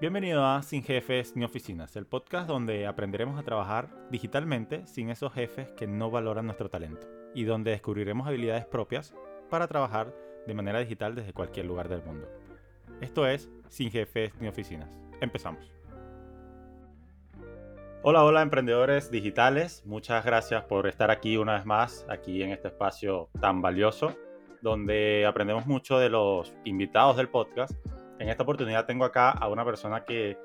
Bienvenido 0.00 0.44
a 0.44 0.60
Sin 0.62 0.82
Jefes 0.82 1.36
ni 1.36 1.44
Oficinas, 1.44 1.94
el 1.94 2.04
podcast 2.04 2.48
donde 2.48 2.84
aprenderemos 2.84 3.38
a 3.38 3.44
trabajar 3.44 3.88
digitalmente 4.10 4.84
sin 4.88 5.08
esos 5.08 5.32
jefes 5.32 5.70
que 5.70 5.86
no 5.86 6.10
valoran 6.10 6.46
nuestro 6.46 6.68
talento 6.68 7.06
y 7.32 7.44
donde 7.44 7.70
descubriremos 7.70 8.26
habilidades 8.26 8.66
propias 8.66 9.14
para 9.48 9.68
trabajar 9.68 10.12
de 10.48 10.54
manera 10.54 10.80
digital 10.80 11.14
desde 11.14 11.32
cualquier 11.32 11.66
lugar 11.66 11.88
del 11.88 12.02
mundo. 12.02 12.28
Esto 13.00 13.24
es 13.28 13.48
Sin 13.68 13.92
Jefes 13.92 14.32
ni 14.40 14.48
Oficinas. 14.48 15.00
Empezamos. 15.20 15.72
Hola, 18.02 18.24
hola 18.24 18.42
emprendedores 18.42 19.12
digitales. 19.12 19.84
Muchas 19.86 20.24
gracias 20.24 20.64
por 20.64 20.88
estar 20.88 21.12
aquí 21.12 21.36
una 21.36 21.54
vez 21.54 21.66
más, 21.66 22.04
aquí 22.10 22.42
en 22.42 22.50
este 22.50 22.66
espacio 22.66 23.30
tan 23.40 23.62
valioso, 23.62 24.12
donde 24.60 25.24
aprendemos 25.24 25.66
mucho 25.66 26.00
de 26.00 26.10
los 26.10 26.52
invitados 26.64 27.16
del 27.16 27.28
podcast 27.28 27.72
en 28.24 28.30
esta 28.30 28.42
oportunidad 28.42 28.86
tengo 28.86 29.04
acá 29.04 29.30
a 29.30 29.48
una 29.48 29.66
persona 29.66 30.04
que, 30.06 30.38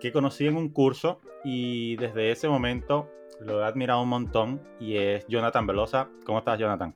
que 0.00 0.10
conocí 0.10 0.48
en 0.48 0.56
un 0.56 0.68
curso 0.70 1.20
y 1.44 1.94
desde 1.96 2.32
ese 2.32 2.48
momento 2.48 3.08
lo 3.40 3.62
he 3.62 3.64
admirado 3.64 4.02
un 4.02 4.08
montón 4.08 4.60
y 4.80 4.96
es 4.96 5.24
Jonathan 5.28 5.64
Velosa. 5.64 6.08
¿Cómo 6.24 6.38
estás, 6.40 6.58
Jonathan? 6.58 6.92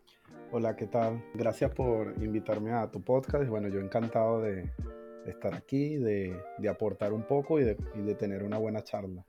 Hola, 0.50 0.74
¿qué 0.74 0.86
tal? 0.86 1.22
Gracias 1.34 1.70
por 1.70 2.14
invitarme 2.20 2.72
a 2.72 2.90
tu 2.90 3.00
podcast. 3.00 3.48
Bueno, 3.48 3.68
yo 3.68 3.78
encantado 3.78 4.40
de, 4.40 4.68
estar 5.24 5.54
aquí, 5.54 5.98
de, 5.98 6.36
de, 6.58 6.68
aportar 6.68 7.12
un 7.12 7.22
poco 7.22 7.60
y 7.60 7.64
de, 7.64 7.76
y 7.94 8.00
de 8.00 8.16
tener 8.16 8.42
una 8.42 8.58
buena 8.58 8.82
charla. 8.82 9.24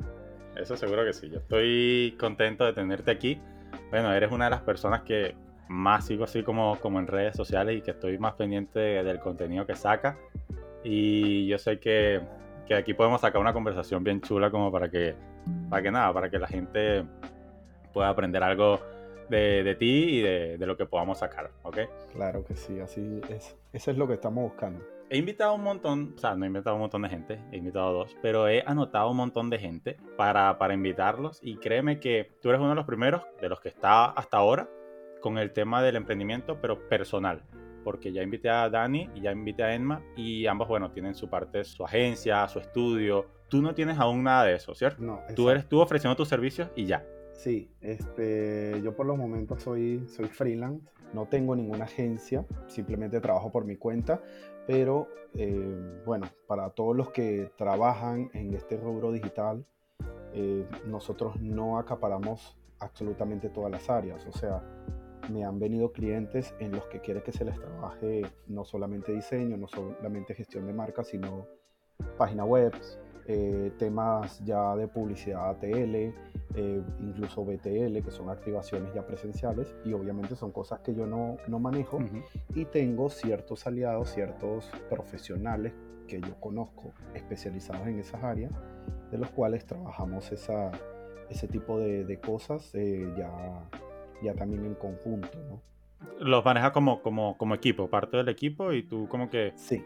Eso 0.55 0.75
seguro 0.75 1.05
que 1.05 1.13
sí. 1.13 1.29
Yo 1.29 1.37
estoy 1.37 2.15
contento 2.19 2.65
de 2.65 2.73
tenerte 2.73 3.11
aquí. 3.11 3.39
Bueno, 3.91 4.11
eres 4.11 4.31
una 4.31 4.45
de 4.45 4.51
las 4.51 4.61
personas 4.61 5.03
que 5.03 5.35
más 5.67 6.07
sigo 6.07 6.23
así 6.23 6.41
como, 6.41 6.79
como 6.79 6.99
en 6.99 7.05
redes 7.05 7.35
sociales 7.35 7.77
y 7.77 7.81
que 7.81 7.91
estoy 7.91 8.17
más 8.17 8.33
pendiente 8.33 8.79
del 8.79 9.19
contenido 9.19 9.67
que 9.67 9.75
saca. 9.75 10.17
Y 10.83 11.47
yo 11.47 11.57
sé 11.57 11.79
que, 11.79 12.21
que, 12.67 12.75
aquí 12.75 12.93
podemos 12.93 13.21
sacar 13.21 13.41
una 13.41 13.53
conversación 13.53 14.03
bien 14.03 14.21
chula 14.21 14.49
como 14.49 14.71
para 14.71 14.89
que, 14.89 15.15
para 15.69 15.81
que 15.81 15.91
nada, 15.91 16.13
para 16.13 16.29
que 16.29 16.39
la 16.39 16.47
gente 16.47 17.05
pueda 17.93 18.09
aprender 18.09 18.43
algo 18.43 18.79
de, 19.29 19.63
de 19.63 19.75
ti 19.75 20.19
y 20.19 20.21
de, 20.21 20.57
de, 20.57 20.65
lo 20.65 20.77
que 20.77 20.85
podamos 20.85 21.19
sacar, 21.19 21.51
¿ok? 21.63 21.77
Claro 22.13 22.43
que 22.43 22.55
sí, 22.55 22.79
así 22.79 23.21
es. 23.29 23.57
Eso 23.73 23.91
es 23.91 23.97
lo 23.97 24.07
que 24.07 24.13
estamos 24.13 24.43
buscando. 24.43 24.83
He 25.11 25.17
invitado 25.17 25.51
a 25.51 25.55
un 25.55 25.63
montón, 25.63 26.13
o 26.15 26.19
sea, 26.19 26.35
no 26.35 26.45
he 26.45 26.47
invitado 26.47 26.75
un 26.75 26.83
montón 26.83 27.01
de 27.01 27.09
gente, 27.09 27.39
he 27.51 27.57
invitado 27.57 27.89
a 27.89 27.91
dos, 27.91 28.15
pero 28.21 28.47
he 28.47 28.63
anotado 28.65 29.09
un 29.09 29.17
montón 29.17 29.49
de 29.49 29.57
gente 29.57 29.97
para, 30.15 30.57
para 30.59 30.75
invitarlos 30.75 31.39
y 31.41 31.57
créeme 31.57 31.99
que 31.99 32.31
tú 32.41 32.49
eres 32.49 32.59
uno 32.59 32.69
de 32.69 32.75
los 32.75 32.85
primeros 32.85 33.23
de 33.41 33.49
los 33.49 33.59
que 33.59 33.69
está 33.69 34.05
hasta 34.05 34.37
ahora 34.37 34.69
con 35.19 35.39
el 35.39 35.51
tema 35.51 35.81
del 35.81 35.95
emprendimiento, 35.95 36.59
pero 36.61 36.87
personal 36.87 37.43
porque 37.89 38.11
ya 38.11 38.21
invité 38.21 38.51
a 38.51 38.69
Dani 38.69 39.09
y 39.15 39.21
ya 39.21 39.31
invité 39.31 39.63
a 39.63 39.73
Emma 39.73 39.99
y 40.15 40.45
ambos, 40.45 40.67
bueno, 40.67 40.91
tienen 40.91 41.15
su 41.15 41.27
parte, 41.27 41.63
su 41.63 41.83
agencia, 41.83 42.47
su 42.47 42.59
estudio. 42.59 43.25
Tú 43.47 43.63
no 43.63 43.73
tienes 43.73 43.97
aún 43.97 44.21
nada 44.21 44.43
de 44.43 44.53
eso, 44.53 44.75
¿cierto? 44.75 45.01
No. 45.01 45.21
Tú 45.35 45.49
eres 45.49 45.67
tú 45.67 45.81
ofreciendo 45.81 46.15
tus 46.15 46.27
servicios 46.27 46.69
y 46.75 46.85
ya. 46.85 47.03
Sí, 47.33 47.71
este, 47.81 48.79
yo 48.83 48.95
por 48.95 49.07
los 49.07 49.17
momentos 49.17 49.63
soy, 49.63 50.07
soy 50.07 50.27
freelance, 50.27 50.85
no 51.15 51.25
tengo 51.25 51.55
ninguna 51.55 51.85
agencia, 51.85 52.45
simplemente 52.67 53.19
trabajo 53.21 53.51
por 53.51 53.65
mi 53.65 53.75
cuenta, 53.75 54.21
pero 54.67 55.07
eh, 55.33 55.99
bueno, 56.05 56.27
para 56.45 56.69
todos 56.69 56.95
los 56.95 57.09
que 57.09 57.51
trabajan 57.57 58.29
en 58.35 58.53
este 58.53 58.77
rubro 58.77 59.11
digital, 59.11 59.65
eh, 60.35 60.63
nosotros 60.85 61.41
no 61.41 61.79
acaparamos 61.79 62.55
absolutamente 62.77 63.49
todas 63.49 63.71
las 63.71 63.89
áreas, 63.89 64.23
o 64.27 64.31
sea, 64.31 64.61
me 65.29 65.43
han 65.43 65.59
venido 65.59 65.91
clientes 65.91 66.53
en 66.59 66.71
los 66.71 66.85
que 66.85 66.99
quiere 66.99 67.23
que 67.23 67.31
se 67.31 67.45
les 67.45 67.59
trabaje 67.59 68.23
no 68.47 68.65
solamente 68.65 69.11
diseño, 69.13 69.57
no 69.57 69.67
solamente 69.67 70.33
gestión 70.33 70.65
de 70.65 70.73
marca, 70.73 71.03
sino 71.03 71.47
página 72.17 72.45
web, 72.45 72.73
eh, 73.27 73.71
temas 73.77 74.43
ya 74.43 74.75
de 74.75 74.87
publicidad 74.87 75.49
ATL, 75.49 75.95
eh, 76.55 76.81
incluso 76.99 77.45
BTL, 77.45 78.01
que 78.01 78.11
son 78.11 78.29
activaciones 78.29 78.93
ya 78.93 79.05
presenciales, 79.05 79.75
y 79.85 79.93
obviamente 79.93 80.35
son 80.35 80.51
cosas 80.51 80.79
que 80.79 80.95
yo 80.95 81.05
no, 81.05 81.37
no 81.47 81.59
manejo, 81.59 81.99
y 82.55 82.65
tengo 82.65 83.09
ciertos 83.09 83.67
aliados, 83.67 84.09
ciertos 84.09 84.71
profesionales 84.89 85.73
que 86.07 86.19
yo 86.19 86.39
conozco 86.39 86.91
especializados 87.13 87.87
en 87.87 87.99
esas 87.99 88.23
áreas, 88.23 88.51
de 89.11 89.17
los 89.17 89.29
cuales 89.29 89.65
trabajamos 89.65 90.31
esa, 90.31 90.71
ese 91.29 91.47
tipo 91.47 91.77
de, 91.77 92.05
de 92.05 92.19
cosas 92.19 92.73
eh, 92.73 93.13
ya 93.15 93.29
ya 94.21 94.33
también 94.33 94.65
en 94.65 94.75
conjunto, 94.75 95.37
¿no? 95.49 95.61
Los 96.19 96.45
manejas 96.45 96.71
como, 96.71 97.01
como, 97.01 97.37
como 97.37 97.55
equipo, 97.55 97.89
parte 97.89 98.17
del 98.17 98.29
equipo 98.29 98.71
y 98.73 98.83
tú 98.83 99.07
como 99.09 99.29
que... 99.29 99.51
Sí, 99.55 99.83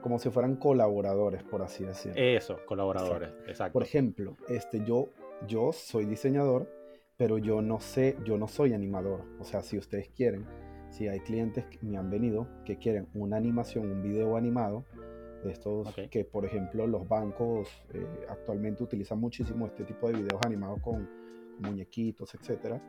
como 0.00 0.18
si 0.18 0.30
fueran 0.30 0.56
colaboradores, 0.56 1.42
por 1.42 1.62
así 1.62 1.84
decirlo. 1.84 2.20
Eso, 2.20 2.58
colaboradores, 2.66 3.30
exacto. 3.46 3.72
Por 3.72 3.82
ejemplo, 3.82 4.36
este, 4.48 4.82
yo, 4.84 5.08
yo 5.46 5.72
soy 5.72 6.06
diseñador, 6.06 6.70
pero 7.16 7.38
yo 7.38 7.62
no 7.62 7.80
sé, 7.80 8.16
yo 8.24 8.38
no 8.38 8.48
soy 8.48 8.72
animador. 8.72 9.24
O 9.38 9.44
sea, 9.44 9.62
si 9.62 9.76
ustedes 9.78 10.08
quieren, 10.08 10.46
si 10.90 11.08
hay 11.08 11.20
clientes 11.20 11.66
que 11.66 11.78
me 11.82 11.98
han 11.98 12.10
venido 12.10 12.48
que 12.64 12.78
quieren 12.78 13.08
una 13.14 13.36
animación, 13.36 13.90
un 13.90 14.02
video 14.02 14.36
animado, 14.36 14.84
de 15.44 15.52
estos 15.52 15.88
que, 16.10 16.24
por 16.24 16.44
ejemplo, 16.44 16.86
los 16.86 17.08
bancos 17.08 17.68
eh, 17.94 18.06
actualmente 18.28 18.82
utilizan 18.82 19.18
muchísimo 19.18 19.66
este 19.66 19.84
tipo 19.84 20.06
de 20.08 20.14
videos 20.14 20.40
animados 20.44 20.80
con 20.82 21.08
muñequitos, 21.60 22.34
etcétera 22.34 22.80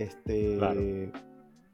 este, 0.00 1.12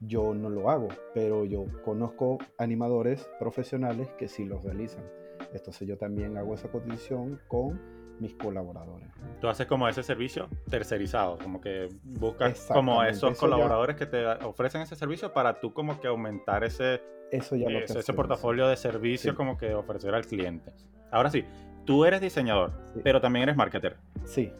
Yo 0.00 0.34
no 0.34 0.50
lo 0.50 0.68
hago, 0.68 0.88
pero 1.14 1.44
yo 1.44 1.64
conozco 1.84 2.38
animadores 2.58 3.28
profesionales 3.38 4.08
que 4.18 4.28
sí 4.28 4.44
los 4.44 4.62
realizan. 4.64 5.04
Entonces 5.52 5.86
yo 5.86 5.96
también 5.96 6.36
hago 6.36 6.54
esa 6.54 6.68
cotización 6.68 7.40
con 7.48 7.80
mis 8.18 8.34
colaboradores. 8.34 9.08
Tú 9.40 9.48
haces 9.48 9.66
como 9.66 9.88
ese 9.88 10.02
servicio 10.02 10.48
tercerizado, 10.68 11.38
como 11.38 11.60
que 11.60 11.88
buscas 12.02 12.66
como 12.72 13.02
esos 13.02 13.38
colaboradores 13.38 13.96
que 13.96 14.06
te 14.06 14.26
ofrecen 14.44 14.82
ese 14.82 14.96
servicio 14.96 15.32
para 15.32 15.60
tú 15.60 15.72
como 15.72 16.00
que 16.00 16.08
aumentar 16.08 16.64
ese, 16.64 17.02
eso 17.30 17.56
ya 17.56 17.68
ese, 17.68 18.12
portafolio 18.12 18.68
de 18.68 18.76
servicio 18.76 19.34
como 19.34 19.56
que 19.56 19.74
ofrecer 19.74 20.14
al 20.14 20.26
cliente. 20.26 20.72
Ahora 21.10 21.30
sí, 21.30 21.44
tú 21.84 22.04
eres 22.04 22.20
diseñador, 22.20 22.72
pero 23.04 23.20
también 23.20 23.44
eres 23.44 23.56
marketer. 23.56 23.96
Sí. 24.24 24.52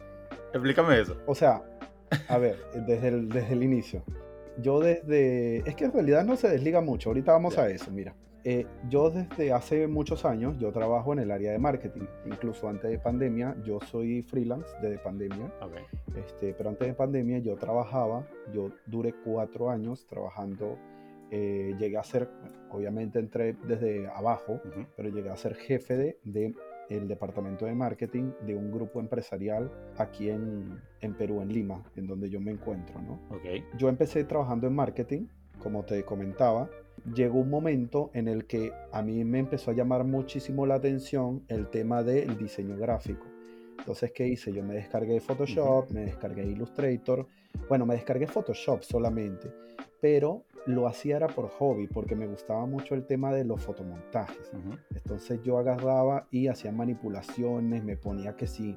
Explícame 0.53 0.99
eso. 0.99 1.17
O 1.25 1.35
sea, 1.35 1.63
a 2.27 2.37
ver, 2.37 2.57
desde 2.85 3.09
el, 3.09 3.29
desde 3.29 3.53
el 3.53 3.63
inicio. 3.63 4.03
Yo 4.61 4.79
desde... 4.79 5.57
Es 5.59 5.75
que 5.75 5.85
en 5.85 5.93
realidad 5.93 6.25
no 6.25 6.35
se 6.35 6.49
desliga 6.49 6.81
mucho. 6.81 7.09
Ahorita 7.09 7.31
vamos 7.31 7.57
a 7.57 7.69
eso, 7.69 7.91
mira. 7.91 8.15
Eh, 8.43 8.65
yo 8.89 9.09
desde 9.09 9.51
hace 9.51 9.87
muchos 9.87 10.23
años, 10.23 10.57
yo 10.57 10.71
trabajo 10.71 11.11
en 11.11 11.19
el 11.19 11.31
área 11.31 11.51
de 11.51 11.59
marketing. 11.59 12.05
Incluso 12.25 12.69
antes 12.69 12.89
de 12.89 12.97
pandemia, 12.97 13.57
yo 13.65 13.79
soy 13.81 14.21
freelance 14.23 14.69
desde 14.81 14.97
pandemia. 14.99 15.51
Este, 16.15 16.53
pero 16.53 16.69
antes 16.69 16.87
de 16.87 16.93
pandemia 16.93 17.39
yo 17.39 17.55
trabajaba, 17.57 18.25
yo 18.53 18.71
duré 18.85 19.13
cuatro 19.23 19.69
años 19.69 20.07
trabajando. 20.07 20.77
Eh, 21.29 21.75
llegué 21.77 21.97
a 21.97 22.03
ser, 22.03 22.29
obviamente 22.71 23.19
entré 23.19 23.57
desde 23.67 24.07
abajo, 24.07 24.61
pero 24.95 25.09
llegué 25.09 25.29
a 25.29 25.35
ser 25.35 25.55
jefe 25.55 25.97
de, 25.97 26.19
de 26.23 26.55
el 26.89 27.07
departamento 27.07 27.65
de 27.65 27.75
marketing 27.75 28.31
de 28.45 28.55
un 28.55 28.71
grupo 28.71 28.99
empresarial 28.99 29.71
aquí 29.97 30.29
en, 30.29 30.81
en 31.01 31.13
Perú, 31.15 31.41
en 31.41 31.49
Lima, 31.49 31.83
en 31.95 32.07
donde 32.07 32.29
yo 32.29 32.39
me 32.39 32.51
encuentro. 32.51 33.01
¿no? 33.01 33.19
Okay. 33.37 33.63
Yo 33.77 33.89
empecé 33.89 34.23
trabajando 34.23 34.67
en 34.67 34.75
marketing, 34.75 35.27
como 35.61 35.83
te 35.83 36.03
comentaba. 36.03 36.69
Llegó 37.13 37.39
un 37.39 37.49
momento 37.49 38.09
en 38.13 38.27
el 38.27 38.45
que 38.45 38.71
a 38.91 39.01
mí 39.01 39.23
me 39.23 39.39
empezó 39.39 39.71
a 39.71 39.73
llamar 39.73 40.03
muchísimo 40.03 40.65
la 40.65 40.75
atención 40.75 41.43
el 41.47 41.67
tema 41.69 42.03
del 42.03 42.37
diseño 42.37 42.75
gráfico. 42.77 43.25
Entonces, 43.79 44.11
¿qué 44.11 44.27
hice? 44.27 44.51
Yo 44.51 44.63
me 44.63 44.73
descargué 44.73 45.19
Photoshop, 45.21 45.91
me 45.91 46.01
descargué 46.01 46.43
Illustrator. 46.43 47.25
Bueno, 47.69 47.85
me 47.85 47.93
descargué 47.95 48.27
Photoshop 48.27 48.83
solamente, 48.83 49.49
pero 50.01 50.43
lo 50.67 50.85
hacía 50.87 51.15
era 51.15 51.27
por 51.27 51.49
hobby, 51.49 51.87
porque 51.87 52.15
me 52.15 52.27
gustaba 52.27 52.65
mucho 52.65 52.93
el 52.93 53.05
tema 53.05 53.33
de 53.33 53.45
los 53.45 53.61
fotomontajes. 53.61 54.51
Entonces 54.93 55.41
yo 55.41 55.57
agarraba 55.57 56.27
y 56.29 56.47
hacía 56.47 56.71
manipulaciones, 56.71 57.83
me 57.83 57.95
ponía 57.95 58.35
que 58.35 58.47
sí, 58.47 58.75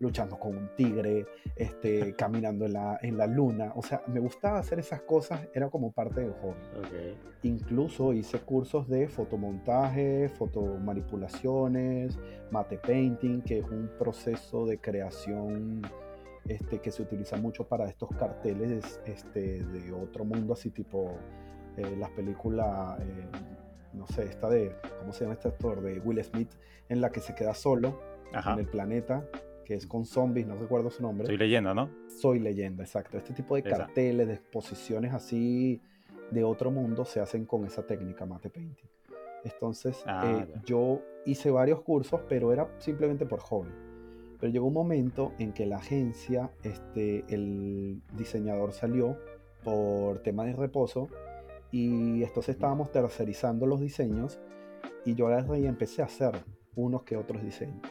luchando 0.00 0.36
con 0.36 0.56
un 0.56 0.68
tigre, 0.76 1.26
este, 1.54 2.14
caminando 2.18 2.66
en 2.66 2.72
la, 2.72 2.98
en 3.02 3.16
la 3.16 3.26
luna. 3.26 3.72
O 3.76 3.82
sea, 3.82 4.02
me 4.08 4.18
gustaba 4.18 4.58
hacer 4.58 4.80
esas 4.80 5.02
cosas, 5.02 5.48
era 5.54 5.70
como 5.70 5.92
parte 5.92 6.20
del 6.20 6.32
hobby. 6.32 7.16
Incluso 7.44 8.12
hice 8.12 8.40
cursos 8.40 8.88
de 8.88 9.08
fotomontaje, 9.08 10.28
fotomanipulaciones, 10.28 12.18
mate 12.50 12.78
painting, 12.78 13.42
que 13.42 13.60
es 13.60 13.64
un 13.70 13.88
proceso 13.96 14.66
de 14.66 14.78
creación 14.78 15.82
este, 16.46 16.80
que 16.80 16.90
se 16.90 17.02
utiliza 17.02 17.36
mucho 17.36 17.64
para 17.64 17.88
estos 17.88 18.10
carteles 18.10 19.00
este, 19.06 19.64
de 19.64 19.92
otro 19.92 20.24
mundo, 20.24 20.52
así 20.54 20.70
tipo 20.70 21.16
eh, 21.76 21.96
las 21.98 22.10
películas, 22.10 23.00
eh, 23.00 23.26
no 23.92 24.06
sé, 24.06 24.24
esta 24.24 24.48
de, 24.48 24.76
¿cómo 24.98 25.12
se 25.12 25.24
llama 25.24 25.34
este 25.34 25.48
actor? 25.48 25.80
De 25.80 26.00
Will 26.00 26.22
Smith, 26.24 26.50
en 26.88 27.00
la 27.00 27.10
que 27.10 27.20
se 27.20 27.34
queda 27.34 27.54
solo 27.54 28.00
en 28.32 28.58
el 28.58 28.66
planeta, 28.66 29.24
que 29.64 29.74
es 29.74 29.86
con 29.86 30.04
zombies, 30.04 30.46
no 30.46 30.56
recuerdo 30.56 30.90
su 30.90 31.02
nombre. 31.02 31.26
Soy 31.26 31.36
leyenda, 31.36 31.74
¿no? 31.74 31.90
Soy 32.08 32.38
leyenda, 32.38 32.82
exacto. 32.82 33.18
Este 33.18 33.32
tipo 33.32 33.54
de 33.56 33.62
carteles, 33.62 34.26
de 34.26 34.34
exposiciones 34.34 35.12
así 35.12 35.80
de 36.30 36.44
otro 36.44 36.70
mundo 36.70 37.04
se 37.04 37.20
hacen 37.20 37.44
con 37.44 37.64
esa 37.66 37.86
técnica 37.86 38.26
mate 38.26 38.50
painting. 38.50 38.88
Entonces 39.44 40.02
ah, 40.06 40.44
eh, 40.48 40.60
yo 40.64 41.00
hice 41.26 41.50
varios 41.50 41.82
cursos, 41.82 42.20
pero 42.28 42.52
era 42.52 42.68
simplemente 42.78 43.26
por 43.26 43.40
hobby. 43.40 43.70
Pero 44.42 44.52
llegó 44.52 44.66
un 44.66 44.74
momento 44.74 45.34
en 45.38 45.52
que 45.52 45.66
la 45.66 45.76
agencia, 45.76 46.50
este, 46.64 47.24
el 47.28 48.02
diseñador 48.18 48.72
salió 48.72 49.16
por 49.62 50.18
tema 50.24 50.44
de 50.44 50.52
reposo 50.52 51.06
y 51.70 52.24
entonces 52.24 52.56
estábamos 52.56 52.90
tercerizando 52.90 53.66
los 53.66 53.80
diseños 53.80 54.40
y 55.04 55.14
yo 55.14 55.28
y 55.56 55.64
empecé 55.64 56.02
a 56.02 56.06
hacer 56.06 56.32
unos 56.74 57.04
que 57.04 57.16
otros 57.16 57.40
diseños. 57.40 57.82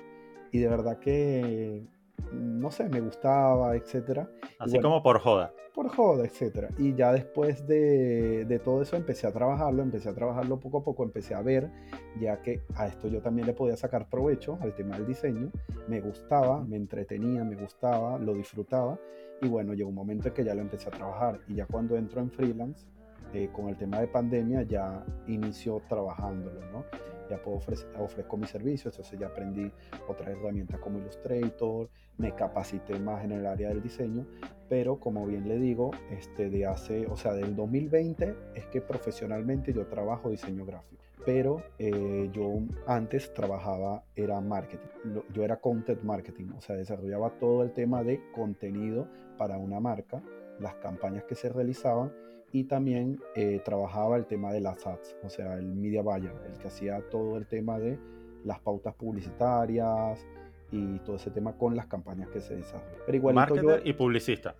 Y 0.51 0.59
de 0.59 0.67
verdad 0.67 0.99
que, 0.99 1.87
no 2.31 2.71
sé, 2.71 2.89
me 2.89 3.01
gustaba, 3.01 3.75
etcétera. 3.75 4.29
Así 4.59 4.79
como 4.79 5.01
por 5.01 5.19
joda. 5.19 5.53
Por 5.73 5.87
joda, 5.89 6.25
etcétera. 6.25 6.69
Y 6.77 6.93
ya 6.93 7.13
después 7.13 7.65
de, 7.65 8.45
de, 8.45 8.59
todo 8.59 8.81
eso 8.81 8.97
empecé 8.97 9.25
a 9.27 9.31
trabajarlo, 9.31 9.81
empecé 9.81 10.09
a 10.09 10.13
trabajarlo 10.13 10.59
poco 10.59 10.79
a 10.79 10.83
poco, 10.83 11.03
empecé 11.03 11.33
a 11.33 11.41
ver, 11.41 11.71
ya 12.19 12.41
que 12.41 12.61
a 12.75 12.87
esto 12.87 13.07
yo 13.07 13.21
también 13.21 13.47
le 13.47 13.53
podía 13.53 13.77
sacar 13.77 14.09
provecho, 14.09 14.57
al 14.61 14.75
tema 14.75 14.97
del 14.97 15.07
diseño. 15.07 15.49
Me 15.87 16.01
gustaba, 16.01 16.63
me 16.63 16.75
entretenía, 16.75 17.43
me 17.43 17.55
gustaba, 17.55 18.17
lo 18.17 18.33
disfrutaba. 18.33 18.99
Y 19.41 19.47
bueno, 19.47 19.73
llegó 19.73 19.89
un 19.89 19.95
momento 19.95 20.27
en 20.27 20.33
que 20.33 20.43
ya 20.43 20.53
lo 20.53 20.61
empecé 20.61 20.89
a 20.89 20.91
trabajar. 20.91 21.39
Y 21.47 21.55
ya 21.55 21.65
cuando 21.65 21.95
entro 21.95 22.21
en 22.21 22.29
freelance, 22.29 22.85
eh, 23.33 23.49
con 23.53 23.69
el 23.69 23.77
tema 23.77 23.99
de 24.01 24.07
pandemia, 24.07 24.63
ya 24.63 25.05
inició 25.27 25.81
trabajándolo, 25.87 26.59
¿no? 26.73 26.83
Ya 27.31 27.41
puedo 27.41 27.57
ofrecer, 27.57 27.87
ofrezco 27.97 28.37
mis 28.37 28.49
servicios, 28.49 28.93
entonces 28.93 29.19
ya 29.19 29.27
aprendí 29.27 29.71
otras 30.07 30.29
herramientas 30.29 30.79
como 30.79 30.99
Illustrator, 30.99 31.89
me 32.17 32.35
capacité 32.35 32.99
más 32.99 33.23
en 33.23 33.31
el 33.31 33.45
área 33.45 33.69
del 33.69 33.81
diseño, 33.81 34.25
pero 34.69 34.99
como 34.99 35.25
bien 35.25 35.47
le 35.47 35.57
digo, 35.57 35.91
este, 36.11 36.49
de 36.49 36.65
hace, 36.65 37.07
o 37.07 37.15
sea, 37.15 37.33
del 37.33 37.55
2020 37.55 38.35
es 38.55 38.65
que 38.67 38.81
profesionalmente 38.81 39.73
yo 39.73 39.87
trabajo 39.87 40.29
diseño 40.29 40.65
gráfico, 40.65 41.01
pero 41.25 41.63
eh, 41.79 42.29
yo 42.33 42.59
antes 42.85 43.33
trabajaba, 43.33 44.03
era 44.15 44.39
marketing, 44.41 45.21
yo 45.33 45.43
era 45.43 45.57
content 45.57 46.03
marketing, 46.03 46.49
o 46.57 46.61
sea, 46.61 46.75
desarrollaba 46.75 47.31
todo 47.39 47.63
el 47.63 47.71
tema 47.71 48.03
de 48.03 48.21
contenido 48.31 49.07
para 49.37 49.57
una 49.57 49.79
marca, 49.79 50.21
las 50.59 50.75
campañas 50.75 51.23
que 51.23 51.35
se 51.35 51.49
realizaban 51.49 52.11
y 52.51 52.65
también 52.65 53.19
eh, 53.35 53.61
trabajaba 53.63 54.17
el 54.17 54.25
tema 54.25 54.51
de 54.51 54.61
las 54.61 54.85
ads, 54.85 55.15
o 55.23 55.29
sea, 55.29 55.55
el 55.55 55.67
media 55.67 56.01
buyer, 56.01 56.33
el 56.51 56.57
que 56.57 56.67
hacía 56.67 57.01
todo 57.09 57.37
el 57.37 57.47
tema 57.47 57.79
de 57.79 57.97
las 58.43 58.59
pautas 58.59 58.93
publicitarias 58.95 60.25
y 60.71 60.99
todo 60.99 61.15
ese 61.15 61.31
tema 61.31 61.53
con 61.57 61.75
las 61.75 61.87
campañas 61.87 62.29
que 62.29 62.41
se 62.41 62.55
desarrollan. 62.55 62.99
Pero 63.05 63.15
igual 63.15 63.35
Marketer 63.35 63.81
y 63.85 63.93
publicista. 63.93 64.55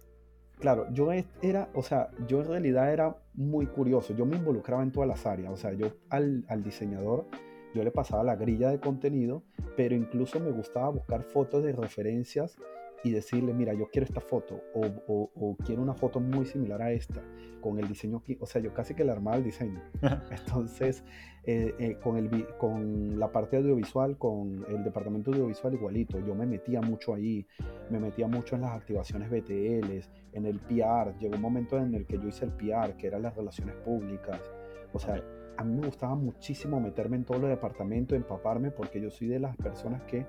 Claro, 0.60 0.88
yo 0.94 1.10
era, 1.42 1.70
o 1.74 1.82
sea, 1.82 2.12
yo 2.28 2.42
en 2.42 2.48
realidad 2.48 2.94
era 2.94 3.18
muy 3.34 3.66
curioso, 3.66 4.16
yo 4.16 4.26
me 4.26 4.38
involucraba 4.38 4.84
en 4.84 4.92
todas 4.92 5.10
las 5.10 5.26
áreas, 5.26 5.52
o 5.52 5.58
sea, 5.58 5.74
yo 5.74 5.88
al, 6.10 6.46
al 6.48 6.64
diseñador, 6.64 7.26
yo 7.74 7.84
le 7.84 7.92
pasaba 7.92 8.24
la 8.24 8.36
grilla 8.36 8.70
de 8.70 8.80
contenido, 8.80 9.44
pero 9.76 9.96
incluso 9.96 10.40
me 10.40 10.52
gustaba 10.52 10.90
buscar 10.90 11.24
fotos 11.24 11.64
de 11.64 11.72
referencias 11.72 12.58
y 13.04 13.12
decirle, 13.12 13.54
mira, 13.54 13.74
yo 13.74 13.90
quiero 13.90 14.06
esta 14.06 14.22
foto 14.22 14.62
o, 14.74 15.30
o, 15.36 15.58
quiero 15.66 15.82
una 15.82 15.94
foto 15.94 16.20
muy 16.20 16.46
similar 16.46 16.82
a 16.82 16.92
esta, 16.92 17.22
con 17.62 17.80
el 17.80 17.88
diseño, 17.88 18.24
o 18.40 18.46
sea, 18.46 18.62
yo 18.62 18.74
casi 18.74 18.94
que 18.94 19.04
le 19.04 19.12
armaba 19.12 19.38
el 19.38 19.44
diseño. 19.44 19.82
Entonces, 20.32 21.04
eh, 21.44 21.74
eh, 21.80 21.98
con, 22.02 22.18
el, 22.18 22.48
con 22.58 23.20
la 23.20 23.32
parte 23.32 23.58
audiovisual, 23.58 24.18
con 24.18 24.66
el 24.68 24.84
departamento 24.84 25.32
audiovisual 25.32 25.74
igualito, 25.74 26.20
yo 26.20 26.36
me 26.36 26.46
metía 26.46 26.82
mucho 26.82 27.14
ahí, 27.14 27.46
me 27.90 28.00
metía 28.00 28.28
mucho 28.28 28.56
en 28.56 28.62
las 28.62 28.72
activaciones 28.72 29.30
BTL, 29.30 29.92
en 30.34 30.46
el 30.46 30.60
PR, 30.60 31.18
llegó 31.20 31.36
un 31.36 31.42
momento 31.42 31.78
en 31.78 31.94
el 31.96 32.06
que 32.06 32.18
yo 32.18 32.28
hice 32.28 32.46
el 32.46 32.52
PR, 32.52 32.96
que 32.98 33.08
eran 33.08 33.24
las 33.24 33.36
relaciones 33.36 33.76
públicas, 33.76 34.40
o 34.94 35.00
sea, 35.00 35.24
a 35.58 35.64
mí 35.64 35.80
me 35.80 35.86
gustaba 35.86 36.16
muchísimo 36.16 36.80
meterme 36.80 37.18
en 37.18 37.24
todos 37.24 37.42
los 37.42 37.50
departamentos, 37.50 38.16
empaparme, 38.16 38.72
porque 38.72 39.02
yo 39.02 39.12
soy 39.12 39.28
de 39.28 39.40
las 39.40 39.56
personas 39.58 40.02
que 40.04 40.26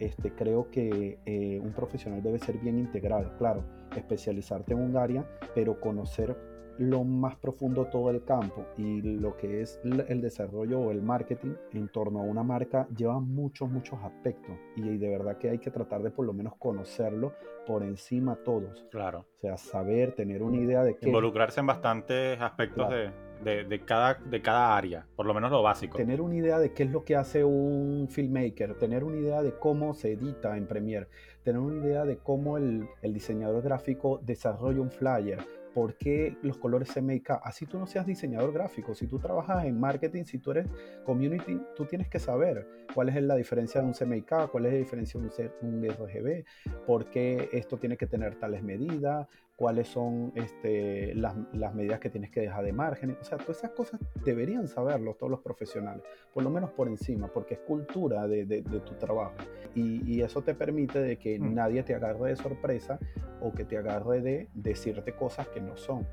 este, 0.00 0.34
creo 0.34 0.70
que 0.70 1.18
eh, 1.24 1.60
un 1.62 1.72
profesional 1.72 2.22
debe 2.22 2.38
ser 2.38 2.58
bien 2.58 2.78
integral, 2.78 3.36
claro, 3.38 3.62
especializarte 3.94 4.72
en 4.72 4.80
un 4.80 4.96
área, 4.96 5.24
pero 5.54 5.78
conocer 5.80 6.36
lo 6.78 7.04
más 7.04 7.36
profundo 7.36 7.84
todo 7.86 8.08
el 8.08 8.24
campo 8.24 8.64
y 8.78 9.02
lo 9.02 9.36
que 9.36 9.60
es 9.60 9.78
el 9.84 10.22
desarrollo 10.22 10.80
o 10.80 10.90
el 10.90 11.02
marketing 11.02 11.52
en 11.72 11.88
torno 11.88 12.20
a 12.20 12.22
una 12.22 12.42
marca 12.42 12.88
lleva 12.96 13.20
muchos, 13.20 13.68
muchos 13.68 13.98
aspectos 14.02 14.56
y 14.76 14.96
de 14.96 15.08
verdad 15.10 15.36
que 15.36 15.50
hay 15.50 15.58
que 15.58 15.70
tratar 15.70 16.02
de 16.02 16.10
por 16.10 16.24
lo 16.24 16.32
menos 16.32 16.54
conocerlo 16.56 17.34
por 17.66 17.82
encima 17.82 18.36
todos. 18.36 18.86
Claro. 18.90 19.26
O 19.36 19.40
sea, 19.40 19.58
saber, 19.58 20.12
tener 20.12 20.42
una 20.42 20.56
idea 20.56 20.82
de 20.82 20.96
que... 20.96 21.06
Involucrarse 21.06 21.60
en 21.60 21.66
bastantes 21.66 22.40
aspectos 22.40 22.88
de 22.88 23.10
de, 23.42 23.82
cada, 23.84 24.14
de 24.14 24.42
cada 24.42 24.76
área, 24.76 25.06
por 25.16 25.26
lo 25.26 25.34
menos 25.34 25.50
lo 25.50 25.62
básico. 25.62 25.96
Tener 25.96 26.20
una 26.20 26.34
idea 26.34 26.58
de 26.58 26.72
qué 26.72 26.84
es 26.84 26.90
lo 26.90 27.04
que 27.04 27.16
hace 27.16 27.44
un 27.44 28.08
filmmaker, 28.10 28.74
tener 28.78 29.04
una 29.04 29.18
idea 29.18 29.42
de 29.42 29.52
cómo 29.58 29.94
se 29.94 30.12
edita 30.12 30.56
en 30.56 30.66
Premiere, 30.66 31.08
tener 31.42 31.60
una 31.60 31.84
idea 31.84 32.04
de 32.04 32.18
cómo 32.18 32.58
el, 32.58 32.86
el 33.02 33.14
diseñador 33.14 33.62
gráfico 33.62 34.20
desarrolla 34.22 34.80
un 34.80 34.90
flyer, 34.90 35.38
por 35.74 35.94
qué 35.94 36.36
los 36.42 36.58
colores 36.58 36.92
CMYK. 36.92 37.30
Así 37.42 37.66
tú 37.66 37.78
no 37.78 37.86
seas 37.86 38.06
diseñador 38.06 38.52
gráfico, 38.52 38.94
si 38.94 39.06
tú 39.06 39.18
trabajas 39.18 39.64
en 39.64 39.78
marketing, 39.78 40.24
si 40.24 40.38
tú 40.38 40.50
eres 40.52 40.68
community, 41.04 41.60
tú 41.76 41.86
tienes 41.86 42.08
que 42.08 42.18
saber 42.18 42.66
cuál 42.94 43.08
es 43.08 43.22
la 43.22 43.36
diferencia 43.36 43.80
de 43.80 43.86
un 43.86 43.94
CMYK, 43.94 44.50
cuál 44.50 44.66
es 44.66 44.72
la 44.72 44.78
diferencia 44.78 45.20
de 45.20 45.52
un, 45.62 45.84
RGB, 45.84 46.44
por 46.86 47.06
qué 47.06 47.48
esto 47.52 47.78
tiene 47.78 47.96
que 47.96 48.06
tener 48.06 48.36
tales 48.36 48.62
medidas, 48.62 49.28
cuáles 49.60 49.88
son 49.88 50.32
este, 50.36 51.14
las, 51.14 51.36
medidas 51.74 52.00
que 52.00 52.08
tienes 52.08 52.30
que 52.30 52.40
dejar 52.40 52.64
de 52.64 52.72
margen. 52.72 53.18
O 53.20 53.22
sea, 53.22 53.36
todas 53.36 53.58
esas 53.58 53.72
cosas 53.72 54.00
deberían 54.24 54.66
saberlo 54.66 55.16
todos 55.16 55.30
los 55.30 55.40
profesionales, 55.40 56.02
por 56.32 56.42
lo 56.42 56.48
menos 56.48 56.70
por 56.70 56.88
encima, 56.88 57.28
porque 57.28 57.54
es 57.54 57.60
cultura 57.60 58.26
de, 58.26 58.62
tu 58.62 58.94
trabajo. 58.94 59.34
Y, 59.74 60.22
eso 60.22 60.40
te 60.40 60.54
permite 60.54 60.98
de 61.00 61.18
que 61.18 61.38
mm. 61.38 61.54
nadie 61.54 61.82
te 61.82 61.94
agarre 61.94 62.30
de 62.30 62.36
sorpresa 62.36 62.98
o 63.42 63.52
que 63.52 63.66
te 63.66 63.76
agarre 63.76 64.22
de 64.22 64.48
decirte 64.54 65.12
cosas 65.12 65.46
que 65.48 65.60
no 65.60 65.76
son. 65.76 66.06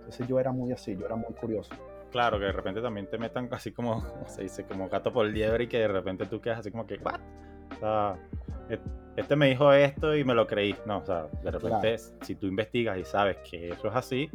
Entonces 0.00 0.28
yo 0.28 0.38
era 0.38 0.52
muy 0.52 0.72
así, 0.72 0.94
yo 0.94 1.06
era 1.06 1.16
muy 1.16 1.32
curioso. 1.32 1.74
Claro, 2.10 2.38
que 2.38 2.44
de 2.44 2.52
repente 2.52 2.82
también 2.82 3.08
te 3.08 3.16
metan 3.16 3.48
así 3.52 3.72
como, 3.72 4.04
se 4.26 4.42
dice, 4.42 4.64
como 4.64 4.90
gato 4.90 5.10
por 5.14 5.24
liebre 5.24 5.64
y 5.64 5.66
que 5.66 5.78
de 5.78 5.88
repente 5.88 6.26
tú 6.26 6.42
quedas 6.42 6.58
así 6.58 6.70
como 6.70 6.86
que, 6.86 6.96
¿what? 6.96 7.20
O 7.74 7.80
sea, 7.80 8.18
este 9.16 9.36
me 9.36 9.48
dijo 9.48 9.72
esto 9.72 10.16
y 10.16 10.24
me 10.24 10.34
lo 10.34 10.46
creí. 10.46 10.74
No, 10.86 10.98
o 10.98 11.04
sea, 11.04 11.26
de 11.42 11.50
repente, 11.50 11.96
si 12.22 12.34
tú 12.34 12.46
investigas 12.46 12.98
y 12.98 13.04
sabes 13.04 13.38
que 13.48 13.70
eso 13.70 13.88
es 13.88 13.94
así, 13.94 14.30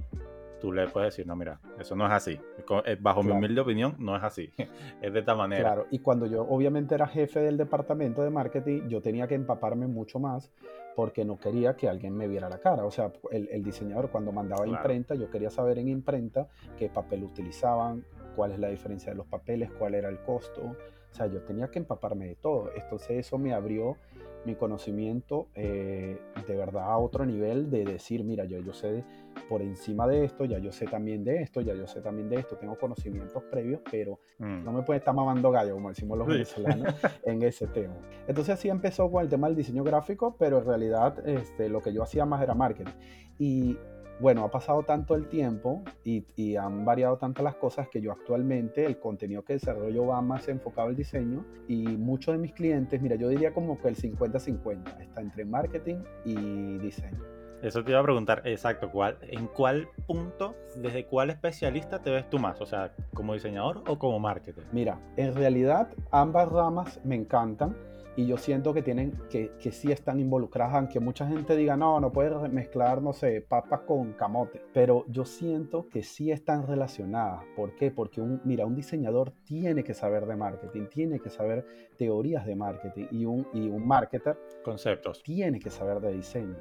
tú 0.60 0.72
le 0.72 0.88
puedes 0.88 1.14
decir, 1.14 1.28
no, 1.28 1.36
mira, 1.36 1.60
eso 1.80 1.96
no 1.96 2.06
es 2.06 2.12
así. 2.12 2.40
Eh, 2.86 2.98
bajo 3.00 3.24
mi 3.24 3.32
humilde 3.32 3.62
opinión, 3.62 3.96
no 4.00 4.16
es 4.16 4.24
así. 4.24 4.52
es 5.02 5.14
de 5.14 5.20
esta 5.20 5.36
manera. 5.36 5.64
Claro, 5.64 5.88
y 5.92 6.00
cuando 6.00 6.26
yo 6.26 6.44
obviamente 6.44 6.96
era 6.96 7.08
jefe 7.08 7.40
del 7.40 7.58
departamento 7.58 8.24
de 8.24 8.30
marketing, 8.30 8.88
yo 8.88 9.02
tenía 9.02 9.28
que 9.28 9.36
empaparme 9.36 9.88
mucho 9.88 10.20
más 10.20 10.52
porque 10.96 11.24
no 11.24 11.38
quería 11.38 11.76
que 11.76 11.88
alguien 11.88 12.18
me 12.18 12.28
viera 12.28 12.50
la 12.50 12.58
cara. 12.58 12.84
O 12.84 12.90
sea, 12.90 13.12
el, 13.32 13.64
diseñador 13.64 14.10
cuando 14.10 14.32
mandaba 14.32 14.68
imprenta, 14.68 15.14
yo 15.14 15.30
quería 15.30 15.52
saber 15.52 15.78
en 15.78 15.90
imprenta 15.90 16.48
qué 16.76 16.90
papel 16.90 17.24
utilizaban, 17.24 18.04
cuál 18.36 18.54
es 18.54 18.60
la 18.60 18.70
diferencia 18.70 19.12
de 19.12 19.18
los 19.18 19.28
papeles, 19.28 19.70
cuál 19.78 19.94
era 19.94 20.10
el 20.10 20.20
costo. 20.22 20.76
O 21.18 21.20
sea, 21.20 21.26
yo 21.26 21.42
tenía 21.42 21.72
que 21.72 21.80
empaparme 21.80 22.28
de 22.28 22.36
todo. 22.36 22.70
Entonces 22.76 23.26
eso 23.26 23.40
me 23.40 23.52
abrió 23.52 23.98
mi 24.46 24.54
conocimiento 24.54 25.48
eh, 25.56 26.22
de 26.46 26.56
verdad 26.56 26.84
a 26.92 26.98
otro 27.00 27.26
nivel 27.26 27.72
de 27.72 27.86
decir, 27.86 28.24
mira, 28.24 28.46
yo, 28.46 28.60
yo 28.60 28.72
sé 28.72 29.04
por 29.50 29.64
encima 29.64 30.08
de 30.08 30.26
esto, 30.26 30.46
ya 30.46 30.60
yo 30.60 30.72
sé 30.72 30.86
también 30.86 31.24
de 31.24 31.42
esto, 31.42 31.62
ya 31.62 31.74
yo 31.74 31.88
sé 31.88 32.02
también 32.02 32.30
de 32.30 32.36
esto, 32.36 32.56
tengo 32.58 32.78
conocimientos 32.78 33.42
previos, 33.50 33.82
pero 33.90 34.20
mm. 34.38 34.64
no 34.64 34.72
me 34.72 34.84
puede 34.84 35.00
estar 35.00 35.16
mamando 35.16 35.50
gallo, 35.50 35.74
como 35.74 35.90
decimos 35.90 36.20
los 36.20 36.28
venezolanos, 36.28 36.94
en 37.26 37.42
ese 37.42 37.66
tema. 37.66 37.96
Entonces 38.28 38.54
así 38.54 38.70
empezó 38.70 39.10
con 39.10 39.24
el 39.24 39.28
tema 39.28 39.48
del 39.48 39.56
diseño 39.56 39.84
gráfico, 39.84 40.36
pero 40.38 40.60
en 40.60 40.66
realidad 40.66 41.28
este, 41.28 41.68
lo 41.68 41.82
que 41.82 41.92
yo 41.94 42.04
hacía 42.04 42.28
más 42.28 42.44
era 42.44 42.54
marketing. 42.54 42.94
Y 43.40 43.76
bueno, 44.20 44.44
ha 44.44 44.52
pasado 44.52 44.84
tanto 44.84 45.16
el 45.16 45.28
tiempo 45.28 45.84
y, 46.04 46.26
han 46.58 46.86
variado 46.86 47.18
tanto 47.18 47.44
las 47.44 47.56
cosas 47.56 47.88
que 47.90 48.02
yo 48.02 48.12
actualmente 48.12 48.86
el 48.86 49.00
contenido 49.00 49.44
que 49.44 49.54
desarrollo 49.54 50.08
va 50.08 50.22
más 50.22 50.48
enfocado 50.48 50.88
al 50.88 50.96
diseño 50.96 51.46
y 51.68 51.84
muchos 51.86 52.34
de 52.34 52.40
mis 52.40 52.54
clientes, 52.54 53.02
mira, 53.02 53.16
yo 53.16 53.30
diría 53.30 53.54
como 53.54 53.80
que 53.80 53.90
el 53.90 53.96
50-50 53.96 55.02
está 55.02 55.22
entre 55.22 55.46
marketing 55.46 55.98
y 56.26 56.78
diseño. 56.80 57.38
Eso 57.62 57.84
te 57.84 57.92
iba 57.92 58.00
a 58.00 58.04
preguntar, 58.04 58.44
exacto, 58.46 58.92
¿cuál, 58.92 59.18
¿en 59.24 59.48
cuál 59.48 59.88
punto, 60.06 60.56
desde 60.76 61.06
cuál 61.06 61.32
especialista 61.32 62.02
te 62.02 62.12
ves 62.12 62.30
tú 62.30 62.38
más? 62.38 62.62
O 62.62 62.68
sea, 62.68 62.94
¿como 63.16 63.34
diseñador 63.34 63.84
o 63.88 63.98
como 63.98 64.20
marketer? 64.20 64.64
Mira, 64.72 65.00
en 65.16 65.34
realidad 65.34 65.90
ambas 66.12 66.50
ramas 66.50 67.00
me 67.04 67.16
encantan 67.16 67.76
y 68.18 68.26
yo 68.26 68.36
siento 68.38 68.74
que 68.74 68.82
tienen 68.82 69.14
que, 69.30 69.52
que 69.60 69.72
sí 69.72 69.92
están 69.92 70.20
involucradas, 70.20 70.74
aunque 70.74 71.00
mucha 71.00 71.28
gente 71.28 71.56
diga, 71.56 71.78
no, 71.78 72.00
no 72.00 72.12
puedes 72.12 72.52
mezclar, 72.52 73.00
no 73.00 73.14
sé, 73.14 73.42
papas 73.42 73.82
con 73.82 74.14
camote, 74.14 74.60
pero 74.74 75.06
yo 75.08 75.24
siento 75.24 75.88
que 75.88 76.02
sí 76.02 76.32
están 76.32 76.66
relacionadas. 76.66 77.44
¿Por 77.56 77.76
qué? 77.76 77.92
Porque 77.92 78.20
un, 78.20 78.42
mira, 78.44 78.66
un 78.66 78.76
diseñador 78.76 79.34
tiene 79.46 79.84
que 79.84 79.94
saber 79.94 80.26
de 80.26 80.36
marketing, 80.36 80.88
tiene 80.88 81.20
que 81.20 81.30
saber 81.30 81.64
teorías 81.96 82.48
de 82.48 82.56
marketing 82.56 83.06
y 83.12 83.26
un, 83.26 83.48
y 83.54 83.70
un 83.70 83.88
marketer 83.88 84.36
conceptos 84.64 85.22
tiene 85.22 85.60
que 85.60 85.70
saber 85.70 86.00
de 86.00 86.14
diseño. 86.14 86.58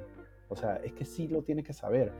O 0.49 0.55
sea, 0.55 0.77
es 0.77 0.93
que 0.93 1.05
sí 1.05 1.27
lo 1.27 1.41
tiene 1.41 1.63
que 1.63 1.73
saber. 1.73 2.13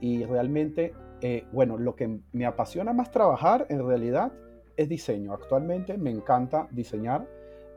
Y 0.00 0.24
realmente, 0.24 0.92
eh, 1.22 1.46
bueno, 1.50 1.78
lo 1.78 1.96
que 1.96 2.20
me 2.32 2.44
apasiona 2.44 2.92
más 2.92 3.10
trabajar 3.10 3.66
en 3.70 3.86
realidad 3.86 4.32
es 4.76 4.88
diseño. 4.88 5.32
Actualmente 5.32 5.96
me 5.96 6.10
encanta 6.10 6.68
diseñar, 6.70 7.26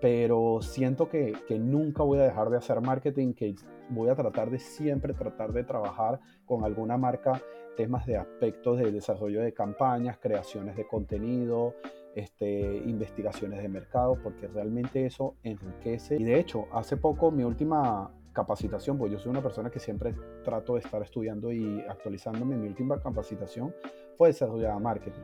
pero 0.06 0.60
siento 0.62 1.10
que, 1.10 1.34
que, 1.48 1.58
nunca 1.58 2.04
voy 2.04 2.20
a 2.20 2.22
dejar 2.22 2.52
de 2.52 2.58
hacer 2.58 2.80
marketing, 2.80 3.34
que 3.34 3.56
voy 3.90 4.08
a 4.10 4.14
tratar 4.14 4.52
de 4.52 4.60
siempre 4.60 5.16
tratar 5.16 5.52
de 5.52 5.64
trabajar 5.64 6.20
con 6.46 6.64
alguna 6.64 6.96
marca 6.96 7.42
temas 7.76 8.06
de 8.06 8.16
aspectos 8.16 8.78
de 8.78 8.92
desarrollo 8.92 9.42
de 9.42 9.52
campañas, 9.52 10.20
creaciones 10.20 10.76
de 10.76 10.86
contenido, 10.86 11.74
este, 12.14 12.84
investigaciones 12.86 13.64
de 13.64 13.68
mercado, 13.68 14.20
porque 14.22 14.46
realmente 14.46 15.08
eso 15.08 15.38
enriquece. 15.42 16.18
Y 16.18 16.24
de 16.24 16.40
hecho, 16.40 16.68
hace 16.72 16.98
poco 16.98 17.32
mi 17.32 17.44
última 17.44 18.12
capacitación, 18.32 19.00
pues 19.00 19.12
yo 19.12 19.18
soy 19.18 19.32
una 19.32 19.42
persona 19.42 19.72
que 19.72 19.80
siempre 19.80 20.14
trato 20.44 20.76
de 20.76 20.82
estar 20.82 21.02
estudiando 21.02 21.52
y 21.52 21.82
actualizándome, 21.90 22.56
mi 22.56 22.68
última 22.68 23.00
capacitación 23.00 23.74
fue 24.20 24.28
desarrollada 24.28 24.78
marketing, 24.78 25.24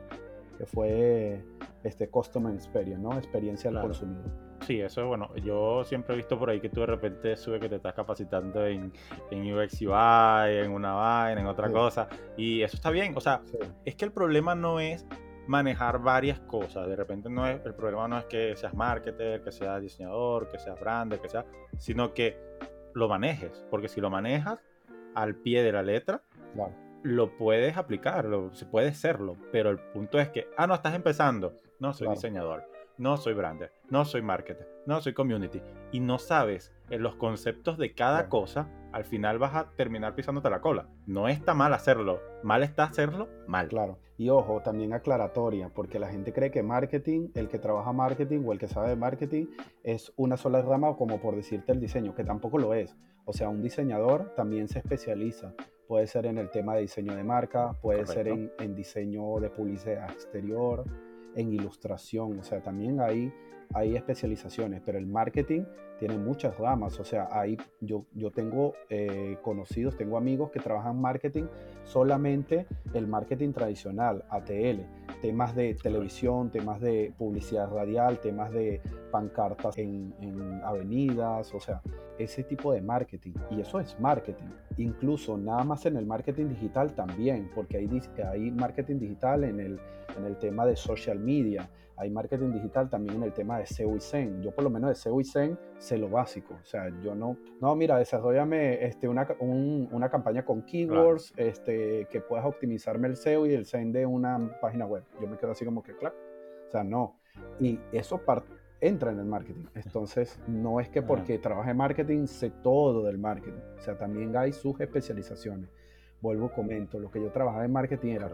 que 0.58 0.66
fue 0.66 1.44
este 1.84 2.08
Customer 2.08 2.52
Experience, 2.52 3.00
¿no? 3.00 3.16
Experiencia 3.16 3.70
del 3.70 3.80
consumidor. 3.80 4.51
Sí, 4.66 4.80
eso 4.80 5.00
es 5.00 5.06
bueno. 5.06 5.34
Yo 5.36 5.84
siempre 5.84 6.14
he 6.14 6.16
visto 6.16 6.38
por 6.38 6.48
ahí 6.50 6.60
que 6.60 6.68
tú 6.68 6.80
de 6.80 6.86
repente 6.86 7.36
sube 7.36 7.58
que 7.58 7.68
te 7.68 7.76
estás 7.76 7.94
capacitando 7.94 8.64
en, 8.64 8.92
en 9.30 9.52
UX 9.52 9.80
UI, 9.82 10.64
en 10.64 10.70
una 10.70 10.92
vaina, 10.92 11.40
en 11.40 11.46
otra 11.46 11.70
cosa. 11.70 12.08
Y 12.36 12.62
eso 12.62 12.76
está 12.76 12.90
bien. 12.90 13.12
O 13.16 13.20
sea, 13.20 13.42
es 13.84 13.96
que 13.96 14.04
el 14.04 14.12
problema 14.12 14.54
no 14.54 14.78
es 14.78 15.04
manejar 15.48 16.00
varias 16.00 16.38
cosas. 16.40 16.86
De 16.86 16.94
repente 16.94 17.28
no 17.28 17.46
es, 17.46 17.60
el 17.64 17.74
problema 17.74 18.06
no 18.06 18.18
es 18.18 18.24
que 18.26 18.54
seas 18.56 18.74
marketer, 18.74 19.42
que 19.42 19.50
seas 19.50 19.82
diseñador, 19.82 20.48
que 20.48 20.58
seas 20.58 20.78
brand, 20.78 21.20
que 21.20 21.28
sea, 21.28 21.44
sino 21.78 22.14
que 22.14 22.38
lo 22.94 23.08
manejes. 23.08 23.64
Porque 23.68 23.88
si 23.88 24.00
lo 24.00 24.10
manejas 24.10 24.60
al 25.14 25.34
pie 25.34 25.64
de 25.64 25.72
la 25.72 25.82
letra, 25.82 26.22
lo 27.02 27.36
puedes 27.36 27.76
aplicar, 27.76 28.26
lo, 28.26 28.54
se 28.54 28.64
puede 28.64 28.94
serlo. 28.94 29.36
Pero 29.50 29.70
el 29.70 29.80
punto 29.80 30.20
es 30.20 30.28
que, 30.28 30.46
ah, 30.56 30.68
no, 30.68 30.74
estás 30.74 30.94
empezando. 30.94 31.60
No, 31.80 31.92
soy 31.92 32.08
diseñador 32.08 32.71
no 32.98 33.16
soy 33.16 33.34
brander, 33.34 33.72
no 33.90 34.04
soy 34.04 34.22
marketer, 34.22 34.68
no 34.86 35.00
soy 35.00 35.14
community 35.14 35.60
y 35.92 36.00
no 36.00 36.18
sabes 36.18 36.72
en 36.90 37.02
los 37.02 37.16
conceptos 37.16 37.78
de 37.78 37.94
cada 37.94 38.28
cosa, 38.28 38.68
al 38.92 39.04
final 39.04 39.38
vas 39.38 39.54
a 39.54 39.70
terminar 39.76 40.14
pisándote 40.14 40.50
la 40.50 40.60
cola. 40.60 40.88
No 41.06 41.28
está 41.28 41.54
mal 41.54 41.72
hacerlo, 41.72 42.20
mal 42.42 42.62
está 42.62 42.84
hacerlo 42.84 43.28
mal. 43.46 43.68
Claro. 43.68 43.98
Y 44.18 44.28
ojo, 44.28 44.60
también 44.60 44.92
aclaratoria, 44.92 45.70
porque 45.70 45.98
la 45.98 46.08
gente 46.08 46.32
cree 46.32 46.50
que 46.50 46.62
marketing, 46.62 47.30
el 47.34 47.48
que 47.48 47.58
trabaja 47.58 47.92
marketing 47.92 48.42
o 48.46 48.52
el 48.52 48.58
que 48.58 48.68
sabe 48.68 48.90
de 48.90 48.96
marketing 48.96 49.46
es 49.82 50.12
una 50.16 50.36
sola 50.36 50.62
rama 50.62 50.94
como 50.96 51.20
por 51.20 51.34
decirte 51.34 51.72
el 51.72 51.80
diseño, 51.80 52.14
que 52.14 52.24
tampoco 52.24 52.58
lo 52.58 52.74
es. 52.74 52.96
O 53.24 53.32
sea, 53.32 53.48
un 53.48 53.62
diseñador 53.62 54.34
también 54.36 54.68
se 54.68 54.80
especializa. 54.80 55.54
Puede 55.88 56.06
ser 56.06 56.26
en 56.26 56.38
el 56.38 56.50
tema 56.50 56.74
de 56.74 56.82
diseño 56.82 57.14
de 57.14 57.24
marca, 57.24 57.72
puede 57.80 58.06
ser 58.06 58.28
en, 58.28 58.52
en 58.58 58.74
diseño 58.74 59.40
de 59.40 59.50
publicidad 59.50 60.10
exterior, 60.10 60.84
en 61.34 61.52
ilustración, 61.52 62.38
o 62.38 62.42
sea, 62.42 62.62
también 62.62 63.00
hay, 63.00 63.32
hay 63.74 63.96
especializaciones, 63.96 64.82
pero 64.84 64.98
el 64.98 65.06
marketing 65.06 65.62
tiene 65.98 66.18
muchas 66.18 66.58
ramas, 66.58 66.98
o 66.98 67.04
sea, 67.04 67.28
ahí 67.30 67.56
yo, 67.80 68.06
yo 68.14 68.30
tengo 68.30 68.74
eh, 68.90 69.38
conocidos, 69.42 69.96
tengo 69.96 70.16
amigos 70.16 70.50
que 70.50 70.58
trabajan 70.58 71.00
marketing, 71.00 71.44
solamente 71.84 72.66
el 72.92 73.06
marketing 73.06 73.52
tradicional, 73.52 74.24
ATL, 74.28 74.80
temas 75.20 75.54
de 75.54 75.74
televisión, 75.74 76.50
temas 76.50 76.80
de 76.80 77.12
publicidad 77.16 77.70
radial, 77.70 78.18
temas 78.18 78.50
de 78.50 78.80
pancartas 79.12 79.78
en, 79.78 80.12
en 80.20 80.60
avenidas, 80.64 81.54
o 81.54 81.60
sea, 81.60 81.80
ese 82.18 82.42
tipo 82.42 82.72
de 82.72 82.80
marketing. 82.80 83.32
Y 83.50 83.60
eso 83.60 83.78
es 83.78 83.98
marketing. 84.00 84.50
Incluso 84.78 85.38
nada 85.38 85.64
más 85.64 85.86
en 85.86 85.96
el 85.96 86.06
marketing 86.06 86.48
digital 86.48 86.94
también, 86.94 87.50
porque 87.54 87.76
hay, 87.76 87.88
hay 88.30 88.50
marketing 88.50 88.98
digital 88.98 89.44
en 89.44 89.60
el, 89.60 89.80
en 90.16 90.24
el 90.24 90.36
tema 90.38 90.66
de 90.66 90.76
social 90.76 91.18
media, 91.18 91.68
hay 91.96 92.10
marketing 92.10 92.52
digital 92.52 92.88
también 92.88 93.16
en 93.16 93.22
el 93.24 93.32
tema 93.32 93.58
de 93.58 93.66
SEO 93.66 93.96
y 93.96 94.00
SEM. 94.00 94.40
Yo 94.40 94.50
por 94.52 94.64
lo 94.64 94.70
menos 94.70 94.90
de 94.90 94.94
SEO 94.94 95.20
y 95.20 95.24
SEM 95.24 95.56
sé 95.78 95.98
lo 95.98 96.08
básico. 96.08 96.54
O 96.60 96.64
sea, 96.64 96.88
yo 97.02 97.14
no, 97.14 97.36
no, 97.60 97.74
mira, 97.76 97.96
desarrollame 97.98 98.84
este, 98.84 99.08
una, 99.08 99.26
una 99.40 100.10
campaña 100.10 100.44
con 100.44 100.62
keywords 100.62 101.32
este, 101.36 102.06
que 102.10 102.20
puedas 102.20 102.46
optimizarme 102.46 103.08
el 103.08 103.16
SEO 103.16 103.46
y 103.46 103.54
el 103.54 103.66
SEM 103.66 103.92
de 103.92 104.06
una 104.06 104.58
página 104.60 104.86
web. 104.86 105.04
Yo 105.20 105.26
me 105.26 105.36
quedo 105.36 105.52
así 105.52 105.64
como 105.64 105.82
que, 105.82 105.94
claro. 105.94 106.16
O 106.68 106.70
sea, 106.70 106.84
no. 106.84 107.16
Y 107.60 107.78
eso 107.92 108.20
entra 108.80 109.12
en 109.12 109.18
el 109.20 109.26
marketing. 109.26 109.66
Entonces, 109.74 110.38
no 110.48 110.80
es 110.80 110.88
que 110.88 111.02
porque 111.02 111.38
trabaje 111.38 111.70
en 111.70 111.76
marketing 111.76 112.26
sé 112.26 112.50
todo 112.62 113.04
del 113.04 113.16
marketing. 113.18 113.60
O 113.78 113.80
sea, 113.80 113.96
también 113.96 114.36
hay 114.36 114.52
sus 114.52 114.78
especializaciones. 114.80 115.70
Vuelvo, 116.20 116.52
comento, 116.52 116.98
lo 116.98 117.10
que 117.10 117.20
yo 117.20 117.30
trabajaba 117.30 117.64
en 117.64 117.72
marketing 117.72 118.12
era 118.12 118.30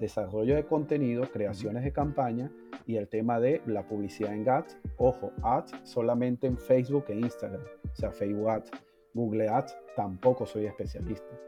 desarrollo 0.00 0.54
de 0.54 0.64
contenido, 0.64 1.30
creaciones 1.30 1.84
de 1.84 1.92
campaña 1.92 2.50
y 2.86 2.96
el 2.96 3.08
tema 3.08 3.40
de 3.40 3.62
la 3.66 3.86
publicidad 3.86 4.34
en 4.34 4.48
ads. 4.48 4.76
Ojo, 4.96 5.32
ads 5.42 5.72
solamente 5.84 6.46
en 6.46 6.56
Facebook 6.58 7.04
e 7.08 7.14
Instagram. 7.14 7.62
O 7.92 7.94
sea, 7.94 8.10
Facebook 8.10 8.48
Ads, 8.48 8.70
Google 9.14 9.48
Ads, 9.48 9.76
tampoco 9.96 10.46
soy 10.46 10.66
especialista. 10.66 11.38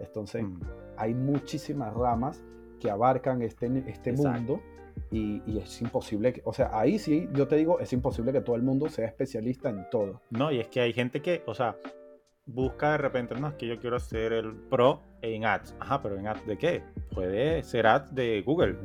Entonces, 0.00 0.44
mm. 0.44 0.60
hay 0.96 1.14
muchísimas 1.14 1.92
ramas 1.94 2.42
que 2.80 2.90
abarcan 2.90 3.42
este, 3.42 3.84
este 3.86 4.12
mundo 4.12 4.60
y, 5.10 5.42
y, 5.46 5.58
es 5.58 5.80
imposible, 5.80 6.32
que, 6.32 6.42
o 6.44 6.52
sea, 6.52 6.70
ahí 6.72 6.98
sí, 6.98 7.28
yo 7.32 7.46
te 7.46 7.56
digo, 7.56 7.78
es 7.80 7.92
imposible 7.92 8.32
que 8.32 8.40
todo 8.40 8.56
el 8.56 8.62
mundo 8.62 8.88
sea 8.88 9.06
especialista 9.06 9.70
en 9.70 9.88
todo. 9.90 10.20
No, 10.30 10.50
y 10.50 10.58
es 10.58 10.68
que 10.68 10.80
hay 10.80 10.92
gente 10.92 11.22
que, 11.22 11.42
o 11.46 11.54
sea, 11.54 11.76
busca 12.46 12.92
de 12.92 12.98
repente, 12.98 13.34
no, 13.34 13.48
es 13.48 13.54
que 13.54 13.66
yo 13.66 13.78
quiero 13.78 14.00
ser 14.00 14.32
el 14.32 14.54
pro 14.54 15.02
en 15.22 15.44
ads. 15.44 15.74
Ajá, 15.80 16.02
pero 16.02 16.18
en 16.18 16.26
ads 16.26 16.46
de 16.46 16.58
qué? 16.58 16.82
Puede 17.12 17.62
ser 17.62 17.86
ads 17.86 18.14
de 18.14 18.42
Google 18.42 18.76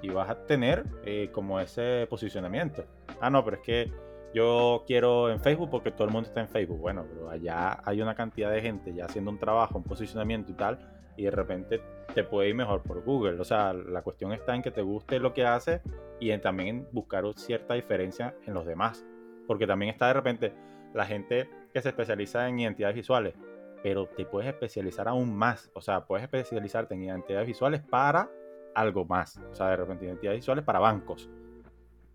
y 0.00 0.08
vas 0.08 0.30
a 0.30 0.46
tener 0.46 0.84
eh, 1.04 1.30
como 1.32 1.60
ese 1.60 2.06
posicionamiento. 2.08 2.84
Ah, 3.20 3.30
no, 3.30 3.44
pero 3.44 3.56
es 3.56 3.62
que 3.62 3.92
yo 4.34 4.84
quiero 4.86 5.30
en 5.30 5.40
Facebook 5.40 5.70
porque 5.70 5.90
todo 5.90 6.06
el 6.06 6.12
mundo 6.12 6.28
está 6.28 6.40
en 6.40 6.48
Facebook. 6.48 6.78
Bueno, 6.78 7.04
pero 7.08 7.30
allá 7.30 7.80
hay 7.84 8.00
una 8.00 8.14
cantidad 8.14 8.50
de 8.50 8.62
gente 8.62 8.94
ya 8.94 9.04
haciendo 9.04 9.30
un 9.30 9.38
trabajo, 9.38 9.78
un 9.78 9.84
posicionamiento 9.84 10.52
y 10.52 10.54
tal, 10.54 10.78
y 11.16 11.24
de 11.24 11.30
repente 11.30 11.80
te 12.14 12.24
puede 12.24 12.48
ir 12.48 12.54
mejor 12.54 12.82
por 12.82 13.02
Google. 13.04 13.40
O 13.40 13.44
sea, 13.44 13.72
la 13.72 14.02
cuestión 14.02 14.32
está 14.32 14.54
en 14.54 14.62
que 14.62 14.70
te 14.70 14.82
guste 14.82 15.18
lo 15.18 15.34
que 15.34 15.44
haces 15.44 15.80
y 16.20 16.30
en 16.30 16.40
también 16.40 16.88
buscar 16.92 17.24
cierta 17.34 17.74
diferencia 17.74 18.34
en 18.46 18.54
los 18.54 18.66
demás. 18.66 19.04
Porque 19.46 19.66
también 19.66 19.90
está 19.90 20.06
de 20.06 20.12
repente 20.14 20.52
la 20.94 21.04
gente 21.04 21.48
que 21.72 21.82
se 21.82 21.88
especializa 21.88 22.48
en 22.48 22.60
identidades 22.60 22.96
visuales, 22.96 23.34
pero 23.82 24.06
te 24.06 24.24
puedes 24.24 24.48
especializar 24.48 25.08
aún 25.08 25.34
más. 25.34 25.70
O 25.74 25.80
sea, 25.80 26.06
puedes 26.06 26.22
especializarte 26.22 26.94
en 26.94 27.02
identidades 27.04 27.46
visuales 27.46 27.80
para 27.80 28.30
algo 28.74 29.04
más. 29.04 29.38
O 29.50 29.54
sea, 29.54 29.68
de 29.68 29.76
repente 29.76 30.04
identidades 30.04 30.38
visuales 30.38 30.64
para 30.64 30.78
bancos. 30.78 31.28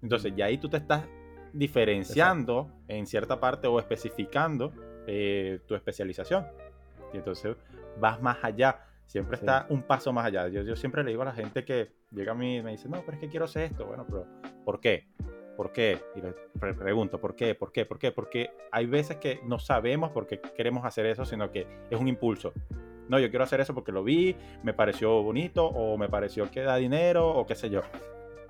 Entonces, 0.01 0.33
ya 0.35 0.45
ahí 0.45 0.57
tú 0.57 0.69
te 0.69 0.77
estás 0.77 1.03
diferenciando 1.53 2.71
en 2.87 3.05
cierta 3.05 3.39
parte 3.39 3.67
o 3.67 3.79
especificando 3.79 4.71
eh, 5.07 5.59
tu 5.65 5.75
especialización. 5.75 6.45
Y 7.13 7.17
entonces 7.17 7.55
vas 7.99 8.21
más 8.21 8.37
allá. 8.43 8.83
Siempre 9.05 9.37
está 9.37 9.65
un 9.69 9.83
paso 9.83 10.11
más 10.11 10.25
allá. 10.25 10.47
Yo, 10.49 10.61
yo 10.63 10.75
siempre 10.75 11.03
le 11.03 11.11
digo 11.11 11.21
a 11.21 11.25
la 11.25 11.33
gente 11.33 11.63
que 11.63 11.91
llega 12.11 12.33
a 12.33 12.35
mí 12.35 12.57
y 12.57 12.61
me 12.61 12.71
dice, 12.71 12.89
no, 12.89 13.01
pero 13.01 13.13
es 13.13 13.19
que 13.19 13.29
quiero 13.29 13.45
hacer 13.45 13.63
esto. 13.63 13.85
Bueno, 13.85 14.05
pero 14.07 14.25
¿por 14.65 14.79
qué? 14.79 15.07
¿Por 15.57 15.71
qué? 15.71 15.99
Y 16.15 16.21
le 16.21 16.33
pregunto, 16.75 17.19
¿por 17.19 17.35
qué? 17.35 17.55
¿Por 17.55 17.71
qué? 17.71 17.83
¿Por 17.83 17.97
qué? 17.97 18.11
Porque 18.11 18.51
hay 18.71 18.85
veces 18.85 19.17
que 19.17 19.39
no 19.43 19.57
sabemos 19.57 20.11
por 20.11 20.27
qué 20.27 20.39
queremos 20.39 20.85
hacer 20.85 21.07
eso, 21.07 21.25
sino 21.25 21.49
que 21.49 21.65
es 21.89 21.99
un 21.99 22.07
impulso. 22.07 22.53
No, 23.09 23.17
yo 23.17 23.31
quiero 23.31 23.43
hacer 23.43 23.59
eso 23.59 23.73
porque 23.73 23.91
lo 23.91 24.03
vi, 24.03 24.35
me 24.61 24.75
pareció 24.75 25.23
bonito 25.23 25.65
o 25.65 25.97
me 25.97 26.09
pareció 26.09 26.51
que 26.51 26.61
da 26.61 26.75
dinero 26.75 27.27
o 27.27 27.47
qué 27.47 27.55
sé 27.55 27.71
yo. 27.71 27.81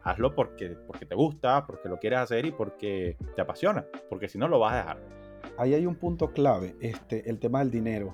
Hazlo 0.03 0.35
porque, 0.35 0.75
porque 0.85 1.05
te 1.05 1.15
gusta, 1.15 1.65
porque 1.65 1.87
lo 1.87 1.97
quieres 1.97 2.19
hacer 2.19 2.45
y 2.45 2.51
porque 2.51 3.15
te 3.35 3.41
apasiona, 3.41 3.85
porque 4.09 4.27
si 4.27 4.37
no 4.37 4.49
lo 4.49 4.59
vas 4.59 4.73
a 4.73 4.77
dejar. 4.77 4.97
Ahí 5.57 5.73
hay 5.75 5.85
un 5.85 5.95
punto 5.95 6.31
clave, 6.33 6.75
este, 6.81 7.29
el 7.29 7.39
tema 7.39 7.59
del 7.59 7.71
dinero. 7.71 8.13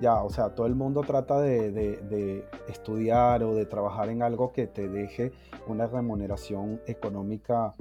Ya, 0.00 0.22
o 0.22 0.30
sea, 0.30 0.54
todo 0.54 0.66
el 0.66 0.74
mundo 0.74 1.02
trata 1.02 1.40
de, 1.40 1.70
de 1.70 2.44
estudiar 2.68 3.42
o 3.42 3.54
de 3.54 3.66
trabajar 3.66 4.08
en 4.08 4.22
algo 4.22 4.52
que 4.52 4.66
te 4.66 4.88
deje 4.88 5.32
una 5.66 5.86
remuneración 5.86 6.80
económica 6.86 7.74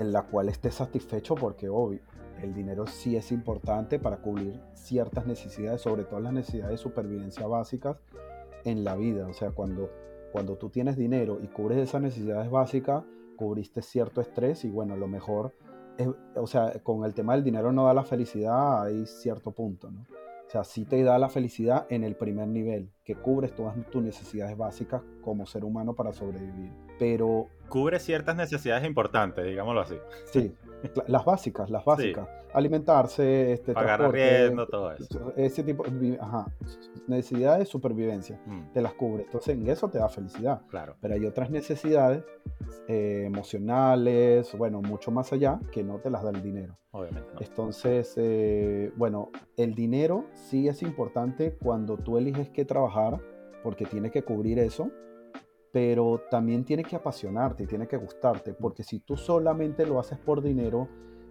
en 0.00 0.12
la 0.12 0.22
cual 0.22 0.48
esté 0.48 0.70
satisfecho 0.70 1.34
porque 1.34 1.68
obvio, 1.68 2.00
el 2.42 2.54
dinero 2.54 2.86
sí 2.86 3.16
es 3.16 3.32
importante 3.32 3.98
para 3.98 4.16
cubrir 4.18 4.60
ciertas 4.74 5.26
necesidades, 5.26 5.82
sobre 5.82 6.04
todo 6.04 6.20
las 6.20 6.32
necesidades 6.32 6.72
de 6.72 6.76
supervivencia 6.78 7.46
básicas 7.46 7.98
en 8.64 8.82
la 8.82 8.96
vida. 8.96 9.26
O 9.26 9.34
sea, 9.34 9.50
cuando, 9.50 9.90
cuando 10.32 10.56
tú 10.56 10.70
tienes 10.70 10.96
dinero 10.96 11.38
y 11.42 11.48
cubres 11.48 11.78
esas 11.78 12.00
necesidades 12.00 12.50
básicas, 12.50 13.04
cubriste 13.36 13.82
cierto 13.82 14.20
estrés 14.20 14.64
y 14.64 14.70
bueno, 14.70 14.96
lo 14.96 15.06
mejor 15.06 15.54
es, 15.98 16.08
o 16.34 16.46
sea, 16.46 16.72
con 16.82 17.04
el 17.04 17.14
tema 17.14 17.34
del 17.34 17.44
dinero 17.44 17.72
no 17.72 17.84
da 17.84 17.94
la 17.94 18.04
felicidad, 18.04 18.82
hay 18.82 19.06
cierto 19.06 19.52
punto, 19.52 19.90
¿no? 19.90 20.06
O 20.46 20.50
sea, 20.50 20.64
sí 20.64 20.84
te 20.84 21.02
da 21.04 21.18
la 21.18 21.28
felicidad 21.28 21.86
en 21.90 22.02
el 22.02 22.16
primer 22.16 22.48
nivel, 22.48 22.90
que 23.10 23.20
cubres 23.20 23.52
todas 23.56 23.74
tus 23.90 24.02
necesidades 24.04 24.56
básicas 24.56 25.02
como 25.20 25.44
ser 25.44 25.64
humano 25.64 25.94
para 25.94 26.12
sobrevivir. 26.12 26.70
Pero... 26.96 27.48
Cubre 27.68 27.98
ciertas 27.98 28.36
necesidades 28.36 28.86
importantes, 28.86 29.44
digámoslo 29.44 29.80
así. 29.80 29.96
Sí, 30.26 30.54
Las 31.08 31.24
básicas, 31.24 31.70
las 31.70 31.84
básicas. 31.84 32.28
Alimentarse, 32.52 33.52
este, 33.52 33.72
pagar 33.72 34.02
arriendo, 34.02 34.66
todo 34.66 34.92
eso. 34.92 35.32
Ese 35.36 35.64
tipo, 35.64 35.84
ajá, 36.20 36.46
necesidades 37.08 37.60
de 37.60 37.66
supervivencia, 37.66 38.40
mm. 38.46 38.72
te 38.72 38.80
las 38.80 38.94
cubre. 38.94 39.24
Entonces, 39.24 39.56
en 39.56 39.68
eso 39.68 39.88
te 39.88 39.98
da 39.98 40.08
felicidad. 40.08 40.62
Claro. 40.68 40.94
Pero 41.00 41.14
hay 41.14 41.26
otras 41.26 41.50
necesidades 41.50 42.24
eh, 42.86 43.24
emocionales, 43.26 44.52
bueno, 44.56 44.82
mucho 44.82 45.10
más 45.10 45.32
allá, 45.32 45.58
que 45.72 45.82
no 45.82 45.98
te 45.98 46.10
las 46.10 46.22
da 46.22 46.30
el 46.30 46.42
dinero. 46.42 46.76
Obviamente. 46.92 47.30
Entonces, 47.40 48.14
eh, 48.16 48.92
bueno, 48.96 49.30
el 49.56 49.74
dinero 49.76 50.24
sí 50.32 50.66
es 50.66 50.82
importante 50.82 51.56
cuando 51.62 51.96
tú 51.96 52.18
eliges 52.18 52.50
qué 52.50 52.64
trabajar, 52.64 52.99
porque 53.62 53.84
tiene 53.84 54.10
que 54.10 54.22
cubrir 54.22 54.58
eso 54.58 54.90
pero 55.72 56.22
también 56.30 56.64
tiene 56.64 56.82
que 56.82 56.96
apasionarte, 56.96 57.66
tiene 57.66 57.86
que 57.86 57.96
gustarte, 57.96 58.54
porque 58.54 58.82
si 58.82 59.00
tú 59.00 59.16
solamente 59.16 59.86
lo 59.86 60.00
haces 60.00 60.18
por 60.18 60.42
dinero, 60.42 60.88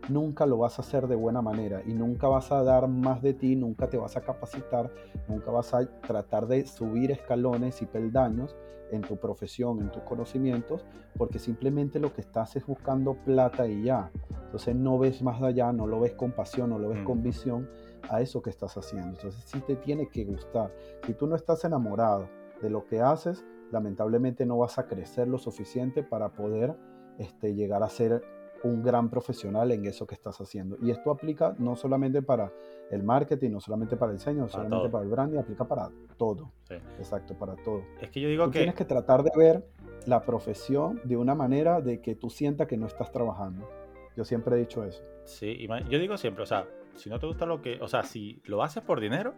nunca 0.07 0.45
lo 0.45 0.57
vas 0.57 0.79
a 0.79 0.81
hacer 0.81 1.07
de 1.07 1.15
buena 1.15 1.41
manera 1.41 1.81
y 1.85 1.93
nunca 1.93 2.27
vas 2.27 2.51
a 2.51 2.63
dar 2.63 2.87
más 2.87 3.21
de 3.21 3.33
ti, 3.33 3.55
nunca 3.55 3.89
te 3.89 3.97
vas 3.97 4.15
a 4.15 4.21
capacitar, 4.21 4.89
nunca 5.27 5.51
vas 5.51 5.73
a 5.73 5.85
tratar 6.01 6.47
de 6.47 6.65
subir 6.65 7.11
escalones 7.11 7.81
y 7.81 7.85
peldaños 7.85 8.55
en 8.91 9.01
tu 9.01 9.17
profesión, 9.17 9.81
en 9.81 9.91
tus 9.91 10.03
conocimientos, 10.03 10.85
porque 11.17 11.37
simplemente 11.37 11.99
lo 11.99 12.13
que 12.13 12.21
estás 12.21 12.55
es 12.55 12.65
buscando 12.65 13.13
plata 13.13 13.67
y 13.67 13.83
ya. 13.83 14.09
Entonces 14.45 14.75
no 14.75 14.97
ves 14.97 15.21
más 15.21 15.41
allá, 15.43 15.71
no 15.73 15.85
lo 15.85 15.99
ves 15.99 16.13
con 16.13 16.31
pasión, 16.31 16.71
no 16.71 16.79
lo 16.79 16.89
ves 16.89 17.03
con 17.03 17.21
visión 17.21 17.69
a 18.09 18.21
eso 18.21 18.41
que 18.41 18.49
estás 18.49 18.75
haciendo. 18.75 19.09
Entonces 19.09 19.43
sí 19.45 19.59
te 19.61 19.75
tiene 19.75 20.09
que 20.09 20.25
gustar. 20.25 20.73
Si 21.05 21.13
tú 21.13 21.27
no 21.27 21.35
estás 21.35 21.63
enamorado 21.63 22.29
de 22.61 22.69
lo 22.69 22.85
que 22.85 22.99
haces, 23.01 23.45
lamentablemente 23.71 24.45
no 24.45 24.57
vas 24.57 24.77
a 24.79 24.87
crecer 24.87 25.27
lo 25.27 25.37
suficiente 25.37 26.03
para 26.03 26.29
poder 26.29 26.75
este, 27.17 27.53
llegar 27.53 27.83
a 27.83 27.89
ser 27.89 28.21
un 28.63 28.83
gran 28.83 29.09
profesional 29.09 29.71
en 29.71 29.85
eso 29.85 30.05
que 30.05 30.15
estás 30.15 30.39
haciendo. 30.41 30.77
Y 30.81 30.91
esto 30.91 31.11
aplica 31.11 31.55
no 31.59 31.75
solamente 31.75 32.21
para 32.21 32.51
el 32.91 33.03
marketing, 33.03 33.51
no 33.51 33.61
solamente 33.61 33.95
para 33.95 34.11
el 34.11 34.17
diseño, 34.17 34.41
no 34.41 34.49
solamente 34.49 34.89
para 34.89 35.03
el 35.03 35.09
branding, 35.09 35.37
aplica 35.37 35.65
para 35.65 35.89
todo. 36.17 36.51
Exacto, 36.97 37.37
para 37.37 37.55
todo. 37.55 37.83
Es 38.01 38.09
que 38.09 38.19
yo 38.19 38.27
digo 38.27 38.45
que... 38.51 38.59
Tienes 38.59 38.75
que 38.75 38.85
tratar 38.85 39.23
de 39.23 39.31
ver 39.35 39.65
la 40.05 40.23
profesión 40.23 40.99
de 41.05 41.15
una 41.15 41.35
manera 41.35 41.79
de 41.81 42.01
que 42.01 42.15
tú 42.15 42.29
sientas 42.29 42.67
que 42.67 42.77
no 42.77 42.87
estás 42.87 43.11
trabajando. 43.11 43.69
Yo 44.17 44.25
siempre 44.25 44.55
he 44.55 44.59
dicho 44.59 44.83
eso. 44.83 45.03
Sí, 45.23 45.67
yo 45.89 45.99
digo 45.99 46.17
siempre, 46.17 46.43
o 46.43 46.45
sea, 46.45 46.67
si 46.99 47.09
no 47.09 47.19
te 47.19 47.25
gusta 47.25 47.45
lo 47.45 47.61
que, 47.61 47.79
o 47.81 47.87
sea, 47.87 48.03
si 48.03 48.41
lo 48.45 48.61
haces 48.61 48.83
por 48.83 48.99
dinero, 48.99 49.33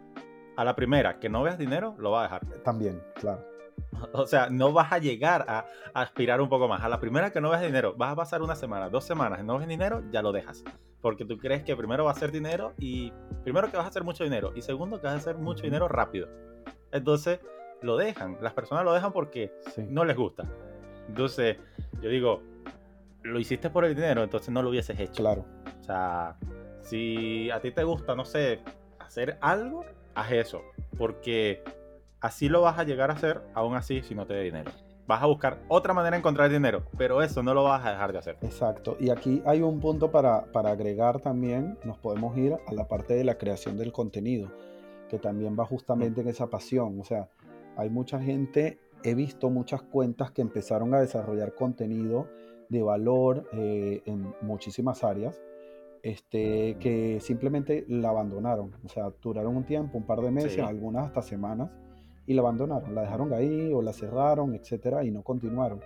a 0.56 0.64
la 0.64 0.74
primera 0.74 1.18
que 1.18 1.28
no 1.28 1.42
veas 1.42 1.58
dinero, 1.58 1.94
lo 1.98 2.10
vas 2.10 2.20
a 2.20 2.34
dejar. 2.34 2.62
También, 2.62 3.02
claro. 3.14 3.44
O 4.12 4.26
sea, 4.26 4.50
no 4.50 4.72
vas 4.72 4.92
a 4.92 4.98
llegar 4.98 5.44
a, 5.48 5.64
aspirar 5.94 6.40
un 6.40 6.48
poco 6.48 6.68
más. 6.68 6.82
A 6.82 6.88
la 6.88 7.00
primera 7.00 7.30
que 7.30 7.40
no 7.40 7.50
ves 7.50 7.62
dinero, 7.62 7.94
vas 7.96 8.12
a 8.12 8.16
pasar 8.16 8.42
una 8.42 8.54
semana, 8.54 8.88
dos 8.88 9.04
semanas 9.04 9.40
y 9.40 9.44
no 9.44 9.58
ves 9.58 9.68
dinero, 9.68 10.02
ya 10.10 10.22
lo 10.22 10.32
dejas. 10.32 10.64
Porque 11.00 11.24
tú 11.24 11.38
crees 11.38 11.62
que 11.62 11.76
primero 11.76 12.04
va 12.04 12.10
a 12.10 12.14
ser 12.14 12.32
dinero 12.32 12.74
y 12.78 13.12
primero 13.44 13.70
que 13.70 13.76
vas 13.76 13.86
a 13.86 13.88
hacer 13.88 14.04
mucho 14.04 14.24
dinero 14.24 14.52
y 14.54 14.62
segundo 14.62 15.00
que 15.00 15.06
vas 15.06 15.14
a 15.14 15.18
hacer 15.18 15.36
mucho 15.36 15.62
dinero 15.62 15.88
rápido. 15.88 16.28
Entonces, 16.90 17.40
lo 17.80 17.96
dejan. 17.96 18.38
Las 18.40 18.52
personas 18.52 18.84
lo 18.84 18.92
dejan 18.92 19.12
porque 19.12 19.52
no 19.88 20.04
les 20.04 20.16
gusta. 20.16 20.44
Entonces, 21.08 21.56
yo 22.00 22.08
digo, 22.08 22.42
lo 23.22 23.38
hiciste 23.38 23.70
por 23.70 23.84
el 23.84 23.94
dinero, 23.94 24.22
entonces 24.22 24.50
no 24.50 24.62
lo 24.62 24.70
hubieses 24.70 24.98
hecho. 24.98 25.22
Claro. 25.22 25.44
O 25.80 25.82
sea, 25.82 26.36
si 26.82 27.50
a 27.50 27.60
ti 27.60 27.70
te 27.70 27.84
gusta, 27.84 28.14
no 28.14 28.24
sé, 28.24 28.60
hacer 28.98 29.38
algo, 29.40 29.84
haz 30.14 30.32
eso. 30.32 30.62
Porque 30.98 31.62
Así 32.22 32.48
lo 32.48 32.62
vas 32.62 32.78
a 32.78 32.84
llegar 32.84 33.10
a 33.10 33.14
hacer, 33.14 33.42
aún 33.52 33.74
así, 33.74 34.00
si 34.02 34.14
no 34.14 34.26
te 34.26 34.34
da 34.34 34.40
dinero. 34.40 34.70
Vas 35.08 35.24
a 35.24 35.26
buscar 35.26 35.58
otra 35.66 35.92
manera 35.92 36.12
de 36.12 36.20
encontrar 36.20 36.48
dinero, 36.48 36.84
pero 36.96 37.20
eso 37.20 37.42
no 37.42 37.52
lo 37.52 37.64
vas 37.64 37.84
a 37.84 37.90
dejar 37.90 38.12
de 38.12 38.18
hacer. 38.20 38.36
Exacto. 38.42 38.96
Y 39.00 39.10
aquí 39.10 39.42
hay 39.44 39.60
un 39.60 39.80
punto 39.80 40.12
para, 40.12 40.44
para 40.52 40.70
agregar 40.70 41.18
también, 41.18 41.76
nos 41.84 41.98
podemos 41.98 42.38
ir 42.38 42.56
a 42.64 42.72
la 42.72 42.86
parte 42.86 43.14
de 43.14 43.24
la 43.24 43.38
creación 43.38 43.76
del 43.76 43.90
contenido, 43.90 44.52
que 45.08 45.18
también 45.18 45.56
va 45.58 45.66
justamente 45.66 46.20
en 46.20 46.28
esa 46.28 46.46
pasión. 46.46 47.00
O 47.00 47.04
sea, 47.04 47.28
hay 47.76 47.90
mucha 47.90 48.20
gente, 48.20 48.78
he 49.02 49.16
visto 49.16 49.50
muchas 49.50 49.82
cuentas 49.82 50.30
que 50.30 50.42
empezaron 50.42 50.94
a 50.94 51.00
desarrollar 51.00 51.56
contenido 51.56 52.28
de 52.68 52.82
valor 52.84 53.48
eh, 53.52 54.00
en 54.06 54.32
muchísimas 54.42 55.02
áreas, 55.02 55.42
este, 56.02 56.76
que 56.80 57.20
simplemente 57.20 57.84
la 57.88 58.10
abandonaron. 58.10 58.72
O 58.84 58.88
sea, 58.88 59.12
duraron 59.22 59.56
un 59.56 59.64
tiempo, 59.64 59.98
un 59.98 60.04
par 60.04 60.20
de 60.20 60.30
meses, 60.30 60.58
algunas 60.58 61.06
hasta 61.06 61.22
semanas, 61.22 61.70
y 62.26 62.34
la 62.34 62.42
abandonaron, 62.42 62.94
la 62.94 63.02
dejaron 63.02 63.32
ahí 63.32 63.72
o 63.72 63.82
la 63.82 63.92
cerraron, 63.92 64.54
etcétera, 64.54 65.04
y 65.04 65.10
no 65.10 65.22
continuaron. 65.22 65.80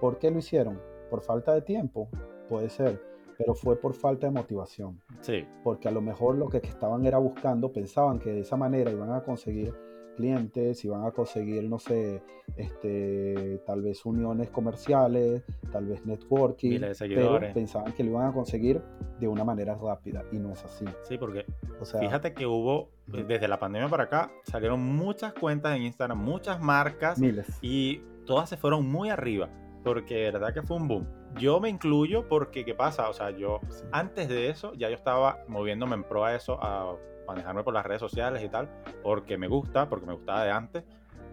¿Por 0.00 0.18
qué 0.18 0.30
lo 0.30 0.38
hicieron? 0.38 0.80
¿Por 1.10 1.22
falta 1.22 1.54
de 1.54 1.62
tiempo? 1.62 2.08
Puede 2.48 2.68
ser, 2.68 3.00
pero 3.38 3.54
fue 3.54 3.76
por 3.76 3.94
falta 3.94 4.26
de 4.26 4.32
motivación. 4.32 5.00
Sí. 5.20 5.44
Porque 5.62 5.88
a 5.88 5.90
lo 5.90 6.00
mejor 6.00 6.36
lo 6.36 6.48
que 6.48 6.58
estaban 6.58 7.04
era 7.06 7.18
buscando, 7.18 7.72
pensaban 7.72 8.18
que 8.18 8.30
de 8.30 8.40
esa 8.40 8.56
manera 8.56 8.90
iban 8.90 9.12
a 9.12 9.22
conseguir 9.22 9.74
clientes, 10.12 10.84
iban 10.84 11.04
a 11.04 11.10
conseguir, 11.10 11.64
no 11.64 11.78
sé, 11.78 12.22
este, 12.56 13.60
tal 13.66 13.82
vez 13.82 14.04
uniones 14.04 14.50
comerciales, 14.50 15.42
tal 15.70 15.86
vez 15.86 16.04
networking, 16.04 16.80
pero 16.98 17.40
pensaban 17.54 17.92
que 17.92 18.04
lo 18.04 18.10
iban 18.10 18.28
a 18.28 18.32
conseguir 18.32 18.82
de 19.18 19.28
una 19.28 19.44
manera 19.44 19.74
rápida 19.74 20.24
y 20.32 20.38
no 20.38 20.52
es 20.52 20.64
así. 20.64 20.84
Sí, 21.02 21.18
porque 21.18 21.46
o 21.80 21.84
sea, 21.84 22.00
fíjate 22.00 22.34
que 22.34 22.46
hubo, 22.46 22.90
desde 23.06 23.48
la 23.48 23.58
pandemia 23.58 23.88
para 23.88 24.04
acá, 24.04 24.30
salieron 24.44 24.80
muchas 24.80 25.32
cuentas 25.32 25.76
en 25.76 25.82
Instagram, 25.82 26.18
muchas 26.18 26.60
marcas 26.60 27.18
miles. 27.18 27.46
y 27.62 28.00
todas 28.26 28.48
se 28.48 28.56
fueron 28.56 28.86
muy 28.86 29.10
arriba, 29.10 29.48
porque 29.84 30.16
de 30.16 30.30
verdad 30.32 30.52
que 30.52 30.62
fue 30.62 30.76
un 30.76 30.88
boom. 30.88 31.06
Yo 31.38 31.60
me 31.60 31.70
incluyo 31.70 32.28
porque, 32.28 32.64
¿qué 32.64 32.74
pasa? 32.74 33.08
O 33.08 33.14
sea, 33.14 33.30
yo 33.30 33.60
antes 33.90 34.28
de 34.28 34.50
eso 34.50 34.74
ya 34.74 34.90
yo 34.90 34.94
estaba 34.94 35.44
moviéndome 35.48 35.94
en 35.94 36.04
pro 36.04 36.24
a 36.24 36.34
eso, 36.34 36.62
a 36.62 36.94
manejarme 37.26 37.62
por 37.62 37.74
las 37.74 37.84
redes 37.84 38.00
sociales 38.00 38.42
y 38.42 38.48
tal, 38.48 38.68
porque 39.02 39.38
me 39.38 39.48
gusta, 39.48 39.88
porque 39.88 40.06
me 40.06 40.14
gustaba 40.14 40.44
de 40.44 40.50
antes. 40.50 40.84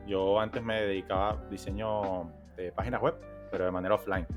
Yo 0.07 0.39
antes 0.39 0.63
me 0.63 0.81
dedicaba 0.81 1.31
a 1.31 1.49
diseño 1.49 2.31
de 2.55 2.71
páginas 2.71 3.01
web, 3.01 3.15
pero 3.51 3.65
de 3.65 3.71
manera 3.71 3.95
offline. 3.95 4.27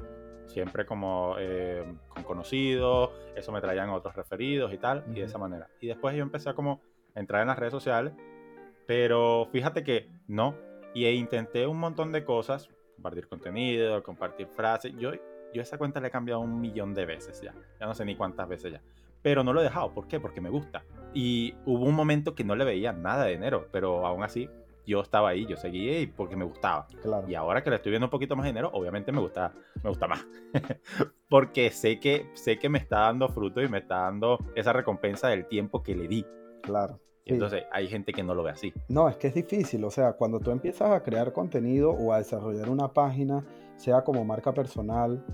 Siempre 0.47 0.85
como 0.85 1.37
eh, 1.39 1.85
con 2.09 2.25
conocidos, 2.25 3.11
eso 3.37 3.53
me 3.53 3.61
traían 3.61 3.91
otros 3.91 4.15
referidos 4.15 4.73
y 4.73 4.79
tal, 4.79 5.05
y 5.09 5.21
de 5.21 5.25
esa 5.25 5.39
manera. 5.39 5.69
Y 5.81 5.87
después 5.87 6.15
yo 6.15 6.23
empecé 6.23 6.51
a 6.51 6.55
como 6.55 6.81
entrar 7.15 7.43
en 7.43 7.49
las 7.49 7.59
redes 7.59 7.73
sociales, 7.73 8.13
pero 8.87 9.49
fíjate 9.51 9.83
que 9.83 10.11
no. 10.27 10.55
Y 10.95 11.07
intenté 11.07 11.67
un 11.67 11.79
montón 11.79 12.13
de 12.13 12.23
cosas, 12.23 12.69
compartir 12.97 13.27
contenido, 13.27 14.03
compartir 14.03 14.47
frases. 14.49 14.93
Yo, 14.99 15.13
yo 15.55 15.63
esa 15.63 15.79
cuenta 15.79 16.01
la 16.01 16.09
he 16.09 16.11
cambiado 16.11 16.41
un 16.41 16.61
millón 16.61 16.93
de 16.93 17.07
veces 17.07 17.41
ya. 17.41 17.55
Ya 17.81 17.87
no 17.87 17.95
sé 17.95 18.05
ni 18.05 18.15
cuántas 18.15 18.47
veces 18.47 18.73
ya 18.73 18.83
pero 19.23 19.45
no 19.45 19.53
lo 19.53 19.61
he 19.61 19.65
dejado. 19.65 19.93
¿Por 19.95 20.09
qué? 20.09 20.21
Porque 20.21 20.41
me 20.41 20.51
gusta. 20.51 20.85
Y 21.15 21.55
hubo 21.65 21.85
un 21.85 21.95
momento 21.95 22.35
que 22.35 22.45
no 22.45 22.57
le 22.57 22.65
veía 22.65 22.93
nada 22.93 23.25
de 23.25 23.33
dinero, 23.33 23.69
pero 23.71 24.07
aún 24.07 24.23
así 24.23 24.49
yo 24.87 25.01
estaba 25.01 25.31
ahí, 25.31 25.47
yo 25.47 25.57
seguía 25.57 26.01
y 26.01 26.07
porque 26.07 26.37
me 26.37 26.45
gustaba. 26.45 26.87
Y 27.29 27.35
ahora 27.35 27.63
que 27.63 27.71
le 27.71 27.77
estoy 27.77 27.91
viendo 27.91 28.07
un 28.07 28.11
poquito 28.11 28.37
más 28.37 28.45
de 28.45 28.51
dinero, 28.51 28.71
obviamente 28.73 29.13
me 29.13 29.21
gusta, 29.21 29.53
me 29.83 29.91
gusta 29.91 30.09
más. 30.09 30.27
porque 31.29 31.71
sé 31.71 32.01
que, 32.01 32.31
sé 32.35 32.59
que 32.59 32.69
me 32.69 32.79
está 32.79 33.01
dando 33.01 33.29
fruto 33.29 33.63
y 33.63 33.69
me 33.69 33.79
está 33.79 34.03
dando 34.03 34.39
esa 34.55 34.73
recompensa 34.73 35.29
del 35.29 35.47
tiempo 35.47 35.83
que 35.83 35.95
le 35.95 36.09
di. 36.09 36.27
Claro. 36.63 37.01
entonces 37.25 37.65
hay 37.73 37.89
gente 37.89 38.13
que 38.13 38.23
no 38.23 38.35
lo 38.35 38.43
ve 38.43 38.51
así. 38.51 38.73
No, 38.89 39.09
es 39.09 39.17
que 39.17 39.29
es 39.29 39.35
difícil. 39.35 39.85
O 39.85 39.91
sea, 39.91 40.15
cuando 40.15 40.41
tú 40.41 40.51
empiezas 40.51 40.91
a 40.91 41.03
crear 41.03 41.33
contenido 41.33 41.91
o 41.91 42.13
a 42.13 42.19
desarrollar 42.19 42.69
una 42.69 42.93
página, 42.93 43.45
sea 43.77 44.03
como 44.03 44.25
marca 44.25 44.53
personal, 44.53 45.25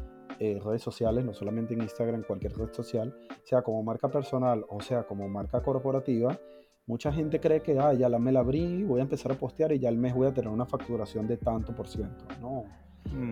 eh, 0.41 0.61
redes 0.65 0.83
sociales, 0.83 1.25
no 1.25 1.35
solamente 1.35 1.75
en 1.75 1.83
Instagram, 1.83 2.23
cualquier 2.23 2.57
red 2.57 2.73
social, 2.73 3.15
sea 3.45 3.63
como 3.63 3.83
marca 3.83 4.09
personal 4.09 4.65
o 4.69 4.81
sea 4.81 5.05
como 5.05 5.29
marca 5.29 5.63
corporativa, 5.63 6.39
mucha 6.87 7.13
gente 7.13 7.41
cree 7.41 7.61
que 7.61 7.79
ah, 7.79 7.93
ya 7.93 8.09
la 8.09 8.19
me 8.19 8.33
la 8.33 8.41
abrí, 8.41 8.83
voy 8.83 9.01
a 9.01 9.03
empezar 9.03 9.33
a 9.33 9.35
postear 9.35 9.73
y 9.73 9.79
ya 9.79 9.89
al 9.89 9.97
mes 9.97 10.15
voy 10.15 10.27
a 10.27 10.33
tener 10.33 10.51
una 10.51 10.67
facturación 10.67 11.27
de 11.27 11.37
tanto 11.37 11.75
por 11.75 11.87
ciento. 11.87 12.25
No. 12.41 12.65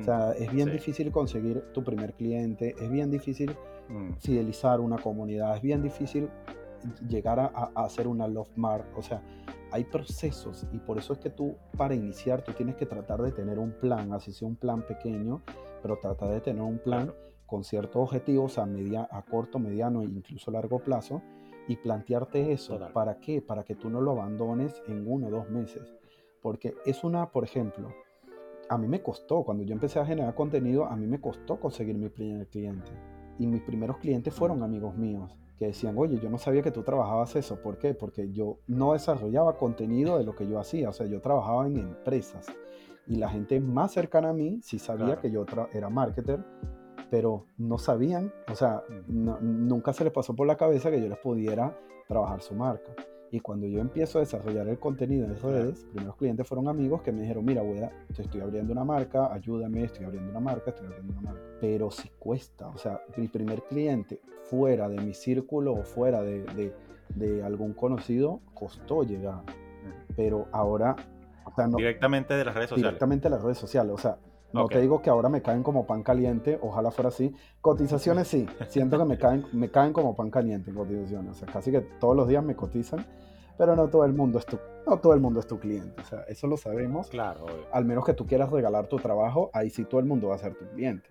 o 0.00 0.04
sea, 0.04 0.34
mm, 0.38 0.42
es 0.42 0.52
bien 0.52 0.70
difícil 0.70 1.10
conseguir 1.10 1.62
tu 1.72 1.82
primer 1.82 2.14
cliente, 2.14 2.74
es 2.78 2.90
bien 2.90 3.10
difícil 3.10 3.56
mm. 3.88 4.14
fidelizar 4.18 4.80
una 4.80 4.98
comunidad, 4.98 5.56
es 5.56 5.62
bien 5.62 5.82
difícil 5.82 6.28
llegar 7.08 7.40
a, 7.40 7.46
a, 7.54 7.84
hacer 7.84 8.06
una 8.06 8.28
love 8.28 8.50
mark. 8.56 8.86
O 8.96 9.02
sea, 9.02 9.22
hay 9.72 9.84
procesos 9.84 10.66
y 10.72 10.78
por 10.78 10.98
eso 10.98 11.12
es 11.12 11.18
que 11.18 11.30
tú 11.30 11.56
para 11.76 11.94
iniciar 11.94 12.42
tú 12.42 12.52
tienes 12.52 12.76
que 12.76 12.86
tratar 12.86 13.22
de 13.22 13.32
tener 13.32 13.58
un 13.58 13.72
plan, 13.72 14.12
así 14.12 14.32
sea 14.32 14.46
un 14.46 14.56
plan 14.56 14.82
pequeño, 14.86 15.42
pero 15.82 15.98
trata 15.98 16.28
de 16.28 16.40
tener 16.40 16.62
un 16.62 16.78
plan 16.78 17.12
con 17.46 17.64
ciertos 17.64 18.02
objetivos 18.02 18.58
a, 18.58 18.66
media, 18.66 19.08
a 19.10 19.22
corto, 19.22 19.58
mediano 19.58 20.02
e 20.02 20.06
incluso 20.06 20.50
largo 20.50 20.80
plazo 20.80 21.22
y 21.68 21.76
plantearte 21.76 22.52
eso. 22.52 22.78
¿Para 22.92 23.18
qué? 23.18 23.40
Para 23.40 23.64
que 23.64 23.74
tú 23.74 23.88
no 23.88 24.00
lo 24.00 24.12
abandones 24.12 24.82
en 24.88 25.10
uno 25.10 25.28
o 25.28 25.30
dos 25.30 25.48
meses. 25.50 25.94
Porque 26.42 26.74
es 26.84 27.04
una, 27.04 27.30
por 27.30 27.44
ejemplo, 27.44 27.88
a 28.68 28.78
mí 28.78 28.88
me 28.88 29.02
costó, 29.02 29.42
cuando 29.44 29.64
yo 29.64 29.72
empecé 29.72 29.98
a 29.98 30.06
generar 30.06 30.34
contenido, 30.34 30.86
a 30.86 30.96
mí 30.96 31.06
me 31.06 31.20
costó 31.20 31.58
conseguir 31.58 31.96
mi 31.96 32.08
primer 32.08 32.48
cliente. 32.48 32.90
Y 33.38 33.46
mis 33.46 33.62
primeros 33.62 33.98
clientes 33.98 34.34
fueron 34.34 34.62
amigos 34.62 34.96
míos 34.96 35.36
que 35.58 35.66
decían, 35.66 35.96
oye, 35.96 36.18
yo 36.18 36.28
no 36.28 36.38
sabía 36.38 36.62
que 36.62 36.70
tú 36.70 36.82
trabajabas 36.82 37.34
eso. 37.36 37.62
¿Por 37.62 37.78
qué? 37.78 37.94
Porque 37.94 38.30
yo 38.30 38.58
no 38.66 38.92
desarrollaba 38.92 39.56
contenido 39.56 40.18
de 40.18 40.24
lo 40.24 40.34
que 40.34 40.46
yo 40.46 40.58
hacía. 40.58 40.90
O 40.90 40.92
sea, 40.92 41.06
yo 41.06 41.20
trabajaba 41.20 41.66
en 41.66 41.78
empresas 41.78 42.46
y 43.06 43.16
la 43.16 43.28
gente 43.28 43.60
más 43.60 43.92
cercana 43.92 44.30
a 44.30 44.32
mí 44.32 44.60
sí 44.62 44.78
sabía 44.78 45.16
que 45.20 45.30
yo 45.30 45.44
era 45.72 45.88
marketer 45.88 46.44
pero 47.10 47.46
no 47.58 47.78
sabían, 47.78 48.32
o 48.50 48.54
sea, 48.54 48.82
nunca 49.06 49.92
se 49.92 50.04
les 50.04 50.12
pasó 50.12 50.34
por 50.34 50.46
la 50.46 50.56
cabeza 50.56 50.90
que 50.90 51.00
yo 51.00 51.08
les 51.08 51.18
pudiera 51.18 51.78
trabajar 52.08 52.40
su 52.40 52.54
marca. 52.54 52.92
Y 53.30 53.40
cuando 53.40 53.66
yo 53.66 53.80
empiezo 53.80 54.18
a 54.18 54.20
desarrollar 54.20 54.68
el 54.68 54.78
contenido 54.78 55.26
en 55.26 55.36
redes, 55.36 55.84
primeros 55.92 56.16
clientes 56.16 56.46
fueron 56.46 56.68
amigos 56.68 57.02
que 57.02 57.12
me 57.12 57.22
dijeron, 57.22 57.44
mira, 57.44 57.60
voy 57.60 57.80
a, 57.80 57.90
estoy 58.16 58.40
abriendo 58.40 58.72
una 58.72 58.84
marca, 58.84 59.32
ayúdame, 59.32 59.84
estoy 59.84 60.04
abriendo 60.04 60.30
una 60.30 60.40
marca, 60.40 60.70
estoy 60.70 60.86
abriendo 60.86 61.12
una 61.12 61.22
marca. 61.22 61.40
Pero 61.60 61.90
si 61.90 62.08
cuesta, 62.18 62.68
o 62.68 62.78
sea, 62.78 63.00
mi 63.16 63.26
primer 63.28 63.62
cliente 63.64 64.20
fuera 64.44 64.88
de 64.88 65.00
mi 65.00 65.12
círculo 65.12 65.72
o 65.72 65.82
fuera 65.82 66.22
de, 66.22 66.44
de, 66.54 66.72
de 67.14 67.42
algún 67.42 67.72
conocido, 67.72 68.40
costó 68.54 69.02
llegar. 69.02 69.42
Pero 70.16 70.46
ahora... 70.52 70.96
O 71.46 71.54
sea, 71.54 71.66
no, 71.66 71.76
directamente 71.76 72.34
de 72.34 72.44
las 72.44 72.54
redes 72.54 72.70
sociales. 72.70 72.90
Directamente 72.90 73.28
de 73.28 73.34
las 73.34 73.42
redes 73.42 73.58
sociales. 73.58 73.92
O 73.94 73.98
sea, 73.98 74.18
no 74.52 74.68
te 74.68 74.80
digo 74.80 75.02
que 75.02 75.10
ahora 75.10 75.28
me 75.28 75.42
caen 75.42 75.62
como 75.62 75.86
pan 75.86 76.02
caliente, 76.02 76.58
ojalá 76.62 76.90
fuera 76.90 77.08
así. 77.08 77.34
Cotizaciones 77.60 78.28
sí, 78.28 78.46
siento 78.68 78.98
que 78.98 79.04
me 79.04 79.18
caen, 79.18 79.44
me 79.52 79.70
caen 79.70 79.92
como 79.92 80.14
pan 80.14 80.30
caliente 80.30 80.72
cotizaciones. 80.72 81.32
O 81.32 81.34
sea, 81.34 81.48
casi 81.48 81.70
que 81.70 81.80
todos 81.80 82.16
los 82.16 82.28
días 82.28 82.42
me 82.42 82.56
cotizan, 82.56 83.04
pero 83.58 83.76
no 83.76 83.88
todo 83.88 84.04
el 84.04 84.12
mundo 84.12 84.38
es 84.38 84.46
tu, 84.46 84.58
no 84.86 84.98
todo 84.98 85.14
el 85.14 85.20
mundo 85.20 85.40
es 85.40 85.46
tu 85.46 85.58
cliente. 85.58 86.00
O 86.00 86.04
sea, 86.04 86.22
eso 86.28 86.46
lo 86.46 86.56
sabemos. 86.56 87.08
Claro. 87.08 87.46
Al 87.72 87.84
menos 87.84 88.04
que 88.04 88.14
tú 88.14 88.26
quieras 88.26 88.50
regalar 88.50 88.86
tu 88.86 88.96
trabajo, 88.96 89.50
ahí 89.52 89.70
sí 89.70 89.84
todo 89.84 90.00
el 90.00 90.06
mundo 90.06 90.28
va 90.28 90.36
a 90.36 90.38
ser 90.38 90.54
tu 90.54 90.66
cliente. 90.70 91.08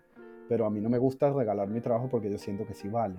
Pero 0.48 0.66
a 0.66 0.70
mí 0.70 0.80
no 0.82 0.90
me 0.90 0.98
gusta 0.98 1.32
regalar 1.32 1.68
mi 1.70 1.82
trabajo 1.82 2.08
porque 2.10 2.30
yo 2.30 2.38
siento 2.38 2.66
que 2.66 2.74
sí 2.74 2.88
vale. 2.88 3.16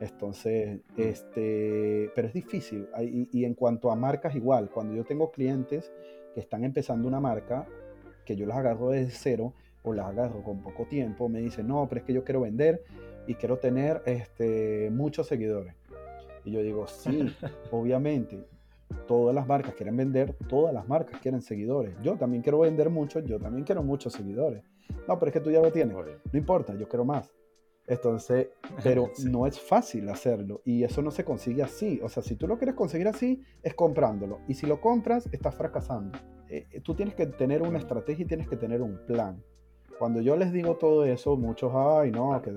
Entonces, 0.00 0.80
mm. 0.96 1.00
este, 1.00 2.10
pero 2.14 2.28
es 2.28 2.34
difícil. 2.34 2.88
Y, 3.00 3.28
y 3.32 3.44
en 3.44 3.54
cuanto 3.54 3.90
a 3.90 3.96
marcas, 3.96 4.34
igual, 4.34 4.70
cuando 4.70 4.94
yo 4.94 5.04
tengo 5.04 5.30
clientes 5.30 5.92
que 6.34 6.40
están 6.40 6.64
empezando 6.64 7.08
una 7.08 7.20
marca, 7.20 7.66
que 8.24 8.36
yo 8.36 8.46
las 8.46 8.58
agarro 8.58 8.90
desde 8.90 9.10
cero 9.10 9.52
o 9.82 9.92
las 9.92 10.06
agarro 10.06 10.42
con 10.42 10.62
poco 10.62 10.84
tiempo, 10.84 11.28
me 11.28 11.40
dicen, 11.40 11.66
no, 11.66 11.86
pero 11.88 12.00
es 12.00 12.06
que 12.06 12.12
yo 12.12 12.24
quiero 12.24 12.40
vender 12.40 12.84
y 13.26 13.34
quiero 13.34 13.58
tener 13.58 14.02
este, 14.06 14.90
muchos 14.90 15.26
seguidores. 15.26 15.74
Y 16.44 16.52
yo 16.52 16.62
digo, 16.62 16.86
sí, 16.86 17.34
obviamente, 17.70 18.44
todas 19.06 19.34
las 19.34 19.46
marcas 19.46 19.74
quieren 19.74 19.96
vender, 19.96 20.34
todas 20.48 20.72
las 20.74 20.88
marcas 20.88 21.20
quieren 21.20 21.42
seguidores. 21.42 21.94
Yo 22.02 22.16
también 22.16 22.42
quiero 22.42 22.60
vender 22.60 22.90
mucho, 22.90 23.20
yo 23.20 23.38
también 23.38 23.64
quiero 23.64 23.82
muchos 23.82 24.12
seguidores. 24.12 24.62
No, 25.08 25.18
pero 25.18 25.30
es 25.30 25.32
que 25.32 25.40
tú 25.40 25.50
ya 25.50 25.60
lo 25.60 25.72
tienes. 25.72 25.96
No 25.96 26.38
importa, 26.38 26.74
yo 26.74 26.88
quiero 26.88 27.04
más. 27.04 27.32
Entonces, 27.86 28.48
pero 28.82 29.10
no 29.24 29.46
es 29.46 29.60
fácil 29.60 30.08
hacerlo 30.08 30.62
y 30.64 30.84
eso 30.84 31.02
no 31.02 31.10
se 31.10 31.24
consigue 31.24 31.62
así. 31.62 32.00
O 32.02 32.08
sea, 32.08 32.22
si 32.22 32.36
tú 32.36 32.46
lo 32.46 32.58
quieres 32.58 32.74
conseguir 32.74 33.08
así, 33.08 33.42
es 33.62 33.74
comprándolo. 33.74 34.40
Y 34.48 34.54
si 34.54 34.66
lo 34.66 34.80
compras, 34.80 35.28
estás 35.32 35.54
fracasando. 35.54 36.18
Eh, 36.48 36.66
eh, 36.70 36.80
tú 36.80 36.94
tienes 36.94 37.14
que 37.14 37.26
tener 37.26 37.62
una 37.62 37.78
estrategia 37.78 38.24
y 38.24 38.28
tienes 38.28 38.48
que 38.48 38.56
tener 38.56 38.82
un 38.82 38.98
plan. 39.06 39.42
Cuando 39.98 40.20
yo 40.20 40.36
les 40.36 40.52
digo 40.52 40.76
todo 40.76 41.04
eso, 41.04 41.36
muchos, 41.36 41.72
ay, 41.74 42.10
no, 42.10 42.40
que 42.42 42.52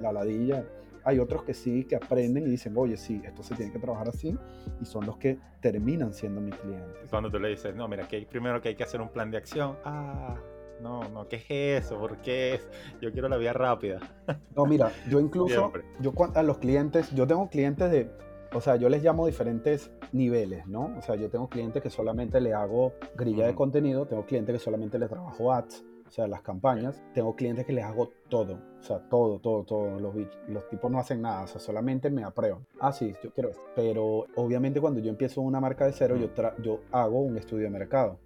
la 0.00 0.12
ladilla. 0.12 0.66
Hay 1.04 1.18
otros 1.18 1.44
que 1.44 1.54
sí, 1.54 1.84
que 1.84 1.96
aprenden 1.96 2.46
y 2.46 2.50
dicen, 2.50 2.76
oye, 2.76 2.96
sí, 2.96 3.22
esto 3.24 3.42
se 3.42 3.54
tiene 3.54 3.72
que 3.72 3.78
trabajar 3.78 4.08
así, 4.08 4.36
y 4.82 4.84
son 4.84 5.06
los 5.06 5.16
que 5.16 5.38
terminan 5.62 6.12
siendo 6.12 6.40
mis 6.42 6.54
clientes. 6.56 7.08
Cuando 7.08 7.30
tú 7.30 7.38
le 7.38 7.48
dices, 7.48 7.74
no, 7.74 7.88
mira, 7.88 8.06
que 8.06 8.26
primero 8.28 8.60
que 8.60 8.70
hay 8.70 8.74
que 8.74 8.82
hacer 8.82 9.00
un 9.00 9.08
plan 9.08 9.30
de 9.30 9.38
acción, 9.38 9.76
ah, 9.84 10.36
no, 10.82 11.08
no, 11.08 11.28
¿qué 11.28 11.36
es 11.36 11.84
eso? 11.84 11.98
¿Por 11.98 12.18
qué 12.18 12.54
es? 12.54 12.68
Yo 13.00 13.12
quiero 13.12 13.28
la 13.28 13.36
vía 13.36 13.52
rápida. 13.52 14.00
No, 14.56 14.66
mira, 14.66 14.92
yo 15.08 15.20
incluso, 15.20 15.72
yo 16.00 16.12
a 16.34 16.42
los 16.42 16.58
clientes, 16.58 17.10
yo 17.14 17.26
tengo 17.26 17.48
clientes 17.48 17.90
de 17.90 18.10
o 18.52 18.60
sea, 18.60 18.76
yo 18.76 18.88
les 18.88 19.02
llamo 19.02 19.26
diferentes 19.26 19.92
niveles, 20.12 20.66
¿no? 20.66 20.92
O 20.98 21.02
sea, 21.02 21.14
yo 21.14 21.30
tengo 21.30 21.48
clientes 21.48 21.82
que 21.82 21.90
solamente 21.90 22.40
le 22.40 22.52
hago 22.52 22.94
grilla 23.16 23.46
de 23.46 23.54
contenido, 23.54 24.06
tengo 24.06 24.26
clientes 24.26 24.52
que 24.54 24.58
solamente 24.58 24.98
les 24.98 25.08
trabajo 25.08 25.52
ads, 25.52 25.84
o 26.06 26.10
sea, 26.10 26.26
las 26.26 26.42
campañas, 26.42 27.00
tengo 27.14 27.36
clientes 27.36 27.64
que 27.64 27.72
les 27.72 27.84
hago 27.84 28.10
todo, 28.28 28.54
o 28.80 28.82
sea, 28.82 28.98
todo, 29.08 29.38
todo, 29.38 29.62
todo. 29.62 30.00
Los, 30.00 30.14
los 30.48 30.68
tipos 30.68 30.90
no 30.90 30.98
hacen 30.98 31.22
nada, 31.22 31.44
o 31.44 31.46
sea, 31.46 31.60
solamente 31.60 32.10
me 32.10 32.24
aprueban. 32.24 32.66
Ah, 32.80 32.92
sí, 32.92 33.14
yo 33.22 33.30
quiero 33.30 33.50
esto. 33.50 33.62
Pero 33.76 34.26
obviamente 34.34 34.80
cuando 34.80 34.98
yo 34.98 35.10
empiezo 35.10 35.40
una 35.40 35.60
marca 35.60 35.86
de 35.86 35.92
cero, 35.92 36.16
yo, 36.16 36.28
yo 36.60 36.80
hago 36.90 37.20
un 37.20 37.36
estudio 37.36 37.64
de 37.64 37.70
mercado. 37.70 38.18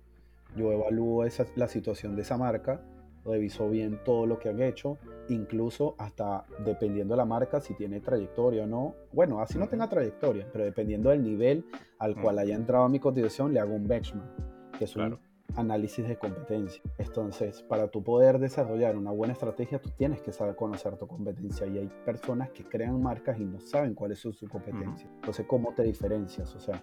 Yo 0.56 0.72
evalúo 0.72 1.24
esa, 1.24 1.46
la 1.56 1.68
situación 1.68 2.16
de 2.16 2.22
esa 2.22 2.36
marca 2.36 2.80
revisó 3.24 3.70
bien 3.70 4.00
todo 4.04 4.26
lo 4.26 4.38
que 4.38 4.50
han 4.50 4.60
hecho, 4.60 4.98
incluso 5.28 5.94
hasta 5.98 6.44
dependiendo 6.64 7.14
de 7.14 7.18
la 7.18 7.24
marca, 7.24 7.60
si 7.60 7.74
tiene 7.74 8.00
trayectoria 8.00 8.64
o 8.64 8.66
no. 8.66 8.94
Bueno, 9.12 9.40
así 9.40 9.58
no 9.58 9.68
tenga 9.68 9.88
trayectoria, 9.88 10.46
pero 10.52 10.64
dependiendo 10.64 11.10
del 11.10 11.22
nivel 11.22 11.64
al 11.98 12.20
cual 12.20 12.38
haya 12.38 12.54
entrado 12.54 12.84
a 12.84 12.88
mi 12.88 13.00
cotización, 13.00 13.52
le 13.52 13.60
hago 13.60 13.74
un 13.74 13.86
benchmark, 13.88 14.76
que 14.78 14.84
es 14.84 14.94
un 14.96 15.18
análisis 15.56 16.06
de 16.06 16.16
competencia. 16.16 16.82
Entonces, 16.98 17.62
para 17.62 17.88
tú 17.88 18.02
poder 18.02 18.38
desarrollar 18.38 18.96
una 18.96 19.10
buena 19.10 19.32
estrategia, 19.32 19.80
tú 19.80 19.90
tienes 19.90 20.20
que 20.20 20.32
saber 20.32 20.56
conocer 20.56 20.96
tu 20.96 21.06
competencia. 21.06 21.66
Y 21.66 21.78
hay 21.78 21.90
personas 22.04 22.50
que 22.50 22.64
crean 22.64 23.00
marcas 23.00 23.38
y 23.38 23.44
no 23.44 23.60
saben 23.60 23.94
cuál 23.94 24.12
es 24.12 24.18
su, 24.18 24.34
competencia. 24.48 25.08
Entonces, 25.14 25.46
¿cómo 25.46 25.72
te 25.74 25.82
diferencias? 25.82 26.54
O 26.54 26.60
sea, 26.60 26.82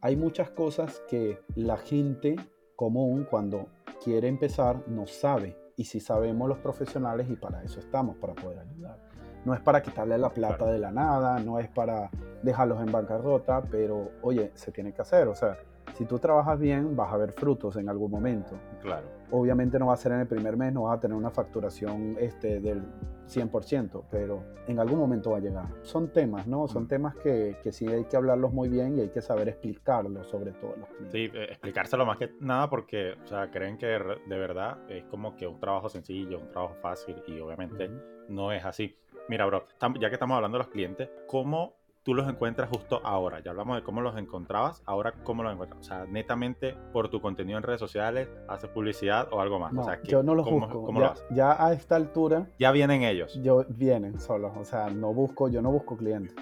hay 0.00 0.16
muchas 0.16 0.50
cosas 0.50 1.02
que 1.08 1.38
la 1.54 1.76
gente 1.76 2.36
común 2.78 3.26
cuando 3.28 3.66
quiere 4.04 4.28
empezar 4.28 4.84
no 4.86 5.04
sabe 5.08 5.56
y 5.74 5.82
si 5.82 5.98
sabemos 5.98 6.48
los 6.48 6.58
profesionales 6.58 7.28
y 7.28 7.34
para 7.34 7.60
eso 7.64 7.80
estamos, 7.80 8.16
para 8.18 8.34
poder 8.34 8.60
ayudar. 8.60 8.98
No 9.44 9.52
es 9.52 9.60
para 9.60 9.82
quitarle 9.82 10.16
la 10.16 10.30
plata 10.30 10.66
de 10.66 10.78
la 10.78 10.92
nada, 10.92 11.40
no 11.40 11.58
es 11.58 11.68
para 11.68 12.08
dejarlos 12.40 12.80
en 12.80 12.92
bancarrota, 12.92 13.62
pero 13.62 14.12
oye, 14.22 14.52
se 14.54 14.70
tiene 14.70 14.92
que 14.92 15.02
hacer. 15.02 15.26
O 15.26 15.34
sea, 15.34 15.58
si 15.94 16.04
tú 16.04 16.20
trabajas 16.20 16.56
bien, 16.56 16.94
vas 16.94 17.12
a 17.12 17.16
ver 17.16 17.32
frutos 17.32 17.74
en 17.74 17.88
algún 17.88 18.12
momento. 18.12 18.54
Claro. 18.80 19.17
Obviamente 19.30 19.78
no 19.78 19.86
va 19.86 19.94
a 19.94 19.96
ser 19.96 20.12
en 20.12 20.20
el 20.20 20.26
primer 20.26 20.56
mes, 20.56 20.72
no 20.72 20.82
vas 20.82 20.98
a 20.98 21.00
tener 21.00 21.16
una 21.16 21.30
facturación 21.30 22.16
este, 22.18 22.60
del 22.60 22.82
100%, 23.28 24.04
pero 24.10 24.42
en 24.66 24.78
algún 24.78 24.98
momento 24.98 25.30
va 25.30 25.38
a 25.38 25.40
llegar. 25.40 25.66
Son 25.82 26.08
temas, 26.08 26.46
¿no? 26.46 26.66
Son 26.66 26.88
temas 26.88 27.14
que, 27.16 27.56
que, 27.62 27.72
sí 27.72 27.86
hay 27.86 28.04
que 28.04 28.16
hablarlos 28.16 28.52
muy 28.52 28.68
bien 28.68 28.96
y 28.96 29.02
hay 29.02 29.08
que 29.10 29.20
saber 29.20 29.48
explicarlos, 29.48 30.28
sobre 30.28 30.52
todo 30.52 30.74
los. 30.76 31.12
Sí, 31.12 31.30
eh, 31.32 31.48
explicárselo 31.50 32.06
más 32.06 32.16
que 32.16 32.30
nada 32.40 32.68
porque, 32.70 33.12
o 33.22 33.26
sea, 33.26 33.50
creen 33.50 33.76
que 33.76 33.86
de 33.86 34.38
verdad 34.38 34.78
es 34.88 35.04
como 35.04 35.36
que 35.36 35.46
un 35.46 35.60
trabajo 35.60 35.88
sencillo, 35.88 36.40
un 36.40 36.50
trabajo 36.50 36.74
fácil 36.80 37.22
y 37.26 37.38
obviamente 37.40 37.90
no 38.28 38.52
es 38.52 38.64
así. 38.64 38.96
Mira, 39.28 39.44
bro, 39.44 39.64
ya 40.00 40.08
que 40.08 40.14
estamos 40.14 40.36
hablando 40.36 40.56
de 40.56 40.64
los 40.64 40.72
clientes, 40.72 41.10
¿cómo 41.26 41.77
tú 42.08 42.14
los 42.14 42.26
encuentras 42.26 42.70
justo 42.70 43.02
ahora. 43.04 43.40
Ya 43.40 43.50
hablamos 43.50 43.76
de 43.76 43.82
cómo 43.82 44.00
los 44.00 44.16
encontrabas, 44.16 44.82
ahora 44.86 45.12
cómo 45.24 45.42
los 45.42 45.52
encuentras. 45.52 45.78
O 45.78 45.84
sea, 45.84 46.06
netamente 46.06 46.74
por 46.90 47.10
tu 47.10 47.20
contenido 47.20 47.58
en 47.58 47.62
redes 47.62 47.80
sociales, 47.80 48.30
haces 48.48 48.70
publicidad 48.70 49.28
o 49.30 49.42
algo 49.42 49.58
más. 49.58 49.74
No, 49.74 49.82
o 49.82 49.84
sea, 49.84 50.00
yo 50.04 50.22
no 50.22 50.34
los 50.34 50.50
busco. 50.50 50.90
ya, 50.98 51.14
ya, 51.30 51.66
a 51.66 51.74
esta 51.74 51.96
altura. 51.96 52.48
Ya 52.58 52.72
vienen 52.72 53.02
ellos. 53.02 53.38
Yo 53.42 53.66
vienen 53.68 54.18
solos. 54.18 54.52
O 54.56 54.64
sea, 54.64 54.88
no 54.88 55.12
busco, 55.12 55.50
yo 55.50 55.60
no 55.60 55.70
busco 55.70 55.98
clientes. 55.98 56.34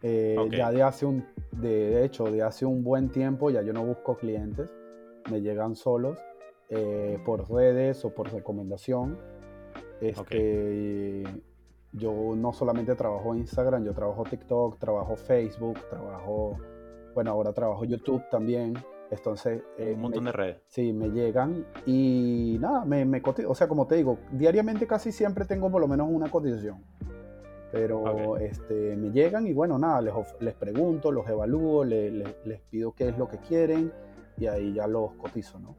Eh, 0.00 0.34
ya 0.50 0.70
de 0.70 0.82
hace 0.82 1.04
un, 1.04 1.26
de 1.52 2.02
hecho, 2.02 2.24
de 2.24 2.42
hace 2.42 2.64
un 2.64 2.82
buen 2.82 3.10
tiempo 3.10 3.50
ya 3.50 3.60
yo 3.60 3.74
no 3.74 3.84
busco 3.84 4.16
clientes. 4.16 4.70
Me 5.30 5.42
llegan 5.42 5.76
solos 5.76 6.18
eh, 6.70 7.18
por 7.22 7.50
redes 7.50 8.02
o 8.06 8.14
por 8.14 8.32
recomendación. 8.32 9.18
Este, 10.00 11.22
yo 11.92 12.34
no 12.36 12.52
solamente 12.52 12.94
trabajo 12.94 13.34
Instagram, 13.34 13.84
yo 13.84 13.94
trabajo 13.94 14.24
TikTok, 14.24 14.78
trabajo 14.78 15.16
Facebook, 15.16 15.78
trabajo, 15.88 16.58
bueno, 17.14 17.30
ahora 17.30 17.52
trabajo 17.52 17.84
YouTube 17.84 18.22
también. 18.30 18.74
Entonces, 19.10 19.62
eh, 19.78 19.92
un 19.94 20.00
montón 20.00 20.24
de 20.24 20.32
redes. 20.32 20.62
Sí, 20.66 20.92
me 20.92 21.10
llegan 21.10 21.64
y 21.86 22.58
nada, 22.60 22.84
me, 22.84 23.04
me 23.04 23.22
O 23.46 23.54
sea, 23.54 23.68
como 23.68 23.86
te 23.86 23.96
digo, 23.96 24.18
diariamente 24.32 24.86
casi 24.86 25.12
siempre 25.12 25.44
tengo 25.44 25.70
por 25.70 25.80
lo 25.80 25.88
menos 25.88 26.08
una 26.10 26.30
cotización. 26.30 26.82
Pero 27.72 28.36
este, 28.38 28.96
me 28.96 29.10
llegan 29.10 29.46
y 29.46 29.52
bueno, 29.52 29.78
nada, 29.78 30.00
les, 30.00 30.14
les 30.40 30.54
pregunto, 30.54 31.12
los 31.12 31.28
evalúo, 31.28 31.84
les, 31.84 32.12
les, 32.12 32.60
pido 32.70 32.92
qué 32.92 33.08
es 33.08 33.18
lo 33.18 33.28
que 33.28 33.38
quieren 33.38 33.92
y 34.38 34.46
ahí 34.46 34.74
ya 34.74 34.86
los 34.86 35.12
cotizo, 35.12 35.58
¿no? 35.58 35.76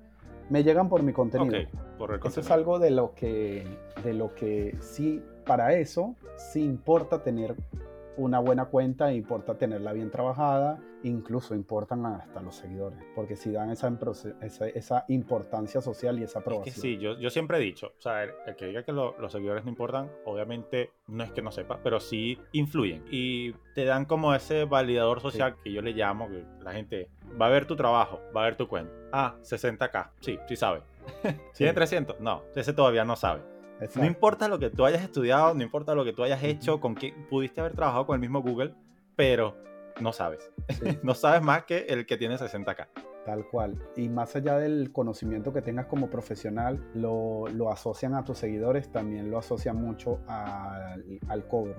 Me 0.49 0.63
llegan 0.63 0.89
por 0.89 1.01
mi 1.03 1.11
contenido. 1.11 1.47
Okay, 1.47 1.67
por 1.97 2.13
el 2.13 2.19
Eso 2.23 2.41
es 2.41 2.51
algo 2.51 2.79
de 2.79 2.91
lo 2.91 3.13
que, 3.13 3.65
de 4.03 4.13
lo 4.13 4.35
que 4.35 4.77
sí 4.79 5.23
para 5.47 5.73
eso 5.73 6.15
sí 6.35 6.61
importa 6.61 7.23
tener 7.23 7.55
una 8.17 8.39
buena 8.39 8.65
cuenta, 8.65 9.13
importa 9.13 9.57
tenerla 9.57 9.93
bien 9.93 10.09
trabajada, 10.09 10.79
incluso 11.03 11.53
importan 11.53 12.05
hasta 12.05 12.41
los 12.41 12.55
seguidores, 12.55 12.99
porque 13.15 13.35
si 13.35 13.51
dan 13.51 13.69
esa, 13.69 13.95
esa, 14.41 15.05
importancia 15.07 15.81
social 15.81 16.17
y 16.19 16.23
esa 16.23 16.39
aprobación. 16.39 16.69
Es 16.69 16.75
que 16.75 16.81
sí, 16.81 16.97
yo, 16.97 17.17
yo 17.19 17.29
siempre 17.29 17.57
he 17.57 17.61
dicho, 17.61 17.93
o 17.97 18.01
sea, 18.01 18.23
el, 18.23 18.55
que 18.57 18.65
diga 18.65 18.83
que 18.83 18.91
los 18.91 19.31
seguidores 19.31 19.63
no 19.63 19.69
importan, 19.69 20.09
obviamente 20.25 20.91
no 21.07 21.23
es 21.23 21.31
que 21.31 21.43
no 21.43 21.51
sepa, 21.51 21.79
pero 21.83 21.99
sí 21.99 22.39
influyen 22.53 23.05
y 23.11 23.53
te 23.75 23.85
dan 23.85 24.05
como 24.05 24.33
ese 24.33 24.65
validador 24.65 25.21
social 25.21 25.55
que 25.63 25.71
yo 25.71 25.83
le 25.83 25.93
llamo, 25.93 26.27
que 26.27 26.43
la 26.63 26.73
gente 26.73 27.09
va 27.39 27.45
a 27.45 27.49
ver 27.49 27.67
tu 27.67 27.75
trabajo, 27.75 28.19
va 28.35 28.41
a 28.41 28.45
ver 28.45 28.57
tu 28.57 28.67
cuenta. 28.67 28.91
Ah, 29.11 29.35
60k, 29.43 30.09
sí, 30.21 30.39
sí 30.47 30.55
sabe. 30.55 30.81
¿Tiene 31.55 31.73
300? 31.73 32.19
No, 32.19 32.41
ese 32.55 32.73
todavía 32.73 33.05
no 33.05 33.15
sabe. 33.15 33.56
No 33.95 34.05
importa 34.05 34.47
lo 34.47 34.57
que 34.59 34.69
tú 34.69 34.85
hayas 34.85 35.03
estudiado, 35.03 35.53
no 35.53 35.61
importa 35.63 35.93
lo 35.93 36.03
que 36.03 36.13
tú 36.13 36.23
hayas 36.23 36.43
hecho, 36.43 36.79
con 36.79 36.95
quién 36.95 37.27
pudiste 37.29 37.59
haber 37.61 37.73
trabajado 37.75 38.05
con 38.07 38.15
el 38.15 38.21
mismo 38.21 38.41
Google, 38.41 38.73
pero 39.15 39.55
no 40.01 40.11
sabes. 40.13 40.51
no 41.03 41.13
sabes 41.13 41.41
más 41.41 41.63
que 41.65 41.79
el 41.89 42.05
que 42.05 42.17
tiene 42.17 42.35
60k. 42.37 42.87
Tal 43.25 43.45
cual. 43.49 43.77
Y 43.95 44.07
más 44.09 44.35
allá 44.35 44.57
del 44.57 44.91
conocimiento 44.93 45.51
que 45.51 45.61
tengas 45.61 45.87
como 45.87 46.09
profesional, 46.09 46.79
lo, 46.93 47.45
lo 47.49 47.69
asocian 47.71 48.15
a 48.15 48.23
tus 48.23 48.37
seguidores, 48.37 48.89
también 48.91 49.29
lo 49.29 49.37
asocian 49.37 49.75
mucho 49.75 50.19
al, 50.27 51.19
al 51.27 51.47
cobro. 51.47 51.75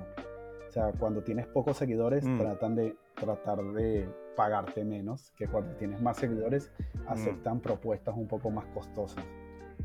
O 0.68 0.70
sea, 0.70 0.92
cuando 0.92 1.22
tienes 1.22 1.46
pocos 1.46 1.76
seguidores, 1.78 2.24
Mm. 2.26 2.38
tratan 2.38 2.74
de 2.74 2.96
tratar 3.14 3.62
de 3.72 4.06
pagarte 4.36 4.84
menos, 4.84 5.32
que 5.36 5.46
cuando 5.48 5.74
tienes 5.76 6.00
más 6.02 6.18
seguidores, 6.18 6.70
Mm. 6.94 7.08
aceptan 7.08 7.60
propuestas 7.60 8.14
un 8.16 8.28
poco 8.28 8.50
más 8.50 8.66
costosas. 8.66 9.24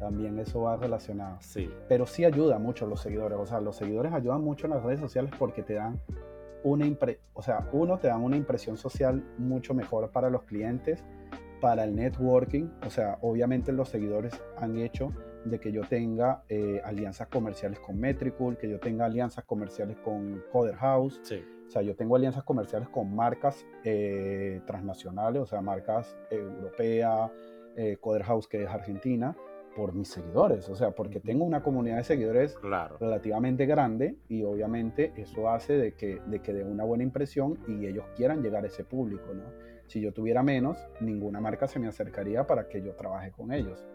También 0.04 0.38
eso 0.38 0.63
va 0.63 0.76
relacionado. 0.76 1.38
Sí, 1.39 1.70
Pero 1.88 2.06
sí 2.06 2.26
ayuda 2.26 2.60
mucho 2.60 2.86
los 2.86 3.00
seguidores. 3.00 3.38
O 3.39 3.46
sea, 3.46 3.62
los 3.62 3.78
seguidores 3.78 4.12
ayudan 4.12 4.42
mucho 4.42 4.68
en 4.68 4.74
las 4.74 4.84
redes 4.84 5.00
sociales 5.00 5.32
porque 5.39 5.63
te 5.63 5.76
dan 5.76 5.98
una 6.66 6.86
impre 6.86 7.22
o 7.34 7.42
sea, 7.42 7.70
uno 7.72 7.98
te 8.00 8.08
dan 8.10 8.22
una 8.22 8.36
impresión 8.36 8.76
social 8.76 9.24
mucho 9.38 9.74
mejor 9.74 10.12
para 10.12 10.30
los 10.30 10.44
clientes, 10.44 11.06
para 11.62 11.86
el 11.86 11.96
networking. 11.96 12.68
O 12.86 12.89
sea, 12.89 13.18
obviamente 13.22 13.72
los 13.72 13.88
seguidores 13.88 14.34
han 14.58 14.78
hecho 14.78 15.13
de 15.46 15.58
que 15.60 15.72
yo 15.72 15.84
tenga 15.84 16.44
eh, 16.50 16.82
alianzas 16.84 17.28
comerciales 17.30 17.80
con 17.80 17.98
Metricool, 17.98 18.58
que 18.58 18.70
yo 18.70 18.82
tenga 18.82 19.06
alianzas 19.06 19.46
comerciales 19.46 19.96
con 20.04 20.44
Coder 20.52 20.76
House. 20.76 21.22
sí. 21.24 21.42
O 21.66 21.72
sea, 21.74 21.82
yo 21.82 21.96
tengo 21.96 22.16
alianzas 22.16 22.44
comerciales 22.44 22.88
con 22.89 23.16
marcas 23.16 23.66
eh, 23.84 24.62
transnacionales, 24.68 25.42
o 25.42 25.46
sea, 25.48 25.62
marcas 25.62 26.16
europeas, 26.30 27.32
eh, 27.76 27.98
Coder 28.00 28.24
House 28.24 28.48
que 28.48 28.63
es 28.63 28.70
argentina, 28.70 29.36
por 29.75 29.93
mis 29.93 30.07
seguidores. 30.09 30.69
O 30.69 30.75
sea, 30.75 30.91
porque 30.91 31.19
tengo 31.19 31.43
una 31.45 31.63
comunidad 31.63 31.97
de 31.97 32.03
seguidores 32.03 32.55
Claro. 32.59 32.97
relativamente 32.99 33.65
grande 33.65 34.15
y 34.29 34.43
obviamente 34.43 35.13
eso 35.17 35.49
hace 35.49 35.73
de 35.77 35.93
que, 35.95 36.21
de 36.27 36.39
que 36.41 36.53
dé 36.53 36.63
una 36.63 36.83
buena 36.83 37.03
impresión 37.03 37.57
y 37.67 37.86
ellos 37.88 38.05
quieran 38.15 38.41
llegar 38.41 38.63
a 38.63 38.67
ese 38.67 38.83
público, 38.83 39.33
¿no? 39.33 39.43
Si 39.88 39.99
yo 40.01 40.13
tuviera 40.13 40.43
menos, 40.43 40.77
ninguna 41.01 41.39
marca 41.41 41.67
se 41.67 41.79
me 41.79 41.88
acercaría 41.88 42.47
para 42.47 42.67
que 42.69 42.81
yo 42.81 42.93
trabaje 42.95 43.31
con 43.31 43.51
ellos. 43.51 43.86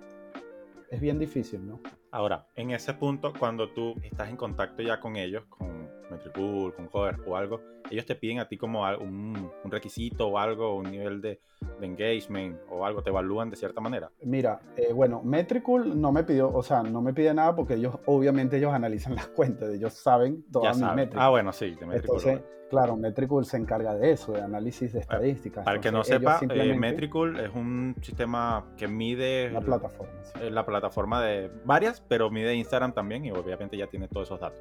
Es 0.91 1.01
bien 1.01 1.19
difícil, 1.19 1.67
¿no? 1.67 1.81
Ahora, 2.11 2.47
en 2.55 2.71
ese 2.71 2.95
punto, 2.95 3.33
cuando 3.39 3.71
tú 3.73 3.95
estás 4.03 4.29
en 4.31 4.37
contacto 4.37 4.83
ya 4.83 5.01
con 5.01 5.17
ellos, 5.17 5.45
con 5.47 5.88
Metricool, 6.11 6.75
con 6.75 6.89
Coder 6.89 7.17
o 7.27 7.37
algo, 7.37 7.61
ellos 7.91 8.05
te 8.07 8.15
piden 8.15 8.39
a 8.41 8.49
ti 8.49 8.57
como 8.57 8.83
un, 8.99 9.51
un 9.65 9.71
requisito 9.71 10.29
o 10.29 10.39
algo, 10.39 10.77
un 10.77 10.91
nivel 10.91 11.21
de, 11.21 11.41
de 11.81 11.87
engagement 11.87 12.59
o 12.71 12.85
algo, 12.85 13.03
te 13.03 13.11
evalúan 13.11 13.51
de 13.51 13.57
cierta 13.57 13.81
manera. 13.81 14.11
Mira, 14.23 14.61
eh, 14.77 14.93
bueno, 14.93 15.23
Metricool 15.23 16.01
no 16.01 16.13
me 16.13 16.25
pidió, 16.25 16.51
o 16.53 16.63
sea, 16.63 16.83
no 16.83 17.01
me 17.01 17.13
pide 17.15 17.33
nada 17.35 17.55
porque 17.55 17.75
ellos, 17.75 17.99
obviamente, 18.07 18.59
ellos 18.59 18.73
analizan 18.73 19.15
las 19.17 19.29
cuentas, 19.29 19.71
ellos 19.71 19.93
saben 19.95 20.45
Ya 20.47 20.53
todas 20.53 20.77
mis 20.77 20.81
sabes. 20.81 20.97
métricas. 20.97 21.23
Ah, 21.25 21.31
bueno, 21.31 21.53
sí, 21.53 21.75
de 21.75 21.87
Metricool. 21.87 22.19
Entonces, 22.19 22.41
claro, 22.69 22.97
Metricool 22.97 23.47
se 23.47 23.57
encarga 23.57 23.95
de 23.95 24.11
eso, 24.13 24.33
de 24.33 24.43
análisis 24.43 24.93
de 24.93 25.01
estadísticas. 25.01 25.65
Para 25.65 25.77
el 25.77 25.83
que 25.83 25.91
no 25.91 26.05
sepa, 26.05 26.35
eh, 26.37 26.39
simplemente- 26.41 26.79
Metricool 26.79 27.41
es 27.41 27.55
un 27.55 27.95
sistema 28.03 28.67
que 28.77 28.87
mide 28.89 29.49
Una 29.51 29.61
plataforma. 29.63 30.13
sí. 30.25 30.33
eh, 30.43 30.51
la 30.51 30.67
plataforma 30.67 31.23
de 31.25 31.51
varias, 31.65 32.03
pero 32.07 32.31
mide 32.31 32.55
Instagram 32.55 32.93
también 32.93 33.25
y 33.25 33.31
obviamente 33.31 33.77
ya 33.79 33.87
tiene 33.87 34.09
todos 34.09 34.29
esos 34.29 34.41
datos. 34.41 34.61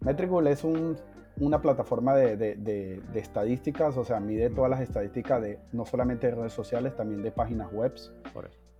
Metricool 0.00 0.46
es 0.46 0.64
un- 0.64 0.96
una 1.40 1.60
plataforma 1.62 2.14
de, 2.16 2.36
de- 2.36 2.56
de- 2.56 3.00
de 3.12 3.20
estadísticas, 3.20 3.96
o 3.96 4.04
sea, 4.04 4.18
mide 4.20 4.50
todas 4.50 4.70
las 4.70 4.80
estadísticas 4.80 5.40
de 5.42 5.58
no 5.72 5.84
solamente 5.84 6.26
de 6.28 6.34
redes 6.34 6.52
sociales, 6.52 6.96
también 6.96 7.22
de 7.22 7.30
páginas 7.30 7.72
web 7.72 7.94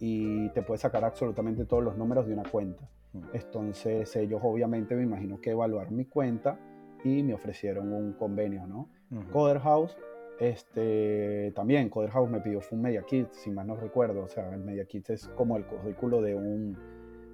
y 0.00 0.48
te 0.50 0.62
puede 0.62 0.78
sacar 0.78 1.04
absolutamente 1.04 1.64
todos 1.64 1.82
los 1.84 1.96
números 1.96 2.26
de 2.26 2.32
una 2.34 2.44
cuenta. 2.44 2.88
Entonces 3.32 4.14
ellos 4.16 4.40
obviamente 4.44 4.94
me 4.94 5.02
imagino 5.02 5.40
que 5.40 5.50
evaluaron 5.50 5.96
mi 5.96 6.04
cuenta 6.04 6.58
y 7.04 7.22
me 7.22 7.34
ofrecieron 7.34 7.92
un 7.92 8.12
convenio, 8.12 8.66
¿no? 8.66 8.88
Ujú. 9.10 9.30
Coder 9.30 9.58
House, 9.60 9.96
este, 10.40 11.52
también 11.54 11.88
Coder 11.88 12.10
House 12.10 12.30
me 12.30 12.40
pidió 12.40 12.60
fue 12.60 12.76
un 12.76 12.82
Media 12.82 13.02
Kit, 13.02 13.28
si 13.32 13.50
mal 13.50 13.66
no 13.66 13.76
recuerdo, 13.76 14.24
o 14.24 14.28
sea, 14.28 14.52
el 14.52 14.60
Media 14.60 14.84
Kit 14.84 15.10
es 15.10 15.28
como 15.28 15.56
el 15.56 15.64
currículo 15.64 16.20
de 16.22 16.34
un, 16.34 16.76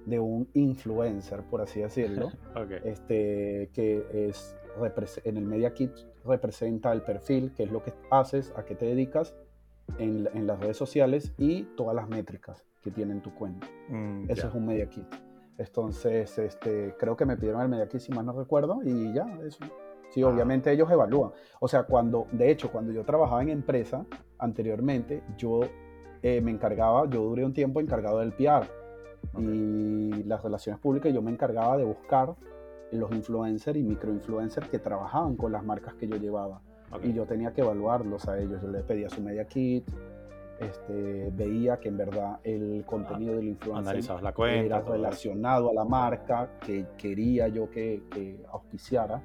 de 0.05 0.19
un 0.19 0.47
influencer, 0.53 1.41
por 1.43 1.61
así 1.61 1.81
decirlo 1.81 2.27
Ok. 2.55 2.71
este, 2.83 3.69
que 3.73 4.05
es 4.11 4.55
en 5.23 5.37
el 5.37 5.45
Media 5.45 5.73
Kit 5.73 5.91
representa 6.25 6.91
el 6.91 7.01
perfil, 7.01 7.53
qué 7.55 7.63
es 7.63 7.71
lo 7.71 7.81
que 7.81 7.93
haces, 8.11 8.53
a 8.57 8.65
qué 8.65 8.75
te 8.75 8.85
dedicas 8.85 9.33
en, 9.99 10.27
en 10.33 10.47
las 10.47 10.59
redes 10.59 10.75
sociales 10.75 11.33
y 11.37 11.63
todas 11.77 11.95
las 11.95 12.09
métricas 12.09 12.65
que 12.83 12.91
tiene 12.91 13.13
en 13.13 13.21
tu 13.21 13.33
cuenta. 13.33 13.67
Mm, 13.89 14.25
Eso 14.29 14.41
ya. 14.43 14.47
es 14.49 14.53
un 14.53 14.65
Media 14.65 14.89
Kit. 14.89 15.05
Entonces, 15.57 16.37
este, 16.37 16.93
creo 16.99 17.15
que 17.15 17.25
me 17.25 17.37
pidieron 17.37 17.61
el 17.61 17.69
Media 17.69 17.87
Kit, 17.87 18.01
si 18.01 18.11
mal 18.11 18.25
no 18.25 18.33
recuerdo, 18.33 18.81
y 18.83 19.13
ya, 19.13 19.25
eso. 19.47 19.63
Sí, 20.09 20.21
Ah. 20.23 20.27
obviamente 20.27 20.71
ellos 20.71 20.91
evalúan. 20.91 21.31
O 21.61 21.67
sea, 21.69 21.83
cuando, 21.83 22.27
de 22.33 22.51
hecho, 22.51 22.69
cuando 22.71 22.91
yo 22.91 23.05
trabajaba 23.05 23.41
en 23.41 23.49
empresa 23.49 24.05
anteriormente, 24.39 25.23
yo 25.37 25.61
eh, 26.21 26.41
me 26.41 26.51
encargaba, 26.51 27.09
yo 27.09 27.21
duré 27.23 27.45
un 27.45 27.53
tiempo 27.53 27.79
encargado 27.79 28.19
del 28.19 28.33
PR 28.33 28.67
Ok. 29.33 29.41
y 29.41 30.23
las 30.23 30.43
relaciones 30.43 30.79
públicas, 30.79 31.13
yo 31.13 31.21
me 31.21 31.31
encargaba 31.31 31.77
de 31.77 31.83
buscar 31.83 32.35
los 32.91 33.11
influencers 33.11 33.77
y 33.77 33.83
microinfluencers 33.83 34.69
que 34.69 34.79
trabajaban 34.79 35.35
con 35.35 35.51
las 35.51 35.63
marcas 35.63 35.95
que 35.95 36.07
yo 36.07 36.17
llevaba. 36.17 36.61
Ok. 36.91 37.05
Y 37.05 37.13
yo 37.13 37.25
tenía 37.25 37.51
que 37.51 37.61
evaluarlos 37.61 38.27
a 38.27 38.39
ellos. 38.39 38.61
Yo 38.61 38.69
les 38.69 38.83
pedía 38.83 39.09
su 39.09 39.21
media 39.21 39.45
kit, 39.45 39.89
este, 40.59 41.29
veía 41.33 41.77
que 41.77 41.89
en 41.89 41.97
verdad 41.97 42.39
el 42.43 42.83
contenido 42.85 43.35
del 43.35 43.49
influencer 43.49 44.21
la 44.21 44.33
cuenta. 44.33 44.65
era 44.65 44.81
todo 44.81 44.93
eso. 44.93 45.03
relacionado 45.03 45.69
a 45.69 45.73
la 45.73 45.83
marca 45.83 46.49
que 46.65 46.85
quería 46.97 47.47
yo 47.47 47.69
que, 47.69 48.03
que 48.11 48.43
auspiciara. 48.51 49.21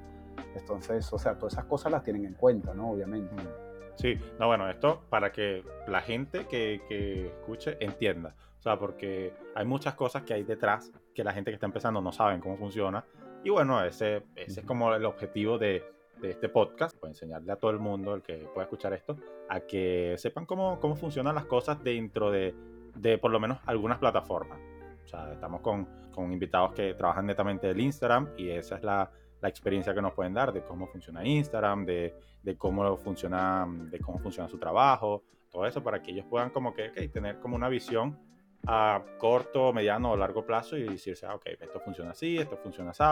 Entonces, 0.55 1.11
o 1.13 1.17
sea, 1.17 1.37
todas 1.37 1.53
esas 1.53 1.65
cosas 1.65 1.91
las 1.91 2.03
tienen 2.03 2.25
en 2.25 2.33
cuenta, 2.33 2.73
¿no? 2.73 2.91
Obviamente. 2.91 3.33
Mm. 3.33 3.71
Sí, 3.95 4.15
no, 4.39 4.47
bueno, 4.47 4.69
esto 4.69 5.01
para 5.09 5.31
que 5.31 5.63
la 5.87 6.01
gente 6.01 6.47
que, 6.47 6.81
que 6.87 7.27
escuche 7.27 7.77
entienda. 7.79 8.35
O 8.61 8.63
sea, 8.63 8.77
porque 8.77 9.33
hay 9.55 9.65
muchas 9.65 9.95
cosas 9.95 10.21
que 10.21 10.35
hay 10.35 10.43
detrás 10.43 10.91
que 11.15 11.23
la 11.23 11.33
gente 11.33 11.49
que 11.49 11.55
está 11.55 11.65
empezando 11.65 11.99
no 11.99 12.11
saben 12.11 12.39
cómo 12.39 12.57
funciona. 12.57 13.03
Y 13.43 13.49
bueno, 13.49 13.83
ese, 13.83 14.21
ese 14.35 14.59
es 14.59 14.65
como 14.67 14.93
el 14.93 15.03
objetivo 15.03 15.57
de, 15.57 15.83
de 16.21 16.29
este 16.29 16.47
podcast, 16.47 16.95
pues 16.99 17.13
enseñarle 17.13 17.51
a 17.51 17.55
todo 17.55 17.71
el 17.71 17.79
mundo, 17.79 18.13
el 18.13 18.21
que 18.21 18.35
pueda 18.53 18.65
escuchar 18.65 18.93
esto, 18.93 19.17
a 19.49 19.61
que 19.61 20.13
sepan 20.19 20.45
cómo, 20.45 20.79
cómo 20.79 20.95
funcionan 20.95 21.33
las 21.33 21.45
cosas 21.45 21.83
dentro 21.83 22.29
de, 22.29 22.53
de 22.93 23.17
por 23.17 23.31
lo 23.31 23.39
menos 23.39 23.57
algunas 23.65 23.97
plataformas. 23.97 24.59
O 25.05 25.07
sea, 25.07 25.33
estamos 25.33 25.61
con, 25.61 25.87
con 26.13 26.31
invitados 26.31 26.73
que 26.73 26.93
trabajan 26.93 27.25
netamente 27.25 27.65
del 27.65 27.79
Instagram 27.79 28.29
y 28.37 28.51
esa 28.51 28.75
es 28.75 28.83
la, 28.83 29.09
la 29.41 29.49
experiencia 29.49 29.95
que 29.95 30.03
nos 30.03 30.13
pueden 30.13 30.35
dar 30.35 30.53
de 30.53 30.61
cómo 30.61 30.85
funciona 30.85 31.25
Instagram, 31.25 31.83
de, 31.83 32.13
de 32.43 32.55
cómo 32.57 32.95
funciona, 32.97 33.67
de 33.67 33.99
cómo 33.99 34.19
funciona 34.19 34.47
su 34.47 34.59
trabajo, 34.59 35.23
todo 35.49 35.65
eso 35.65 35.81
para 35.81 35.99
que 35.99 36.11
ellos 36.11 36.27
puedan 36.29 36.51
como 36.51 36.75
que 36.75 36.89
ok, 36.89 37.11
tener 37.11 37.39
como 37.39 37.55
una 37.55 37.67
visión 37.67 38.29
a 38.67 39.03
corto, 39.17 39.73
mediano 39.73 40.11
o 40.11 40.17
largo 40.17 40.45
plazo 40.45 40.77
y 40.77 40.83
decirse, 40.83 41.25
ah, 41.25 41.35
ok, 41.35 41.45
esto 41.59 41.79
funciona 41.79 42.11
así, 42.11 42.37
esto 42.37 42.57
funciona 42.57 42.91
así. 42.91 43.03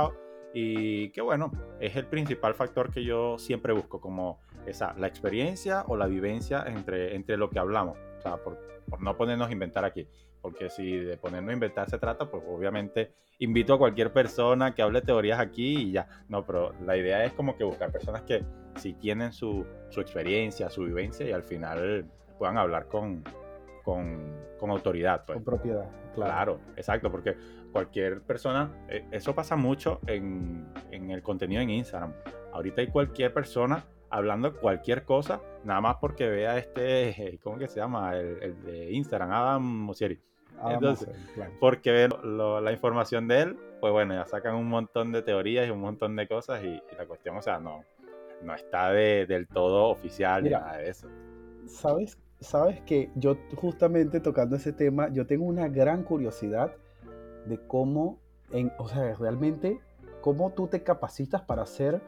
Y 0.54 1.10
que 1.10 1.22
bueno, 1.22 1.52
es 1.80 1.96
el 1.96 2.06
principal 2.06 2.56
factor 2.56 2.92
que 2.92 3.04
yo 3.04 3.38
siempre 3.38 3.74
busco, 3.74 4.02
como 4.02 4.40
esa, 4.66 4.94
la 4.98 5.08
experiencia 5.08 5.84
o 5.88 5.96
la 5.96 6.08
vivencia 6.08 6.64
entre, 6.68 7.16
entre 7.16 7.38
lo 7.38 7.50
que 7.50 7.60
hablamos. 7.60 7.98
O 8.18 8.22
sea, 8.22 8.38
por, 8.38 8.60
por 8.90 9.02
no 9.02 9.16
ponernos 9.16 9.50
a 9.50 9.52
inventar 9.52 9.86
aquí. 9.86 10.08
Porque 10.42 10.70
si 10.70 10.98
de 10.98 11.18
ponernos 11.18 11.52
a 11.52 11.54
inventar 11.54 11.90
se 11.90 12.00
trata, 12.00 12.30
pues 12.30 12.44
obviamente 12.48 13.14
invito 13.40 13.74
a 13.74 13.78
cualquier 13.78 14.14
persona 14.14 14.74
que 14.74 14.82
hable 14.82 15.02
teorías 15.02 15.40
aquí 15.40 15.78
y 15.78 15.92
ya. 15.92 16.08
No, 16.30 16.46
pero 16.46 16.74
la 16.86 16.98
idea 16.98 17.24
es 17.26 17.34
como 17.34 17.58
que 17.58 17.64
buscar 17.64 17.92
personas 17.92 18.24
que 18.24 18.44
si 18.76 18.94
tienen 18.94 19.34
su, 19.34 19.66
su 19.90 20.02
experiencia, 20.02 20.70
su 20.70 20.84
vivencia 20.84 21.28
y 21.28 21.32
al 21.32 21.44
final 21.44 22.10
puedan 22.38 22.58
hablar 22.58 22.88
con, 22.88 23.24
con, 23.93 24.36
con 24.60 24.69
autoridad. 24.71 25.23
Pues. 25.25 25.38
Con 25.38 25.43
propiedad, 25.45 25.89
claro. 26.13 26.32
Claro, 26.32 26.60
exacto, 26.75 27.10
porque 27.12 27.36
cualquier 27.71 28.21
persona, 28.21 28.71
eh, 28.89 29.06
eso 29.12 29.34
pasa 29.36 29.56
mucho 29.56 29.99
en, 30.08 30.67
en 30.91 31.12
el 31.12 31.21
contenido 31.23 31.62
en 31.62 31.69
Instagram. 31.69 32.13
Ahorita 32.54 32.82
hay 32.82 32.88
cualquier 32.88 33.34
persona 33.34 33.84
hablando 34.12 34.56
cualquier 34.56 35.04
cosa, 35.04 35.39
nada 35.63 35.82
más 35.82 35.97
porque 35.97 36.28
vea 36.28 36.58
este, 36.58 37.39
¿cómo 37.43 37.58
que 37.58 37.67
se 37.67 37.80
llama? 37.80 38.15
El, 38.15 38.41
el 38.41 38.63
de 38.63 38.91
Instagram, 38.91 39.32
Adam 39.32 39.63
Mosieri. 39.63 40.19
Ah, 40.62 40.73
Entonces, 40.73 41.08
vamos 41.08 41.21
a 41.21 41.25
ver, 41.25 41.34
claro. 41.36 41.52
Porque 41.60 41.91
ven 41.91 42.12
lo- 42.23 42.60
la 42.60 42.71
información 42.73 43.28
de 43.28 43.41
él, 43.41 43.58
pues 43.80 43.93
bueno, 43.93 44.13
ya 44.13 44.25
sacan 44.25 44.56
un 44.56 44.67
montón 44.67 45.12
de 45.13 45.21
teorías 45.21 45.67
y 45.67 45.71
un 45.71 45.80
montón 45.80 46.15
de 46.15 46.28
cosas 46.28 46.62
y, 46.63 46.67
y 46.67 46.95
la 46.97 47.06
cuestión, 47.06 47.38
o 47.38 47.41
sea, 47.41 47.60
no, 47.60 47.86
no 48.41 48.54
está 48.56 48.91
de- 48.91 49.25
del 49.25 49.47
todo 49.47 49.89
oficial 49.89 50.43
ni 50.43 50.49
Mira. 50.49 50.60
nada 50.60 50.78
de 50.78 50.89
eso. 50.89 51.08
¿Sabes? 51.67 52.17
Sabes 52.39 52.82
que 52.82 53.12
yo 53.15 53.38
justamente 53.56 54.19
tocando 54.19 54.56
ese 54.56 54.71
tema, 54.71 55.10
yo 55.10 55.28
tengo 55.28 55.45
una 55.45 55.67
gran 55.67 56.04
curiosidad 56.04 56.73
de 57.45 57.60
cómo, 57.67 58.19
en, 58.52 58.71
o 58.78 58.88
sea, 58.88 59.13
realmente, 59.15 59.80
cómo 60.21 60.52
tú 60.52 60.67
te 60.67 60.84
capacitas 60.84 61.41
para 61.41 61.65
ser 61.65 62.02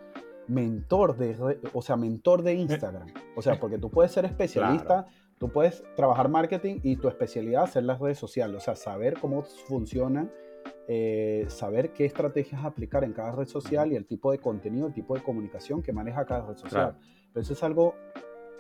mentor 0.48 1.18
de, 1.18 1.60
o 1.74 1.82
sea, 1.82 1.96
mentor 1.96 2.44
de 2.44 2.54
Instagram. 2.54 3.08
O 3.36 3.42
sea, 3.42 3.60
porque 3.60 3.78
tú 3.78 3.90
puedes 3.90 4.12
ser 4.12 4.26
especialista, 4.26 5.08
tú 5.38 5.50
puedes 5.50 5.84
trabajar 5.96 6.30
marketing 6.30 6.80
y 6.84 6.98
tu 6.98 7.08
especialidad 7.08 7.68
ser 7.68 7.84
las 7.84 8.00
redes 8.00 8.18
sociales, 8.18 8.58
o 8.58 8.60
sea, 8.60 8.76
saber 8.76 9.18
cómo 9.20 9.44
funcionan, 9.44 10.32
eh, 10.88 11.46
saber 11.48 11.92
qué 11.92 12.06
estrategias 12.06 12.64
aplicar 12.66 13.04
en 13.04 13.14
cada 13.14 13.32
red 13.32 13.48
social 13.48 13.92
y 13.92 13.96
el 13.96 14.06
tipo 14.06 14.32
de 14.32 14.40
contenido, 14.40 14.88
el 14.88 14.94
tipo 14.94 15.16
de 15.16 15.24
comunicación 15.24 15.82
que 15.82 15.94
maneja 15.94 16.26
cada 16.26 16.48
red 16.48 16.56
social. 16.56 16.70
Claro. 16.70 16.96
Pero 17.34 17.42
eso 17.42 17.54
es 17.54 17.64
algo 17.64 17.96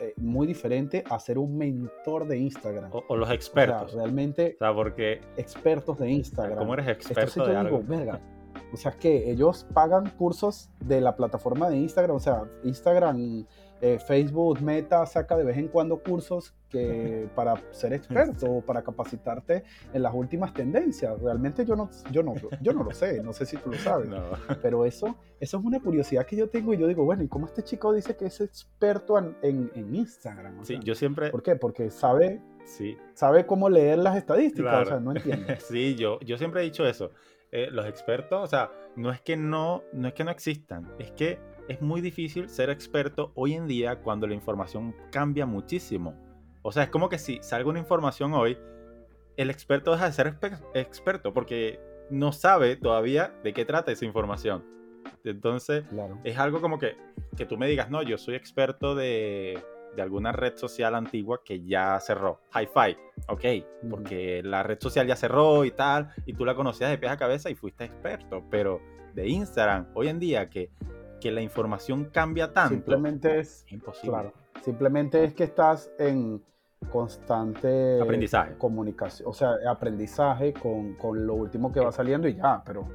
eh, 0.02 0.14
muy 0.18 0.48
diferente 0.48 1.04
a 1.08 1.20
ser 1.20 1.38
un 1.38 1.56
mentor 1.56 2.28
de 2.28 2.38
Instagram. 2.40 2.90
O, 2.92 3.16
los 3.16 3.30
expertos. 3.30 3.94
realmente. 3.94 4.56
O 4.56 4.58
sea, 4.58 4.74
porque. 4.74 5.22
Expertos 5.38 6.00
de 6.00 6.10
Instagram. 6.10 6.58
¿Cómo 6.58 6.74
eres 6.74 6.88
experto 6.88 7.46
de 7.46 7.56
algo? 7.56 7.84
verga. 7.84 8.20
O 8.74 8.78
sea, 8.78 8.92
que 8.92 9.30
ellos 9.30 9.66
pagan 9.74 10.10
cursos 10.18 10.70
de 10.80 11.02
la 11.02 11.16
plataforma 11.16 11.70
de 11.70 11.78
Instagram. 11.78 12.16
O 12.16 12.20
sea, 12.20 12.44
Instagram 12.64 13.46
eh, 13.82 13.98
Facebook, 13.98 14.62
Meta 14.62 15.06
saca 15.08 15.36
de 15.36 15.44
vez 15.44 15.58
en 15.58 15.68
cuando 15.68 15.98
cursos 15.98 16.54
que 16.70 17.28
para 17.36 17.56
ser 17.72 17.94
experto 17.94 18.46
o 18.46 18.62
para 18.62 18.84
capacitarte 18.84 19.64
en 19.92 20.04
las 20.04 20.14
últimas 20.14 20.54
tendencias. 20.54 21.20
Realmente 21.20 21.66
yo 21.66 21.76
no, 21.76 21.90
yo 22.12 22.22
no, 22.22 22.36
yo 22.62 22.74
no 22.74 22.84
lo 22.84 22.92
sé, 22.92 23.24
no 23.24 23.34
sé 23.34 23.46
si 23.46 23.58
tú 23.58 23.72
lo 23.72 23.78
sabes. 23.78 24.10
Pero 24.62 24.86
eso, 24.86 25.18
eso 25.40 25.58
es 25.58 25.64
una 25.64 25.80
curiosidad 25.80 26.26
que 26.26 26.36
yo 26.36 26.48
tengo 26.48 26.74
y 26.74 26.78
yo 26.78 26.88
digo, 26.88 27.04
bueno, 27.04 27.24
¿y 27.24 27.28
cómo 27.28 27.48
este 27.48 27.64
chico 27.64 27.92
dice 27.92 28.16
que 28.16 28.26
es 28.26 28.40
experto 28.40 29.18
en, 29.18 29.36
en, 29.42 29.96
Instagram? 29.96 30.64
sí, 30.64 30.80
yo 30.84 30.94
siempre... 30.94 31.32
¿Por 31.32 31.42
qué? 31.42 31.56
Porque 31.56 31.90
sabe, 31.90 32.40
sí. 32.66 32.98
sabe 33.16 33.46
cómo 33.48 33.68
leer 33.68 33.98
las 33.98 34.16
estadísticas, 34.16 34.88
o 34.88 34.90
sea, 34.90 35.00
no 35.00 35.12
entiende. 35.12 35.58
sí, 35.60 35.96
yo, 35.96 36.20
yo 36.20 36.38
siempre 36.38 36.62
he 36.62 36.64
dicho 36.64 36.86
eso. 36.86 37.12
Eh, 37.54 37.70
los 37.70 37.86
expertos, 37.86 38.42
o 38.42 38.48
sea, 38.48 38.72
no 38.96 39.12
es 39.12 39.20
que 39.20 39.36
no, 39.36 39.84
no 39.92 40.08
es 40.08 40.14
que 40.14 40.24
no 40.24 40.32
existan, 40.32 40.90
es 41.00 41.12
que 41.12 41.38
es 41.68 41.82
muy 41.82 42.00
difícil 42.00 42.48
ser 42.48 42.70
experto 42.70 43.34
hoy 43.36 43.56
en 43.56 43.68
día 43.68 43.98
cuando 43.98 44.26
la 44.26 44.34
información 44.34 44.96
cambia 45.12 45.46
muchísimo. 45.46 46.16
O 46.62 46.72
sea, 46.72 46.84
es 46.84 46.90
como 46.90 47.10
que 47.10 47.18
si 47.18 47.40
salga 47.42 47.70
una 47.70 47.80
información 47.80 48.34
hoy, 48.34 48.58
el 49.36 49.50
experto 49.50 49.92
deja 49.92 50.06
de 50.06 50.14
ser 50.14 50.38
experto 50.74 51.34
porque 51.34 51.80
no 52.10 52.32
sabe 52.32 52.78
todavía 52.78 53.34
de 53.44 53.52
qué 53.54 53.66
trata 53.66 53.92
esa 53.92 54.06
información. 54.06 54.64
Entonces, 55.26 55.84
es 56.24 56.38
algo 56.38 56.62
como 56.62 56.80
que, 56.80 56.96
que 57.36 57.46
tú 57.46 57.58
me 57.58 57.68
digas, 57.68 57.90
no, 57.90 58.02
yo 58.02 58.18
soy 58.18 58.36
experto 58.36 58.96
de, 58.96 59.62
de 59.96 60.02
alguna 60.02 60.32
red 60.32 60.56
social 60.56 60.96
antigua 60.96 61.42
que 61.44 61.64
ya 61.64 62.00
cerró. 62.00 62.40
Hi-Fi, 62.54 62.98
ok, 63.28 63.90
porque 63.90 64.42
la 64.44 64.64
red 64.64 64.80
social 64.80 65.08
ya 65.08 65.16
cerró 65.16 65.66
y 65.66 65.72
tal, 65.72 66.14
y 66.26 66.34
tú 66.34 66.46
la 66.46 66.56
conocías 66.56 66.90
de 66.90 66.98
pies 66.98 67.12
a 67.12 67.18
cabeza 67.18 67.50
y 67.50 67.56
fuiste 67.56 67.86
experto, 67.86 68.44
pero 68.50 68.80
de 69.14 69.28
Instagram, 69.28 69.88
hoy 69.94 70.08
en 70.08 70.20
día 70.20 70.50
que 70.50 70.72
que 71.22 71.32
la 71.32 71.42
información 71.42 72.06
cambia 72.12 72.52
tanto. 72.52 72.74
Simplemente 72.74 73.40
es, 73.40 73.66
imposible. 73.70 74.10
Claro, 74.10 74.34
simplemente 74.62 75.24
es 75.24 75.34
que 75.34 75.46
estás 75.46 75.90
en 75.98 76.44
constante 76.92 78.02
aprendizaje. 78.02 78.58
Comunicación, 78.58 79.30
o 79.30 79.34
sea, 79.34 79.52
aprendizaje 79.70 80.52
con, 80.52 80.96
con, 80.96 81.26
lo 81.26 81.36
último 81.36 81.72
que 81.72 81.80
va 81.80 81.94
saliendo 81.94 82.28
y 82.28 82.36
ya, 82.36 82.62
pero 82.66 82.90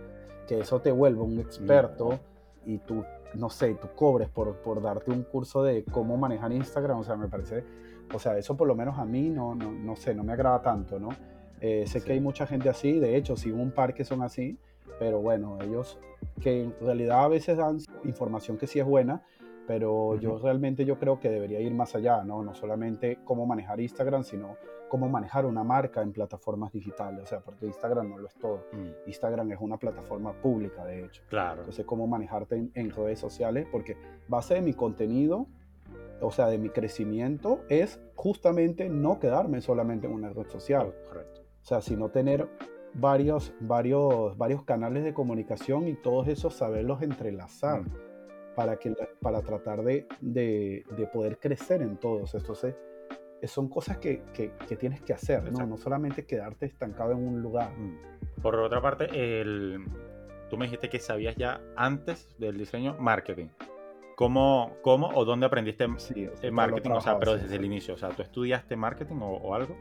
que 0.47 0.61
eso 0.61 0.81
te 0.81 0.91
vuelva 0.91 1.23
un 1.23 1.39
experto 1.39 2.19
y 2.67 2.79
tú, 2.79 3.05
no 3.35 3.51
sé, 3.51 3.75
tú 3.75 3.89
cobres 3.95 4.29
por, 4.29 4.57
por 4.57 4.83
darte 4.83 5.11
un 5.11 5.23
curso 5.23 5.63
de 5.63 5.85
cómo 5.85 6.17
manejar 6.17 6.53
Instagram, 6.53 6.99
o 6.99 7.05
sea, 7.05 7.17
me 7.17 7.29
parece, 7.29 7.65
o 8.13 8.19
sea, 8.19 8.39
eso 8.39 8.57
por 8.57 8.69
lo 8.69 8.75
menos 8.75 8.99
a 8.99 9.05
mí 9.05 9.29
no, 9.29 9.55
no, 9.55 9.71
no 9.71 9.97
sé, 9.97 10.15
no 10.15 10.25
me 10.25 10.33
agrada 10.33 10.63
tanto, 10.63 10.99
¿no? 10.99 11.11
Eh, 11.61 11.85
sé 11.87 12.03
que 12.03 12.13
hay 12.13 12.21
mucha 12.21 12.47
gente 12.47 12.69
así, 12.69 12.99
de 12.99 13.17
hecho, 13.17 13.37
si 13.37 13.51
un 13.51 13.71
par 13.71 13.95
que 13.95 14.05
son 14.05 14.23
así, 14.23 14.59
pero 14.99 15.21
bueno, 15.21 15.59
ellos 15.63 15.99
que 16.41 16.65
en 16.65 16.75
realidad 16.81 17.25
a 17.25 17.29
veces 17.29 17.57
dan 17.59 17.79
información 18.05 18.59
que 18.59 18.67
sí 18.67 18.79
es 18.79 18.87
buena, 18.87 19.23
pero 19.67 20.19
yo 20.21 20.39
realmente 20.39 20.85
yo 20.85 20.99
creo 20.99 21.19
que 21.19 21.29
debería 21.29 21.61
ir 21.61 21.75
más 21.75 21.95
allá, 21.95 22.23
¿no? 22.25 22.43
No 22.43 22.55
solamente 22.55 23.19
cómo 23.25 23.47
manejar 23.47 23.81
Instagram, 23.81 24.23
sino 24.23 24.57
cómo 24.89 25.09
manejar 25.09 25.47
una 25.47 25.65
marca 25.65 26.03
en 26.03 26.13
plataformas 26.13 26.73
digitales, 26.73 27.23
o 27.23 27.27
sea, 27.27 27.41
porque 27.41 27.67
Instagram 27.67 28.09
no 28.09 28.19
lo 28.19 28.27
es 28.27 28.35
todo. 28.35 28.67
Mm. 28.73 29.09
Instagram 29.09 29.53
es 29.53 29.59
una 29.61 29.77
plataforma 29.77 30.33
pública, 30.33 30.85
de 30.85 31.05
hecho. 31.05 31.23
Claro. 31.29 31.61
Entonces, 31.61 31.85
cómo 31.85 32.07
manejarte 32.07 32.71
en, 32.75 32.91
redes 32.91 33.19
sociales, 33.19 33.67
porque 33.71 33.97
base 34.29 34.55
de 34.55 34.63
mi 34.63 34.73
contenido, 34.73 35.47
o 36.21 36.31
sea, 36.31 36.47
de 36.47 36.59
mi 36.59 36.71
crecimiento, 36.71 37.61
es 37.69 38.01
justamente 38.15 38.89
no 38.89 39.19
quedarme 39.19 39.61
solamente 39.61 40.07
en 40.07 40.15
una 40.15 40.31
red 40.31 40.49
social. 40.49 40.95
correcto. 41.09 41.43
O 41.63 41.69
sea, 41.69 41.81
sino 41.81 42.11
tener 42.11 42.49
varios, 42.95 43.53
varios, 43.61 44.37
varios 44.39 44.63
canales 44.63 45.05
de 45.05 45.13
comunicación 45.13 45.89
y 45.89 45.95
todos 45.95 46.29
esos 46.29 46.55
saberlos 46.55 47.03
entrelazar 47.03 47.83
mm. 47.83 48.55
para, 48.55 48.77
que, 48.77 48.95
para 49.21 49.43
tratar 49.43 49.83
de, 49.83 50.07
de, 50.21 51.09
poder 51.13 51.39
crecer 51.39 51.83
en 51.83 51.97
todos. 51.97 52.35
Entonces, 52.35 52.75
son 53.47 53.69
cosas 53.69 53.99
que, 53.99 54.23
que, 54.33 54.77
tienes 54.77 55.01
que 55.03 55.13
hacer, 55.13 55.51
¿no? 55.53 55.67
no 55.67 55.77
solamente 55.77 56.25
quedarte 56.25 56.67
estancado 56.67 57.13
en 57.13 57.27
un 57.27 57.43
lugar. 57.43 57.71
Mm. 57.77 58.41
Por 58.43 58.57
otra 58.57 58.81
parte, 58.81 59.09
el, 59.41 59.85
tú 60.51 60.57
me 60.57 60.67
dijiste 60.67 60.89
que 60.89 60.99
sabías 60.99 61.37
ya 61.37 61.61
antes 61.77 62.29
del 62.39 62.59
diseño 62.59 62.97
marketing. 62.99 63.49
¿Cómo, 64.17 64.77
cómo 64.83 65.09
o 65.09 65.25
dónde 65.25 65.47
aprendiste 65.47 65.87
marketing? 66.51 66.91
O 66.91 67.01
sea, 67.01 67.19
pero 67.19 67.37
desde 67.37 67.57
el 67.57 67.65
inicio. 67.65 67.95
O 67.95 67.99
sea, 67.99 68.09
¿tú 68.11 68.23
estudiaste 68.23 68.75
marketing 68.75 69.17
o, 69.17 69.37
o 69.37 69.55
algo? 69.55 69.77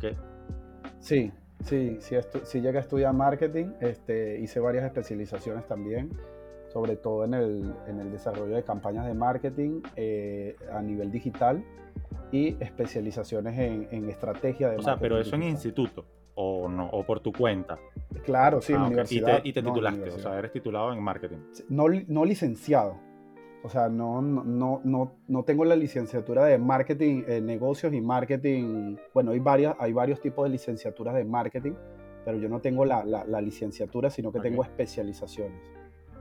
¿Qué? 0.00 0.14
Sí, 1.00 1.32
Sí, 1.64 1.98
sí, 2.00 2.16
sí 2.44 2.60
llegué 2.60 2.78
a 2.78 2.80
estudiar 2.80 3.12
marketing, 3.12 3.72
este, 3.80 4.40
hice 4.40 4.60
varias 4.60 4.84
especializaciones 4.84 5.66
también, 5.66 6.10
sobre 6.72 6.96
todo 6.96 7.24
en 7.24 7.34
el, 7.34 7.74
en 7.86 8.00
el 8.00 8.10
desarrollo 8.10 8.54
de 8.54 8.62
campañas 8.62 9.06
de 9.06 9.14
marketing 9.14 9.82
eh, 9.96 10.56
a 10.72 10.80
nivel 10.80 11.10
digital 11.10 11.62
y 12.32 12.56
especializaciones 12.60 13.58
en, 13.58 13.88
en 13.90 14.08
estrategia 14.08 14.68
de 14.68 14.76
marketing. 14.76 14.80
O 14.80 14.82
sea, 14.82 14.96
pero 14.98 15.18
eso 15.20 15.36
en 15.36 15.42
instituto 15.44 16.04
o 16.34 16.68
no, 16.68 16.86
o 16.86 17.04
por 17.04 17.20
tu 17.20 17.32
cuenta. 17.32 17.78
Claro, 18.24 18.60
sí, 18.60 18.72
en 18.72 18.80
ah, 18.80 18.86
universidad. 18.86 19.40
Y 19.44 19.52
te, 19.52 19.62
titulaste, 19.62 20.10
o 20.10 20.18
sea, 20.18 20.38
eres 20.38 20.52
titulado 20.52 20.92
en 20.92 21.02
marketing. 21.02 21.38
No, 21.68 21.86
no 22.08 22.24
licenciado, 22.24 22.96
o 23.62 23.68
sea, 23.68 23.88
no, 23.88 24.22
no, 24.22 24.80
no, 24.82 25.12
no 25.28 25.42
tengo 25.44 25.64
la 25.64 25.76
licenciatura 25.76 26.46
de 26.46 26.58
marketing, 26.58 27.24
eh, 27.26 27.40
negocios 27.40 27.92
y 27.92 28.00
marketing. 28.00 28.96
Bueno, 29.12 29.32
hay, 29.32 29.38
varias, 29.38 29.76
hay 29.78 29.92
varios 29.92 30.20
tipos 30.20 30.44
de 30.44 30.50
licenciaturas 30.50 31.14
de 31.14 31.24
marketing, 31.24 31.72
pero 32.24 32.38
yo 32.38 32.48
no 32.48 32.60
tengo 32.60 32.84
la, 32.86 33.04
la, 33.04 33.40
licenciatura, 33.40 34.08
sino 34.08 34.32
que 34.32 34.40
tengo 34.40 34.62
especializaciones. 34.62 35.60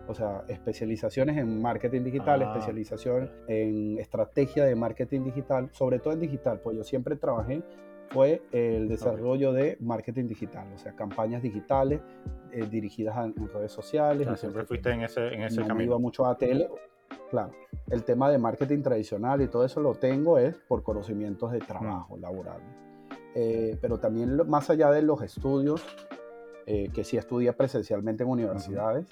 O 0.09 0.13
sea, 0.15 0.43
especializaciones 0.47 1.37
en 1.37 1.61
marketing 1.61 2.03
digital, 2.03 2.41
ah, 2.41 2.45
especialización 2.47 3.31
en 3.47 3.99
estrategia 3.99 4.65
de 4.65 4.75
marketing 4.75 5.23
digital, 5.23 5.69
sobre 5.71 5.99
todo 5.99 6.13
en 6.13 6.19
digital, 6.19 6.59
pues 6.61 6.75
yo 6.75 6.83
siempre 6.83 7.15
trabajé 7.15 7.63
fue 8.09 8.41
el 8.51 8.87
desarrollo 8.87 9.53
de 9.53 9.77
marketing 9.79 10.25
digital, 10.25 10.67
o 10.73 10.77
sea, 10.79 10.95
campañas 10.95 11.43
digitales 11.43 12.01
eh, 12.51 12.65
dirigidas 12.65 13.15
a, 13.15 13.25
en 13.25 13.47
redes 13.53 13.71
sociales. 13.71 14.27
siempre 14.39 14.65
fuiste 14.65 14.89
en 14.89 15.03
ese, 15.03 15.27
en 15.27 15.43
ese 15.43 15.61
no 15.61 15.67
camino. 15.67 15.91
iba 15.91 15.99
mucho 15.99 16.25
a 16.25 16.35
tele, 16.35 16.67
Claro, 17.29 17.51
el 17.91 18.03
tema 18.03 18.29
de 18.31 18.39
marketing 18.39 18.81
tradicional 18.81 19.41
y 19.41 19.47
todo 19.47 19.63
eso 19.63 19.79
lo 19.79 19.93
tengo 19.93 20.39
es 20.39 20.55
por 20.67 20.81
conocimientos 20.81 21.51
de 21.51 21.59
trabajo 21.59 22.17
laboral. 22.17 22.61
Eh, 23.35 23.77
pero 23.79 23.99
también 23.99 24.35
más 24.47 24.69
allá 24.71 24.89
de 24.89 25.03
los 25.03 25.21
estudios, 25.21 25.83
eh, 26.65 26.89
que 26.91 27.03
sí 27.03 27.17
estudia 27.17 27.55
presencialmente 27.55 28.23
en 28.23 28.29
universidades, 28.29 29.05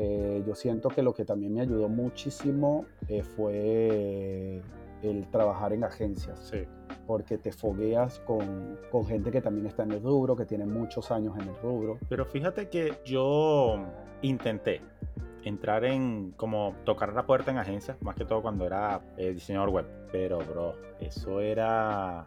eh, 0.00 0.42
yo 0.46 0.54
siento 0.54 0.88
que 0.88 1.02
lo 1.02 1.12
que 1.12 1.24
también 1.24 1.52
me 1.52 1.60
ayudó 1.60 1.88
muchísimo 1.88 2.86
fue 3.34 4.62
el 5.02 5.30
trabajar 5.30 5.72
en 5.72 5.84
agencias. 5.84 6.38
Sí. 6.38 6.64
Porque 7.06 7.36
te 7.36 7.52
fogueas 7.52 8.20
con, 8.20 8.78
con, 8.90 9.06
gente 9.06 9.30
que 9.30 9.40
también 9.40 9.66
está 9.66 9.82
en 9.82 9.92
el 9.92 10.02
rubro, 10.02 10.36
que 10.36 10.44
tiene 10.44 10.66
muchos 10.66 11.10
años 11.10 11.36
en 11.38 11.48
el 11.48 11.56
rubro. 11.56 11.98
Pero 12.08 12.24
fíjate 12.24 12.68
que 12.68 12.94
yo 13.04 13.76
intenté, 14.22 14.82
entrar 15.44 15.84
en 15.84 16.32
como 16.32 16.74
tocar 16.84 17.12
la 17.12 17.26
puerta 17.26 17.50
en 17.50 17.58
agencias, 17.58 18.00
más 18.02 18.14
que 18.14 18.24
todo 18.24 18.42
cuando 18.42 18.66
era 18.66 19.00
eh, 19.16 19.32
diseñador 19.32 19.70
web. 19.70 19.86
Pero, 20.12 20.38
bro, 20.38 20.74
eso 21.00 21.40
era 21.40 22.26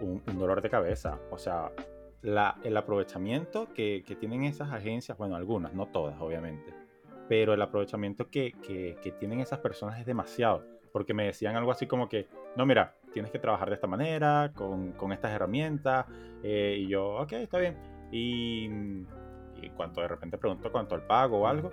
un, 0.00 0.22
dolor 0.38 0.62
de 0.62 0.70
cabeza. 0.70 1.18
O 1.30 1.38
sea, 1.38 1.70
el 2.26 2.76
aprovechamiento 2.76 3.72
que, 3.72 4.02
tienen 4.18 4.44
esas 4.44 4.72
agencias, 4.72 5.16
bueno, 5.16 5.36
algunas, 5.36 5.72
no 5.74 5.86
todas, 5.86 6.20
obviamente. 6.20 6.74
Pero 7.28 7.54
el 7.54 7.62
aprovechamiento 7.62 8.28
que, 8.28 8.54
tienen 9.18 9.40
esas 9.40 9.60
personas 9.60 10.00
es 10.00 10.06
demasiado. 10.06 10.64
Porque 10.92 11.14
me 11.14 11.26
decían 11.26 11.56
algo 11.56 11.70
así 11.70 11.86
como 11.86 12.08
que, 12.08 12.26
no, 12.56 12.64
mira, 12.64 12.94
tienes 13.12 13.30
que 13.30 13.38
trabajar 13.38 13.68
de 13.68 13.74
esta 13.74 13.86
manera, 13.86 14.52
con, 14.54 15.12
estas 15.12 15.32
herramientas. 15.32 16.06
Eh, 16.42 16.78
y 16.80 16.88
yo, 16.88 17.16
ok, 17.20 17.32
está 17.32 17.58
bien. 17.58 17.76
Y, 18.10 18.68
y 19.62 19.70
cuando 19.76 20.00
de 20.00 20.08
repente 20.08 20.38
pregunto 20.38 20.72
cuánto 20.72 20.94
el 20.94 21.02
pago 21.02 21.40
o 21.40 21.46
algo, 21.46 21.70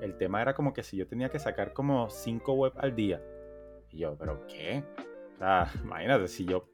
el 0.00 0.16
tema 0.16 0.42
era 0.42 0.54
como 0.54 0.72
que 0.72 0.82
si 0.82 0.96
yo 0.96 1.06
tenía 1.06 1.28
que 1.28 1.38
sacar 1.38 1.72
como 1.72 2.10
5 2.10 2.52
web 2.52 2.72
al 2.76 2.94
día. 2.94 3.22
Y 3.90 3.98
yo, 3.98 4.16
¿pero 4.18 4.46
qué? 4.46 4.82
Imagínate, 5.84 6.28
si 6.28 6.44
yo, 6.44 6.68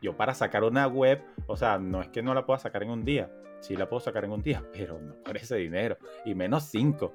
yo 0.00 0.16
para 0.16 0.34
sacar 0.34 0.64
una 0.64 0.86
web, 0.86 1.22
o 1.46 1.56
sea, 1.56 1.78
no 1.78 2.00
es 2.00 2.08
que 2.08 2.22
no 2.22 2.34
la 2.34 2.46
pueda 2.46 2.58
sacar 2.58 2.82
en 2.82 2.90
un 2.90 3.04
día. 3.04 3.30
Sí 3.60 3.76
la 3.76 3.88
puedo 3.88 4.00
sacar 4.00 4.24
en 4.24 4.32
un 4.32 4.42
día, 4.42 4.62
pero 4.72 5.00
no 5.00 5.14
por 5.24 5.36
ese 5.36 5.56
dinero. 5.56 5.96
Y 6.24 6.34
menos 6.34 6.64
5. 6.64 7.12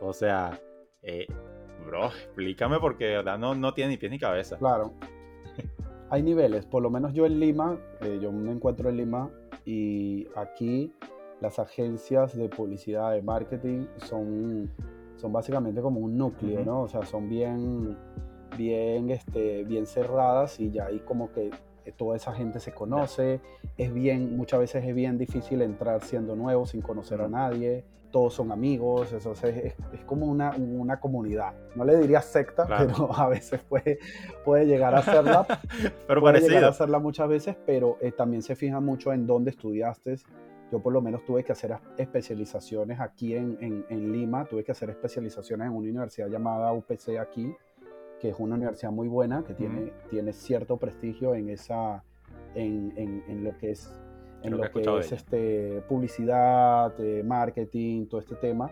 O 0.00 0.12
sea, 0.12 0.58
eh, 1.02 1.26
bro, 1.84 2.06
explícame 2.06 2.78
porque 2.78 3.06
de 3.06 3.16
verdad 3.16 3.38
no, 3.38 3.54
no 3.54 3.74
tiene 3.74 3.90
ni 3.90 3.96
pies 3.96 4.12
ni 4.12 4.18
cabeza. 4.18 4.56
Claro. 4.58 4.94
Hay 6.10 6.22
niveles, 6.22 6.66
por 6.66 6.82
lo 6.82 6.90
menos 6.90 7.12
yo 7.12 7.24
en 7.24 7.38
Lima, 7.38 7.78
eh, 8.00 8.18
yo 8.20 8.32
me 8.32 8.50
encuentro 8.50 8.88
en 8.88 8.96
Lima 8.96 9.30
y 9.64 10.26
aquí 10.34 10.92
las 11.40 11.58
agencias 11.60 12.36
de 12.36 12.48
publicidad, 12.48 13.12
de 13.12 13.22
marketing, 13.22 13.86
son, 13.98 14.70
son 15.16 15.32
básicamente 15.32 15.80
como 15.80 16.00
un 16.00 16.16
núcleo, 16.18 16.64
¿no? 16.64 16.82
O 16.82 16.88
sea, 16.88 17.04
son 17.04 17.28
bien, 17.28 17.96
bien, 18.56 19.10
este, 19.10 19.62
bien 19.64 19.86
cerradas 19.86 20.58
y 20.58 20.70
ya 20.70 20.86
ahí 20.86 20.98
como 20.98 21.32
que 21.32 21.50
toda 21.96 22.16
esa 22.16 22.32
gente 22.32 22.60
se 22.60 22.72
conoce, 22.72 23.40
es 23.76 23.92
bien, 23.92 24.36
muchas 24.36 24.60
veces 24.60 24.84
es 24.84 24.94
bien 24.94 25.18
difícil 25.18 25.62
entrar 25.62 26.02
siendo 26.02 26.36
nuevo, 26.36 26.66
sin 26.66 26.82
conocer 26.82 27.20
a 27.20 27.28
nadie, 27.28 27.84
todos 28.10 28.34
son 28.34 28.52
amigos, 28.52 29.12
eso 29.12 29.32
es, 29.32 29.44
es, 29.44 30.04
como 30.04 30.26
una, 30.26 30.50
una, 30.56 30.98
comunidad. 31.00 31.54
No 31.74 31.84
le 31.84 31.96
diría 31.96 32.20
secta, 32.20 32.66
pero 32.66 33.12
a 33.16 33.28
veces 33.28 33.60
puede, 33.62 33.98
puede 34.44 34.66
llegar 34.66 34.94
a 34.94 35.02
serla. 35.02 35.46
pero 36.06 36.20
puede 36.20 36.40
llegar 36.40 36.64
a 36.64 36.72
serla 36.72 36.98
muchas 36.98 37.28
veces, 37.28 37.56
pero 37.64 37.98
eh, 38.00 38.12
también 38.12 38.42
se 38.42 38.56
fija 38.56 38.80
mucho 38.80 39.12
en 39.12 39.26
dónde 39.26 39.50
estudiaste. 39.50 40.16
Yo 40.72 40.80
por 40.80 40.92
lo 40.92 41.00
menos 41.00 41.24
tuve 41.24 41.42
que 41.42 41.52
hacer 41.52 41.76
especializaciones 41.96 43.00
aquí 43.00 43.34
en, 43.34 43.58
en, 43.60 43.84
en 43.88 44.12
Lima, 44.12 44.44
tuve 44.44 44.62
que 44.62 44.70
hacer 44.70 44.90
especializaciones 44.90 45.66
en 45.66 45.72
una 45.72 45.88
universidad 45.88 46.28
llamada 46.28 46.72
UPC 46.72 47.18
aquí, 47.20 47.52
que 48.20 48.28
es 48.28 48.36
una 48.38 48.54
universidad 48.54 48.92
muy 48.92 49.08
buena, 49.08 49.42
que 49.44 49.54
tiene, 49.54 49.92
tiene 50.10 50.32
cierto 50.32 50.76
prestigio 50.76 51.34
en, 51.34 51.48
esa, 51.48 52.04
en, 52.54 52.92
en, 52.96 53.24
en 53.26 53.44
lo 53.44 53.56
que 53.56 53.70
es, 53.70 53.90
en 54.42 54.56
lo 54.56 54.70
que, 54.70 54.82
es 55.00 55.12
este, 55.12 55.82
publicidad, 55.88 56.92
eh, 57.00 57.22
marketing, 57.24 58.06
todo 58.06 58.20
este 58.20 58.36
tema, 58.36 58.70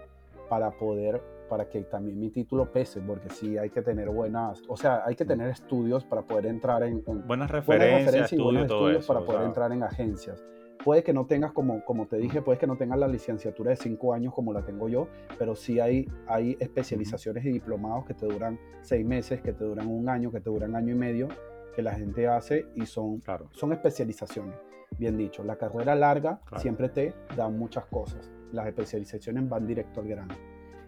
para 0.48 0.70
poder, 0.70 1.22
para 1.48 1.68
que 1.68 1.82
también 1.82 2.20
mi 2.20 2.30
título 2.30 2.70
pese, 2.70 3.00
porque 3.00 3.30
sí 3.30 3.56
hay 3.56 3.70
que 3.70 3.80
tener 3.80 4.10
buenas, 4.10 4.62
o 4.68 4.76
sea, 4.76 5.02
hay 5.06 5.16
que 5.16 5.24
tener 5.24 5.48
estudios 5.48 6.04
para 6.04 6.22
poder 6.22 6.46
entrar 6.46 6.82
en... 6.82 7.02
buenas 7.26 7.50
referencias, 7.50 8.32
y 8.32 8.36
buenos 8.36 8.64
estudios 8.64 9.06
para 9.06 9.20
poder 9.20 9.42
entrar 9.42 9.72
en 9.72 9.82
agencias 9.82 10.44
puede 10.88 11.02
que 11.02 11.12
no 11.12 11.26
tengas, 11.26 11.52
como, 11.52 11.84
como 11.84 12.06
te 12.06 12.16
dije, 12.16 12.40
puede 12.40 12.56
que 12.58 12.66
no 12.66 12.78
tengas 12.78 12.98
la 12.98 13.08
licenciatura 13.08 13.72
de 13.72 13.76
cinco 13.76 14.14
años 14.14 14.32
como 14.32 14.54
la 14.54 14.64
tengo 14.64 14.88
yo, 14.88 15.06
pero 15.38 15.54
sí 15.54 15.80
hay, 15.80 16.10
hay 16.26 16.56
especializaciones 16.60 17.44
y 17.44 17.50
diplomados 17.50 18.06
que 18.06 18.14
te 18.14 18.24
duran 18.24 18.58
seis 18.80 19.04
meses, 19.04 19.42
que 19.42 19.52
te 19.52 19.64
duran 19.64 19.86
un 19.86 20.08
año, 20.08 20.32
que 20.32 20.40
te 20.40 20.48
duran 20.48 20.74
año 20.74 20.94
y 20.94 20.96
medio, 20.96 21.28
que 21.76 21.82
la 21.82 21.92
gente 21.92 22.26
hace 22.26 22.68
y 22.74 22.86
son, 22.86 23.18
claro. 23.18 23.50
son 23.52 23.74
especializaciones. 23.74 24.54
Bien 24.98 25.18
dicho, 25.18 25.44
la 25.44 25.56
carrera 25.56 25.94
larga 25.94 26.40
siempre 26.56 26.88
te 26.88 27.12
da 27.36 27.50
muchas 27.50 27.84
cosas. 27.84 28.32
Las 28.52 28.66
especializaciones 28.66 29.46
van 29.46 29.66
directo 29.66 30.00
al 30.00 30.08
grano. 30.08 30.34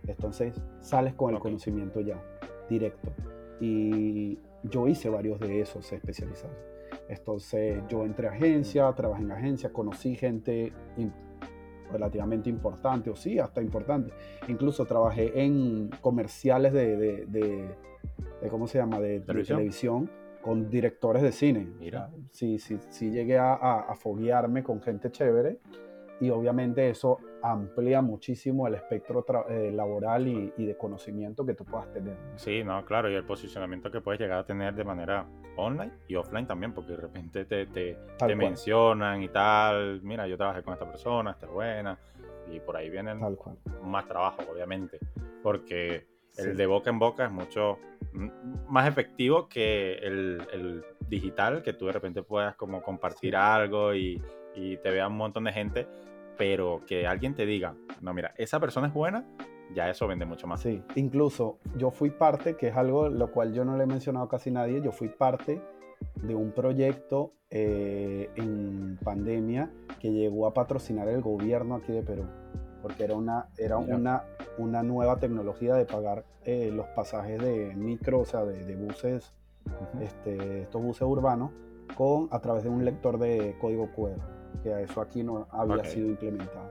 Entonces 0.06 0.58
sales 0.80 1.12
con 1.12 1.34
el 1.34 1.40
conocimiento 1.40 2.00
ya, 2.00 2.16
directo. 2.70 3.12
Y 3.60 4.38
yo 4.62 4.88
hice 4.88 5.10
varios 5.10 5.38
de 5.40 5.60
esos 5.60 5.92
especializados. 5.92 6.69
Entonces 7.10 7.82
yo 7.88 8.04
entré 8.04 8.28
a 8.28 8.32
agencia, 8.32 8.92
trabajé 8.92 9.22
en 9.22 9.32
agencia, 9.32 9.72
conocí 9.72 10.14
gente 10.14 10.72
relativamente 11.90 12.48
importante, 12.48 13.10
o 13.10 13.16
sí, 13.16 13.38
hasta 13.38 13.60
importante. 13.60 14.12
Incluso 14.46 14.84
trabajé 14.84 15.42
en 15.42 15.90
comerciales 16.00 16.72
de, 16.72 17.26
de, 17.26 18.48
¿cómo 18.48 18.68
se 18.68 18.78
llama?, 18.78 19.00
de 19.00 19.20
¿Televisión? 19.20 20.08
con 20.40 20.70
directores 20.70 21.22
de 21.22 21.32
cine. 21.32 21.68
Mira. 21.78 22.10
sí, 22.30 22.58
sí, 22.58 22.78
sí 22.88 23.10
llegué 23.10 23.36
a, 23.38 23.54
a, 23.54 23.80
a 23.80 23.94
foguearme 23.94 24.62
con 24.62 24.80
gente 24.80 25.10
chévere 25.10 25.58
y 26.20 26.30
obviamente 26.30 26.88
eso 26.88 27.18
amplía 27.42 28.02
muchísimo 28.02 28.66
el 28.66 28.74
espectro 28.74 29.24
eh, 29.48 29.70
laboral 29.72 30.26
y, 30.28 30.66
de 30.66 30.76
conocimiento 30.76 31.44
que 31.44 31.54
tú 31.54 31.64
puedas 31.64 31.92
tener. 31.92 32.16
Sí, 32.36 32.62
no, 32.64 32.84
claro, 32.84 33.10
y 33.10 33.14
el 33.14 33.24
posicionamiento 33.24 33.90
que 33.90 34.00
puedes 34.00 34.20
llegar 34.20 34.38
a 34.38 34.44
tener 34.44 34.74
de 34.74 34.84
manera 34.84 35.26
online 35.56 35.92
y 36.08 36.14
offline 36.16 36.46
también, 36.46 36.72
porque 36.72 36.92
de 36.92 36.98
repente 36.98 37.44
te, 37.44 37.66
te, 37.66 37.98
te 38.18 38.36
mencionan 38.36 39.22
y 39.22 39.28
tal, 39.28 40.00
mira, 40.02 40.26
yo 40.26 40.36
trabajé 40.36 40.62
con 40.62 40.74
esta 40.74 40.86
persona, 40.86 41.32
esta 41.32 41.46
es 41.46 41.52
buena, 41.52 41.98
y 42.50 42.60
por 42.60 42.76
ahí 42.76 42.90
vienen 42.90 43.20
más 43.82 44.06
trabajo, 44.06 44.42
obviamente, 44.52 44.98
porque 45.42 46.06
el 46.36 46.56
de 46.56 46.66
boca 46.66 46.90
en 46.90 46.98
boca 46.98 47.24
es 47.24 47.30
mucho 47.30 47.78
más 48.68 48.88
efectivo 48.88 49.48
que 49.48 49.94
el, 49.94 50.42
el, 50.52 50.84
digital, 51.08 51.62
que 51.62 51.72
tú 51.72 51.86
de 51.86 51.92
repente 51.92 52.22
puedas 52.22 52.54
como 52.54 52.82
compartir 52.82 53.34
algo 53.34 53.92
y, 53.94 54.22
y 54.54 54.76
te 54.76 54.90
vea 54.90 55.08
un 55.08 55.16
montón 55.16 55.42
de 55.42 55.52
gente 55.52 55.88
pero 56.40 56.80
que 56.86 57.06
alguien 57.06 57.34
te 57.34 57.44
diga, 57.44 57.74
no, 58.00 58.14
mira, 58.14 58.32
esa 58.38 58.58
persona 58.58 58.86
es 58.86 58.94
buena, 58.94 59.26
ya 59.74 59.90
eso 59.90 60.08
vende 60.08 60.24
mucho 60.24 60.46
más. 60.46 60.62
Sí, 60.62 60.82
incluso 60.94 61.58
yo 61.76 61.90
fui 61.90 62.08
parte, 62.08 62.56
que 62.56 62.68
es 62.68 62.76
algo 62.78 63.10
lo 63.10 63.30
cual 63.30 63.52
yo 63.52 63.62
no 63.66 63.76
le 63.76 63.84
he 63.84 63.86
mencionado 63.86 64.24
a 64.24 64.28
casi 64.30 64.50
nadie, 64.50 64.80
yo 64.80 64.90
fui 64.90 65.08
parte 65.08 65.60
de 66.14 66.34
un 66.34 66.52
proyecto 66.52 67.34
eh, 67.50 68.30
en 68.36 68.98
pandemia 69.04 69.70
que 70.00 70.12
llegó 70.12 70.46
a 70.46 70.54
patrocinar 70.54 71.08
el 71.08 71.20
gobierno 71.20 71.74
aquí 71.74 71.92
de 71.92 72.02
Perú, 72.02 72.24
porque 72.80 73.04
era 73.04 73.16
una, 73.16 73.48
era 73.58 73.76
una, 73.76 74.24
una 74.56 74.82
nueva 74.82 75.18
tecnología 75.18 75.74
de 75.74 75.84
pagar 75.84 76.24
eh, 76.46 76.70
los 76.72 76.86
pasajes 76.96 77.38
de 77.38 77.74
micro, 77.76 78.20
o 78.20 78.24
sea, 78.24 78.46
de, 78.46 78.76
buses, 78.76 79.34
este, 80.00 80.62
estos 80.62 80.82
buses 80.82 81.02
urbanos, 81.02 81.50
con, 81.98 82.28
a 82.30 82.40
través 82.40 82.64
de 82.64 82.70
un 82.70 82.86
lector 82.86 83.18
de 83.18 83.58
código 83.60 83.90
QR 83.94 84.39
que 84.62 84.82
eso 84.82 85.00
aquí 85.00 85.22
no 85.22 85.46
había 85.50 85.84
sido 85.84 86.08
implementado. 86.08 86.70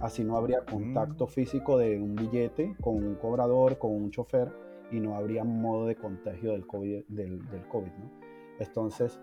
Así 0.00 0.22
no 0.22 0.36
habría 0.36 0.64
contacto 0.64 1.26
mm. 1.26 1.28
físico 1.28 1.78
de 1.78 2.00
un 2.00 2.14
billete 2.14 2.76
con 2.80 2.96
un 2.96 3.16
cobrador, 3.16 3.78
con 3.78 3.92
un 3.92 4.10
chofer, 4.10 4.52
y 4.90 5.00
no 5.00 5.16
habría 5.16 5.44
modo 5.44 5.86
de 5.86 5.96
contagio 5.96 6.52
del 6.52 6.66
COVID. 6.66 7.04
Del, 7.08 7.40
COVID 7.68 7.92
¿no? 7.92 8.10
Entonces, 8.58 9.20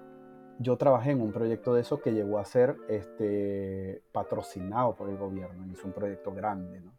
yo 0.60 0.78
trabajé 0.78 1.12
en 1.12 1.22
un 1.22 1.32
proyecto 1.32 1.74
de 1.74 1.82
eso 1.82 2.02
que 2.02 2.12
llegó 2.12 2.40
a 2.40 2.46
ser 2.46 2.78
este, 2.88 4.04
patrocinado 4.12 4.96
por 4.96 5.10
el 5.10 5.18
gobierno, 5.18 5.66
y 5.68 5.74
es 5.74 5.84
un 5.84 5.92
proyecto 5.92 6.34
grande. 6.34 6.82
¿no? 6.82 6.92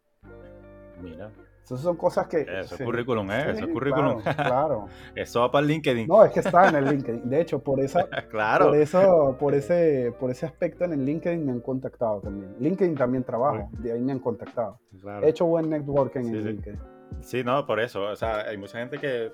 Mira, 1.01 1.31
esas 1.75 1.83
son 1.83 1.97
cosas 1.97 2.27
que... 2.27 2.41
Eso 2.41 2.75
es 2.75 2.81
currículum, 2.81 3.29
¿eh? 3.31 3.51
eso 3.51 3.65
es 3.65 3.71
currículum. 3.71 4.21
Claro, 4.37 4.87
eso 5.15 5.41
va 5.41 5.51
para 5.51 5.63
el 5.63 5.67
LinkedIn. 5.67 6.07
No, 6.07 6.23
es 6.23 6.31
que 6.31 6.39
está 6.39 6.69
en 6.69 6.75
el 6.75 6.85
LinkedIn. 6.85 7.29
De 7.29 7.41
hecho, 7.41 7.59
por 7.59 7.79
esa... 7.81 8.07
claro. 8.29 8.67
Por, 8.67 8.77
eso, 8.77 9.35
por, 9.39 9.53
ese, 9.53 10.13
por 10.17 10.31
ese 10.31 10.45
aspecto 10.45 10.85
en 10.85 10.93
el 10.93 11.05
LinkedIn 11.05 11.45
me 11.45 11.51
han 11.51 11.59
contactado 11.59 12.21
también. 12.21 12.55
LinkedIn 12.59 12.95
también 12.95 13.23
trabajo, 13.23 13.69
de 13.79 13.91
ahí 13.91 14.01
me 14.01 14.13
han 14.13 14.19
contactado. 14.19 14.79
He 15.21 15.29
hecho 15.29 15.45
buen 15.45 15.69
networking 15.69 16.21
en 16.21 16.45
LinkedIn. 16.45 16.79
Sí, 17.19 17.43
no, 17.43 17.65
por 17.65 17.79
eso. 17.79 18.03
O 18.03 18.15
sea, 18.15 18.47
hay 18.47 18.57
mucha 18.57 18.79
gente 18.79 18.97
que 18.97 19.31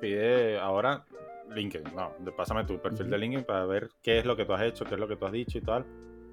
pide 0.00 0.58
ahora 0.58 1.04
LinkedIn. 1.54 1.94
No, 1.94 2.12
pásame 2.36 2.64
tu 2.64 2.78
perfil 2.80 3.08
de 3.08 3.18
LinkedIn 3.18 3.46
para 3.46 3.64
ver 3.64 3.88
qué 4.02 4.18
es 4.18 4.26
lo 4.26 4.36
que 4.36 4.44
tú 4.44 4.52
has 4.52 4.62
hecho, 4.62 4.84
qué 4.84 4.94
es 4.94 5.00
lo 5.00 5.08
que 5.08 5.16
tú 5.16 5.24
has 5.24 5.32
dicho 5.32 5.56
y 5.58 5.62
tal 5.62 5.86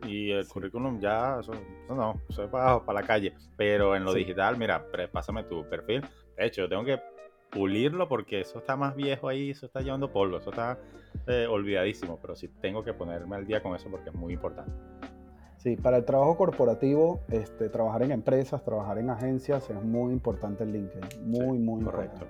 y 0.06 0.32
el 0.32 0.48
currículum 0.48 1.00
ya, 1.00 1.40
eso, 1.40 1.54
no, 1.90 2.22
eso 2.30 2.44
es 2.44 2.50
para, 2.50 2.80
para, 2.84 3.02
la 3.02 3.08
calle. 3.08 3.34
Pero 3.58 3.96
en 3.96 4.04
lo 4.04 4.14
digital, 4.14 4.58
mira, 4.58 4.86
pásame 5.12 5.44
tu 5.44 5.68
perfil. 5.70 6.02
De 6.38 6.46
hecho, 6.46 6.68
tengo 6.68 6.84
que 6.84 7.00
pulirlo 7.52 8.08
porque 8.08 8.42
eso 8.42 8.60
está 8.60 8.76
más 8.76 8.96
viejo 8.96 9.30
ahí, 9.30 9.52
eso 9.52 9.66
está 9.66 9.82
llevando 9.82 10.12
polvo, 10.12 10.38
eso 10.38 10.50
está 10.50 10.78
eh, 11.28 11.48
olvidadísimo. 11.50 12.20
Pero 12.22 12.36
sí 12.36 12.48
tengo 12.62 12.84
que 12.84 12.94
ponerme 12.94 13.36
al 13.36 13.46
día 13.46 13.62
con 13.62 13.76
eso 13.76 13.90
porque 13.90 14.10
es 14.10 14.16
muy 14.16 14.34
importante. 14.34 14.72
Sí, 15.58 15.78
para 15.78 15.96
el 15.96 16.04
trabajo 16.04 16.36
corporativo, 16.36 17.22
este, 17.30 17.70
trabajar 17.70 18.04
en 18.04 18.12
empresas, 18.12 18.64
trabajar 18.66 18.98
en 18.98 19.10
agencias 19.10 19.70
es 19.70 19.82
muy 19.82 20.12
importante 20.12 20.66
el 20.66 20.74
LinkedIn. 20.74 21.32
Muy, 21.32 21.58
muy 21.58 21.82
correcto. 21.84 22.28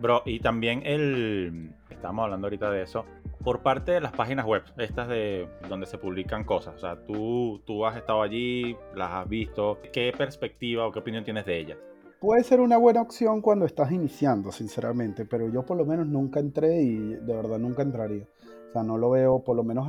Bro, 0.00 0.22
y 0.24 0.40
también 0.40 0.82
el. 0.84 1.72
Estamos 1.90 2.24
hablando 2.24 2.46
ahorita 2.46 2.70
de 2.70 2.82
eso 2.82 3.04
por 3.44 3.60
parte 3.60 3.92
de 3.92 4.00
las 4.00 4.12
páginas 4.12 4.46
web, 4.46 4.62
estas 4.78 5.06
de 5.06 5.48
donde 5.68 5.86
se 5.86 5.98
publican 5.98 6.44
cosas. 6.44 6.74
O 6.76 6.78
sea, 6.78 6.96
tú, 7.04 7.60
tú 7.66 7.84
has 7.84 7.96
estado 7.96 8.22
allí, 8.22 8.74
las 8.96 9.12
has 9.12 9.28
visto. 9.28 9.78
¿Qué 9.92 10.12
perspectiva 10.16 10.86
o 10.86 10.90
qué 10.90 10.98
opinión 10.98 11.24
tienes 11.24 11.44
de 11.44 11.60
ellas? 11.60 11.78
Puede 12.20 12.42
ser 12.42 12.60
una 12.60 12.78
buena 12.78 13.02
opción 13.02 13.42
cuando 13.42 13.66
estás 13.66 13.92
iniciando, 13.92 14.50
sinceramente, 14.50 15.26
pero 15.26 15.50
yo 15.50 15.62
por 15.62 15.76
lo 15.76 15.84
menos 15.84 16.06
nunca 16.06 16.40
entré 16.40 16.80
y 16.80 16.96
de 16.96 17.36
verdad 17.36 17.58
nunca 17.58 17.82
entraría. 17.82 18.24
O 18.70 18.72
sea, 18.72 18.82
no 18.82 18.96
lo 18.96 19.10
veo 19.10 19.44
por 19.44 19.56
lo 19.56 19.62
menos 19.62 19.86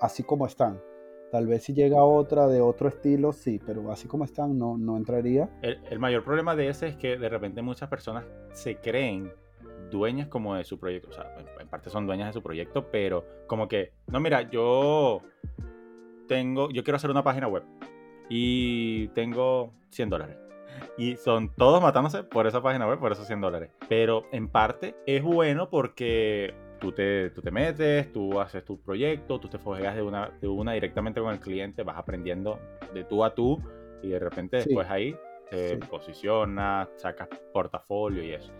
así 0.00 0.22
como 0.22 0.46
están. 0.46 0.80
Tal 1.32 1.46
vez 1.46 1.62
si 1.62 1.72
llega 1.72 2.04
otra 2.04 2.46
de 2.46 2.60
otro 2.60 2.88
estilo, 2.88 3.32
sí, 3.32 3.58
pero 3.64 3.90
así 3.90 4.06
como 4.06 4.24
están, 4.24 4.58
no, 4.58 4.76
no 4.76 4.98
entraría. 4.98 5.48
El, 5.62 5.80
el 5.90 5.98
mayor 5.98 6.22
problema 6.22 6.54
de 6.54 6.68
ese 6.68 6.88
es 6.88 6.96
que 6.96 7.16
de 7.16 7.28
repente 7.30 7.62
muchas 7.62 7.88
personas 7.88 8.26
se 8.52 8.76
creen 8.76 9.32
dueñas 9.90 10.28
como 10.28 10.54
de 10.54 10.64
su 10.64 10.78
proyecto. 10.78 11.08
O 11.08 11.12
sea, 11.14 11.34
en 11.58 11.68
parte 11.68 11.88
son 11.88 12.06
dueñas 12.06 12.26
de 12.26 12.32
su 12.34 12.42
proyecto, 12.42 12.90
pero 12.90 13.24
como 13.46 13.66
que, 13.66 13.92
no, 14.08 14.20
mira, 14.20 14.50
yo 14.50 15.22
tengo, 16.28 16.68
yo 16.70 16.84
quiero 16.84 16.96
hacer 16.96 17.10
una 17.10 17.24
página 17.24 17.48
web 17.48 17.62
y 18.28 19.08
tengo 19.08 19.72
100 19.88 20.10
dólares. 20.10 20.36
Y 20.98 21.16
son 21.16 21.48
todos 21.54 21.80
matándose 21.80 22.24
por 22.24 22.46
esa 22.46 22.60
página 22.62 22.86
web, 22.86 22.98
por 22.98 23.10
esos 23.10 23.26
100 23.26 23.40
dólares. 23.40 23.70
Pero 23.88 24.26
en 24.32 24.48
parte 24.48 24.94
es 25.06 25.22
bueno 25.22 25.70
porque 25.70 26.54
tú 26.82 26.90
te, 26.90 27.30
tú 27.30 27.40
te 27.40 27.52
metes, 27.52 28.12
tú 28.12 28.40
haces 28.40 28.64
tu 28.64 28.76
proyecto, 28.80 29.38
tú 29.38 29.48
te 29.48 29.56
fogueas 29.56 29.94
de 29.94 30.02
una, 30.02 30.30
de 30.40 30.48
una 30.48 30.72
directamente 30.72 31.20
con 31.20 31.32
el 31.32 31.38
cliente, 31.38 31.84
vas 31.84 31.96
aprendiendo 31.96 32.58
de 32.92 33.04
tú 33.04 33.22
a 33.22 33.32
tú 33.32 33.62
y 34.02 34.08
de 34.08 34.18
repente 34.18 34.56
después 34.56 34.90
ahí 34.90 35.14
te 35.48 35.76
posicionas, 35.76 36.88
sacas 36.96 37.28
portafolio 37.52 38.20
y 38.24 38.32
eso. 38.32 38.50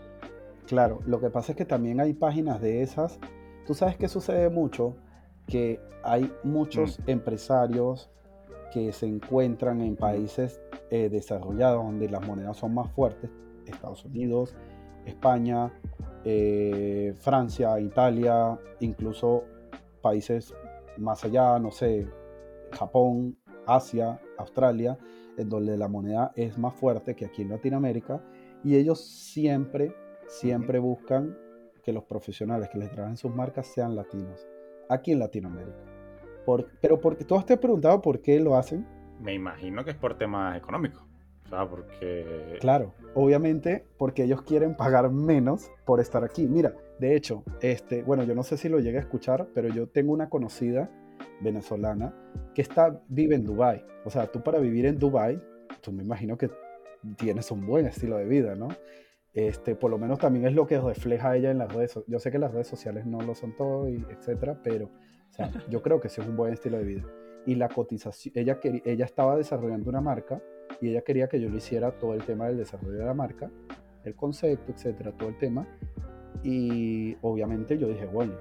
Claro, 0.67 1.01
lo 1.05 1.19
que 1.19 1.29
pasa 1.29 1.51
es 1.51 1.57
que 1.57 1.65
también 1.65 1.99
hay 1.99 2.13
páginas 2.13 2.61
de 2.61 2.81
esas. 2.81 3.19
Tú 3.67 3.73
sabes 3.73 3.97
que 3.97 4.07
sucede 4.07 4.49
mucho, 4.49 4.95
que 5.45 5.81
hay 6.01 6.31
muchos 6.43 6.99
mm. 6.99 7.09
empresarios 7.09 8.09
que 8.71 8.93
se 8.93 9.05
encuentran 9.05 9.81
en 9.81 9.97
países 9.97 10.61
eh, 10.91 11.09
desarrollados 11.09 11.83
donde 11.83 12.07
las 12.07 12.25
monedas 12.25 12.55
son 12.55 12.73
más 12.73 12.89
fuertes, 12.93 13.29
Estados 13.65 14.05
Unidos, 14.05 14.55
España, 15.05 15.71
eh, 16.23 17.13
Francia, 17.19 17.79
Italia, 17.79 18.57
incluso 18.79 19.43
países 20.01 20.53
más 20.97 21.23
allá, 21.23 21.59
no 21.59 21.71
sé, 21.71 22.07
Japón, 22.71 23.37
Asia, 23.65 24.19
Australia, 24.37 24.97
en 25.37 25.49
donde 25.49 25.77
la 25.77 25.87
moneda 25.87 26.31
es 26.35 26.57
más 26.57 26.73
fuerte 26.75 27.15
que 27.15 27.25
aquí 27.25 27.41
en 27.41 27.49
Latinoamérica, 27.49 28.21
y 28.63 28.75
ellos 28.75 29.03
siempre, 29.03 29.95
siempre 30.27 30.79
buscan 30.79 31.37
que 31.83 31.91
los 31.91 32.05
profesionales 32.05 32.69
que 32.69 32.77
les 32.77 32.91
trabajen 32.91 33.17
sus 33.17 33.33
marcas 33.33 33.67
sean 33.67 33.95
latinos, 33.95 34.47
aquí 34.89 35.11
en 35.11 35.19
Latinoamérica. 35.19 35.83
pero 36.81 36.99
porque 36.99 37.25
tú 37.25 37.35
has 37.35 37.45
te 37.45 37.57
preguntado 37.57 38.01
por 38.01 38.21
qué 38.21 38.39
lo 38.39 38.55
hacen. 38.55 38.87
Me 39.19 39.33
imagino 39.33 39.83
que 39.83 39.91
es 39.91 39.97
por 39.97 40.17
temas 40.17 40.57
económicos. 40.57 41.12
O. 41.51 42.59
Claro, 42.59 42.93
obviamente 43.13 43.85
porque 43.97 44.23
ellos 44.23 44.41
quieren 44.41 44.75
pagar 44.75 45.11
menos 45.11 45.71
por 45.85 45.99
estar 45.99 46.23
aquí. 46.23 46.47
Mira, 46.47 46.73
de 46.99 47.15
hecho, 47.15 47.43
este, 47.61 48.03
bueno, 48.03 48.23
yo 48.23 48.35
no 48.35 48.43
sé 48.43 48.57
si 48.57 48.69
lo 48.69 48.79
llegué 48.79 48.97
a 48.97 49.01
escuchar, 49.01 49.47
pero 49.53 49.69
yo 49.69 49.87
tengo 49.87 50.13
una 50.13 50.29
conocida 50.29 50.89
venezolana 51.41 52.13
que 52.55 52.61
está, 52.61 53.01
vive 53.07 53.35
en 53.35 53.43
Dubai. 53.43 53.85
O 54.05 54.09
sea, 54.09 54.27
tú 54.27 54.41
para 54.41 54.59
vivir 54.59 54.85
en 54.85 54.97
Dubai, 54.97 55.41
tú 55.81 55.91
me 55.91 56.03
imagino 56.03 56.37
que 56.37 56.49
tienes 57.17 57.51
un 57.51 57.65
buen 57.65 57.85
estilo 57.85 58.17
de 58.17 58.25
vida, 58.25 58.55
¿no? 58.55 58.69
Este, 59.33 59.75
por 59.75 59.89
lo 59.89 59.97
menos 59.97 60.19
también 60.19 60.45
es 60.45 60.53
lo 60.53 60.67
que 60.67 60.79
refleja 60.79 61.35
ella 61.35 61.51
en 61.51 61.57
las 61.57 61.73
redes. 61.73 61.99
Yo 62.07 62.19
sé 62.19 62.31
que 62.31 62.37
las 62.37 62.51
redes 62.51 62.67
sociales 62.67 63.05
no 63.05 63.21
lo 63.21 63.33
son 63.33 63.55
todo, 63.55 63.89
y 63.89 64.05
etcétera, 64.09 64.59
pero 64.63 64.89
yo 65.69 65.81
creo 65.81 65.99
que 65.99 66.09
sí 66.09 66.21
es 66.21 66.27
un 66.27 66.37
buen 66.37 66.53
estilo 66.53 66.77
de 66.77 66.83
vida. 66.83 67.03
Y 67.45 67.55
la 67.55 67.67
cotización, 67.67 68.33
ella, 68.37 68.59
ella 68.85 69.05
estaba 69.05 69.35
desarrollando 69.35 69.89
una 69.89 70.01
marca 70.01 70.41
y 70.81 70.89
ella 70.89 71.01
quería 71.01 71.27
que 71.27 71.39
yo 71.39 71.49
le 71.49 71.57
hiciera 71.57 71.91
todo 71.91 72.13
el 72.13 72.23
tema 72.23 72.47
del 72.47 72.57
desarrollo 72.57 72.97
de 72.97 73.05
la 73.05 73.13
marca, 73.13 73.49
el 74.03 74.15
concepto, 74.15 74.71
etcétera, 74.71 75.11
todo 75.11 75.29
el 75.29 75.37
tema. 75.37 75.67
Y 76.43 77.15
obviamente 77.21 77.77
yo 77.77 77.87
dije, 77.87 78.05
bueno, 78.05 78.33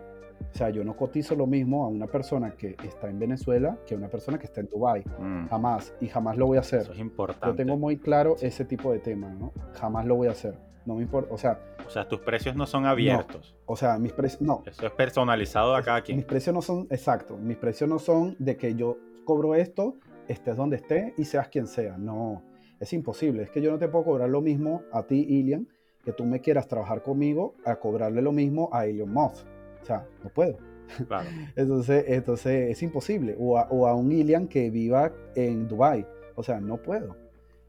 o 0.52 0.56
sea, 0.56 0.70
yo 0.70 0.84
no 0.84 0.96
cotizo 0.96 1.34
lo 1.34 1.46
mismo 1.46 1.84
a 1.84 1.88
una 1.88 2.06
persona 2.06 2.52
que 2.52 2.76
está 2.84 3.08
en 3.08 3.18
Venezuela 3.18 3.78
que 3.86 3.94
a 3.94 3.98
una 3.98 4.08
persona 4.08 4.38
que 4.38 4.46
está 4.46 4.60
en 4.60 4.68
Dubai. 4.68 5.04
Mm. 5.18 5.48
Jamás. 5.48 5.94
Y 6.00 6.08
jamás 6.08 6.36
lo 6.36 6.46
voy 6.46 6.58
a 6.58 6.60
hacer. 6.60 6.80
Eso 6.80 6.92
es 6.92 6.98
importante. 6.98 7.46
Yo 7.46 7.54
tengo 7.54 7.76
muy 7.76 7.96
claro 7.98 8.36
ese 8.40 8.64
tipo 8.64 8.92
de 8.92 8.98
temas, 8.98 9.34
¿no? 9.38 9.52
Jamás 9.74 10.04
lo 10.04 10.16
voy 10.16 10.28
a 10.28 10.32
hacer. 10.32 10.58
No 10.84 10.96
me 10.96 11.02
importa. 11.02 11.32
O 11.32 11.38
sea. 11.38 11.60
O 11.86 11.90
sea, 11.90 12.08
tus 12.08 12.20
precios 12.20 12.56
no 12.56 12.66
son 12.66 12.86
abiertos. 12.86 13.56
o 13.66 13.76
sea, 13.76 13.98
mis 13.98 14.12
precios. 14.12 14.42
No. 14.42 14.62
Eso 14.66 14.86
es 14.86 14.92
personalizado 14.92 15.74
a 15.76 15.82
cada 15.82 16.02
quien. 16.02 16.16
Mis 16.16 16.26
precios 16.26 16.54
no 16.54 16.62
son. 16.62 16.86
Exacto. 16.90 17.36
Mis 17.36 17.56
precios 17.56 17.88
no 17.88 17.98
son 17.98 18.36
de 18.38 18.56
que 18.56 18.74
yo 18.74 18.98
cobro 19.24 19.54
esto, 19.54 19.96
estés 20.28 20.56
donde 20.56 20.76
esté 20.76 21.14
y 21.16 21.24
seas 21.24 21.48
quien 21.48 21.66
sea. 21.66 21.96
No. 21.98 22.42
Es 22.80 22.92
imposible. 22.92 23.44
Es 23.44 23.50
que 23.50 23.62
yo 23.62 23.70
no 23.70 23.78
te 23.78 23.88
puedo 23.88 24.04
cobrar 24.04 24.28
lo 24.28 24.40
mismo 24.40 24.82
a 24.92 25.04
ti, 25.04 25.24
Ilian, 25.28 25.68
que 26.04 26.12
tú 26.12 26.24
me 26.24 26.40
quieras 26.40 26.66
trabajar 26.66 27.02
conmigo, 27.02 27.54
a 27.64 27.76
cobrarle 27.76 28.22
lo 28.22 28.32
mismo 28.32 28.68
a 28.72 28.86
Elon 28.86 29.12
Musk. 29.12 29.46
O 29.80 29.84
sea, 29.84 30.06
no 30.22 30.30
puedo. 30.30 30.58
entonces, 31.56 32.04
entonces 32.08 32.70
es 32.70 32.82
imposible. 32.82 33.36
O 33.38 33.56
a, 33.56 33.94
un 33.94 34.10
Ilian 34.10 34.48
que 34.48 34.70
viva 34.70 35.12
en 35.34 35.68
Dubai. 35.68 36.06
O 36.34 36.42
sea, 36.42 36.60
no 36.60 36.78
puedo. 36.78 37.16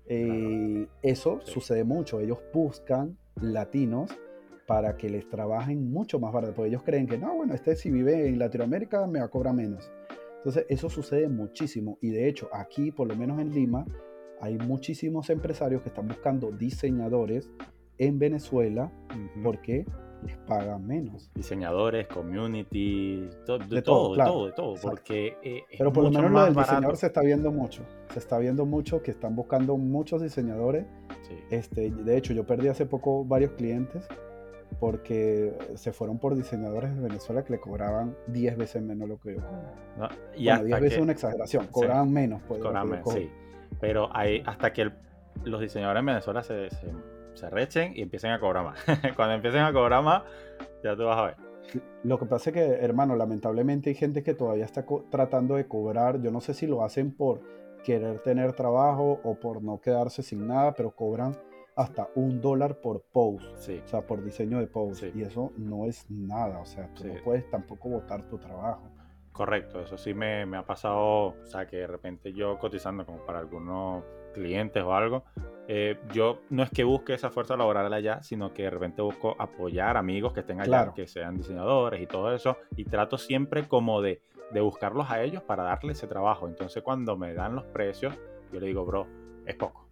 Eh, 0.08 0.88
eso 1.02 1.40
sucede 1.44 1.84
mucho. 1.84 2.20
Ellos 2.20 2.40
buscan 2.52 3.18
latinos 3.40 4.10
para 4.66 4.98
que 4.98 5.10
les 5.10 5.30
trabajen 5.30 5.92
mucho 5.92 6.20
más 6.20 6.34
barato. 6.34 6.56
Porque 6.56 6.70
ellos 6.70 6.84
creen 6.84 7.08
que, 7.08 7.18
no, 7.18 7.36
bueno, 7.36 7.54
este 7.54 7.76
si 7.76 7.92
vive 7.92 8.28
en 8.28 8.40
Latinoamérica 8.40 9.06
me 9.08 9.20
va 9.20 9.26
a 9.26 9.30
cobrar 9.30 9.54
menos. 9.54 9.92
Entonces, 10.44 10.66
eso 10.68 10.90
sucede 10.90 11.30
muchísimo. 11.30 11.98
Y 12.02 12.10
de 12.10 12.28
hecho, 12.28 12.50
aquí, 12.52 12.92
por 12.92 13.08
lo 13.08 13.16
menos 13.16 13.40
en 13.40 13.54
Lima, 13.54 13.86
hay 14.42 14.58
muchísimos 14.58 15.30
empresarios 15.30 15.82
que 15.82 15.88
están 15.88 16.10
buscando 16.10 16.52
diseñadores 16.52 17.50
en 17.98 18.20
Venezuela. 18.20 18.92
¿Por 19.42 19.62
qué? 19.62 19.86
les 20.26 20.38
pagan 20.38 20.86
menos. 20.86 21.30
Diseñadores, 21.36 22.08
community, 22.08 23.22
de, 23.22 23.30
todo, 23.46 23.60
de 23.60 23.82
todo, 23.82 24.46
de 24.46 24.52
todo, 24.54 24.76
porque 24.82 25.38
eh, 25.44 25.64
Pero 25.78 25.92
por 25.92 26.06
lo 26.06 26.12
menos 26.12 26.32
lo 26.32 26.46
del 26.46 26.56
diseñador 26.56 26.98
se 26.98 27.08
está 27.08 27.22
viendo 27.22 27.52
mucho, 27.52 27.84
se 28.12 28.20
está 28.20 28.38
viendo 28.38 28.66
mucho 28.66 29.02
que 29.02 29.12
están 29.12 29.36
buscando 29.36 29.78
muchos 29.78 30.22
diseñadores. 30.22 30.86
Este, 31.50 31.92
de 31.92 32.18
hecho, 32.18 32.34
yo 32.34 32.46
perdí 32.46 32.68
hace 32.68 32.86
poco 32.86 33.26
varios 33.26 33.52
clientes 33.54 34.08
porque 34.80 35.54
se 35.76 35.92
fueron 35.92 36.20
por 36.20 36.36
diseñadores 36.36 36.96
de 36.96 37.02
Venezuela 37.02 37.44
que 37.44 37.54
le 37.54 37.60
cobraban 37.60 38.16
10 38.28 38.58
veces 38.58 38.82
menos 38.82 39.08
lo 39.08 39.20
que 39.20 39.36
yo 39.36 39.42
no, 39.98 40.10
y 40.36 40.44
10 40.44 40.82
veces 40.82 40.94
es 40.94 41.00
una 41.00 41.12
exageración, 41.12 41.68
cobraban 41.68 42.12
menos. 42.12 42.42
Pues, 42.48 42.62
cobraban 42.62 42.90
menos, 42.90 43.14
sí. 43.14 43.30
Pero 43.80 44.10
hay, 44.16 44.44
hasta 44.46 44.72
que 44.74 44.92
los 45.44 45.62
diseñadores 45.62 46.00
en 46.02 46.06
Venezuela 46.06 46.44
se 46.44 46.70
se 47.34 47.50
rechen 47.50 47.94
y 47.96 48.02
empiecen 48.02 48.32
a 48.32 48.40
cobrar 48.40 48.64
más. 48.64 48.80
Cuando 49.16 49.36
empiecen 49.36 49.62
a 49.62 49.74
cobrar 49.74 50.04
más, 50.04 50.24
ya 50.84 50.96
tú 50.96 51.04
vas 51.06 51.18
a 51.18 51.26
ver. 51.26 51.36
Lo 52.04 52.20
que 52.20 52.26
pasa 52.26 52.50
es 52.50 52.54
que, 52.54 52.62
hermano, 52.62 53.16
lamentablemente 53.16 53.90
hay 53.90 53.96
gente 53.96 54.22
que 54.22 54.34
todavía 54.34 54.66
está 54.66 54.86
tratando 55.10 55.56
de 55.56 55.68
cobrar. 55.68 56.22
Yo 56.22 56.32
no 56.32 56.42
sé 56.42 56.54
si 56.54 56.68
lo 56.68 56.84
hacen 56.84 57.12
por 57.12 57.42
querer 57.84 58.20
tener 58.20 58.54
trabajo 58.54 59.20
o 59.24 59.36
por 59.36 59.64
no 59.64 59.80
quedarse 59.80 60.24
sin 60.24 60.48
nada, 60.48 60.74
pero 60.74 60.92
cobran 60.92 61.38
hasta 61.76 62.10
un 62.16 62.42
dólar 62.42 62.80
por 62.80 63.02
post, 63.12 63.46
sí. 63.58 63.82
o 63.84 63.88
sea, 63.88 64.02
por 64.02 64.24
diseño 64.24 64.60
de 64.60 64.68
post. 64.68 65.04
Y 65.16 65.22
eso 65.22 65.52
no 65.58 65.86
es 65.86 66.10
nada, 66.10 66.60
o 66.60 66.66
sea, 66.66 66.94
tú 66.94 67.06
no 67.06 67.16
puedes 67.24 67.50
tampoco 67.50 67.90
votar 67.90 68.28
tu 68.28 68.38
trabajo. 68.38 68.90
Correcto, 69.32 69.82
eso 69.82 69.98
sí 69.98 70.14
me, 70.14 70.46
me, 70.46 70.58
ha 70.58 70.66
pasado, 70.66 71.30
o 71.30 71.46
sea, 71.46 71.66
que 71.66 71.78
de 71.78 71.88
repente 71.88 72.34
yo 72.34 72.60
cotizando 72.60 73.04
como 73.04 73.26
para 73.26 73.40
algunos 73.40 74.04
clientes 74.34 74.84
o 74.84 74.94
algo, 74.94 75.24
eh, 75.68 75.98
yo 76.12 76.42
no 76.50 76.62
es 76.62 76.70
que 76.70 76.84
busque 76.84 77.14
esa 77.14 77.32
fuerza 77.32 77.58
laboral 77.58 77.92
allá, 77.92 78.22
sino 78.22 78.54
que 78.54 78.64
de 78.64 78.70
repente 78.70 79.02
busco 79.02 79.36
apoyar 79.40 79.98
amigos 79.98 80.34
que 80.34 80.42
estén 80.42 80.60
allá, 80.60 80.94
que 80.94 81.08
sean 81.08 81.38
diseñadores 81.38 82.02
y 82.02 82.06
todo 82.06 82.34
eso, 82.34 82.58
y 82.76 82.86
trato 82.86 83.18
siempre 83.18 83.68
como 83.68 84.02
de, 84.02 84.22
de 84.52 84.62
buscarlos 84.62 85.10
a 85.10 85.24
ellos 85.24 85.42
para 85.42 85.64
darles 85.64 85.98
ese 85.98 86.08
trabajo. 86.08 86.48
Entonces 86.48 86.84
cuando 86.84 87.18
me 87.18 87.34
dan 87.34 87.56
los 87.56 87.66
precios, 87.66 88.14
yo 88.52 88.60
le 88.60 88.68
digo, 88.68 88.86
bro, 88.86 89.08
es 89.46 89.56
poco. 89.56 89.83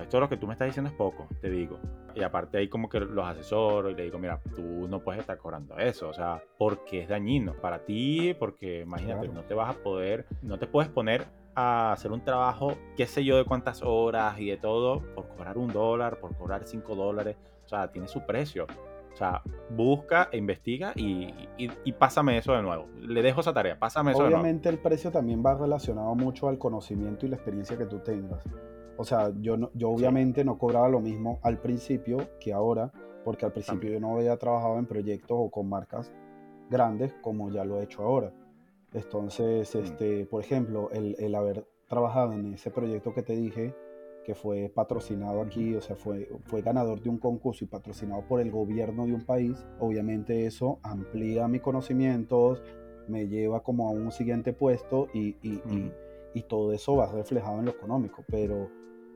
Esto 0.00 0.20
lo 0.20 0.28
que 0.28 0.36
tú 0.36 0.46
me 0.46 0.54
estás 0.54 0.66
diciendo 0.66 0.90
es 0.90 0.96
poco, 0.96 1.28
te 1.40 1.50
digo. 1.50 1.78
Y 2.14 2.22
aparte 2.22 2.58
ahí 2.58 2.68
como 2.68 2.88
que 2.88 3.00
los 3.00 3.26
asesoro 3.26 3.90
y 3.90 3.94
le 3.94 4.04
digo, 4.04 4.18
mira, 4.18 4.40
tú 4.54 4.88
no 4.88 5.00
puedes 5.00 5.20
estar 5.20 5.38
cobrando 5.38 5.78
eso, 5.78 6.08
o 6.08 6.14
sea, 6.14 6.42
porque 6.58 7.02
es 7.02 7.08
dañino 7.08 7.54
para 7.54 7.84
ti, 7.84 8.34
porque 8.34 8.80
imagínate, 8.80 9.28
no 9.28 9.42
te 9.42 9.54
vas 9.54 9.74
a 9.74 9.78
poder, 9.78 10.26
no 10.42 10.58
te 10.58 10.66
puedes 10.66 10.90
poner 10.90 11.26
a 11.54 11.92
hacer 11.92 12.12
un 12.12 12.22
trabajo, 12.22 12.76
qué 12.96 13.06
sé 13.06 13.24
yo, 13.24 13.36
de 13.36 13.44
cuántas 13.44 13.82
horas 13.82 14.38
y 14.38 14.46
de 14.46 14.56
todo, 14.56 15.02
por 15.14 15.28
cobrar 15.28 15.58
un 15.58 15.72
dólar, 15.72 16.18
por 16.18 16.34
cobrar 16.36 16.64
cinco 16.64 16.94
dólares. 16.94 17.36
O 17.64 17.68
sea, 17.68 17.90
tiene 17.90 18.08
su 18.08 18.24
precio. 18.26 18.66
O 19.12 19.16
sea, 19.16 19.42
busca, 19.70 20.28
e 20.32 20.38
investiga 20.38 20.92
y, 20.96 21.28
y, 21.58 21.92
pásame 21.92 22.38
eso 22.38 22.54
de 22.54 22.62
nuevo. 22.62 22.88
Le 22.98 23.20
dejo 23.20 23.42
esa 23.42 23.52
tarea, 23.52 23.78
pásame 23.78 24.12
eso 24.12 24.24
Obviamente 24.24 24.70
el 24.70 24.78
precio 24.78 25.10
también 25.10 25.42
va 25.44 25.54
relacionado 25.54 26.14
mucho 26.14 26.48
al 26.48 26.56
conocimiento 26.56 27.26
y 27.26 27.28
la 27.28 27.36
experiencia 27.36 27.76
que 27.76 27.84
tú 27.84 27.98
tengas. 27.98 28.42
O 28.96 29.04
sea, 29.04 29.32
yo, 29.40 29.56
no, 29.56 29.70
yo 29.74 29.90
obviamente 29.90 30.44
no 30.44 30.58
cobraba 30.58 30.88
lo 30.88 31.00
mismo 31.00 31.40
al 31.42 31.58
principio 31.58 32.18
que 32.40 32.52
ahora, 32.52 32.92
porque 33.24 33.46
al 33.46 33.52
principio 33.52 33.90
yo 33.90 34.00
no 34.00 34.16
había 34.16 34.36
trabajado 34.36 34.78
en 34.78 34.86
proyectos 34.86 35.36
o 35.38 35.50
con 35.50 35.68
marcas 35.68 36.12
grandes 36.70 37.12
como 37.20 37.50
ya 37.50 37.64
lo 37.64 37.80
he 37.80 37.84
hecho 37.84 38.02
ahora. 38.02 38.32
Entonces, 38.92 39.74
mm. 39.74 39.78
este, 39.78 40.26
por 40.26 40.42
ejemplo, 40.42 40.90
el, 40.90 41.34
haber 41.34 41.66
trabajado 41.88 42.32
en 42.32 42.54
ese 42.54 42.70
proyecto 42.70 43.14
que 43.14 43.22
te 43.22 43.34
dije, 43.34 43.74
que 44.24 44.34
fue 44.34 44.70
patrocinado 44.74 45.42
aquí, 45.42 45.74
o 45.74 45.80
sea, 45.80 45.96
fue, 45.96 46.28
fue 46.44 46.62
ganador 46.62 47.00
de 47.00 47.10
un 47.10 47.18
concurso 47.18 47.64
y 47.64 47.68
patrocinado 47.68 48.22
por 48.22 48.40
el 48.40 48.50
gobierno 48.50 49.06
de 49.06 49.14
un 49.14 49.24
país, 49.24 49.66
obviamente 49.80 50.46
eso 50.46 50.78
amplía 50.82 51.48
mis 51.48 51.60
conocimientos, 51.60 52.62
me 53.08 53.26
lleva 53.26 53.62
como 53.62 53.88
a 53.88 53.90
un 53.90 54.12
siguiente 54.12 54.52
puesto 54.52 55.08
y, 55.12 55.36
y, 55.42 55.60
y 56.34 56.42
todo 56.42 56.72
eso 56.72 56.96
va 56.96 57.10
reflejado 57.10 57.58
en 57.58 57.64
lo 57.64 57.72
económico, 57.72 58.24
pero 58.28 58.70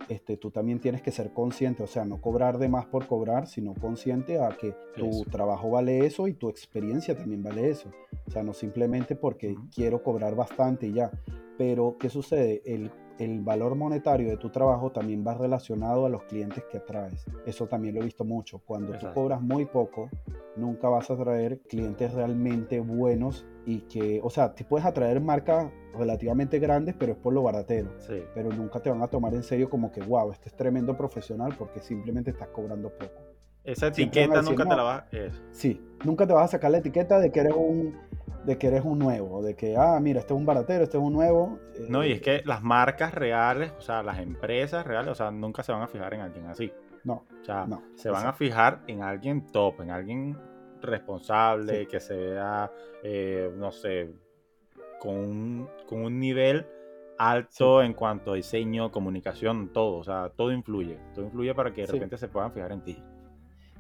este, 0.09 0.36
tú 0.36 0.50
también 0.50 0.80
tienes 0.80 1.02
que 1.02 1.11
ser 1.11 1.32
consciente, 1.32 1.82
o 1.82 1.86
sea, 1.86 2.04
no 2.04 2.20
cobrar 2.20 2.59
de 2.59 2.68
más 2.68 2.86
por 2.86 3.07
cobrar, 3.07 3.46
sino 3.46 3.74
consciente 3.74 4.38
a 4.38 4.50
que 4.50 4.74
tu 4.96 5.24
trabajo 5.24 5.70
vale 5.70 6.07
eso 6.07 6.28
y 6.28 6.34
tu 6.34 6.48
experiencia 6.48 7.16
también 7.16 7.42
vale 7.42 7.70
eso. 7.70 7.90
O 8.26 8.30
sea, 8.30 8.42
no 8.42 8.52
simplemente 8.52 9.16
porque 9.16 9.57
quiero 9.74 10.02
cobrar 10.02 10.34
bastante 10.34 10.86
y 10.86 10.92
ya. 10.92 11.11
Pero, 11.59 11.96
¿qué 11.98 12.11
sucede? 12.11 12.62
El, 12.64 12.90
el 13.18 13.40
valor 13.40 13.74
monetario 13.74 14.28
de 14.28 14.36
tu 14.36 14.50
trabajo 14.50 14.92
también 14.92 15.24
va 15.26 15.34
relacionado 15.34 16.06
a 16.06 16.08
los 16.08 16.24
clientes 16.24 16.64
que 16.70 16.78
atraes. 16.78 17.24
Eso 17.46 17.66
también 17.66 17.94
lo 17.94 18.00
he 18.00 18.04
visto 18.04 18.24
mucho. 18.24 18.60
Cuando 18.64 18.92
tú 18.98 19.06
cobras 19.14 19.40
muy 19.40 19.64
poco, 19.64 20.10
nunca 20.56 20.88
vas 20.88 21.10
a 21.10 21.14
atraer 21.14 21.60
clientes 21.60 22.12
realmente 22.12 22.80
buenos 22.80 23.46
y 23.64 23.80
que, 23.82 24.20
o 24.22 24.30
sea, 24.30 24.54
te 24.54 24.64
puedes 24.64 24.86
atraer 24.86 25.20
marcas 25.20 25.70
relativamente 25.96 26.58
grandes, 26.58 26.94
pero 26.98 27.12
es 27.12 27.18
por 27.18 27.32
lo 27.32 27.42
baratero. 27.42 27.90
Sí. 27.98 28.22
Pero 28.34 28.50
nunca 28.50 28.80
te 28.80 28.90
van 28.90 29.02
a 29.02 29.08
tomar 29.08 29.34
en 29.34 29.42
serio 29.42 29.70
como 29.70 29.90
que, 29.90 30.00
wow, 30.02 30.30
este 30.32 30.48
es 30.48 30.56
tremendo 30.56 30.96
profesional 30.96 31.54
porque 31.58 31.80
simplemente 31.80 32.30
estás 32.30 32.48
cobrando 32.48 32.90
poco. 32.90 33.22
Esa 33.64 33.88
etiqueta 33.88 34.42
nunca 34.42 34.64
te 34.64 34.76
la 34.76 34.82
vas 34.82 35.02
a... 35.02 35.06
Sí, 35.50 35.82
nunca 36.04 36.26
te 36.26 36.32
vas 36.32 36.44
a 36.44 36.48
sacar 36.48 36.70
la 36.70 36.78
etiqueta 36.78 37.18
de 37.18 37.32
que 37.32 37.40
eres 37.40 37.54
un 37.56 37.96
de 38.47 38.57
que 38.59 38.68
eres 38.68 38.84
un 38.84 38.99
nuevo, 38.99 39.42
de 39.42 39.55
que, 39.57 39.76
ah, 39.76 39.99
mira, 40.01 40.20
este 40.20 40.32
es 40.32 40.38
un 40.38 40.47
baratero, 40.47 40.84
este 40.84 40.97
es 40.97 41.03
un 41.03 41.12
nuevo. 41.12 41.59
No, 41.88 42.05
y 42.05 42.12
es 42.12 42.20
que 42.20 42.42
las 42.44 42.62
marcas 42.62 43.12
reales, 43.12 43.72
o 43.76 43.80
sea, 43.80 44.03
las 44.03 44.20
empresas 44.20 44.86
reales, 44.86 45.11
o 45.11 45.14
sea, 45.14 45.30
nunca 45.30 45.62
se 45.62 45.72
van 45.72 45.82
a 45.82 45.88
fijar 45.88 46.14
en 46.14 46.20
alguien 46.20 46.47
así. 46.47 46.72
No. 47.05 47.24
O 47.40 47.44
sea, 47.44 47.66
se 47.94 48.09
van 48.09 48.26
a 48.26 48.32
fijar 48.32 48.82
en 48.86 49.03
alguien 49.03 49.47
top, 49.47 49.80
en 49.80 49.90
alguien 49.90 50.38
responsable, 50.80 51.86
que 51.86 52.01
se 52.01 52.16
vea, 52.16 52.70
eh, 53.03 53.51
no 53.57 53.72
sé, 53.72 54.12
con 55.01 55.16
un, 55.16 55.68
con 55.88 56.05
un 56.05 56.18
nivel 56.18 56.66
alto 57.18 57.82
en 57.82 57.94
cuanto 57.94 58.32
a 58.32 58.34
diseño, 58.34 58.92
comunicación, 58.92 59.72
todo. 59.72 59.99
O 59.99 60.05
sea, 60.05 60.30
todo 60.34 60.53
influye. 60.53 60.99
Todo 61.14 61.24
influye 61.24 61.55
para 61.55 61.72
que 61.72 61.82
de 61.82 61.92
repente 61.92 62.16
se 62.16 62.28
puedan 62.28 62.53
fijar 62.53 62.72
en 62.72 62.82
ti. 62.82 63.03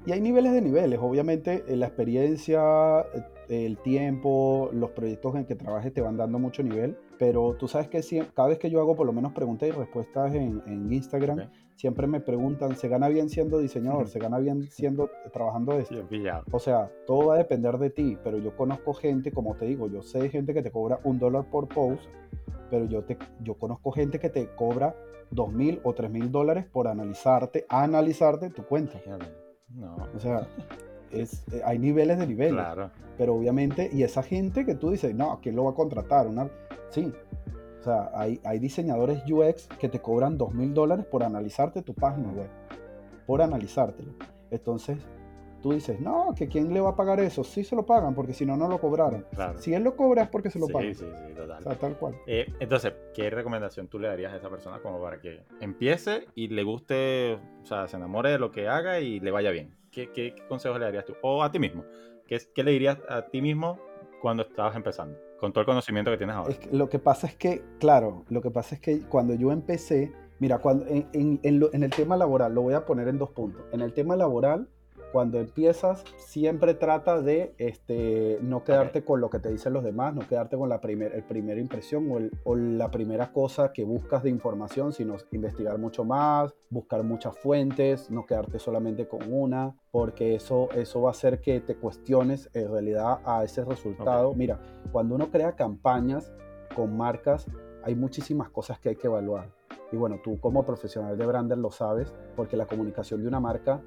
Y 0.06 0.12
hay 0.12 0.20
niveles 0.20 0.52
de 0.52 0.62
niveles. 0.62 0.98
Obviamente, 1.02 1.64
eh, 1.66 1.76
la 1.76 1.86
experiencia, 1.86 2.60
eh, 3.00 3.24
el 3.48 3.78
tiempo, 3.78 4.70
los 4.72 4.90
proyectos 4.90 5.34
en 5.36 5.44
que 5.44 5.54
trabajes 5.54 5.92
te 5.92 6.00
van 6.00 6.16
dando 6.16 6.38
mucho 6.38 6.62
nivel. 6.62 6.96
Pero 7.18 7.54
tú 7.58 7.68
sabes 7.68 7.88
que 7.88 8.02
cada 8.34 8.48
vez 8.48 8.58
que 8.58 8.70
yo 8.70 8.80
hago 8.80 8.94
por 8.94 9.06
lo 9.06 9.12
menos 9.12 9.32
preguntas 9.32 9.68
y 9.68 9.72
respuestas 9.72 10.34
en, 10.34 10.92
Instagram, 10.92 11.50
siempre 11.74 12.06
me 12.06 12.20
preguntan, 12.20 12.76
¿se 12.76 12.88
gana 12.88 13.08
bien 13.08 13.28
siendo 13.28 13.58
diseñador? 13.58 14.08
¿Se 14.08 14.18
gana 14.18 14.38
bien 14.38 14.62
siendo 14.70 15.10
trabajando 15.32 15.78
esto? 15.78 16.06
o 16.50 16.58
sea, 16.58 16.90
todo 17.06 17.28
va 17.28 17.34
a 17.34 17.38
depender 17.38 17.78
de 17.78 17.90
ti, 17.90 18.18
pero 18.22 18.38
yo 18.38 18.56
conozco 18.56 18.92
gente, 18.94 19.32
como 19.32 19.54
te 19.54 19.66
digo, 19.66 19.88
yo 19.88 20.02
sé 20.02 20.28
gente 20.28 20.52
que 20.52 20.62
te 20.62 20.70
cobra 20.70 21.00
un 21.04 21.18
dólar 21.18 21.48
por 21.50 21.68
post, 21.68 22.04
pero 22.70 22.84
yo, 22.86 23.04
te, 23.04 23.16
yo 23.42 23.54
conozco 23.54 23.92
gente 23.92 24.18
que 24.18 24.28
te 24.28 24.48
cobra 24.54 24.94
dos 25.30 25.52
mil 25.52 25.80
o 25.82 25.92
tres 25.92 26.10
mil 26.10 26.30
dólares 26.30 26.66
por 26.66 26.88
analizarte, 26.88 27.64
analizarte 27.68 28.50
tu 28.50 28.64
cuenta. 28.64 29.00
No. 29.68 29.96
O 30.14 30.18
sea, 30.18 30.46
es, 31.10 31.44
eh, 31.52 31.62
hay 31.64 31.78
niveles 31.78 32.18
de 32.18 32.26
niveles. 32.26 32.54
Claro. 32.54 32.90
Pero 33.18 33.34
obviamente, 33.34 33.90
y 33.92 34.02
esa 34.02 34.22
gente 34.22 34.64
que 34.66 34.74
tú 34.74 34.90
dices, 34.90 35.14
no, 35.14 35.40
¿quién 35.42 35.56
lo 35.56 35.64
va 35.64 35.70
a 35.70 35.74
contratar? 35.74 36.26
Una, 36.26 36.48
sí. 36.90 37.12
O 37.80 37.82
sea, 37.82 38.10
hay, 38.14 38.40
hay 38.44 38.58
diseñadores 38.58 39.22
UX 39.30 39.68
que 39.78 39.88
te 39.88 40.00
cobran 40.00 40.36
dos 40.36 40.52
mil 40.52 40.74
dólares 40.74 41.06
por 41.06 41.22
analizarte 41.22 41.82
tu 41.82 41.94
página 41.94 42.30
web. 42.32 42.48
Por 43.26 43.42
analizártelo. 43.42 44.12
Entonces, 44.50 44.98
tú 45.62 45.72
dices, 45.72 46.00
no, 46.00 46.34
que 46.36 46.48
quién 46.48 46.72
le 46.72 46.80
va 46.80 46.90
a 46.90 46.96
pagar 46.96 47.20
eso. 47.20 47.42
Sí 47.42 47.64
se 47.64 47.74
lo 47.74 47.84
pagan, 47.84 48.14
porque 48.14 48.32
si 48.32 48.46
no, 48.46 48.56
no 48.56 48.68
lo 48.68 48.80
cobraron. 48.80 49.26
Si 49.58 49.74
él 49.74 49.82
lo 49.82 49.96
cobra 49.96 50.22
es 50.22 50.28
porque 50.28 50.50
se 50.50 50.58
lo 50.58 50.68
pagan. 50.68 50.94
Sí, 50.94 51.04
sí, 51.04 51.34
total. 51.34 51.58
O 51.58 51.62
sea, 51.62 51.74
tal 51.74 51.96
cual. 51.96 52.14
Eh, 52.26 52.52
entonces, 52.60 52.92
¿qué 53.14 53.30
recomendación 53.30 53.88
tú 53.88 53.98
le 53.98 54.08
darías 54.08 54.32
a 54.32 54.36
esa 54.36 54.50
persona 54.50 54.78
como 54.80 55.00
para 55.00 55.20
que 55.20 55.42
empiece 55.60 56.26
y 56.34 56.48
le 56.48 56.62
guste, 56.62 57.38
o 57.62 57.66
sea, 57.66 57.88
se 57.88 57.96
enamore 57.96 58.30
de 58.30 58.38
lo 58.38 58.50
que 58.50 58.68
haga 58.68 59.00
y 59.00 59.20
le 59.20 59.30
vaya 59.30 59.50
bien? 59.50 59.74
¿Qué, 60.04 60.34
consejos 60.48 60.78
le 60.78 60.84
darías 60.84 61.04
tú? 61.06 61.14
O 61.22 61.42
a 61.42 61.50
ti 61.50 61.58
mismo. 61.58 61.84
¿Qué, 62.26 62.38
¿Qué, 62.54 62.62
le 62.62 62.72
dirías 62.72 62.98
a 63.08 63.22
ti 63.22 63.40
mismo 63.40 63.80
cuando 64.20 64.42
estabas 64.42 64.76
empezando? 64.76 65.18
Con 65.40 65.52
todo 65.52 65.62
el 65.62 65.66
conocimiento 65.66 66.10
que 66.10 66.18
tienes 66.18 66.36
ahora. 66.36 66.54
lo 66.70 66.88
que 66.88 66.98
pasa 66.98 67.26
es 67.26 67.34
que, 67.34 67.62
claro, 67.78 68.24
lo 68.28 68.42
que 68.42 68.50
pasa 68.50 68.74
es 68.74 68.80
que 68.80 69.00
cuando 69.00 69.34
yo 69.34 69.52
empecé, 69.52 70.12
mira, 70.38 70.58
cuando, 70.58 70.86
en 70.86 71.40
el 71.42 71.90
tema 71.90 72.16
laboral, 72.16 72.54
lo 72.54 72.62
voy 72.62 72.74
a 72.74 72.84
poner 72.84 73.08
en 73.08 73.18
dos 73.18 73.30
puntos. 73.30 73.62
En 73.72 73.80
el 73.80 73.92
tema 73.92 74.16
laboral, 74.16 74.68
cuando 75.16 75.40
empiezas, 75.40 76.04
siempre 76.18 76.74
trata 76.74 77.22
de 77.22 77.54
este, 77.56 78.38
no 78.42 78.64
quedarte 78.64 79.02
con 79.02 79.18
lo 79.18 79.30
que 79.30 79.38
te 79.38 79.50
dicen 79.50 79.72
los 79.72 79.82
demás, 79.82 80.14
no 80.14 80.28
quedarte 80.28 80.58
con 80.58 80.68
la 80.68 80.82
primer, 80.82 81.26
primera 81.26 81.58
impresión 81.58 82.30
o, 82.44 82.54
la 82.54 82.90
primera 82.90 83.32
cosa 83.32 83.72
que 83.72 83.82
buscas 83.82 84.22
de 84.24 84.28
información, 84.28 84.92
sino 84.92 85.16
investigar 85.32 85.78
mucho 85.78 86.04
más, 86.04 86.54
buscar 86.68 87.02
muchas 87.02 87.34
fuentes, 87.38 88.10
no 88.10 88.26
quedarte 88.26 88.58
solamente 88.58 89.08
con 89.08 89.32
una, 89.32 89.74
porque 89.90 90.34
eso, 90.34 90.68
eso 90.72 91.00
va 91.00 91.08
a 91.08 91.12
hacer 91.12 91.40
que 91.40 91.60
te 91.60 91.76
cuestiones 91.76 92.50
en 92.52 92.70
realidad 92.70 93.20
a 93.24 93.42
ese 93.42 93.64
resultado. 93.64 94.34
Mira, 94.34 94.60
cuando 94.92 95.14
uno 95.14 95.30
crea 95.30 95.56
campañas 95.56 96.30
con 96.74 96.94
marcas, 96.94 97.46
hay 97.84 97.94
muchísimas 97.94 98.50
cosas 98.50 98.78
que 98.80 98.90
hay 98.90 98.96
que 98.96 99.06
evaluar. 99.06 99.48
Y 99.92 99.96
bueno, 99.96 100.20
tú 100.22 100.38
como 100.40 100.66
profesional 100.66 101.16
de 101.16 101.24
brander 101.24 101.56
lo 101.56 101.70
sabes, 101.70 102.12
porque 102.36 102.58
la 102.58 102.66
comunicación 102.66 103.22
de 103.22 103.28
una 103.28 103.40
marca 103.40 103.80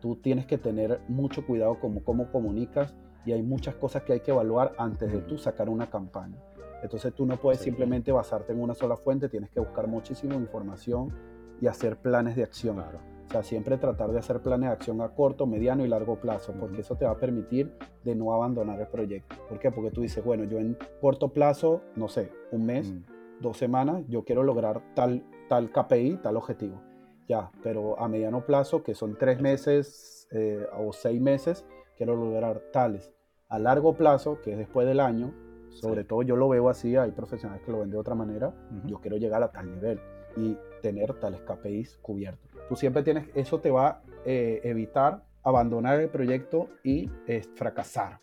tú 0.00 0.16
tienes 0.16 0.46
que 0.46 0.58
tener 0.58 1.00
mucho 1.08 1.46
cuidado 1.46 1.78
como 1.80 2.02
cómo 2.04 2.30
comunicas 2.30 2.94
y 3.24 3.32
hay 3.32 3.42
muchas 3.42 3.74
cosas 3.74 4.02
que 4.02 4.12
hay 4.12 4.20
que 4.20 4.30
evaluar 4.30 4.72
antes 4.78 5.12
de 5.12 5.20
tú 5.20 5.36
sacar 5.36 5.68
una 5.68 5.90
campaña. 5.90 6.36
Entonces 6.82 7.12
tú 7.14 7.26
no 7.26 7.36
puedes 7.36 7.60
simplemente 7.60 8.12
basarte 8.12 8.52
en 8.52 8.60
una 8.60 8.74
sola 8.74 8.96
fuente, 8.96 9.28
tienes 9.28 9.50
que 9.50 9.60
buscar 9.60 9.88
muchísima 9.88 10.34
información 10.34 11.12
y 11.60 11.66
hacer 11.66 11.96
planes 11.96 12.36
de 12.36 12.44
acción. 12.44 12.78
O 12.78 13.30
sea, 13.30 13.42
siempre 13.42 13.76
tratar 13.76 14.12
de 14.12 14.20
hacer 14.20 14.40
planes 14.40 14.68
de 14.68 14.74
acción 14.74 15.00
a 15.00 15.08
corto, 15.08 15.46
mediano 15.46 15.84
y 15.84 15.88
largo 15.88 16.20
plazo, 16.20 16.54
porque 16.60 16.82
eso 16.82 16.94
te 16.94 17.04
va 17.04 17.12
a 17.12 17.16
permitir 17.16 17.72
de 18.04 18.14
no 18.14 18.32
abandonar 18.32 18.80
el 18.80 18.86
proyecto. 18.86 19.34
¿Por 19.48 19.58
qué? 19.58 19.72
Porque 19.72 19.90
tú 19.90 20.02
dices, 20.02 20.24
bueno, 20.24 20.44
yo 20.44 20.58
en 20.58 20.76
corto 21.00 21.32
plazo, 21.32 21.80
no 21.96 22.06
sé, 22.06 22.30
un 22.52 22.66
mes, 22.66 22.94
dos 23.40 23.56
semanas, 23.56 24.04
yo 24.08 24.24
quiero 24.24 24.44
lograr 24.44 24.80
tal, 24.94 25.24
tal 25.48 25.72
KPI, 25.72 26.18
tal 26.22 26.36
objetivo 26.36 26.80
ya, 27.28 27.50
pero 27.62 27.98
a 28.00 28.08
mediano 28.08 28.44
plazo, 28.44 28.82
que 28.82 28.94
son 28.94 29.16
tres 29.16 29.40
meses 29.40 30.28
eh, 30.30 30.66
o 30.76 30.92
seis 30.92 31.20
meses, 31.20 31.64
quiero 31.96 32.16
lograr 32.16 32.60
tales. 32.72 33.12
A 33.48 33.58
largo 33.58 33.94
plazo, 33.94 34.40
que 34.42 34.52
es 34.52 34.58
después 34.58 34.86
del 34.86 35.00
año, 35.00 35.32
sobre 35.70 36.04
todo 36.04 36.22
yo 36.22 36.36
lo 36.36 36.48
veo 36.48 36.68
así, 36.68 36.96
hay 36.96 37.10
profesionales 37.10 37.62
que 37.64 37.72
lo 37.72 37.80
ven 37.80 37.90
de 37.90 37.98
otra 37.98 38.14
manera, 38.14 38.54
yo 38.86 39.00
quiero 39.00 39.16
llegar 39.16 39.42
a 39.42 39.52
tal 39.52 39.70
nivel 39.70 40.00
y 40.36 40.56
tener 40.82 41.14
tales 41.20 41.40
KPIs 41.42 41.98
cubiertos. 42.02 42.50
Tú 42.68 42.76
siempre 42.76 43.02
tienes, 43.02 43.28
eso 43.34 43.60
te 43.60 43.70
va 43.70 43.88
a 43.88 44.02
eh, 44.24 44.60
evitar 44.64 45.22
abandonar 45.42 46.00
el 46.00 46.08
proyecto 46.08 46.68
y 46.82 47.10
eh, 47.26 47.42
fracasar. 47.54 48.18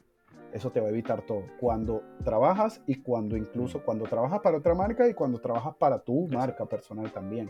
Eso 0.54 0.72
te 0.72 0.80
va 0.80 0.88
a 0.88 0.89
evitar 0.91 1.24
todo. 1.24 1.43
Cuando 1.60 2.04
trabajas 2.24 2.82
y 2.86 3.01
cuando 3.01 3.36
incluso 3.36 3.84
cuando 3.84 4.06
trabajas 4.06 4.39
para 4.41 4.58
otra 4.58 4.76
marca 4.76 5.08
y 5.10 5.16
cuando 5.16 5.39
trabajas 5.39 5.76
para 5.76 6.04
tu 6.04 6.28
marca 6.28 6.66
personal 6.68 7.12
también. 7.12 7.49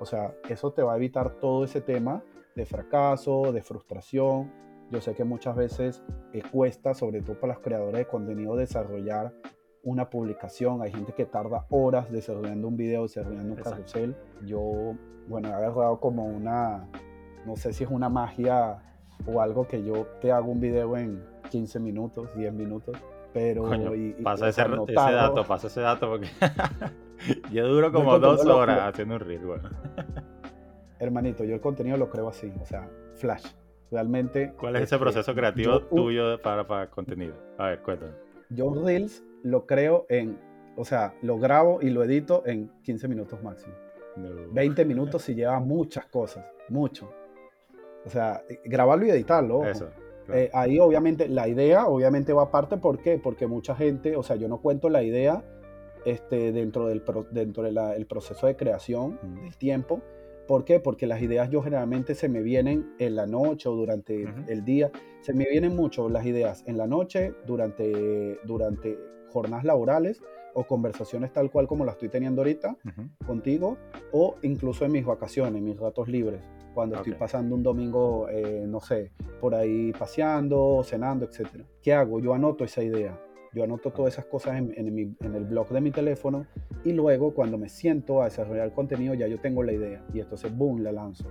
O 0.00 0.04
sea, 0.04 0.34
eso 0.48 0.72
te 0.72 0.82
va 0.82 0.94
a 0.94 0.96
evitar 0.96 1.38
todo 1.38 1.64
ese 1.64 1.80
tema 1.80 2.22
de 2.56 2.66
fracaso, 2.66 3.52
de 3.52 3.62
frustración. 3.62 4.52
Yo 4.90 5.00
sé 5.00 5.14
que 5.14 5.22
muchas 5.22 5.54
veces 5.54 6.02
eh, 6.32 6.42
cuesta, 6.50 6.94
sobre 6.94 7.22
todo 7.22 7.38
para 7.38 7.54
los 7.54 7.62
creadores 7.62 7.98
de 7.98 8.06
contenido, 8.06 8.56
desarrollar 8.56 9.32
una 9.84 10.10
publicación. 10.10 10.82
Hay 10.82 10.92
gente 10.92 11.12
que 11.12 11.24
tarda 11.24 11.66
horas 11.70 12.10
desarrollando 12.10 12.66
un 12.66 12.76
video, 12.76 13.02
desarrollando 13.02 13.54
un 13.54 13.62
carrusel. 13.62 14.16
Yo, 14.44 14.94
bueno, 15.28 15.48
he 15.48 15.52
agarrado 15.52 16.00
como 16.00 16.26
una, 16.26 16.88
no 17.46 17.54
sé 17.56 17.72
si 17.72 17.84
es 17.84 17.90
una 17.90 18.08
magia 18.08 18.82
o 19.26 19.40
algo 19.40 19.68
que 19.68 19.84
yo 19.84 20.06
te 20.20 20.32
hago 20.32 20.50
un 20.50 20.60
video 20.60 20.96
en 20.96 21.31
15 21.52 21.80
minutos, 21.80 22.34
10 22.34 22.54
minutos. 22.54 22.96
Pero 23.34 23.70
pasa 24.22 24.48
ese, 24.48 24.62
dato, 24.62 25.44
pasa 25.44 25.66
ese 25.66 25.80
dato 25.80 26.08
porque 26.08 26.28
yo 27.52 27.66
duro 27.66 27.92
como 27.92 28.18
dos 28.18 28.44
horas 28.44 28.80
haciendo 28.82 29.14
un 29.14 29.20
reel, 29.20 29.44
bueno. 29.44 29.70
Hermanito, 30.98 31.44
yo 31.44 31.54
el 31.54 31.60
contenido 31.60 31.96
lo 31.96 32.10
creo 32.10 32.28
así, 32.28 32.52
o 32.60 32.64
sea, 32.64 32.88
flash. 33.16 33.46
Realmente. 33.90 34.54
¿Cuál 34.58 34.76
es 34.76 34.82
ese 34.84 34.98
proceso 34.98 35.34
creativo 35.34 35.80
tuyo 35.82 36.40
para, 36.40 36.66
para 36.66 36.88
contenido? 36.88 37.34
A 37.58 37.68
ver, 37.68 37.80
cuéntame. 37.80 38.12
Yo 38.48 38.72
Reels 38.74 39.22
lo 39.42 39.66
creo 39.66 40.06
en, 40.08 40.38
o 40.76 40.84
sea, 40.84 41.14
lo 41.20 41.38
grabo 41.38 41.80
y 41.82 41.90
lo 41.90 42.02
edito 42.02 42.42
en 42.46 42.70
15 42.82 43.08
minutos 43.08 43.42
máximo. 43.42 43.74
20 44.16 44.84
minutos 44.84 45.22
si 45.22 45.34
lleva 45.34 45.58
muchas 45.60 46.06
cosas, 46.06 46.44
mucho. 46.68 47.12
O 48.06 48.10
sea, 48.10 48.42
grabarlo 48.64 49.06
y 49.06 49.10
editarlo. 49.10 49.64
Eso. 49.64 49.90
Eh, 50.32 50.50
ahí 50.52 50.78
obviamente 50.78 51.28
la 51.28 51.48
idea 51.48 51.86
obviamente 51.86 52.32
va 52.32 52.44
aparte, 52.44 52.76
¿por 52.76 52.98
qué? 52.98 53.18
Porque 53.18 53.46
mucha 53.46 53.74
gente, 53.74 54.16
o 54.16 54.22
sea, 54.22 54.36
yo 54.36 54.48
no 54.48 54.60
cuento 54.60 54.88
la 54.88 55.02
idea 55.02 55.44
este, 56.04 56.52
dentro 56.52 56.88
del 56.88 57.02
dentro 57.30 57.62
del 57.62 58.06
proceso 58.06 58.46
de 58.46 58.56
creación 58.56 59.18
del 59.42 59.56
tiempo. 59.56 60.02
¿Por 60.46 60.64
qué? 60.64 60.80
Porque 60.80 61.06
las 61.06 61.22
ideas 61.22 61.50
yo 61.50 61.62
generalmente 61.62 62.14
se 62.14 62.28
me 62.28 62.42
vienen 62.42 62.94
en 62.98 63.14
la 63.14 63.26
noche 63.26 63.68
o 63.68 63.74
durante 63.74 64.26
el 64.48 64.64
día. 64.64 64.90
Se 65.20 65.32
me 65.32 65.46
vienen 65.48 65.76
mucho 65.76 66.08
las 66.08 66.26
ideas 66.26 66.64
en 66.66 66.76
la 66.76 66.86
noche, 66.86 67.32
durante, 67.46 68.38
durante 68.44 68.98
jornadas 69.30 69.64
laborales 69.64 70.20
o 70.54 70.64
conversaciones 70.64 71.32
tal 71.32 71.50
cual 71.50 71.66
como 71.66 71.84
la 71.84 71.92
estoy 71.92 72.08
teniendo 72.08 72.42
ahorita 72.42 72.76
contigo 73.26 73.78
o 74.12 74.34
incluso 74.42 74.84
en 74.84 74.92
mis 74.92 75.04
vacaciones, 75.06 75.62
mis 75.62 75.78
ratos 75.78 76.08
libres 76.08 76.42
cuando 76.74 76.96
estoy 76.96 77.14
pasando 77.14 77.54
un 77.54 77.62
domingo, 77.62 78.28
eh, 78.28 78.64
no 78.66 78.80
sé, 78.80 79.12
por 79.40 79.54
ahí 79.54 79.92
paseando, 79.92 80.82
cenando, 80.84 81.26
etc. 81.26 81.64
¿Qué 81.82 81.92
hago? 81.92 82.20
Yo 82.20 82.34
anoto 82.34 82.64
esa 82.64 82.82
idea. 82.82 83.18
Yo 83.54 83.64
anoto 83.64 83.90
todas 83.90 84.14
esas 84.14 84.24
cosas 84.24 84.56
en, 84.56 85.16
el 85.20 85.44
blog 85.44 85.68
de 85.68 85.80
mi 85.82 85.90
teléfono 85.90 86.46
y 86.84 86.92
luego 86.92 87.34
cuando 87.34 87.58
me 87.58 87.68
siento 87.68 88.22
a 88.22 88.24
desarrollar 88.24 88.66
el 88.66 88.72
contenido 88.72 89.12
ya 89.12 89.26
yo 89.26 89.38
tengo 89.38 89.62
la 89.62 89.72
idea 89.72 90.02
y 90.14 90.20
entonces, 90.20 90.56
boom, 90.56 90.82
la 90.82 90.90
lanzo. 90.90 91.28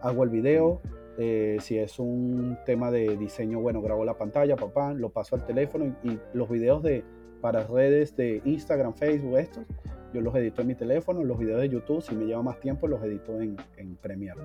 Hago 0.00 0.22
el 0.22 0.30
video, 0.30 0.80
eh, 1.18 1.56
si 1.60 1.76
es 1.78 1.98
un 1.98 2.56
tema 2.64 2.92
de 2.92 3.16
diseño, 3.16 3.60
bueno, 3.60 3.82
grabo 3.82 4.04
la 4.04 4.16
pantalla, 4.16 4.54
papá, 4.54 4.94
lo 4.94 5.08
paso 5.10 5.34
al 5.34 5.44
teléfono 5.44 5.96
y, 6.04 6.18
los 6.34 6.48
videos 6.48 6.84
de, 6.84 7.02
para 7.40 7.66
redes 7.66 8.14
de 8.16 8.42
Instagram, 8.44 8.94
Facebook, 8.94 9.38
estos, 9.38 9.64
yo 10.12 10.20
los 10.20 10.34
edito 10.34 10.62
en 10.62 10.68
mi 10.68 10.74
teléfono, 10.74 11.22
los 11.24 11.38
videos 11.38 11.60
de 11.60 11.68
YouTube, 11.68 12.02
si 12.02 12.14
me 12.14 12.24
lleva 12.24 12.42
más 12.42 12.60
tiempo, 12.60 12.86
los 12.86 13.02
edito 13.02 13.40
en, 13.40 13.56
en 13.76 13.96
Premiere. 13.96 14.40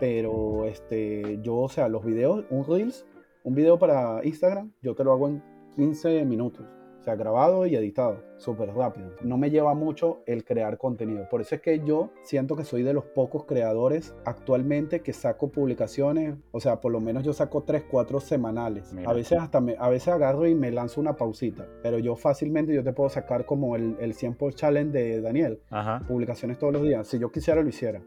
Pero 0.00 0.64
este, 0.64 1.38
yo, 1.42 1.56
o 1.56 1.68
sea, 1.68 1.88
los 1.88 2.04
videos, 2.04 2.44
un 2.50 2.64
Reels, 2.66 3.06
un 3.44 3.54
video 3.54 3.78
para 3.78 4.24
Instagram, 4.24 4.72
yo 4.82 4.94
te 4.94 5.04
lo 5.04 5.12
hago 5.12 5.28
en 5.28 5.42
15 5.76 6.24
minutos. 6.24 6.66
O 7.02 7.04
sea, 7.04 7.16
grabado 7.16 7.66
y 7.66 7.74
editado, 7.74 8.22
súper 8.36 8.72
rápido. 8.72 9.10
No 9.22 9.36
me 9.36 9.50
lleva 9.50 9.74
mucho 9.74 10.22
el 10.24 10.44
crear 10.44 10.78
contenido. 10.78 11.28
Por 11.28 11.40
eso 11.40 11.56
es 11.56 11.60
que 11.60 11.82
yo 11.84 12.10
siento 12.22 12.54
que 12.54 12.62
soy 12.62 12.84
de 12.84 12.92
los 12.92 13.06
pocos 13.06 13.44
creadores 13.44 14.14
actualmente 14.24 15.00
que 15.00 15.12
saco 15.12 15.50
publicaciones. 15.50 16.36
O 16.52 16.60
sea, 16.60 16.80
por 16.80 16.92
lo 16.92 17.00
menos 17.00 17.24
yo 17.24 17.32
saco 17.32 17.64
3, 17.64 17.86
4 17.90 18.20
semanales. 18.20 18.94
A 19.04 19.12
veces 19.14 19.40
hasta 19.40 19.60
me, 19.60 19.74
a 19.80 19.88
veces 19.88 20.14
agarro 20.14 20.46
y 20.46 20.54
me 20.54 20.70
lanzo 20.70 21.00
una 21.00 21.16
pausita. 21.16 21.66
Pero 21.82 21.98
yo 21.98 22.14
fácilmente 22.14 22.72
yo 22.72 22.84
te 22.84 22.92
puedo 22.92 23.10
sacar 23.10 23.46
como 23.46 23.74
el, 23.74 23.96
el 23.98 24.14
100 24.14 24.34
por 24.36 24.54
challenge 24.54 24.96
de 24.96 25.20
Daniel. 25.20 25.60
Publicaciones 26.06 26.56
todos 26.60 26.72
los 26.72 26.82
días. 26.82 27.08
Si 27.08 27.18
yo 27.18 27.32
quisiera 27.32 27.62
lo 27.62 27.68
hiciera. 27.68 28.00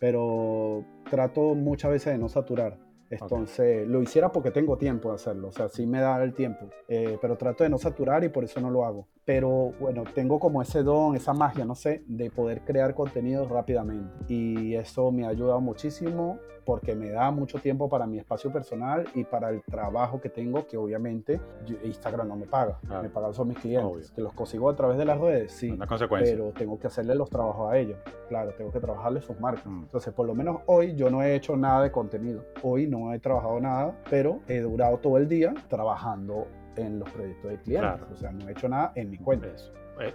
Pero 0.00 0.84
trato 1.08 1.54
muchas 1.54 1.92
veces 1.92 2.14
de 2.14 2.18
no 2.18 2.28
saturar. 2.28 2.83
Entonces, 3.10 3.86
lo 3.86 4.02
hiciera 4.02 4.32
porque 4.32 4.50
tengo 4.50 4.76
tiempo 4.76 5.10
de 5.10 5.16
hacerlo, 5.16 5.48
o 5.48 5.52
sea, 5.52 5.68
sí 5.68 5.86
me 5.86 6.00
da 6.00 6.22
el 6.22 6.34
tiempo, 6.34 6.70
eh, 6.88 7.18
pero 7.20 7.36
trato 7.36 7.64
de 7.64 7.70
no 7.70 7.78
saturar 7.78 8.24
y 8.24 8.28
por 8.28 8.44
eso 8.44 8.60
no 8.60 8.70
lo 8.70 8.84
hago. 8.84 9.08
Pero 9.24 9.72
bueno, 9.80 10.04
tengo 10.14 10.38
como 10.38 10.60
ese 10.60 10.82
don, 10.82 11.16
esa 11.16 11.32
magia, 11.32 11.64
no 11.64 11.74
sé, 11.74 12.02
de 12.06 12.30
poder 12.30 12.62
crear 12.62 12.94
contenido 12.94 13.48
rápidamente. 13.48 14.12
Y 14.28 14.74
eso 14.74 15.10
me 15.10 15.24
ha 15.24 15.28
ayudado 15.28 15.60
muchísimo 15.60 16.38
porque 16.64 16.94
me 16.94 17.10
da 17.10 17.30
mucho 17.30 17.58
tiempo 17.58 17.88
para 17.88 18.06
mi 18.06 18.18
espacio 18.18 18.52
personal 18.52 19.06
y 19.14 19.24
para 19.24 19.50
el 19.50 19.62
trabajo 19.62 20.20
que 20.20 20.28
tengo, 20.28 20.66
que 20.66 20.76
obviamente 20.76 21.40
Instagram 21.84 22.28
no 22.28 22.36
me 22.36 22.46
paga, 22.46 22.78
me 23.02 23.08
pagan 23.08 23.34
son 23.34 23.48
mis 23.48 23.58
clientes, 23.58 24.10
que 24.10 24.22
los 24.22 24.32
consigo 24.32 24.70
a 24.70 24.74
través 24.74 24.98
de 24.98 25.04
las 25.04 25.18
redes, 25.18 25.52
sí, 25.52 25.70
Una 25.70 25.86
consecuencia. 25.86 26.34
pero 26.34 26.52
tengo 26.52 26.78
que 26.78 26.86
hacerle 26.86 27.14
los 27.14 27.28
trabajos 27.30 27.70
a 27.70 27.78
ellos, 27.78 27.98
claro, 28.28 28.52
tengo 28.56 28.70
que 28.70 28.80
trabajarle 28.80 29.20
sus 29.20 29.38
marcas. 29.40 29.66
Mm. 29.66 29.82
Entonces, 29.82 30.12
por 30.14 30.26
lo 30.26 30.34
menos 30.34 30.62
hoy 30.66 30.94
yo 30.94 31.10
no 31.10 31.22
he 31.22 31.34
hecho 31.34 31.56
nada 31.56 31.82
de 31.82 31.92
contenido, 31.92 32.44
hoy 32.62 32.86
no 32.86 33.12
he 33.12 33.18
trabajado 33.18 33.60
nada, 33.60 33.94
pero 34.08 34.40
he 34.48 34.60
durado 34.60 34.98
todo 34.98 35.18
el 35.18 35.28
día 35.28 35.54
trabajando 35.68 36.46
en 36.76 36.98
los 36.98 37.10
proyectos 37.10 37.50
de 37.50 37.60
clientes, 37.60 38.02
o 38.12 38.16
sea, 38.16 38.32
no 38.32 38.48
he 38.48 38.52
hecho 38.52 38.68
nada 38.68 38.92
en 38.94 39.10
mi 39.10 39.18
cuenta. 39.18 39.48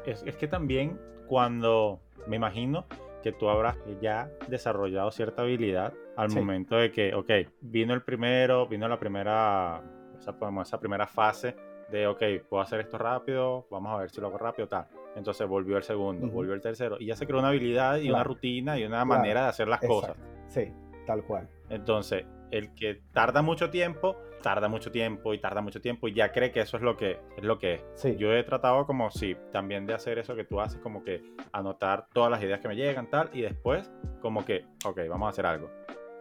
Es, 0.06 0.24
es 0.24 0.36
que 0.36 0.48
también 0.48 1.00
cuando, 1.28 2.00
me 2.28 2.36
imagino, 2.36 2.86
que 3.22 3.32
tú 3.32 3.50
habrás 3.50 3.78
ya 4.02 4.30
desarrollado 4.48 5.12
cierta 5.12 5.42
habilidad 5.42 5.94
al 6.16 6.30
momento 6.32 6.76
de 6.76 6.92
que, 6.92 7.14
ok, 7.14 7.30
vino 7.62 7.94
el 7.94 8.02
primero, 8.02 8.68
vino 8.68 8.88
la 8.88 9.00
primera, 9.00 9.82
esa, 10.18 10.36
esa 10.62 10.80
primera 10.80 11.08
fase 11.08 11.56
de, 11.92 12.08
ok, 12.08 12.22
puedo 12.50 12.62
hacer 12.62 12.82
esto 12.82 12.98
rápido, 12.98 13.68
vamos 13.72 13.94
a 13.94 13.98
ver 13.98 14.10
si 14.10 14.22
lo 14.22 14.28
hago 14.28 14.38
rápido, 14.38 14.68
tal. 14.68 14.88
Entonces 15.16 15.48
volvió 15.48 15.78
el 15.78 15.84
segundo, 15.84 16.28
volvió 16.28 16.54
el 16.54 16.62
tercero, 16.62 16.98
y 17.00 17.08
ya 17.08 17.16
se 17.16 17.26
creó 17.26 17.40
una 17.40 17.50
habilidad 17.50 17.98
y 17.98 18.10
una 18.10 18.24
rutina 18.24 18.78
y 18.78 18.86
una 18.86 19.04
manera 19.06 19.44
de 19.44 19.48
hacer 19.50 19.68
las 19.68 19.82
cosas. 19.82 20.16
Sí, 20.48 20.72
tal 21.06 21.24
cual. 21.24 21.48
Entonces, 21.70 22.26
el 22.52 22.74
que 22.74 23.02
tarda 23.14 23.42
mucho 23.42 23.70
tiempo, 23.70 24.18
tarda 24.42 24.68
mucho 24.68 24.92
tiempo 24.92 25.34
y 25.34 25.40
tarda 25.40 25.62
mucho 25.62 25.82
tiempo 25.82 26.08
y 26.08 26.14
ya 26.14 26.32
cree 26.32 26.52
que 26.52 26.62
eso 26.62 26.78
es 26.78 26.84
lo 26.84 26.98
que 26.98 27.12
es. 27.12 27.44
Lo 27.44 27.60
que 27.60 27.76
es. 27.76 28.18
Yo 28.18 28.34
he 28.34 28.44
tratado 28.44 28.86
como, 28.86 29.10
sí, 29.12 29.36
también 29.52 29.86
de 29.86 29.94
hacer 29.94 30.20
eso 30.20 30.36
que 30.36 30.44
tú 30.44 30.60
haces, 30.60 30.80
como 30.80 31.04
que 31.04 31.24
anotar 31.52 32.08
todas 32.14 32.32
las 32.32 32.42
ideas 32.42 32.60
que 32.60 32.68
me 32.68 32.76
llegan, 32.76 33.10
tal, 33.10 33.30
y 33.34 33.42
después 33.42 33.92
como 34.22 34.46
que, 34.46 34.66
ok, 34.86 35.02
vamos 35.10 35.28
a 35.28 35.30
hacer 35.30 35.46
algo. 35.46 35.70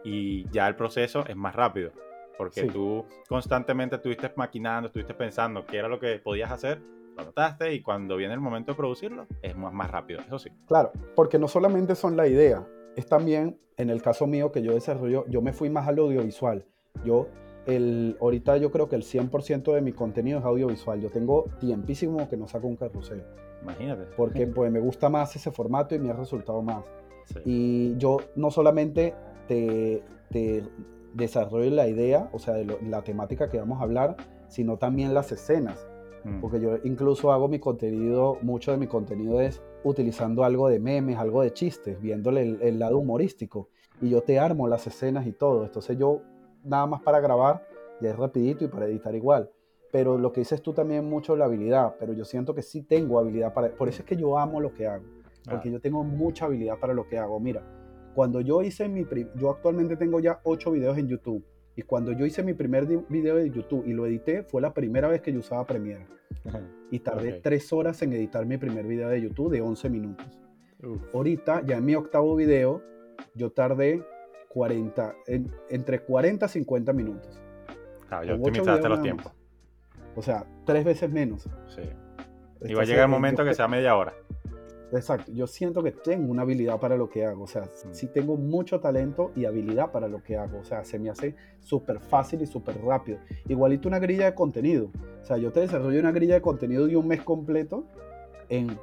Y 0.03 0.49
ya 0.49 0.67
el 0.67 0.75
proceso 0.75 1.25
es 1.27 1.35
más 1.35 1.55
rápido, 1.55 1.91
porque 2.37 2.63
tú 2.63 3.05
constantemente 3.27 3.97
estuviste 3.97 4.31
maquinando, 4.35 4.87
estuviste 4.87 5.13
pensando 5.13 5.65
qué 5.65 5.77
era 5.77 5.89
lo 5.89 5.99
que 5.99 6.19
podías 6.19 6.51
hacer, 6.51 6.81
lo 7.15 7.23
anotaste 7.23 7.73
y 7.73 7.81
cuando 7.81 8.15
viene 8.15 8.33
el 8.33 8.39
momento 8.39 8.71
de 8.71 8.77
producirlo 8.77 9.27
es 9.41 9.55
más, 9.57 9.73
más 9.73 9.91
rápido, 9.91 10.21
eso 10.21 10.39
sí. 10.39 10.49
Claro, 10.67 10.91
porque 11.15 11.37
no 11.37 11.49
solamente 11.49 11.95
son 11.95 12.15
la 12.15 12.27
idea, 12.27 12.65
es 12.95 13.05
también, 13.07 13.59
en 13.77 13.89
el 13.89 14.01
caso 14.01 14.27
mío 14.27 14.51
que 14.51 14.61
yo 14.61 14.73
desarrollo, 14.73 15.25
yo 15.27 15.41
me 15.41 15.53
fui 15.53 15.69
más 15.69 15.87
al 15.87 15.99
audiovisual. 15.99 16.65
Yo, 17.05 17.27
el, 17.65 18.17
ahorita 18.19 18.57
yo 18.57 18.71
creo 18.71 18.89
que 18.89 18.95
el 18.95 19.03
100% 19.03 19.73
de 19.73 19.81
mi 19.81 19.93
contenido 19.93 20.39
es 20.39 20.45
audiovisual. 20.45 21.01
Yo 21.01 21.09
tengo 21.09 21.45
tiempísimo 21.59 22.27
que 22.29 22.37
no 22.37 22.47
saco 22.47 22.67
un 22.67 22.75
carrusel. 22.75 23.23
Imagínate. 23.61 24.03
Porque 24.15 24.47
pues 24.47 24.71
me 24.71 24.79
gusta 24.79 25.09
más 25.09 25.35
ese 25.35 25.51
formato 25.51 25.95
y 25.95 25.99
me 25.99 26.09
ha 26.09 26.13
resultado 26.13 26.61
más. 26.61 26.85
Y 27.45 27.95
yo 27.97 28.17
no 28.35 28.49
solamente 28.49 29.13
te, 29.47 30.03
te 30.31 30.63
desarrollo 31.13 31.69
la 31.69 31.87
idea, 31.87 32.29
o 32.33 32.39
sea, 32.39 32.55
de 32.55 32.65
la 32.87 33.03
temática 33.03 33.49
que 33.49 33.59
vamos 33.59 33.79
a 33.79 33.83
hablar, 33.83 34.17
sino 34.47 34.77
también 34.77 35.13
las 35.13 35.31
escenas. 35.31 35.87
Mm. 36.23 36.41
Porque 36.41 36.59
yo 36.59 36.77
incluso 36.83 37.31
hago 37.31 37.47
mi 37.47 37.59
contenido, 37.59 38.37
mucho 38.41 38.71
de 38.71 38.77
mi 38.77 38.87
contenido 38.87 39.41
es 39.41 39.61
utilizando 39.83 40.43
algo 40.43 40.69
de 40.69 40.79
memes, 40.79 41.17
algo 41.17 41.41
de 41.41 41.53
chistes, 41.53 41.99
viéndole 42.01 42.57
el, 42.61 42.79
lado 42.79 42.97
humorístico. 42.97 43.69
Y 44.01 44.09
yo 44.09 44.21
te 44.21 44.39
armo 44.39 44.67
las 44.67 44.87
escenas 44.87 45.27
y 45.27 45.31
todo. 45.31 45.63
Entonces 45.63 45.97
yo 45.97 46.21
nada 46.63 46.85
más 46.85 47.01
para 47.01 47.19
grabar 47.19 47.65
ya 48.01 48.11
es 48.11 48.15
rapidito 48.15 48.65
y 48.65 48.67
para 48.67 48.85
editar 48.87 49.15
igual. 49.15 49.49
Pero 49.91 50.17
lo 50.17 50.31
que 50.31 50.41
dices 50.41 50.61
tú 50.61 50.73
también 50.73 51.09
mucho 51.09 51.35
la 51.35 51.45
habilidad, 51.45 51.95
pero 51.99 52.13
yo 52.13 52.23
siento 52.23 52.53
que 52.53 52.61
sí 52.61 52.83
tengo 52.83 53.19
habilidad 53.19 53.53
para... 53.53 53.69
Por 53.75 53.89
eso 53.89 54.03
es 54.03 54.05
que 54.07 54.15
yo 54.15 54.37
amo 54.37 54.61
lo 54.61 54.73
que 54.73 54.87
hago, 54.87 55.05
porque 55.43 55.69
ah. 55.69 55.71
yo 55.71 55.81
tengo 55.81 56.03
mucha 56.03 56.45
habilidad 56.45 56.77
para 56.79 56.93
lo 56.93 57.07
que 57.07 57.17
hago. 57.17 57.39
Mira, 57.39 57.63
cuando 58.13 58.39
yo 58.41 58.61
hice 58.61 58.87
mi... 58.87 59.05
Yo 59.35 59.49
actualmente 59.49 59.97
tengo 59.97 60.19
ya 60.19 60.39
ocho 60.43 60.71
videos 60.71 60.97
en 60.97 61.07
YouTube 61.07 61.43
y 61.75 61.81
cuando 61.83 62.11
yo 62.11 62.25
hice 62.25 62.43
mi 62.43 62.53
primer 62.53 62.85
video 62.85 63.35
de 63.35 63.49
YouTube 63.49 63.83
y 63.85 63.93
lo 63.93 64.05
edité, 64.05 64.43
fue 64.43 64.61
la 64.61 64.73
primera 64.73 65.07
vez 65.07 65.21
que 65.21 65.31
yo 65.31 65.39
usaba 65.39 65.65
Premiere. 65.65 66.05
Y 66.91 66.99
tardé 66.99 67.33
tres 67.33 67.71
horas 67.71 68.01
en 68.01 68.13
editar 68.13 68.45
mi 68.45 68.57
primer 68.57 68.85
video 68.85 69.09
de 69.09 69.21
YouTube 69.21 69.51
de 69.51 69.61
11 69.61 69.89
minutos. 69.89 70.39
Ahorita, 71.13 71.61
ya 71.65 71.77
en 71.77 71.85
mi 71.85 71.95
octavo 71.95 72.35
video, 72.35 72.81
yo 73.35 73.51
tardé 73.51 74.03
40, 74.49 75.15
entre 75.69 75.99
40 75.99 76.45
y 76.45 76.49
50 76.49 76.93
minutos. 76.93 77.41
Ah, 78.09 78.23
yo 78.23 78.35
optimizaste 78.35 78.89
los 78.89 79.01
tiempos. 79.01 79.31
O 80.15 80.21
sea, 80.21 80.45
tres 80.65 80.83
veces 80.83 81.09
menos. 81.11 81.47
Sí. 81.67 81.81
Y 82.61 82.73
va 82.73 82.81
a 82.81 82.85
llegar 82.85 83.05
el 83.05 83.11
momento 83.11 83.45
que 83.45 83.53
sea 83.53 83.67
media 83.67 83.95
hora. 83.95 84.13
Exacto, 84.91 85.31
yo 85.31 85.45
siento 85.45 85.83
que 85.83 85.91
tengo 85.91 86.31
una 86.31 86.41
habilidad 86.41 86.79
para 86.79 86.97
lo 86.97 87.09
que 87.09 87.23
hago, 87.23 87.43
o 87.43 87.47
sea, 87.47 87.63
mm. 87.63 87.93
sí 87.93 88.07
tengo 88.07 88.37
mucho 88.37 88.79
talento 88.79 89.31
y 89.35 89.45
habilidad 89.45 89.91
para 89.91 90.07
lo 90.07 90.23
que 90.23 90.35
hago, 90.35 90.59
o 90.59 90.63
sea, 90.63 90.83
se 90.83 90.97
me 90.97 91.11
hace 91.11 91.35
súper 91.59 91.99
fácil 91.99 92.41
y 92.41 92.47
súper 92.47 92.81
rápido. 92.81 93.19
Igualito 93.47 93.87
una 93.87 93.99
grilla 93.99 94.25
de 94.25 94.33
contenido, 94.33 94.89
o 95.21 95.25
sea, 95.25 95.37
yo 95.37 95.51
te 95.51 95.59
desarrollo 95.59 95.99
una 95.99 96.11
grilla 96.11 96.35
de 96.35 96.41
contenido 96.41 96.87
de 96.87 96.97
un 96.97 97.07
mes 97.07 97.21
completo 97.21 97.85
en, 98.49 98.79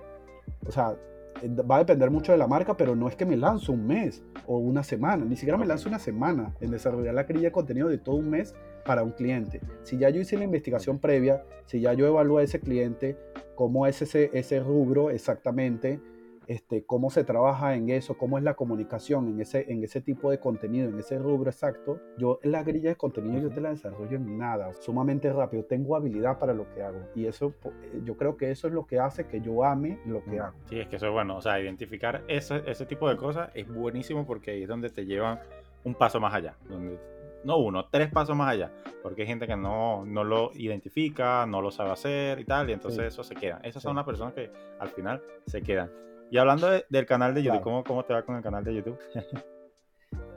o 0.65 0.71
sea, 0.71 0.97
va 1.45 1.77
a 1.77 1.79
depender 1.81 2.11
mucho 2.11 2.33
de 2.33 2.39
la 2.39 2.47
marca, 2.47 2.77
pero 2.77 2.95
no 2.95 3.09
es 3.09 3.17
que 3.17 3.27
me 3.27 3.37
lanzo 3.37 3.73
un 3.73 3.87
mes 3.87 4.23
o 4.47 4.59
una 4.59 4.85
semana, 4.85 5.25
ni 5.25 5.37
siquiera 5.37 5.59
me 5.59 5.67
lanzo 5.67 5.89
una 5.89 5.99
semana 5.99 6.55
en 6.61 6.71
desarrollar 6.71 7.15
la 7.15 7.25
grilla 7.25 7.49
de 7.49 7.53
contenido 7.53 7.89
de 7.89 7.99
todo 7.99 8.17
un 8.17 8.31
mes 8.31 8.55
para 8.87 9.03
un 9.03 9.11
cliente. 9.11 9.61
Si 9.83 9.99
ya 9.99 10.11
yo 10.11 10.21
hice 10.21 10.39
la 10.39 10.45
investigación 10.45 10.99
previa, 10.99 11.43
si 11.67 11.81
ya 11.81 11.93
yo 11.93 12.07
evalué 12.07 12.43
a 12.43 12.45
ese 12.45 12.61
cliente, 12.61 13.17
cómo 13.55 13.87
es 13.87 14.01
ese, 14.03 14.31
ese 14.33 14.61
rubro 14.61 15.11
exactamente, 15.11 16.01
este, 16.47 16.85
cómo 16.85 17.11
se 17.11 17.25
trabaja 17.25 17.75
en 17.75 17.91
eso, 17.91 18.17
cómo 18.17 18.39
es 18.39 18.45
la 18.45 18.55
comunicación 18.55 19.29
en 19.29 19.41
ese, 19.41 19.71
en 19.71 19.83
ese 19.83 20.01
tipo 20.01 20.31
de 20.31 20.39
contenido, 20.39 20.89
en 20.89 20.99
ese 20.99 21.19
rubro 21.19 21.51
exacto. 21.51 22.01
Yo 22.19 22.39
la 22.43 22.63
grilla 22.63 22.91
de 22.91 22.97
contenido 22.97 23.41
yo 23.41 23.51
te 23.51 23.61
la 23.61 23.71
desarrollo 23.71 24.17
en 24.17 24.39
nada, 24.39 24.73
sumamente 24.75 25.33
rápido. 25.33 25.65
Tengo 25.65 25.97
habilidad 25.97 26.39
para 26.39 26.55
lo 26.55 26.73
que 26.73 26.83
hago 26.83 27.01
y 27.15 27.27
eso 27.27 27.53
eh, 27.65 28.01
yo 28.05 28.17
creo 28.17 28.37
que 28.37 28.51
eso 28.51 28.69
es 28.69 28.75
lo 28.75 28.87
que 28.87 29.01
hace 29.01 29.27
que 29.27 29.41
yo 29.41 29.65
ame 29.65 29.99
lo 30.07 30.23
que 30.25 30.39
hago. 30.39 30.57
Sí, 30.69 30.79
es 30.79 30.87
que 30.87 30.97
eso 30.97 31.07
es 31.07 31.13
bueno. 31.13 31.37
O 31.37 31.43
sea, 31.43 31.61
identificar 31.61 32.23
ese, 32.29 32.63
ese 32.67 32.87
tipo 32.87 33.09
de 33.09 33.17
cosas 33.17 33.51
es 33.55 33.67
buenísimo 33.67 34.25
porque 34.25 34.53
ahí 34.53 34.63
es 34.63 34.69
donde 34.69 34.91
te 34.91 35.05
llevan 35.05 35.41
un 35.83 35.95
paso 35.95 36.21
más 36.21 36.35
allá, 36.35 36.57
donde 36.69 36.99
no 37.47 37.59
uno, 37.59 37.87
tres 37.87 38.11
pasos 38.11 38.37
más 38.37 38.53
allá, 38.53 38.73
porque 39.03 39.23
hay 39.23 39.29
gente 39.29 39.47
que 39.47 39.57
no, 39.57 40.05
no 40.05 40.25
lo 40.25 40.51
identifica, 40.55 41.47
no 41.47 41.63
lo 41.63 41.71
sabe 41.71 41.93
hacer 41.93 42.41
y 42.41 42.45
tal, 42.45 42.69
y 42.69 42.73
entonces 42.73 43.05
eso 43.05 43.23
se 43.23 43.37
queda. 43.37 43.61
Esas 43.63 43.83
son 43.83 43.95
las 43.95 44.05
personas 44.05 44.35
que 44.35 44.51
al 44.81 44.89
final 44.89 45.23
se 45.47 45.63
quedan. 45.63 45.91
Y 46.31 46.39
hablando 46.39 46.69
del 46.89 47.07
canal 47.07 47.35
de 47.35 47.45
YouTube, 47.45 47.63
¿cómo, 47.63 47.85
¿cómo 47.85 48.05
te 48.05 48.13
va 48.13 48.23
con 48.25 48.37
el 48.37 48.43
canal 48.43 48.65
de 48.65 48.75
YouTube? 48.75 48.99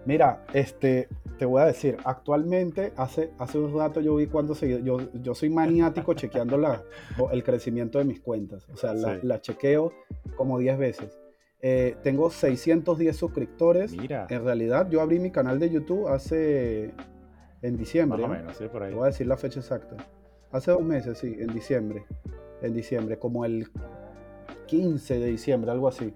Mira, 0.05 0.45
este, 0.53 1.09
te 1.37 1.45
voy 1.45 1.61
a 1.61 1.65
decir, 1.65 1.97
actualmente, 2.05 2.93
hace, 2.95 3.31
hace 3.39 3.57
un 3.57 3.75
rato 3.75 4.01
yo 4.01 4.15
vi 4.15 4.27
cuando 4.27 4.53
se, 4.53 4.83
yo, 4.83 4.99
yo 5.13 5.33
soy 5.33 5.49
maniático 5.49 6.13
chequeando 6.13 6.57
la, 6.57 6.83
el 7.31 7.43
crecimiento 7.43 7.97
de 7.97 8.05
mis 8.05 8.19
cuentas, 8.19 8.67
o 8.71 8.77
sea, 8.77 8.93
la, 8.93 9.19
la 9.23 9.41
chequeo 9.41 9.91
como 10.35 10.59
10 10.59 10.77
veces. 10.77 11.19
Eh, 11.61 11.97
tengo 12.03 12.29
610 12.29 13.15
suscriptores. 13.15 13.95
Mira. 13.95 14.27
En 14.29 14.43
realidad, 14.43 14.89
yo 14.89 15.01
abrí 15.01 15.19
mi 15.19 15.31
canal 15.31 15.59
de 15.59 15.69
YouTube 15.69 16.07
hace. 16.07 16.93
en 17.61 17.77
diciembre. 17.77 18.21
Más 18.21 18.29
o 18.29 18.33
menos, 18.33 18.57
sí, 18.57 18.65
por 18.71 18.83
ahí. 18.83 18.93
voy 18.93 19.03
a 19.03 19.07
decir 19.07 19.27
la 19.27 19.37
fecha 19.37 19.59
exacta. 19.59 19.97
Hace 20.51 20.71
dos 20.71 20.81
meses, 20.81 21.17
sí, 21.17 21.35
en 21.37 21.47
diciembre. 21.47 22.05
En 22.61 22.73
diciembre, 22.73 23.19
como 23.19 23.45
el 23.45 23.67
15 24.67 25.19
de 25.19 25.27
diciembre, 25.27 25.71
algo 25.71 25.87
así. 25.87 26.13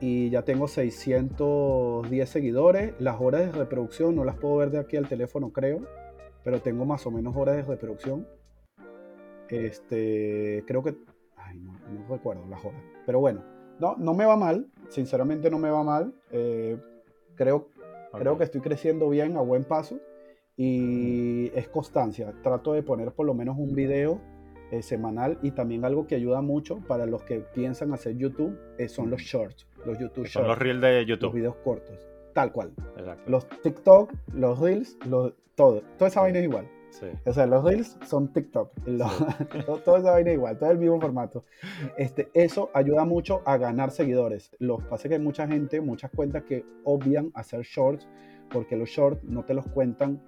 Y 0.00 0.30
ya 0.30 0.42
tengo 0.42 0.66
610 0.66 2.28
seguidores. 2.28 2.94
Las 2.98 3.20
horas 3.20 3.46
de 3.46 3.52
reproducción 3.52 4.16
no 4.16 4.24
las 4.24 4.36
puedo 4.36 4.56
ver 4.56 4.70
de 4.70 4.78
aquí 4.78 4.96
al 4.96 5.08
teléfono, 5.08 5.52
creo. 5.52 5.86
Pero 6.42 6.60
tengo 6.60 6.84
más 6.84 7.06
o 7.06 7.10
menos 7.10 7.36
horas 7.36 7.56
de 7.56 7.62
reproducción. 7.62 8.26
Este, 9.48 10.64
creo 10.66 10.82
que. 10.82 10.96
Ay, 11.36 11.58
no, 11.58 11.72
no 11.90 12.08
recuerdo 12.08 12.46
las 12.48 12.64
horas. 12.64 12.80
Pero 13.06 13.20
bueno, 13.20 13.42
no, 13.78 13.96
no 13.96 14.14
me 14.14 14.24
va 14.24 14.36
mal, 14.36 14.66
sinceramente 14.88 15.50
no 15.50 15.58
me 15.58 15.70
va 15.70 15.82
mal. 15.82 16.14
Eh, 16.30 16.76
creo, 17.34 17.68
creo 18.12 18.38
que 18.38 18.44
estoy 18.44 18.60
creciendo 18.60 19.08
bien 19.08 19.36
a 19.36 19.40
buen 19.40 19.64
paso 19.64 19.98
y 20.56 21.50
es 21.54 21.68
constancia. 21.68 22.32
Trato 22.42 22.72
de 22.72 22.82
poner 22.82 23.12
por 23.12 23.26
lo 23.26 23.34
menos 23.34 23.56
un 23.58 23.74
video 23.74 24.20
eh, 24.70 24.82
semanal 24.82 25.38
y 25.42 25.50
también 25.50 25.84
algo 25.84 26.06
que 26.06 26.14
ayuda 26.14 26.40
mucho 26.40 26.78
para 26.86 27.06
los 27.06 27.22
que 27.22 27.40
piensan 27.40 27.92
hacer 27.92 28.16
YouTube 28.16 28.58
eh, 28.78 28.88
son 28.88 29.10
los 29.10 29.20
shorts, 29.20 29.66
los 29.84 29.98
YouTube 29.98 30.26
Son 30.26 30.42
shorts, 30.42 30.48
los 30.48 30.58
reels 30.58 30.80
de 30.80 30.98
los 31.00 31.06
YouTube. 31.06 31.32
videos 31.34 31.56
cortos, 31.56 32.08
tal 32.32 32.52
cual. 32.52 32.72
Exacto. 32.96 33.30
Los 33.30 33.48
TikTok, 33.62 34.12
los 34.32 34.58
Reels, 34.58 34.96
los, 35.06 35.34
todo, 35.54 35.82
toda 35.98 36.08
esa 36.08 36.20
vaina 36.22 36.38
es 36.38 36.44
igual. 36.44 36.68
Sí. 37.00 37.06
O 37.26 37.32
sea, 37.32 37.46
los 37.46 37.64
Reels 37.64 37.96
son 38.06 38.32
TikTok, 38.32 38.72
los- 38.86 39.84
toda 39.84 39.98
esa 39.98 40.12
vaina 40.12 40.32
igual, 40.32 40.58
todo 40.58 40.70
el 40.70 40.78
mismo 40.78 41.00
formato. 41.00 41.44
Este, 41.98 42.28
eso 42.34 42.70
ayuda 42.72 43.04
mucho 43.04 43.42
a 43.44 43.56
ganar 43.56 43.90
seguidores. 43.90 44.50
Lo 44.58 44.78
que 44.78 44.84
pasa 44.84 45.02
es 45.04 45.08
que 45.08 45.14
hay 45.16 45.20
mucha 45.20 45.46
gente, 45.48 45.80
muchas 45.80 46.10
cuentas 46.10 46.44
que 46.44 46.64
obvian 46.84 47.30
hacer 47.34 47.62
shorts 47.62 48.06
porque 48.50 48.76
los 48.76 48.88
shorts 48.88 49.24
no 49.24 49.44
te 49.44 49.54
los 49.54 49.66
cuentan 49.66 50.22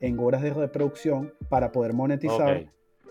en 0.00 0.18
horas 0.18 0.42
de 0.42 0.52
reproducción 0.52 1.32
para 1.48 1.72
poder 1.72 1.92
monetizar, 1.92 2.48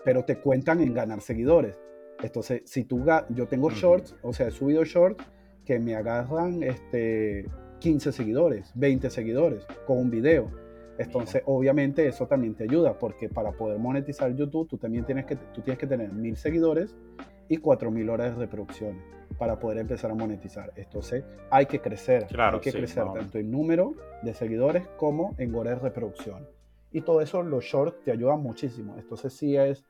pero 0.04 0.24
te 0.24 0.38
cuentan 0.38 0.80
en 0.80 0.94
ganar 0.94 1.20
seguidores. 1.20 1.78
Entonces, 2.22 2.62
si 2.66 2.84
tú, 2.84 3.04
yo 3.30 3.46
tengo 3.48 3.70
shorts, 3.70 4.14
o 4.22 4.32
sea, 4.32 4.48
he 4.48 4.50
subido 4.50 4.84
shorts 4.84 5.24
que 5.64 5.78
me 5.78 5.94
agarran 5.96 6.62
este, 6.62 7.48
15 7.80 8.12
seguidores, 8.12 8.72
20 8.74 9.10
seguidores 9.10 9.66
con 9.86 9.98
un 9.98 10.10
video. 10.10 10.50
Entonces, 10.98 11.42
obviamente, 11.46 12.06
eso 12.06 12.26
también 12.26 12.54
te 12.54 12.64
ayuda, 12.64 12.98
porque 12.98 13.28
para 13.28 13.52
poder 13.52 13.78
monetizar 13.78 14.34
YouTube, 14.34 14.68
tú 14.68 14.78
también 14.78 15.04
tienes 15.04 15.26
que, 15.26 15.36
tú 15.36 15.60
tienes 15.62 15.78
que 15.78 15.86
tener 15.86 16.12
mil 16.12 16.36
seguidores 16.36 16.94
y 17.48 17.56
4000 17.56 18.08
horas 18.10 18.36
de 18.36 18.44
reproducciones 18.44 19.02
para 19.38 19.58
poder 19.58 19.78
empezar 19.78 20.10
a 20.10 20.14
monetizar. 20.14 20.72
Entonces, 20.76 21.24
hay 21.50 21.66
que 21.66 21.80
crecer, 21.80 22.26
Claro, 22.26 22.56
hay 22.56 22.60
que 22.60 22.72
sí, 22.72 22.78
crecer 22.78 23.04
no. 23.06 23.14
tanto 23.14 23.38
en 23.38 23.50
número 23.50 23.94
de 24.22 24.34
seguidores 24.34 24.86
como 24.96 25.34
en 25.38 25.54
horas 25.54 25.82
de 25.82 25.88
reproducción. 25.88 26.46
Y 26.92 27.00
todo 27.00 27.20
eso, 27.22 27.42
los 27.42 27.64
shorts 27.64 28.02
te 28.04 28.12
ayudan 28.12 28.40
muchísimo. 28.42 28.96
Entonces, 28.98 29.32
sí 29.32 29.56
es, 29.56 29.84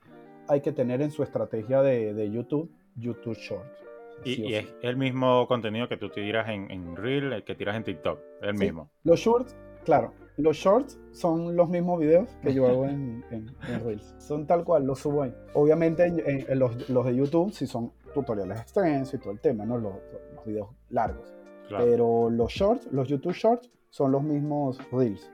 hay 0.49 0.61
que 0.61 0.73
tener 0.73 1.03
en 1.03 1.11
su 1.11 1.23
estrategia 1.23 1.83
de, 1.83 2.15
de 2.15 2.31
YouTube, 2.31 2.71
YouTube 2.97 3.37
Shorts. 3.37 3.85
Y, 4.25 4.37
Sí 4.37 4.45
o 4.45 4.51
y 4.51 4.55
sí. 4.55 4.55
es 4.55 4.75
el 4.83 4.97
mismo 4.97 5.47
contenido 5.49 5.89
que 5.89 5.97
tú 5.97 6.09
tiras 6.11 6.49
en, 6.49 6.71
en 6.71 6.95
Reel, 6.97 7.33
el 7.33 7.45
que 7.45 7.55
tiras 7.57 7.77
en 7.77 7.85
TikTok. 7.85 8.21
El 8.41 8.57
Sí. 8.57 8.65
mismo. 8.67 8.91
Los 9.05 9.21
shorts, 9.21 9.57
claro, 9.85 10.15
los 10.37 10.57
shorts 10.57 10.99
son 11.13 11.57
los 11.57 11.69
mismos 11.69 12.01
videos 12.01 12.29
que 12.43 12.55
yo 12.55 12.67
hago 12.67 12.85
en, 12.87 13.25
en- 13.31 13.55
en 13.69 13.85
Reels. 13.85 14.15
Son 14.19 14.47
tal 14.47 14.65
cual, 14.65 14.85
los 14.87 14.99
subo 15.01 15.23
ahí. 15.23 15.35
Obviamente 15.55 16.05
en, 16.05 16.21
en- 16.21 16.47
en 16.49 16.59
los, 16.59 16.89
los 16.89 17.05
de 17.07 17.15
YouTube 17.15 17.53
sí 17.53 17.67
son 17.67 17.93
tutoriales 18.15 18.61
extensos 18.61 19.15
y 19.15 19.19
todo 19.19 19.33
el 19.33 19.41
tema, 19.41 19.65
¿no? 19.65 19.79
Los, 19.79 19.95
los 20.35 20.45
videos 20.45 20.69
largos. 20.91 21.33
Claro. 21.69 21.85
Pero 21.85 22.31
los 22.31 22.51
shorts, 22.53 22.89
los 22.93 23.09
YouTube 23.09 23.33
shorts, 23.33 23.71
son 23.91 24.11
los 24.13 24.23
mismos 24.23 24.79
Reels 24.91 25.31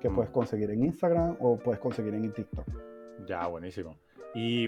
que 0.00 0.08
Mm. 0.10 0.14
puedes 0.14 0.30
conseguir 0.30 0.70
en 0.70 0.84
Instagram 0.84 1.36
o 1.40 1.56
puedes 1.56 1.80
conseguir 1.80 2.14
en 2.14 2.30
TikTok. 2.32 2.64
Ya, 3.26 3.46
buenísimo. 3.46 3.96
Y 4.34 4.64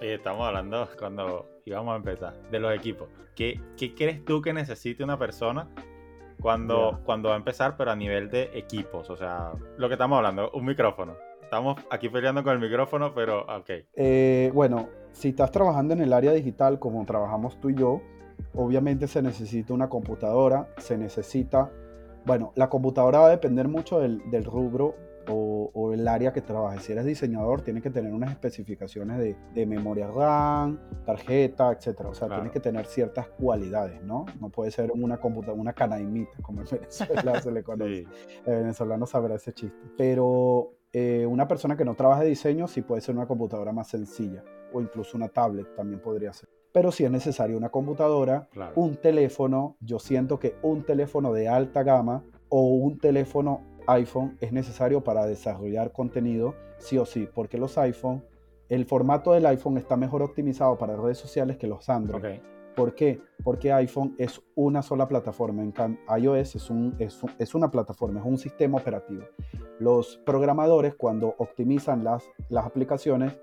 eh, 0.00 0.14
estamos 0.14 0.46
hablando 0.46 0.88
cuando 0.98 1.46
íbamos 1.64 1.92
a 1.92 1.96
empezar 1.96 2.34
de 2.50 2.58
los 2.58 2.74
equipos. 2.74 3.08
¿Qué, 3.36 3.60
qué 3.76 3.94
crees 3.94 4.24
tú 4.24 4.42
que 4.42 4.52
necesite 4.52 5.04
una 5.04 5.16
persona 5.18 5.68
cuando, 6.40 7.00
cuando 7.04 7.28
va 7.28 7.34
a 7.34 7.38
empezar, 7.38 7.76
pero 7.76 7.90
a 7.90 7.96
nivel 7.96 8.30
de 8.30 8.50
equipos? 8.54 9.10
O 9.10 9.16
sea, 9.16 9.52
lo 9.76 9.88
que 9.88 9.94
estamos 9.94 10.16
hablando, 10.16 10.50
un 10.52 10.64
micrófono. 10.64 11.14
Estamos 11.42 11.80
aquí 11.90 12.08
peleando 12.08 12.44
con 12.44 12.52
el 12.52 12.60
micrófono, 12.60 13.12
pero 13.14 13.42
ok. 13.42 13.70
Eh, 13.94 14.50
bueno, 14.54 14.88
si 15.12 15.30
estás 15.30 15.50
trabajando 15.50 15.94
en 15.94 16.00
el 16.00 16.12
área 16.12 16.32
digital 16.32 16.78
como 16.78 17.04
trabajamos 17.04 17.60
tú 17.60 17.70
y 17.70 17.74
yo, 17.74 18.00
obviamente 18.54 19.06
se 19.06 19.20
necesita 19.22 19.74
una 19.74 19.88
computadora, 19.88 20.68
se 20.78 20.96
necesita, 20.96 21.70
bueno, 22.24 22.52
la 22.54 22.68
computadora 22.68 23.20
va 23.20 23.26
a 23.26 23.30
depender 23.30 23.68
mucho 23.68 23.98
del, 23.98 24.22
del 24.30 24.44
rubro 24.44 24.94
o, 25.28 25.70
o 25.74 25.92
el 25.92 26.06
área 26.08 26.32
que 26.32 26.40
trabajes. 26.40 26.82
Si 26.82 26.92
eres 26.92 27.04
diseñador, 27.04 27.62
tienes 27.62 27.82
que 27.82 27.90
tener 27.90 28.12
unas 28.12 28.30
especificaciones 28.30 29.18
de, 29.18 29.36
de 29.54 29.66
memoria 29.66 30.08
RAM, 30.08 30.78
tarjeta, 31.04 31.72
etcétera. 31.72 32.08
O 32.10 32.14
sea, 32.14 32.28
Claro. 32.28 32.42
tienes 32.42 32.52
que 32.52 32.60
tener 32.60 32.86
ciertas 32.86 33.28
cualidades, 33.28 34.02
¿no? 34.02 34.26
No 34.40 34.48
puede 34.50 34.70
ser 34.70 34.92
una 34.92 35.18
computadora, 35.18 35.60
una 35.60 35.72
canaimita, 35.72 36.32
como 36.42 36.60
en 36.62 36.66
Venezuela 36.70 37.40
se 37.40 37.50
le 37.52 37.62
conoce 37.62 37.90
Sí. 37.90 38.06
el 38.46 38.56
venezolano 38.56 39.06
sabrá 39.06 39.34
ese 39.34 39.52
chiste. 39.52 39.76
Pero 39.96 40.72
eh, 40.92 41.26
una 41.26 41.46
persona 41.46 41.76
que 41.76 41.84
no 41.84 41.94
trabaja 41.94 42.22
de 42.22 42.28
diseño 42.30 42.66
sí 42.66 42.82
puede 42.82 43.00
ser 43.00 43.14
una 43.14 43.26
computadora 43.26 43.72
más 43.72 43.88
sencilla 43.88 44.42
o 44.72 44.80
incluso 44.80 45.16
una 45.16 45.28
tablet 45.28 45.74
también 45.76 46.00
podría 46.00 46.32
ser. 46.32 46.48
Pero 46.72 46.92
si 46.92 47.04
es 47.04 47.10
necesario 47.10 47.56
una 47.56 47.68
computadora, 47.70 48.48
Claro. 48.52 48.72
un 48.76 48.96
teléfono, 48.96 49.76
yo 49.80 49.98
siento 49.98 50.38
que 50.38 50.54
un 50.62 50.84
teléfono 50.84 51.32
de 51.32 51.48
alta 51.48 51.82
gama 51.82 52.24
o 52.48 52.62
un 52.74 52.98
teléfono 52.98 53.60
iPhone 53.92 54.36
es 54.40 54.52
necesario 54.52 55.02
para 55.02 55.26
desarrollar 55.26 55.92
contenido, 55.92 56.54
sí 56.78 56.98
o 56.98 57.04
sí, 57.04 57.28
porque 57.34 57.58
los 57.58 57.76
iPhone, 57.78 58.22
el 58.68 58.84
formato 58.86 59.32
del 59.32 59.46
iPhone 59.46 59.76
está 59.78 59.96
mejor 59.96 60.22
optimizado 60.22 60.78
para 60.78 60.96
redes 60.96 61.18
sociales 61.18 61.56
que 61.56 61.66
los 61.66 61.88
Android. 61.88 62.36
Ok. 62.38 62.42
¿Por 62.76 62.94
qué? 62.94 63.20
Porque 63.42 63.72
iPhone 63.72 64.14
es 64.16 64.40
una 64.54 64.80
sola 64.82 65.08
plataforma, 65.08 65.60
en 65.62 65.72
cambio 65.72 66.00
iOS 66.16 66.54
es, 66.54 66.70
un, 66.70 66.94
es, 67.00 67.20
un- 67.22 67.32
es 67.38 67.54
una 67.54 67.70
plataforma, 67.70 68.20
es 68.20 68.26
un 68.26 68.38
sistema 68.38 68.78
operativo. 68.78 69.24
Los 69.80 70.18
programadores 70.24 70.94
cuando 70.94 71.34
optimizan 71.38 72.04
las, 72.04 72.22
las 72.48 72.64
aplicaciones, 72.64 73.36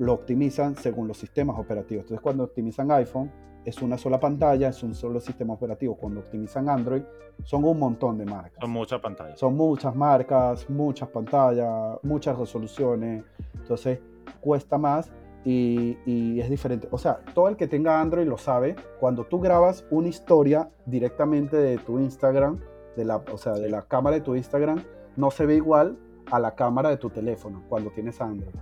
lo 0.00 0.14
optimizan 0.14 0.74
según 0.76 1.06
los 1.08 1.18
sistemas 1.18 1.58
operativos. 1.58 2.04
Entonces 2.04 2.22
cuando 2.22 2.44
optimizan 2.44 2.90
iPhone, 2.90 3.30
es 3.66 3.82
una 3.82 3.98
sola 3.98 4.18
pantalla, 4.18 4.70
es 4.70 4.82
un 4.82 4.94
solo 4.94 5.20
sistema 5.20 5.52
operativo. 5.52 5.94
Cuando 5.94 6.20
optimizan 6.20 6.70
Android, 6.70 7.02
son 7.44 7.64
un 7.64 7.78
montón 7.78 8.16
de 8.16 8.24
marcas. 8.24 8.58
Son 8.58 8.70
muchas 8.70 9.00
pantallas. 9.00 9.38
Son 9.38 9.54
muchas 9.54 9.94
marcas, 9.94 10.70
muchas 10.70 11.10
pantallas, 11.10 11.98
muchas 12.02 12.38
resoluciones. 12.38 13.24
Entonces 13.54 14.00
cuesta 14.40 14.78
más 14.78 15.12
y, 15.44 15.98
y 16.06 16.40
es 16.40 16.48
diferente. 16.48 16.88
O 16.90 16.96
sea, 16.96 17.20
todo 17.34 17.48
el 17.48 17.56
que 17.56 17.66
tenga 17.66 18.00
Android 18.00 18.26
lo 18.26 18.38
sabe. 18.38 18.76
Cuando 19.00 19.24
tú 19.24 19.38
grabas 19.38 19.84
una 19.90 20.08
historia 20.08 20.70
directamente 20.86 21.58
de 21.58 21.76
tu 21.76 21.98
Instagram, 21.98 22.58
de 22.96 23.04
la, 23.04 23.16
o 23.16 23.36
sea, 23.36 23.52
de 23.52 23.68
la 23.68 23.82
cámara 23.82 24.16
de 24.16 24.22
tu 24.22 24.34
Instagram, 24.34 24.82
no 25.16 25.30
se 25.30 25.44
ve 25.44 25.56
igual 25.56 25.98
a 26.30 26.38
la 26.38 26.54
cámara 26.54 26.88
de 26.88 26.96
tu 26.96 27.10
teléfono 27.10 27.64
cuando 27.68 27.90
tienes 27.90 28.18
Android. 28.22 28.54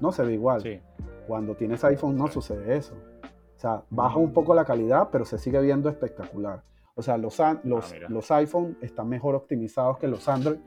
No 0.00 0.12
se 0.12 0.22
ve 0.24 0.34
igual. 0.34 0.60
Sí. 0.62 0.80
Cuando 1.26 1.54
tienes 1.56 1.82
iPhone 1.84 2.16
no 2.16 2.28
sucede 2.28 2.76
eso. 2.76 2.94
O 3.24 3.58
sea, 3.58 3.82
baja 3.90 4.18
un 4.18 4.32
poco 4.32 4.54
la 4.54 4.64
calidad, 4.64 5.08
pero 5.10 5.24
se 5.24 5.38
sigue 5.38 5.60
viendo 5.60 5.88
espectacular. 5.88 6.62
O 6.94 7.02
sea, 7.02 7.16
los, 7.18 7.38
los, 7.64 7.90
Ah, 7.90 7.94
mira. 7.94 8.08
los 8.08 8.30
iPhone 8.30 8.76
están 8.80 9.08
mejor 9.08 9.34
optimizados 9.34 9.98
que 9.98 10.08
los 10.08 10.28
Android 10.28 10.58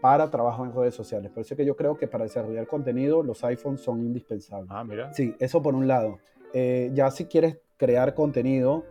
para 0.00 0.30
trabajo 0.30 0.64
en 0.64 0.72
redes 0.74 0.94
sociales. 0.94 1.30
Por 1.30 1.40
eso 1.42 1.54
es 1.54 1.58
que 1.58 1.64
yo 1.64 1.74
creo 1.76 1.96
que 1.96 2.06
para 2.06 2.24
desarrollar 2.24 2.66
contenido 2.66 3.22
los 3.22 3.42
iPhones 3.44 3.80
son 3.80 4.00
indispensables. 4.00 4.68
Ah, 4.70 4.84
mira. 4.84 5.12
Sí, 5.12 5.34
eso 5.38 5.62
por 5.62 5.74
un 5.74 5.86
lado. 5.88 6.18
Eh, 6.52 6.90
ya 6.94 7.10
si 7.10 7.26
quieres 7.26 7.58
crear 7.76 8.14
contenido, 8.14 8.84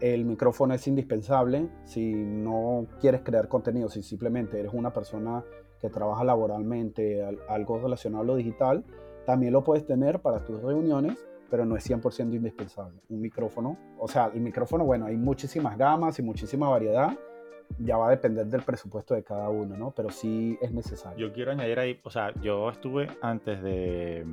el 0.00 0.24
micrófono 0.24 0.74
es 0.74 0.86
indispensable. 0.86 1.68
Si 1.84 2.12
no 2.14 2.86
quieres 3.00 3.22
crear 3.22 3.48
contenido, 3.48 3.88
si 3.88 4.02
simplemente 4.02 4.58
eres 4.60 4.72
una 4.74 4.92
persona 4.92 5.44
que 5.80 5.88
trabaja 5.90 6.24
laboralmente, 6.24 7.24
al- 7.24 7.40
algo 7.48 7.78
relacionado 7.78 8.22
a 8.22 8.26
lo 8.26 8.36
digital, 8.36 8.84
también 9.24 9.52
lo 9.52 9.62
puedes 9.64 9.86
tener 9.86 10.20
para 10.20 10.44
tus 10.44 10.62
reuniones, 10.62 11.24
pero 11.50 11.64
no 11.64 11.76
es 11.76 11.88
100% 11.88 12.34
indispensable. 12.34 13.00
Un 13.08 13.20
micrófono, 13.20 13.76
o 13.98 14.08
sea, 14.08 14.30
el 14.34 14.40
micrófono, 14.40 14.84
bueno, 14.84 15.06
hay 15.06 15.16
muchísimas 15.16 15.76
gamas 15.78 16.18
y 16.18 16.22
muchísima 16.22 16.68
variedad. 16.68 17.16
Ya 17.78 17.96
va 17.96 18.08
a 18.08 18.10
depender 18.10 18.46
del 18.46 18.62
presupuesto 18.62 19.14
de 19.14 19.22
cada 19.24 19.48
uno, 19.48 19.76
¿no? 19.76 19.90
Pero 19.92 20.10
sí 20.10 20.58
es 20.60 20.72
necesario. 20.72 21.28
Yo 21.28 21.32
quiero 21.32 21.52
añadir 21.52 21.78
ahí, 21.78 21.98
o 22.04 22.10
sea, 22.10 22.32
yo 22.42 22.68
estuve 22.70 23.08
antes 23.22 23.62
de, 23.62 24.24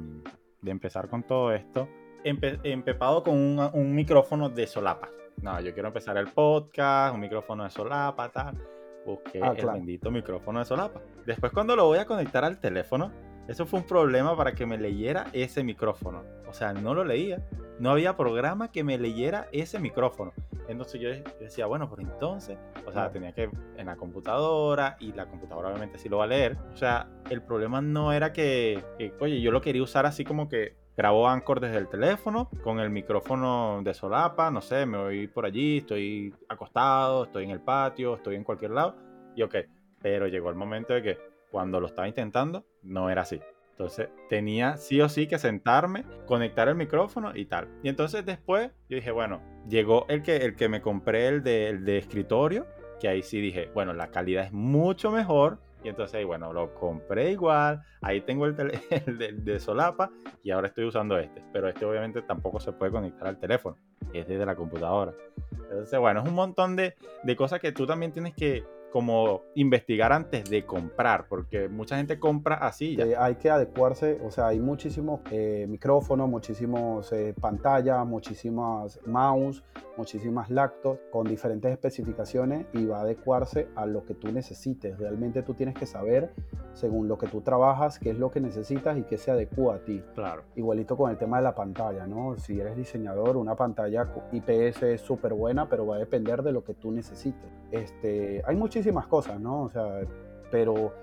de 0.61 0.71
empezar 0.71 1.07
con 1.09 1.23
todo 1.23 1.53
esto, 1.53 1.87
empe- 2.25 2.59
empepado 2.63 3.23
con 3.23 3.35
un, 3.35 3.59
un 3.73 3.95
micrófono 3.95 4.49
de 4.49 4.67
solapa. 4.67 5.09
No, 5.41 5.59
yo 5.61 5.73
quiero 5.73 5.87
empezar 5.87 6.17
el 6.17 6.27
podcast, 6.27 7.15
un 7.15 7.21
micrófono 7.21 7.63
de 7.63 7.69
solapa, 7.69 8.29
tal. 8.29 8.57
Busqué 9.05 9.39
Ah, 9.41 9.51
el 9.51 9.57
claro. 9.57 9.73
bendito 9.77 10.11
micrófono 10.11 10.59
de 10.59 10.65
solapa. 10.65 11.01
Después 11.25 11.51
cuando 11.53 11.75
lo 11.75 11.85
voy 11.85 11.99
a 11.99 12.05
conectar 12.05 12.43
al 12.43 12.59
teléfono, 12.59 13.11
eso 13.47 13.65
fue 13.65 13.79
un 13.79 13.85
problema 13.87 14.35
para 14.35 14.53
que 14.53 14.65
me 14.65 14.77
leyera 14.77 15.27
ese 15.33 15.63
micrófono. 15.63 16.23
O 16.47 16.53
sea, 16.53 16.73
no 16.73 16.93
lo 16.93 17.03
leía. 17.03 17.41
No 17.79 17.91
había 17.91 18.15
programa 18.15 18.71
que 18.71 18.83
me 18.83 18.97
leyera 18.97 19.47
ese 19.51 19.79
micrófono. 19.79 20.33
Entonces 20.67 21.01
yo 21.01 21.09
de- 21.09 21.23
yo 21.23 21.39
decía, 21.39 21.65
bueno, 21.65 21.89
pero 21.89 22.01
entonces, 22.03 22.57
o 22.85 22.91
sea, 22.91 23.11
tenía 23.11 23.33
que 23.33 23.49
en 23.77 23.85
la 23.87 23.95
computadora 23.97 24.95
y 24.99 25.11
la 25.13 25.25
computadora 25.25 25.69
obviamente 25.69 25.97
sí 25.97 26.07
lo 26.07 26.19
va 26.19 26.25
a 26.25 26.27
leer. 26.27 26.57
O 26.73 26.77
sea, 26.77 27.07
el 27.29 27.41
problema 27.41 27.81
no 27.81 28.13
era 28.13 28.31
que, 28.31 28.83
que, 28.97 29.13
oye, 29.19 29.41
yo 29.41 29.51
lo 29.51 29.61
quería 29.61 29.81
usar 29.83 30.05
así 30.05 30.23
como 30.23 30.47
que 30.47 30.75
grabo 30.95 31.27
Anchor 31.27 31.59
desde 31.59 31.77
el 31.77 31.87
teléfono 31.87 32.49
con 32.63 32.79
el 32.79 32.89
micrófono 32.89 33.81
de 33.83 33.93
solapa, 33.93 34.51
no 34.51 34.61
sé, 34.61 34.85
me 34.85 34.97
voy 34.97 35.27
por 35.27 35.45
allí, 35.45 35.77
estoy 35.79 36.33
acostado, 36.47 37.23
estoy 37.23 37.45
en 37.45 37.51
el 37.51 37.61
patio, 37.61 38.15
estoy 38.15 38.35
en 38.35 38.43
cualquier 38.43 38.71
lado 38.71 38.95
y 39.35 39.41
ok. 39.41 39.55
Pero 40.01 40.27
llegó 40.27 40.49
el 40.49 40.55
momento 40.55 40.93
de 40.93 41.01
que 41.01 41.17
cuando 41.51 41.79
lo 41.79 41.87
estaba 41.87 42.07
intentando, 42.07 42.65
no 42.81 43.09
era 43.09 43.21
así. 43.21 43.41
Entonces 43.71 44.09
tenía 44.29 44.77
sí 44.77 45.01
o 45.01 45.09
sí 45.09 45.27
que 45.27 45.39
sentarme, 45.39 46.05
conectar 46.27 46.67
el 46.67 46.75
micrófono 46.75 47.35
y 47.35 47.45
tal. 47.45 47.67
Y 47.83 47.89
entonces 47.89 48.25
después 48.25 48.69
yo 48.89 48.95
dije, 48.95 49.11
bueno, 49.11 49.41
llegó 49.67 50.05
el 50.07 50.21
que, 50.21 50.37
el 50.37 50.55
que 50.55 50.69
me 50.69 50.81
compré, 50.81 51.27
el 51.27 51.43
de, 51.43 51.77
de 51.77 51.97
escritorio, 51.97 52.67
que 52.99 53.07
ahí 53.07 53.23
sí 53.23 53.41
dije, 53.41 53.71
bueno, 53.73 53.93
la 53.93 54.11
calidad 54.11 54.45
es 54.45 54.51
mucho 54.51 55.11
mejor, 55.11 55.59
Y 55.83 55.89
entonces, 55.89 56.23
bueno, 56.23 56.53
lo 56.53 56.75
compré 56.75 57.31
igual, 57.31 57.81
ahí 58.01 58.21
tengo 58.21 58.45
el, 58.45 58.55
de, 59.43 59.59
solapa 59.59 60.11
y 60.43 60.51
ahora 60.51 60.67
estoy 60.67 60.85
usando 60.85 61.17
este. 61.17 61.43
Pero 61.51 61.67
este 61.67 61.83
obviamente 61.85 62.21
tampoco 62.21 62.59
se 62.59 62.71
puede 62.71 62.91
conectar 62.91 63.27
al 63.27 63.39
teléfono, 63.39 63.77
es 64.13 64.27
desde 64.27 64.45
la 64.45 64.55
computadora. 64.55 65.13
Entonces, 65.51 65.99
bueno, 65.99 66.21
es 66.21 66.27
un 66.27 66.35
montón 66.35 66.75
de, 66.75 66.93
de 67.23 67.35
cosas 67.35 67.59
que 67.59 67.71
tú 67.71 67.87
también 67.87 68.11
tienes 68.11 68.35
que 68.35 68.63
como 68.91 69.41
investigar 69.55 70.11
antes 70.11 70.49
de 70.49 70.65
comprar, 70.65 71.27
porque 71.27 71.69
mucha 71.69 71.97
gente 71.97 72.19
compra 72.19 72.55
así. 72.55 72.95
Ya. 72.95 73.23
hay 73.23 73.35
que 73.35 73.49
adecuarse, 73.49 74.19
o 74.23 74.29
sea, 74.29 74.47
hay 74.47 74.59
muchísimos 74.59 75.21
eh, 75.31 75.65
micrófonos, 75.67 76.29
muchísimos 76.29 77.11
eh, 77.13 77.33
pantallas, 77.39 78.05
muchísimas 78.05 78.99
mouse, 79.05 79.63
muchísimas 79.97 80.49
laptops 80.49 80.99
con 81.11 81.25
diferentes 81.25 81.71
especificaciones 81.71 82.65
y 82.73 82.85
va 82.85 82.99
a 82.99 83.01
adecuarse 83.01 83.67
a 83.75 83.85
lo 83.85 84.05
que 84.05 84.13
tú 84.13 84.31
necesites. 84.31 84.97
Realmente 84.97 85.41
tú 85.43 85.53
tienes 85.53 85.75
que 85.75 85.85
saber, 85.85 86.33
según 86.74 87.07
lo 87.07 87.17
que 87.17 87.28
tú 87.28 87.41
trabajas, 87.41 87.99
qué 87.99 88.11
es 88.11 88.17
lo 88.17 88.32
que 88.32 88.39
necesitas 88.39 88.97
y 88.97 89.03
qué 89.03 89.17
se 89.17 89.32
adecua 89.32 89.76
a 89.76 89.80
ti. 89.80 90.01
Claro. 90.15 90.43
Igualito 90.55 90.97
con 90.97 91.11
el 91.11 91.17
tema 91.17 91.38
de 91.38 91.43
la 91.43 91.55
pantalla, 91.55 92.07
¿no? 92.07 92.38
Si 92.38 92.59
eres 92.59 92.76
diseñador, 92.76 93.38
una 93.38 93.55
pantalla 93.55 94.07
IPS 94.32 94.84
es 94.84 95.01
súper 95.01 95.34
buena, 95.34 95.67
pero 95.69 95.86
va 95.86 95.95
a 95.95 95.99
depender 95.99 96.41
de 96.43 96.51
lo 96.51 96.63
que 96.63 96.74
tú 96.74 96.91
necesites. 96.91 97.49
Este, 97.72 98.41
hay 98.45 98.55
muchísimas 98.55 99.07
cosas, 99.07 99.39
¿no? 99.39 99.63
O 99.63 99.69
sea, 99.69 100.01
pero 100.49 100.93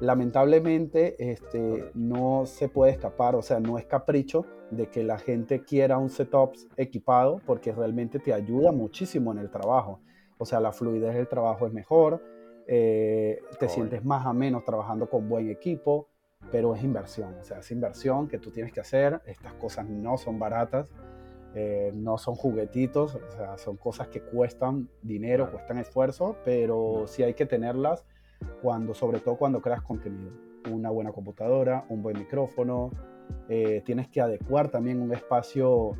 lamentablemente 0.00 1.32
este, 1.32 1.90
no 1.94 2.46
se 2.46 2.68
puede 2.68 2.92
escapar, 2.92 3.34
o 3.34 3.42
sea, 3.42 3.60
no 3.60 3.78
es 3.78 3.84
capricho 3.86 4.46
de 4.70 4.88
que 4.88 5.02
la 5.02 5.18
gente 5.18 5.62
quiera 5.62 5.98
un 5.98 6.10
setup 6.10 6.52
equipado 6.76 7.40
porque 7.44 7.72
realmente 7.72 8.18
te 8.18 8.32
ayuda 8.32 8.72
muchísimo 8.72 9.32
en 9.32 9.38
el 9.38 9.50
trabajo. 9.50 10.00
O 10.38 10.46
sea, 10.46 10.60
la 10.60 10.72
fluidez 10.72 11.14
del 11.14 11.28
trabajo 11.28 11.66
es 11.66 11.72
mejor, 11.72 12.22
eh, 12.72 13.42
te 13.58 13.68
sientes 13.68 14.04
más 14.04 14.24
o 14.24 14.32
menos 14.32 14.64
trabajando 14.64 15.10
con 15.10 15.28
buen 15.28 15.50
equipo, 15.50 16.06
pero 16.52 16.72
es 16.76 16.84
inversión, 16.84 17.34
o 17.34 17.42
sea, 17.42 17.58
es 17.58 17.70
inversión 17.72 18.28
que 18.28 18.38
tú 18.38 18.52
tienes 18.52 18.72
que 18.72 18.78
hacer, 18.78 19.20
estas 19.26 19.54
cosas 19.54 19.88
no 19.88 20.16
son 20.16 20.38
baratas. 20.38 20.92
Eh, 21.52 21.90
no 21.96 22.16
son 22.16 22.36
juguetitos, 22.36 23.16
o 23.16 23.30
sea, 23.32 23.58
son 23.58 23.76
cosas 23.76 24.06
que 24.06 24.20
cuestan 24.20 24.88
dinero, 25.02 25.50
cuestan 25.50 25.78
esfuerzo, 25.78 26.36
pero 26.44 27.08
sí 27.08 27.24
hay 27.24 27.34
que 27.34 27.44
tenerlas 27.44 28.04
cuando, 28.62 28.94
sobre 28.94 29.18
todo 29.18 29.36
cuando 29.36 29.60
creas 29.60 29.82
contenido. 29.82 30.30
Una 30.70 30.90
buena 30.90 31.10
computadora, 31.10 31.84
un 31.88 32.04
buen 32.04 32.16
micrófono, 32.16 32.92
eh, 33.48 33.82
tienes 33.84 34.06
que 34.06 34.20
adecuar 34.20 34.68
también 34.68 35.02
un 35.02 35.12
espacio 35.12 35.96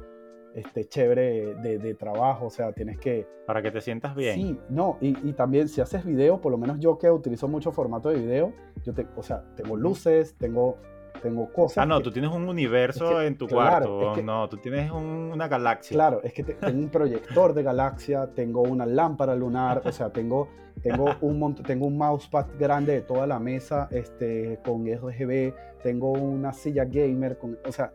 este, 0.54 0.86
chévere 0.86 1.54
de, 1.54 1.94
trabajo, 1.94 2.46
o 2.46 2.50
sea, 2.50 2.72
tienes 2.72 2.98
que... 2.98 3.26
Para 3.46 3.62
que 3.62 3.70
te 3.70 3.80
sientas 3.80 4.14
bien. 4.14 4.34
Sí, 4.34 4.60
no, 4.68 4.98
y, 5.00 5.16
y, 5.28 5.32
también 5.32 5.68
si 5.68 5.80
haces 5.80 6.04
video, 6.04 6.40
por 6.40 6.52
lo 6.52 6.58
menos 6.58 6.78
yo 6.78 6.98
que 6.98 7.10
utilizo 7.10 7.48
mucho 7.48 7.72
formato 7.72 8.08
de 8.08 8.20
video, 8.20 8.52
yo 8.84 8.94
te, 8.94 9.06
o 9.16 9.22
sea, 9.22 9.44
tengo 9.56 9.76
luces, 9.76 10.34
tengo 10.38 10.78
tengo 11.20 11.52
cosas. 11.52 11.78
Ah, 11.78 11.86
no, 11.86 12.00
tú 12.00 12.10
tienes 12.10 12.30
un 12.30 12.48
universo 12.48 13.22
en 13.22 13.36
tu 13.36 13.48
cuarto. 13.48 14.16
no, 14.22 14.48
tú 14.48 14.56
tienes 14.56 14.90
una 14.90 15.48
galaxia. 15.48 15.94
Claro, 15.94 16.20
es 16.22 16.32
que 16.32 16.42
tengo 16.42 16.78
un 16.78 16.88
proyector 16.88 17.54
de 17.54 17.62
galaxia, 17.62 18.28
tengo 18.34 18.62
una 18.62 18.86
lámpara 18.86 19.34
lunar, 19.34 19.82
o 19.84 19.92
sea, 19.92 20.10
tengo, 20.10 20.48
tengo, 20.82 21.14
un, 21.20 21.54
tengo 21.56 21.86
un 21.86 21.98
mousepad 21.98 22.46
grande 22.58 22.94
de 22.94 23.00
toda 23.02 23.26
la 23.26 23.38
mesa 23.38 23.88
este, 23.90 24.58
con 24.64 24.86
RGB, 24.86 25.54
tengo 25.82 26.12
una 26.12 26.52
silla 26.52 26.84
gamer, 26.84 27.38
con, 27.38 27.58
o 27.66 27.72
sea, 27.72 27.92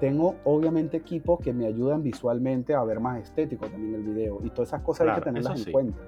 tengo 0.00 0.36
obviamente 0.44 0.96
equipos 0.98 1.40
que 1.40 1.52
me 1.52 1.66
ayudan 1.66 2.02
visualmente 2.02 2.74
a 2.74 2.84
ver 2.84 3.00
más 3.00 3.20
estético 3.20 3.66
también 3.66 3.94
el 3.94 4.02
video 4.02 4.40
y 4.42 4.50
todas 4.50 4.68
esas 4.68 4.82
cosas 4.82 5.08
hay 5.08 5.14
que 5.16 5.22
tenerlas 5.22 5.66
en 5.66 5.72
cuenta. 5.72 6.02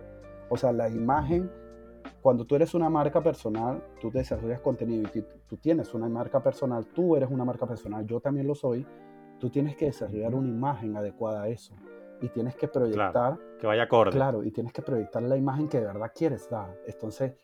O 0.48 0.56
sea, 0.56 0.72
la 0.72 0.88
imagen 0.88 1.50
cuando 2.22 2.44
tú 2.44 2.54
eres 2.54 2.74
una 2.74 2.90
marca 2.90 3.22
personal, 3.22 3.82
tú 4.00 4.10
desarrollas 4.10 4.60
contenido 4.60 5.08
y 5.14 5.24
tú 5.46 5.56
tienes 5.56 5.94
una 5.94 6.08
marca 6.08 6.42
personal, 6.42 6.86
tú 6.86 7.16
eres 7.16 7.30
una 7.30 7.44
marca 7.44 7.66
personal, 7.66 8.06
yo 8.06 8.20
también 8.20 8.46
lo 8.46 8.54
soy, 8.54 8.86
tú 9.38 9.48
tienes 9.50 9.76
que 9.76 9.86
desarrollar 9.86 10.34
una 10.34 10.48
imagen 10.48 10.96
adecuada 10.96 11.42
a 11.42 11.48
eso 11.48 11.74
y 12.20 12.28
tienes 12.28 12.54
que 12.56 12.68
proyectar. 12.68 13.38
que 13.58 13.66
vaya 13.66 13.84
acorde. 13.84 14.12
Claro, 14.12 14.44
y 14.44 14.50
tienes 14.50 14.72
que 14.72 14.82
proyectar 14.82 15.22
la 15.22 15.36
imagen 15.36 15.68
que 15.68 15.80
de 15.80 15.86
verdad 15.86 16.12
quieres 16.14 16.48
dar. 16.50 16.76
Entonces, 16.86 17.34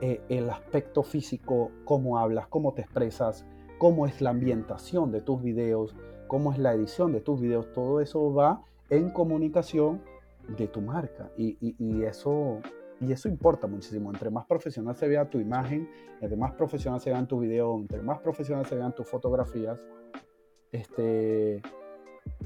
eh, 0.00 0.22
el 0.28 0.48
aspecto 0.48 1.02
físico, 1.02 1.70
cómo 1.84 2.18
hablas, 2.18 2.46
cómo 2.46 2.72
te 2.72 2.82
expresas, 2.82 3.46
cómo 3.82 4.06
es 4.06 4.20
la 4.20 4.30
ambientación 4.30 5.10
de 5.10 5.20
tus 5.20 5.42
videos, 5.42 5.96
cómo 6.28 6.52
es 6.52 6.58
la 6.60 6.72
edición 6.72 7.10
de 7.10 7.20
tus 7.20 7.40
videos, 7.40 7.72
todo 7.72 8.00
eso 8.00 8.32
va 8.32 8.62
en 8.90 9.10
comunicación 9.10 10.00
de 10.56 10.68
tu 10.68 10.80
marca. 10.80 11.32
Y, 11.36 11.56
y, 11.60 11.74
y 11.80 12.04
eso 12.04 12.60
y 13.00 13.10
eso 13.10 13.28
importa 13.28 13.66
muchísimo. 13.66 14.12
Entre 14.12 14.30
más 14.30 14.46
profesional 14.46 14.94
se 14.94 15.08
vea 15.08 15.28
tu 15.28 15.40
imagen, 15.40 15.90
entre 16.20 16.36
más 16.36 16.52
profesional 16.52 17.00
se 17.00 17.10
vean 17.10 17.26
tu 17.26 17.40
video, 17.40 17.76
entre 17.76 18.00
más 18.02 18.20
profesional 18.20 18.64
se 18.66 18.76
vean 18.76 18.94
tus 18.94 19.08
fotografías, 19.08 19.84
este, 20.70 21.60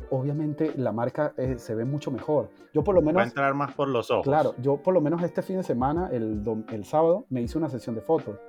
obviamente 0.09 0.73
la 0.79 0.93
marca 0.93 1.35
eh, 1.37 1.59
se 1.59 1.75
ve 1.75 1.85
mucho 1.85 2.11
mejor. 2.11 2.49
Yo 2.73 2.83
por 2.83 2.95
lo 2.95 3.03
menos... 3.03 3.17
Va 3.17 3.25
a 3.25 3.27
entrar 3.27 3.53
más 3.53 3.75
por 3.75 3.89
los 3.89 4.11
ojos. 4.11 4.25
Claro, 4.25 4.55
yo 4.63 4.79
por 4.79 4.95
lo 4.95 5.03
menos 5.03 5.23
este 5.23 5.43
fin 5.43 5.59
de 5.59 5.65
semana, 5.65 6.09
el, 6.11 6.43
el 6.73 6.85
sábado, 6.87 7.27
me 7.29 7.43
hice 7.43 7.59
una 7.59 7.69
sesión 7.69 7.95
de 7.95 8.01
fotos 8.01 8.41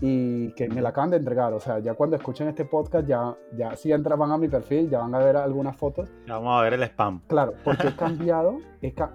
y 0.00 0.52
que 0.52 0.68
me 0.68 0.80
la 0.80 0.90
acaban 0.90 1.10
de 1.10 1.16
entregar. 1.16 1.52
O 1.52 1.60
sea, 1.60 1.78
ya 1.80 1.94
cuando 1.94 2.16
escuchen 2.16 2.48
este 2.48 2.64
podcast, 2.64 3.06
ya, 3.06 3.36
ya 3.56 3.74
si 3.76 3.92
entran 3.92 4.18
van 4.18 4.32
a 4.32 4.38
mi 4.38 4.48
perfil, 4.48 4.88
ya 4.88 4.98
van 4.98 5.14
a 5.14 5.18
ver 5.18 5.36
algunas 5.36 5.76
fotos. 5.76 6.08
Ya 6.26 6.34
vamos 6.34 6.58
a 6.58 6.62
ver 6.62 6.74
el 6.74 6.82
spam. 6.84 7.20
Claro, 7.26 7.54
porque 7.64 7.88
he 7.88 7.96
cambiado, 7.96 8.58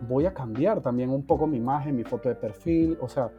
voy 0.02 0.26
a 0.26 0.34
cambiar 0.34 0.82
también 0.82 1.10
un 1.10 1.26
poco 1.26 1.48
mi 1.48 1.58
imagen, 1.58 1.96
mi 1.96 2.04
foto 2.04 2.30
de 2.30 2.36
perfil, 2.36 2.98
o 3.02 3.08
sea, 3.08 3.30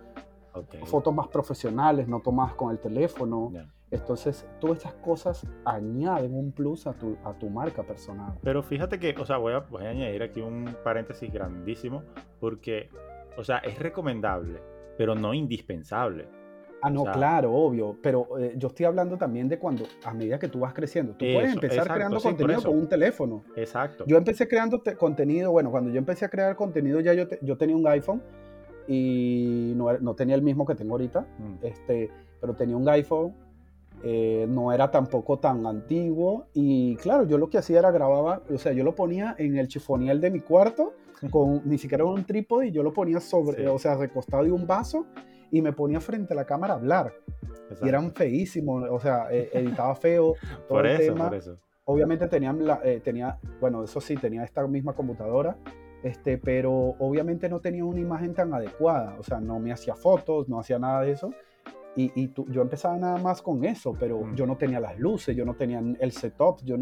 fotos 0.85 1.15
más 1.15 1.29
profesionales, 1.29 2.09
no 2.09 2.21
tomas 2.21 2.55
con 2.55 2.71
el 2.71 2.79
teléfono. 2.79 3.53
Entonces, 3.91 4.45
todas 4.61 4.79
estas 4.79 4.95
cosas 4.95 5.47
añaden 5.65 6.35
un 6.35 6.51
plus 6.51 6.87
a 6.87 6.95
tu, 6.95 7.17
a 7.25 7.33
tu 7.35 7.49
marca 7.49 7.83
personal. 7.85 8.33
Pero 8.43 8.63
fíjate 8.63 8.99
que, 8.99 9.15
o 9.21 9.25
sea, 9.25 9.37
voy 9.37 9.53
a, 9.53 9.61
voy 9.61 9.85
a 9.85 9.91
añadir 9.91 10.23
aquí 10.23 10.41
un 10.41 10.75
paréntesis 10.83 11.33
grandísimo, 11.33 12.03
porque, 12.41 12.89
o 13.37 13.45
sea, 13.45 13.59
es 13.59 13.79
recomendable, 13.79 14.61
pero 14.99 15.15
no 15.15 15.33
indispensable. 15.33 16.27
Ah, 16.85 16.91
no, 16.91 17.05
claro, 17.05 17.51
obvio, 17.51 17.97
pero 18.03 18.39
eh, 18.39 18.53
yo 18.59 18.69
estoy 18.69 18.85
hablando 18.85 19.17
también 19.17 19.49
de 19.49 19.59
cuando, 19.59 19.85
a 20.05 20.13
medida 20.13 20.39
que 20.39 20.49
tú 20.49 20.59
vas 20.59 20.75
creciendo, 20.75 21.13
tú 21.13 21.25
puedes 21.33 21.55
empezar 21.55 21.91
creando 21.91 22.21
contenido 22.21 22.63
con 22.63 22.77
un 22.77 22.87
teléfono. 22.87 23.43
Exacto. 23.57 24.05
Yo 24.07 24.19
empecé 24.19 24.47
creando 24.47 24.83
contenido, 24.99 25.51
bueno, 25.51 25.71
cuando 25.71 25.91
yo 25.91 25.97
empecé 25.97 26.27
a 26.27 26.29
crear 26.29 26.55
contenido 26.57 27.01
ya 27.01 27.15
yo, 27.15 27.25
yo 27.41 27.57
tenía 27.57 27.75
un 27.75 27.89
iPhone 27.89 28.21
y 28.87 29.73
no, 29.77 29.97
no, 29.99 30.15
tenía 30.15 30.35
el 30.35 30.43
mismo 30.43 30.67
que 30.67 30.75
tengo 30.75 30.93
ahorita, 30.93 31.23
mm. 31.23 31.65
este, 31.65 32.11
pero 32.39 32.53
tenía 32.53 32.77
un 32.77 32.87
iPhone, 32.87 33.33
eh, 34.03 34.45
no 34.47 34.71
era 34.71 34.91
tampoco 34.91 35.39
tan 35.39 35.65
antiguo 35.65 36.49
y 36.53 36.97
claro, 36.97 37.27
yo 37.27 37.39
lo 37.39 37.49
que 37.49 37.57
hacía 37.57 37.79
era 37.79 37.93
grababa, 37.93 38.43
o 38.53 38.59
sea, 38.59 38.73
yo 38.75 38.85
lo 38.85 38.95
ponía 38.95 39.35
en 39.39 39.57
el 39.57 39.69
chifoniel 39.69 40.21
de 40.21 40.31
mi 40.31 40.41
cuarto, 40.41 40.93
con 41.31 41.63
ni 41.65 41.79
siquiera 41.79 42.05
un 42.05 42.25
trípode 42.25 42.67
y 42.67 42.73
yo 42.73 42.83
lo 42.83 42.93
ponía 42.93 43.21
sobre, 43.21 43.67
o 43.69 43.79
sea, 43.79 43.97
recostado 43.97 44.45
de 44.45 44.53
un 44.53 44.67
vaso 44.67 45.07
y 45.51 45.63
me 45.63 45.73
ponía 45.73 46.01
frente 46.01 46.33
a 46.33 46.37
la 46.37 46.45
cámara 46.45 46.75
a 46.75 46.77
hablar. 46.77 47.13
Y 47.83 47.89
eran 47.89 48.13
feísimos, 48.13 48.85
o 48.91 49.01
sea, 49.01 49.29
e, 49.31 49.51
editaba 49.53 49.95
feo. 49.95 50.35
Todo 50.69 50.79
por 50.79 50.87
el 50.87 51.01
eso, 51.01 51.13
tema. 51.13 51.29
por 51.29 51.37
eso. 51.37 51.59
Obviamente 51.87 52.29
tenían 52.29 52.65
la, 52.65 52.81
eh, 52.83 53.01
tenía, 53.01 53.39
bueno, 53.61 53.85
eso 53.85 54.01
sí, 54.01 54.17
tenía 54.17 54.43
esta 54.43 54.67
misma 54.67 54.95
computadora, 54.95 55.57
este, 56.03 56.39
pero 56.39 56.73
obviamente 56.99 57.49
no 57.49 57.61
tenía 57.61 57.85
una 57.85 58.01
imagen 58.01 58.33
tan 58.33 58.55
adecuada, 58.55 59.17
o 59.19 59.23
sea, 59.23 59.41
no 59.41 59.59
me 59.59 59.71
hacía 59.71 59.95
fotos, 59.95 60.49
no 60.49 60.59
hacía 60.59 60.79
nada 60.79 61.03
de 61.03 61.13
eso. 61.13 61.31
Y, 61.97 62.11
y 62.21 62.33
yo 62.49 62.63
empezaba 62.63 62.97
nada 62.97 63.19
más 63.19 63.43
con 63.43 63.65
eso, 63.65 63.95
pero 63.99 64.21
mm. 64.21 64.35
yo 64.35 64.47
no 64.47 64.57
tenía 64.57 64.81
las 64.81 64.99
luces, 64.99 65.37
yo 65.37 65.45
no 65.45 65.55
tenía 65.55 65.83
el 66.01 66.13
setup, 66.13 66.63
yo 66.65 66.77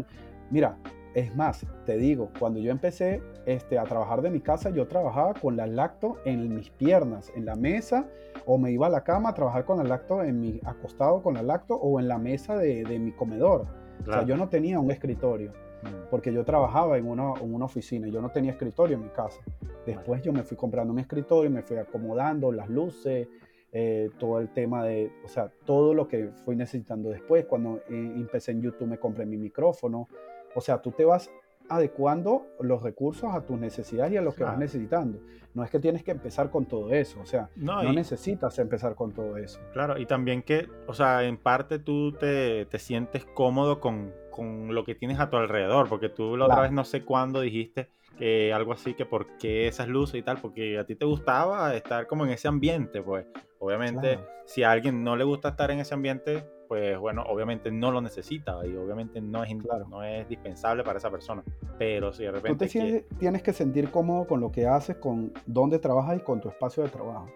mira, 0.49 0.77
es 1.13 1.35
más, 1.35 1.65
te 1.85 1.97
digo, 1.97 2.29
cuando 2.39 2.59
yo 2.59 2.71
empecé 2.71 3.21
este, 3.45 3.77
a 3.77 3.83
trabajar 3.83 4.21
de 4.21 4.31
mi 4.31 4.39
casa, 4.39 4.69
yo 4.69 4.87
trabajaba 4.87 5.33
con 5.33 5.55
la 5.55 5.67
lacto 5.67 6.17
en 6.25 6.55
mis 6.55 6.69
piernas, 6.69 7.31
en 7.35 7.45
la 7.45 7.55
mesa, 7.55 8.07
o 8.45 8.57
me 8.57 8.71
iba 8.71 8.87
a 8.87 8.89
la 8.89 9.03
cama 9.03 9.29
a 9.29 9.33
trabajar 9.33 9.65
con 9.65 9.77
la 9.77 9.83
lacto 9.83 10.23
en 10.23 10.39
mi 10.39 10.59
acostado 10.65 11.21
con 11.21 11.35
la 11.35 11.43
lacto 11.43 11.75
o 11.75 11.99
en 11.99 12.07
la 12.07 12.17
mesa 12.17 12.57
de, 12.57 12.83
mi 12.99 13.11
comedor. 13.11 13.67
O 14.01 14.05
sea, 14.05 14.25
yo 14.25 14.35
no 14.35 14.49
tenía 14.49 14.79
un 14.79 14.91
escritorio, 14.91 15.51
mm. 15.51 16.09
porque 16.09 16.33
yo 16.33 16.43
trabajaba 16.43 16.97
en 16.97 17.07
una, 17.07 17.33
en 17.39 17.53
una 17.53 17.65
oficina, 17.65 18.07
yo 18.07 18.21
no 18.21 18.29
tenía 18.29 18.51
escritorio 18.51 18.97
en 18.97 19.03
mi 19.03 19.09
casa. 19.09 19.39
Después 19.85 20.21
yo 20.21 20.33
me 20.33 20.43
fui 20.43 20.57
comprando 20.57 20.93
mi 20.93 21.01
escritorio, 21.01 21.49
me 21.51 21.61
fui 21.61 21.77
acomodando 21.77 22.51
las 22.51 22.69
luces, 22.69 23.27
eh, 23.75 24.11
todo 24.19 24.39
el 24.39 24.49
tema 24.49 24.83
de, 24.83 25.11
o 25.25 25.27
sea, 25.27 25.51
todo 25.65 25.95
lo 25.95 26.07
que 26.07 26.29
fui 26.45 26.55
necesitando 26.55 27.09
después. 27.09 27.45
Cuando 27.45 27.77
eh, 27.89 28.13
empecé 28.15 28.51
en 28.51 28.61
YouTube 28.61 28.87
me 28.87 28.97
compré 28.97 29.25
mi 29.25 29.37
micrófono, 29.37 30.07
o 30.55 30.61
sea, 30.61 30.81
tú 30.81 30.91
te 30.91 31.05
vas 31.05 31.29
adecuando 31.69 32.45
los 32.59 32.81
recursos 32.81 33.33
a 33.33 33.41
tus 33.41 33.57
necesidades 33.57 34.13
y 34.13 34.17
a 34.17 34.21
lo 34.21 34.33
que 34.33 34.43
vas 34.43 34.57
necesitando. 34.57 35.19
No 35.53 35.63
es 35.63 35.69
que 35.69 35.79
tienes 35.79 36.03
que 36.03 36.11
empezar 36.11 36.49
con 36.49 36.65
todo 36.65 36.91
eso, 36.91 37.19
o 37.21 37.25
sea, 37.25 37.49
no, 37.55 37.83
necesitas 37.93 38.57
empezar 38.59 38.95
con 38.95 39.11
todo 39.11 39.37
eso. 39.37 39.59
Claro, 39.71 39.99
y 39.99 40.05
también 40.05 40.41
que, 40.41 40.67
o 40.87 40.93
sea, 40.93 41.23
en 41.23 41.37
parte 41.37 41.79
tú 41.79 42.11
te, 42.13 42.65
te 42.65 42.79
sientes 42.79 43.25
cómodo 43.25 43.79
con, 43.79 44.11
con 44.31 44.73
lo 44.73 44.83
que 44.83 44.95
tienes 44.95 45.19
a 45.19 45.29
tu 45.29 45.37
alrededor, 45.37 45.87
porque 45.87 46.09
tú 46.09 46.37
la 46.37 46.45
otra 46.45 46.61
vez 46.61 46.71
no 46.71 46.83
sé 46.83 47.03
cuándo 47.03 47.39
dijiste 47.39 47.91
que 48.17 48.53
algo 48.53 48.73
así, 48.73 48.93
que 48.93 49.05
por 49.05 49.37
qué 49.37 49.67
esas 49.67 49.87
luces 49.87 50.15
y 50.15 50.23
tal, 50.23 50.37
porque 50.37 50.77
a 50.77 50.85
ti 50.85 50.95
te 50.95 51.05
gustaba 51.05 51.75
estar 51.75 52.07
como 52.07 52.25
en 52.25 52.31
ese 52.31 52.47
ambiente, 52.47 53.01
pues 53.01 53.25
obviamente 53.59 54.19
si 54.45 54.63
a 54.63 54.71
alguien 54.71 55.03
no 55.03 55.15
le 55.15 55.23
gusta 55.23 55.49
estar 55.49 55.71
en 55.71 55.79
ese 55.79 55.93
ambiente, 55.93 56.45
pues 56.73 56.97
bueno, 56.97 57.21
obviamente 57.27 57.69
no 57.69 57.91
lo 57.91 58.01
necesita 58.01 58.65
y 58.65 58.75
obviamente 58.75 59.21
no 59.21 59.43
es, 59.43 59.51
no 59.91 60.03
es 60.03 60.27
dispensable 60.27 60.83
para 60.83 60.97
esa 60.97 61.11
persona, 61.11 61.43
pero 61.77 62.11
si 62.11 62.23
de 62.23 62.31
repente... 62.31 62.65
Tú 62.65 62.71
te 62.71 63.05
tienes 63.19 63.43
que 63.43 63.53
sentir 63.53 63.91
cómodo 63.91 64.25
con 64.25 64.39
lo 64.39 64.51
que 64.51 64.65
haces, 64.65 64.95
con 64.95 65.31
dónde 65.45 65.77
trabajas 65.77 66.17
y 66.17 66.21
con 66.21 66.41
tu 66.41 66.49
espacio 66.49 66.81
de 66.81 66.89
trabajo. 66.89 67.27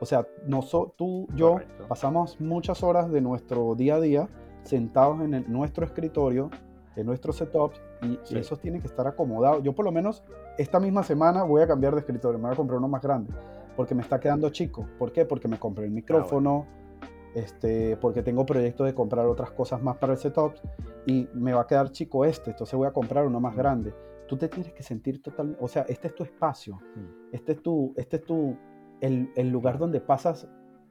O 0.00 0.06
sea, 0.06 0.26
no 0.44 0.64
tú, 0.96 1.28
yo 1.36 1.60
pasamos 1.86 2.40
muchas 2.40 2.82
horas 2.82 3.12
de 3.12 3.20
nuestro 3.20 3.76
día 3.76 3.94
a 3.94 4.00
día 4.00 4.28
sentados 4.64 5.20
en 5.20 5.44
nuestro 5.46 5.86
escritorio, 5.86 6.50
en 6.96 7.06
nuestros 7.06 7.36
setups, 7.36 7.80
y, 8.02 8.36
esos 8.36 8.58
tienen 8.58 8.80
que 8.80 8.88
estar 8.88 9.06
acomodados. 9.06 9.62
Yo 9.62 9.72
por 9.72 9.84
lo 9.84 9.92
menos 9.92 10.24
esta 10.58 10.80
misma 10.80 11.04
semana 11.04 11.44
voy 11.44 11.62
a 11.62 11.68
cambiar 11.68 11.94
de 11.94 12.00
escritorio, 12.00 12.40
me 12.40 12.46
voy 12.46 12.54
a 12.54 12.56
comprar 12.56 12.78
uno 12.78 12.88
más 12.88 13.02
grande, 13.02 13.32
porque 13.76 13.94
me 13.94 14.02
está 14.02 14.18
quedando 14.18 14.50
chico. 14.50 14.84
¿Por 14.98 15.12
qué? 15.12 15.24
Porque 15.24 15.46
me 15.46 15.60
compré 15.60 15.84
el 15.84 15.92
ah, 15.92 15.94
micrófono, 15.94 16.66
este, 17.34 17.96
porque 17.96 18.22
tengo 18.22 18.44
proyectos 18.46 18.86
de 18.86 18.94
comprar 18.94 19.26
otras 19.26 19.50
cosas 19.52 19.82
más 19.82 19.96
para 19.98 20.14
el 20.14 20.18
setup 20.18 20.54
y 21.06 21.28
me 21.34 21.52
va 21.52 21.62
a 21.62 21.66
quedar 21.66 21.90
chico 21.90 22.24
este, 22.24 22.50
entonces 22.50 22.74
voy 22.74 22.88
a 22.88 22.92
comprar 22.92 23.26
uno 23.26 23.40
más 23.40 23.56
grande. 23.56 23.94
Tú 24.26 24.36
te 24.36 24.48
tienes 24.48 24.72
que 24.72 24.82
sentir 24.82 25.22
totalmente, 25.22 25.62
o 25.62 25.68
sea, 25.68 25.82
este 25.88 26.08
es 26.08 26.14
tu 26.14 26.22
espacio, 26.22 26.76
mm. 26.76 27.34
este 27.34 27.52
es 27.52 27.62
tu, 27.62 27.92
este 27.96 28.16
es 28.16 28.24
tu, 28.24 28.56
el, 29.00 29.30
el 29.36 29.48
lugar 29.50 29.78
donde 29.78 30.00
pasas 30.00 30.48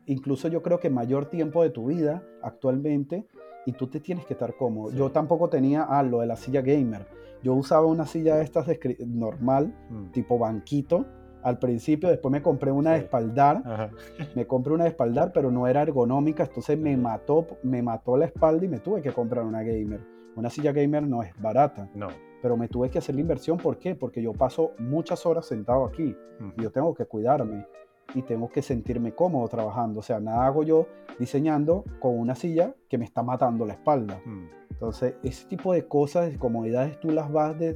incluso 0.09 0.47
yo 0.47 0.61
creo 0.63 0.79
que 0.79 0.89
mayor 0.89 1.27
tiempo 1.27 1.61
de 1.63 1.69
tu 1.69 1.87
vida 1.87 2.23
actualmente 2.41 3.27
y 3.65 3.73
tú 3.73 3.87
te 3.87 3.99
tienes 3.99 4.25
que 4.25 4.33
estar 4.33 4.55
cómodo. 4.55 4.91
Yo 4.91 5.11
tampoco 5.11 5.49
tenía 5.49 5.83
ah, 5.83 6.01
lo 6.01 6.21
de 6.21 6.27
la 6.27 6.35
silla 6.35 6.61
gamer. 6.61 7.07
Yo 7.43 7.53
usaba 7.53 7.85
una 7.85 8.05
silla 8.05 8.35
de 8.35 8.43
estas 8.43 8.67
normal, 9.05 9.73
mm. 9.89 10.11
tipo 10.11 10.39
banquito, 10.39 11.05
al 11.43 11.59
principio, 11.59 12.09
después 12.09 12.31
me 12.31 12.41
compré 12.41 12.71
una 12.71 12.91
de 12.91 12.99
espaldar, 12.99 13.91
me 14.35 14.45
compré 14.45 14.73
una 14.73 14.83
de 14.83 14.89
espaldar, 14.89 15.31
pero 15.33 15.51
no 15.51 15.67
era 15.67 15.81
ergonómica, 15.81 16.43
entonces 16.43 16.77
me 16.77 16.95
mató, 16.97 17.47
me 17.63 17.81
mató 17.81 18.17
la 18.17 18.25
espalda 18.25 18.65
y 18.65 18.67
me 18.69 18.79
tuve 18.79 19.01
que 19.01 19.11
comprar 19.11 19.45
una 19.45 19.63
gamer. 19.63 20.01
Una 20.35 20.49
silla 20.49 20.71
gamer 20.71 21.03
no 21.03 21.23
es 21.23 21.33
barata. 21.41 21.89
No. 21.93 22.07
Pero 22.41 22.55
me 22.55 22.67
tuve 22.67 22.89
que 22.89 22.99
hacer 22.99 23.15
la 23.15 23.21
inversión, 23.21 23.57
¿por 23.57 23.77
qué? 23.77 23.95
Porque 23.95 24.21
yo 24.21 24.33
paso 24.33 24.71
muchas 24.77 25.25
horas 25.25 25.45
sentado 25.45 25.85
aquí 25.85 26.15
y 26.57 26.61
yo 26.61 26.71
tengo 26.71 26.93
que 26.93 27.05
cuidarme 27.05 27.65
y 28.13 28.21
tengo 28.21 28.49
que 28.49 28.61
sentirme 28.61 29.13
cómodo 29.13 29.47
trabajando. 29.47 29.99
O 29.99 30.03
sea, 30.03 30.19
nada 30.19 30.45
hago 30.45 30.63
yo 30.63 30.87
diseñando 31.19 31.83
con 31.99 32.17
una 32.17 32.35
silla 32.35 32.73
que 32.87 32.97
me 32.97 33.05
está 33.05 33.23
matando 33.23 33.65
la 33.65 33.73
espalda. 33.73 34.21
Mm. 34.25 34.47
Entonces, 34.71 35.15
ese 35.23 35.45
tipo 35.47 35.73
de 35.73 35.85
cosas, 35.85 36.31
de 36.31 36.37
comodidades, 36.37 36.99
tú 36.99 37.09
las 37.09 37.31
vas, 37.31 37.59
de, 37.59 37.75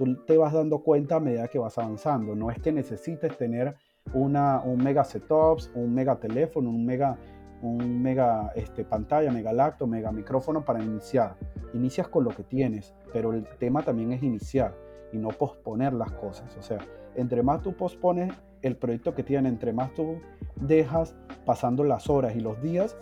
tú 0.00 0.16
te 0.24 0.38
vas 0.38 0.54
dando 0.54 0.78
cuenta 0.78 1.16
a 1.16 1.20
medida 1.20 1.46
que 1.48 1.58
vas 1.58 1.76
avanzando. 1.76 2.34
No 2.34 2.50
es 2.50 2.58
que 2.58 2.72
necesites 2.72 3.36
tener 3.36 3.76
una, 4.14 4.62
un 4.64 4.82
mega 4.82 5.04
setups, 5.04 5.70
un 5.74 5.92
mega 5.92 6.16
teléfono, 6.16 6.70
un 6.70 6.86
mega, 6.86 7.18
un 7.60 8.02
mega 8.02 8.50
este, 8.56 8.82
pantalla, 8.82 9.30
mega 9.30 9.52
lacto, 9.52 9.86
mega 9.86 10.10
micrófono 10.10 10.64
para 10.64 10.82
iniciar. 10.82 11.36
Inicias 11.74 12.08
con 12.08 12.24
lo 12.24 12.30
que 12.30 12.44
tienes, 12.44 12.94
pero 13.12 13.34
el 13.34 13.44
tema 13.58 13.82
también 13.82 14.12
es 14.12 14.22
iniciar 14.22 14.74
y 15.12 15.18
no 15.18 15.28
posponer 15.28 15.92
las 15.92 16.12
cosas. 16.12 16.56
O 16.56 16.62
sea, 16.62 16.78
entre 17.14 17.42
más 17.42 17.60
tú 17.60 17.74
pospones 17.74 18.32
el 18.62 18.76
proyecto 18.76 19.14
que 19.14 19.22
tiene, 19.22 19.50
entre 19.50 19.74
más 19.74 19.92
tú 19.92 20.16
dejas 20.56 21.14
pasando 21.44 21.84
las 21.84 22.08
horas 22.08 22.34
y 22.34 22.40
los 22.40 22.62
días, 22.62 22.96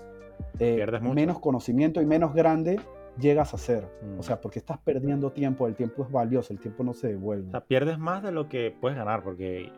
eh, 0.59 0.85
menos 1.01 1.39
conocimiento 1.39 2.03
y 2.03 2.07
menos 2.07 2.35
grande 2.35 2.81
llegas 3.19 3.55
a 3.55 3.59
ser. 3.59 3.85
O 3.85 4.19
mm. 4.19 4.23
sea, 4.23 4.41
porque 4.41 4.59
estás 4.59 4.79
perdiendo 4.79 5.33
tiempo, 5.33 5.67
el 5.67 5.75
tiempo 5.75 6.05
es 6.05 6.11
valioso, 6.11 6.53
el 6.53 6.61
tiempo 6.61 6.85
no 6.85 6.95
se 6.95 7.09
devuelve. 7.09 7.49
O 7.49 7.51
sea, 7.51 7.65
pierdes 7.65 7.99
más 7.99 8.23
de 8.23 8.33
lo 8.33 8.49
que 8.49 8.75
puedes 8.81 8.97
ganar, 8.97 9.23
porque 9.23 9.71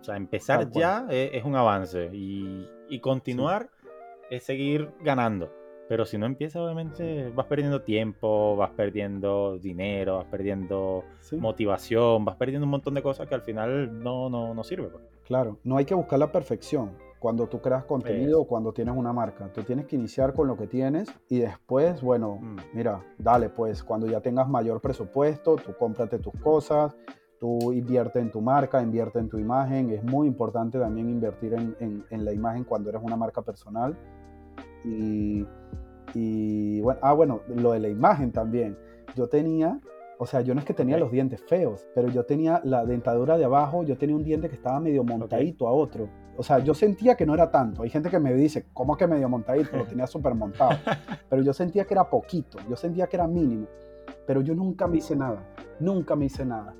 o 0.00 0.04
sea, 0.04 0.16
empezar 0.16 0.70
ya 0.70 1.06
es, 1.10 1.44
un 1.44 1.56
avance 1.56 2.10
y, 2.12 3.00
continuar 3.00 3.70
es 4.30 4.44
seguir 4.44 4.90
ganando. 5.02 5.52
Pero 5.88 6.04
si 6.04 6.18
no 6.18 6.26
empiezas, 6.26 6.60
obviamente 6.60 7.30
vas 7.30 7.46
perdiendo 7.46 7.80
tiempo, 7.80 8.56
vas 8.56 8.70
perdiendo 8.72 9.58
dinero, 9.58 10.18
vas 10.18 10.26
perdiendo 10.26 11.02
motivación, 11.32 12.26
vas 12.26 12.36
perdiendo 12.36 12.66
un 12.66 12.70
montón 12.70 12.92
de 12.92 13.02
cosas 13.02 13.26
que 13.26 13.34
al 13.34 13.40
final 13.40 14.02
no, 14.02 14.28
no, 14.28 14.52
no 14.52 14.64
sirve. 14.64 14.88
Pues. 14.88 15.02
Claro, 15.24 15.58
no 15.64 15.78
hay 15.78 15.86
que 15.86 15.94
buscar 15.94 16.18
la 16.18 16.30
perfección 16.30 17.07
cuando 17.18 17.46
tú 17.46 17.60
creas 17.60 17.84
contenido 17.84 18.42
o 18.42 18.46
cuando 18.46 18.72
tienes 18.72 18.96
una 18.96 19.12
marca. 19.12 19.52
Tú 19.52 19.62
tienes 19.62 19.86
que 19.86 19.96
iniciar 19.96 20.34
con 20.34 20.48
lo 20.48 20.56
que 20.56 20.66
tienes 20.66 21.08
y 21.28 21.40
después, 21.40 22.02
bueno, 22.02 22.38
mm. 22.40 22.56
mira, 22.74 23.04
dale, 23.18 23.48
pues 23.48 23.82
cuando 23.82 24.06
ya 24.06 24.20
tengas 24.20 24.48
mayor 24.48 24.80
presupuesto, 24.80 25.56
tú 25.56 25.74
cómprate 25.78 26.18
tus 26.18 26.34
cosas, 26.40 26.96
tú 27.38 27.72
invierte 27.72 28.20
en 28.20 28.30
tu 28.30 28.40
marca, 28.40 28.82
invierte 28.82 29.18
en 29.18 29.28
tu 29.28 29.38
imagen. 29.38 29.90
Es 29.90 30.02
muy 30.04 30.26
importante 30.26 30.78
también 30.78 31.08
invertir 31.08 31.54
en, 31.54 32.04
en 32.08 32.24
la 32.24 32.32
imagen 32.32 32.64
cuando 32.64 32.90
eres 32.90 33.02
una 33.02 33.16
marca 33.16 33.42
personal 33.42 33.96
y, 34.84 35.46
y 36.14 36.80
bueno, 36.80 37.00
ah, 37.02 37.12
bueno, 37.12 37.40
lo 37.48 37.72
de 37.72 37.80
la 37.80 37.88
imagen 37.88 38.32
también. 38.32 38.78
Yo 39.14 39.28
tenía, 39.28 39.80
o 40.18 40.26
sea, 40.26 40.40
yo 40.40 40.54
no 40.54 40.60
es 40.60 40.66
que 40.66 40.74
tenía 40.74 40.98
los 40.98 41.10
dientes 41.10 41.42
feos, 41.42 41.86
pero 41.94 42.08
yo 42.08 42.24
tenía 42.24 42.60
la 42.64 42.84
dentadura 42.84 43.38
de 43.38 43.44
abajo, 43.44 43.84
yo 43.84 43.96
tenía 43.98 44.16
un 44.16 44.24
diente 44.24 44.48
que 44.48 44.54
estaba 44.54 44.80
medio 44.80 45.04
montadito 45.04 45.66
a 45.68 45.72
otro. 45.72 46.08
O 46.38 46.44
sea, 46.44 46.60
yo 46.60 46.72
sentía 46.72 47.16
que 47.16 47.26
no 47.26 47.34
era 47.34 47.50
tanto. 47.50 47.82
Hay 47.82 47.90
gente 47.90 48.10
que 48.10 48.20
me 48.20 48.32
dice, 48.32 48.66
¿cómo 48.72 48.96
que 48.96 49.08
medio 49.08 49.28
montadito? 49.28 49.76
Lo 49.76 49.84
tenía 49.88 50.06
súper 50.06 50.34
montado. 50.36 50.78
Pero 51.28 51.42
yo 51.42 51.52
sentía 51.52 51.84
que 51.84 51.94
era 51.94 52.08
poquito, 52.08 52.58
yo 52.70 52.76
sentía 52.76 53.08
que 53.08 53.16
era 53.16 53.26
mínimo. 53.26 53.66
Pero 54.24 54.40
yo 54.40 54.54
nunca 54.54 54.86
me 54.86 54.98
hice 54.98 55.16
nada, 55.16 55.44
nunca 55.80 56.14
me 56.14 56.26
hice 56.26 56.46
nada. 56.46 56.76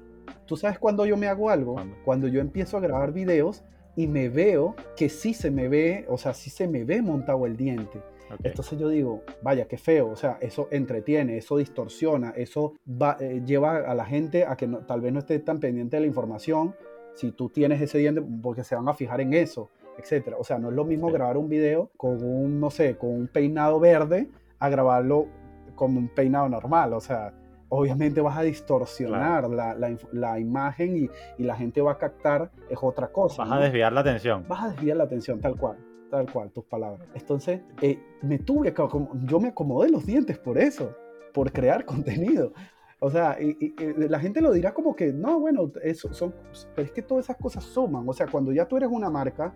¿Tú 0.47 0.57
sabes 0.57 0.79
cuándo 0.79 1.05
yo 1.07 1.17
me 1.17 1.27
hago 1.27 1.51
algo? 1.51 1.75
Cuando 2.05 2.29
yo 2.29 2.41
empiezo 2.41 2.77
a 2.77 2.81
grabar 2.81 3.13
videos 3.13 3.65
y 3.97 4.07
me 4.07 4.29
veo 4.29 4.77
que 4.97 5.09
sí 5.09 5.35
se 5.35 5.51
me 5.51 5.69
ve, 5.69 6.07
o 6.09 6.19
sea, 6.19 6.35
sí 6.35 6.51
se 6.51 6.69
me 6.69 6.85
ve 6.85 7.03
montado 7.03 7.45
el 7.45 7.57
diente. 7.57 8.01
Entonces 8.45 8.79
yo 8.79 8.89
digo, 8.89 9.25
vaya, 9.43 9.67
qué 9.67 9.77
feo, 9.77 10.11
o 10.11 10.17
sea, 10.17 10.39
eso 10.41 10.69
entretiene, 10.71 11.39
eso 11.39 11.57
distorsiona, 11.57 12.31
eso 12.37 12.75
eh, 13.21 13.43
lleva 13.45 13.79
a 13.79 13.95
la 13.95 14.05
gente 14.05 14.45
a 14.45 14.57
que 14.57 14.69
tal 14.87 15.01
vez 15.01 15.13
no 15.13 15.19
esté 15.19 15.39
tan 15.41 15.59
pendiente 15.59 15.97
de 15.97 16.03
la 16.03 16.07
información 16.07 16.77
si 17.19 17.33
tú 17.33 17.49
tienes 17.49 17.81
ese 17.81 17.99
diente, 17.99 18.23
porque 18.43 18.63
se 18.63 18.77
van 18.77 18.89
a 18.89 18.95
fijar 18.95 19.21
en 19.21 19.35
eso, 19.35 19.71
etcétera. 19.99 20.37
O 20.39 20.45
sea, 20.45 20.59
no 20.59 20.69
es 20.69 20.75
lo 20.75 20.85
mismo 20.85 21.11
grabar 21.11 21.37
un 21.37 21.49
video 21.49 21.91
con 21.97 22.23
un, 22.23 22.61
no 22.61 22.71
sé, 22.71 22.97
con 22.97 23.11
un 23.11 23.27
peinado 23.27 23.81
verde 23.81 24.29
a 24.61 24.69
grabarlo 24.69 25.27
como 25.75 25.99
un 25.99 26.09
peinado 26.09 26.49
normal, 26.49 26.93
o 26.93 27.01
sea, 27.01 27.33
obviamente 27.69 28.21
vas 28.21 28.37
a 28.39 28.43
distorsionar 28.43 29.49
la, 29.49 29.75
la, 30.13 30.39
imagen 30.39 30.97
y, 30.97 31.11
y, 31.39 31.45
la 31.45 31.55
gente 31.55 31.81
va 31.81 31.93
a 31.93 31.99
captar 31.99 32.51
es 32.71 32.79
otra 32.81 33.09
cosa. 33.09 33.45
Vas 33.45 33.53
a 33.53 33.61
desviar 33.61 33.93
la 33.93 34.01
atención. 34.01 34.45
Vas 34.49 34.63
a 34.63 34.69
desviar 34.71 34.97
la 34.97 35.05
atención, 35.05 35.41
tal 35.41 35.57
cual, 35.57 35.77
tal 36.11 36.31
cual, 36.33 36.51
tus 36.51 36.65
palabras. 36.65 37.07
Entonces, 37.15 37.61
eh, 37.83 37.99
me 38.23 38.39
tuve 38.39 38.73
que, 38.73 38.83
yo 39.25 39.41
me 39.41 39.49
acomodé 39.49 39.91
los 39.91 40.07
dientes 40.07 40.39
por 40.39 40.59
eso, 40.59 40.97
por 41.33 41.53
crear 41.53 41.85
contenido. 41.85 42.53
O 43.01 43.11
sea, 43.11 43.37
y, 43.41 43.75
la 43.97 44.19
gente 44.19 44.41
lo 44.41 44.53
dirá 44.53 44.75
como 44.75 44.97
que, 44.97 45.13
no, 45.13 45.39
bueno, 45.39 45.71
eso 45.83 46.13
son, 46.13 46.35
pero 46.75 46.87
es 46.87 46.93
que 46.93 47.03
todas 47.03 47.27
esas 47.27 47.37
cosas 47.37 47.65
suman. 47.65 48.09
O 48.09 48.13
sea, 48.13 48.27
cuando 48.27 48.53
ya 48.53 48.67
tú 48.67 48.77
eres 48.77 48.89
una 48.91 49.09
marca, 49.09 49.55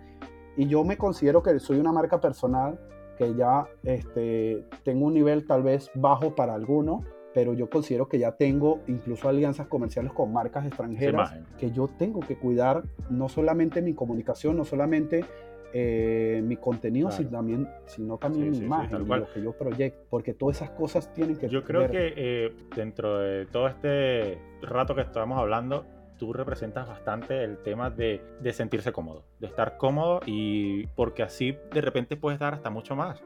y 0.56 0.66
yo 0.66 0.84
me 0.84 0.96
considero 0.96 1.42
que 1.42 1.58
soy 1.58 1.78
una 1.78 1.92
marca 1.92 2.20
personal, 2.20 2.78
que 3.16 3.34
ya 3.34 3.66
este, 3.82 4.64
tengo 4.84 5.06
un 5.06 5.14
nivel 5.14 5.46
tal 5.46 5.62
vez 5.62 5.90
bajo 5.94 6.34
para 6.34 6.54
algunos, 6.54 7.04
pero 7.34 7.54
yo 7.54 7.68
considero 7.68 8.08
que 8.08 8.18
ya 8.18 8.32
tengo 8.32 8.80
incluso 8.86 9.28
alianzas 9.28 9.66
comerciales 9.66 10.12
con 10.12 10.32
marcas 10.32 10.66
extranjeras 10.66 11.34
que 11.58 11.70
yo 11.70 11.88
tengo 11.88 12.20
que 12.20 12.36
cuidar 12.36 12.82
no 13.08 13.28
solamente 13.28 13.80
mi 13.80 13.94
comunicación, 13.94 14.56
no 14.56 14.64
solamente 14.64 15.24
eh, 15.72 16.40
mi 16.44 16.56
contenido, 16.56 17.10
sino 17.10 17.30
también, 17.30 17.68
sino 17.86 18.18
también 18.18 18.50
mi 18.50 18.58
imagen, 18.58 19.06
lo 19.08 19.32
que 19.32 19.42
yo 19.42 19.52
proyecto, 19.52 20.04
porque 20.10 20.34
todas 20.34 20.56
esas 20.56 20.70
cosas 20.70 21.12
tienen 21.12 21.36
que 21.36 21.48
Yo 21.48 21.64
creo 21.64 21.90
que 21.90 22.12
eh, 22.16 22.52
dentro 22.76 23.18
de 23.18 23.46
todo 23.46 23.68
este 23.68 24.38
rato 24.62 24.94
que 24.94 25.02
estamos 25.02 25.38
hablando, 25.38 25.84
tú 26.18 26.32
representas 26.32 26.86
bastante 26.86 27.42
el 27.42 27.58
tema 27.58 27.90
de, 27.90 28.22
de 28.40 28.52
sentirse 28.52 28.92
cómodo, 28.92 29.24
de 29.40 29.46
estar 29.46 29.76
cómodo 29.76 30.20
y 30.26 30.86
porque 30.88 31.22
así 31.22 31.56
de 31.72 31.80
repente 31.80 32.16
puedes 32.16 32.38
dar 32.38 32.54
hasta 32.54 32.70
mucho 32.70 32.94
más. 32.94 33.22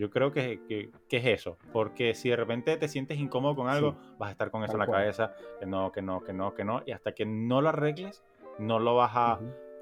Yo 0.00 0.08
creo 0.08 0.32
que, 0.32 0.60
que, 0.66 1.16
es 1.18 1.26
eso, 1.26 1.58
porque 1.74 2.14
si 2.14 2.30
de 2.30 2.36
repente 2.36 2.74
te 2.78 2.88
sientes 2.88 3.18
incómodo 3.18 3.54
con 3.54 3.68
algo, 3.68 3.96
vas 4.18 4.28
a 4.28 4.32
estar 4.32 4.50
con 4.50 4.64
eso 4.64 4.72
en 4.72 4.78
la 4.78 4.86
cabeza, 4.86 5.34
que 5.58 5.66
no, 5.66 5.92
que 5.92 6.00
no, 6.00 6.22
que 6.22 6.32
no, 6.32 6.54
que 6.54 6.64
no, 6.64 6.82
y 6.86 6.92
hasta 6.92 7.12
que 7.12 7.26
no 7.26 7.60
lo 7.60 7.68
arregles, 7.68 8.24
no 8.58 8.78
lo 8.78 8.96
vas 8.96 9.12
a... 9.14 9.40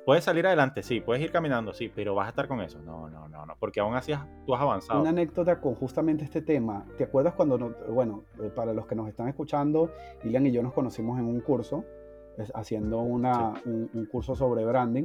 Puedes 0.09 0.25
salir 0.25 0.47
adelante, 0.47 0.83
sí, 0.83 1.03
puedes 1.03 1.23
ir 1.23 1.31
caminando, 1.31 1.75
sí, 1.75 1.93
pero 1.95 2.15
vas 2.15 2.25
a 2.25 2.31
estar 2.31 2.49
con 2.49 2.63
eso. 2.63 2.81
No, 2.81 3.11
no, 3.11 3.29
no, 3.29 3.45
no, 3.45 3.55
porque 3.61 3.81
aún 3.81 3.95
así 3.95 4.15
tú 4.47 4.55
has 4.55 4.63
avanzado. 4.63 5.03
Una 5.03 5.11
anécdota 5.11 5.61
con 5.61 5.75
justamente 5.75 6.25
este 6.25 6.41
tema. 6.41 6.87
¿Te 6.97 7.05
acuerdas 7.05 7.35
cuando, 7.35 7.77
bueno, 7.91 8.25
eh, 8.43 8.49
para 8.49 8.73
los 8.73 8.87
que 8.87 8.95
nos 8.95 9.07
están 9.07 9.29
escuchando, 9.29 9.93
Ilian 10.25 10.47
y 10.47 10.53
yo 10.53 10.63
nos 10.63 10.73
conocimos 10.73 11.19
en 11.19 11.27
un 11.27 11.43
curso, 11.43 11.85
haciendo 12.55 13.01
una, 13.01 13.53
un, 13.67 14.09
curso 14.11 14.35
sobre 14.35 14.65
branding, 14.65 15.05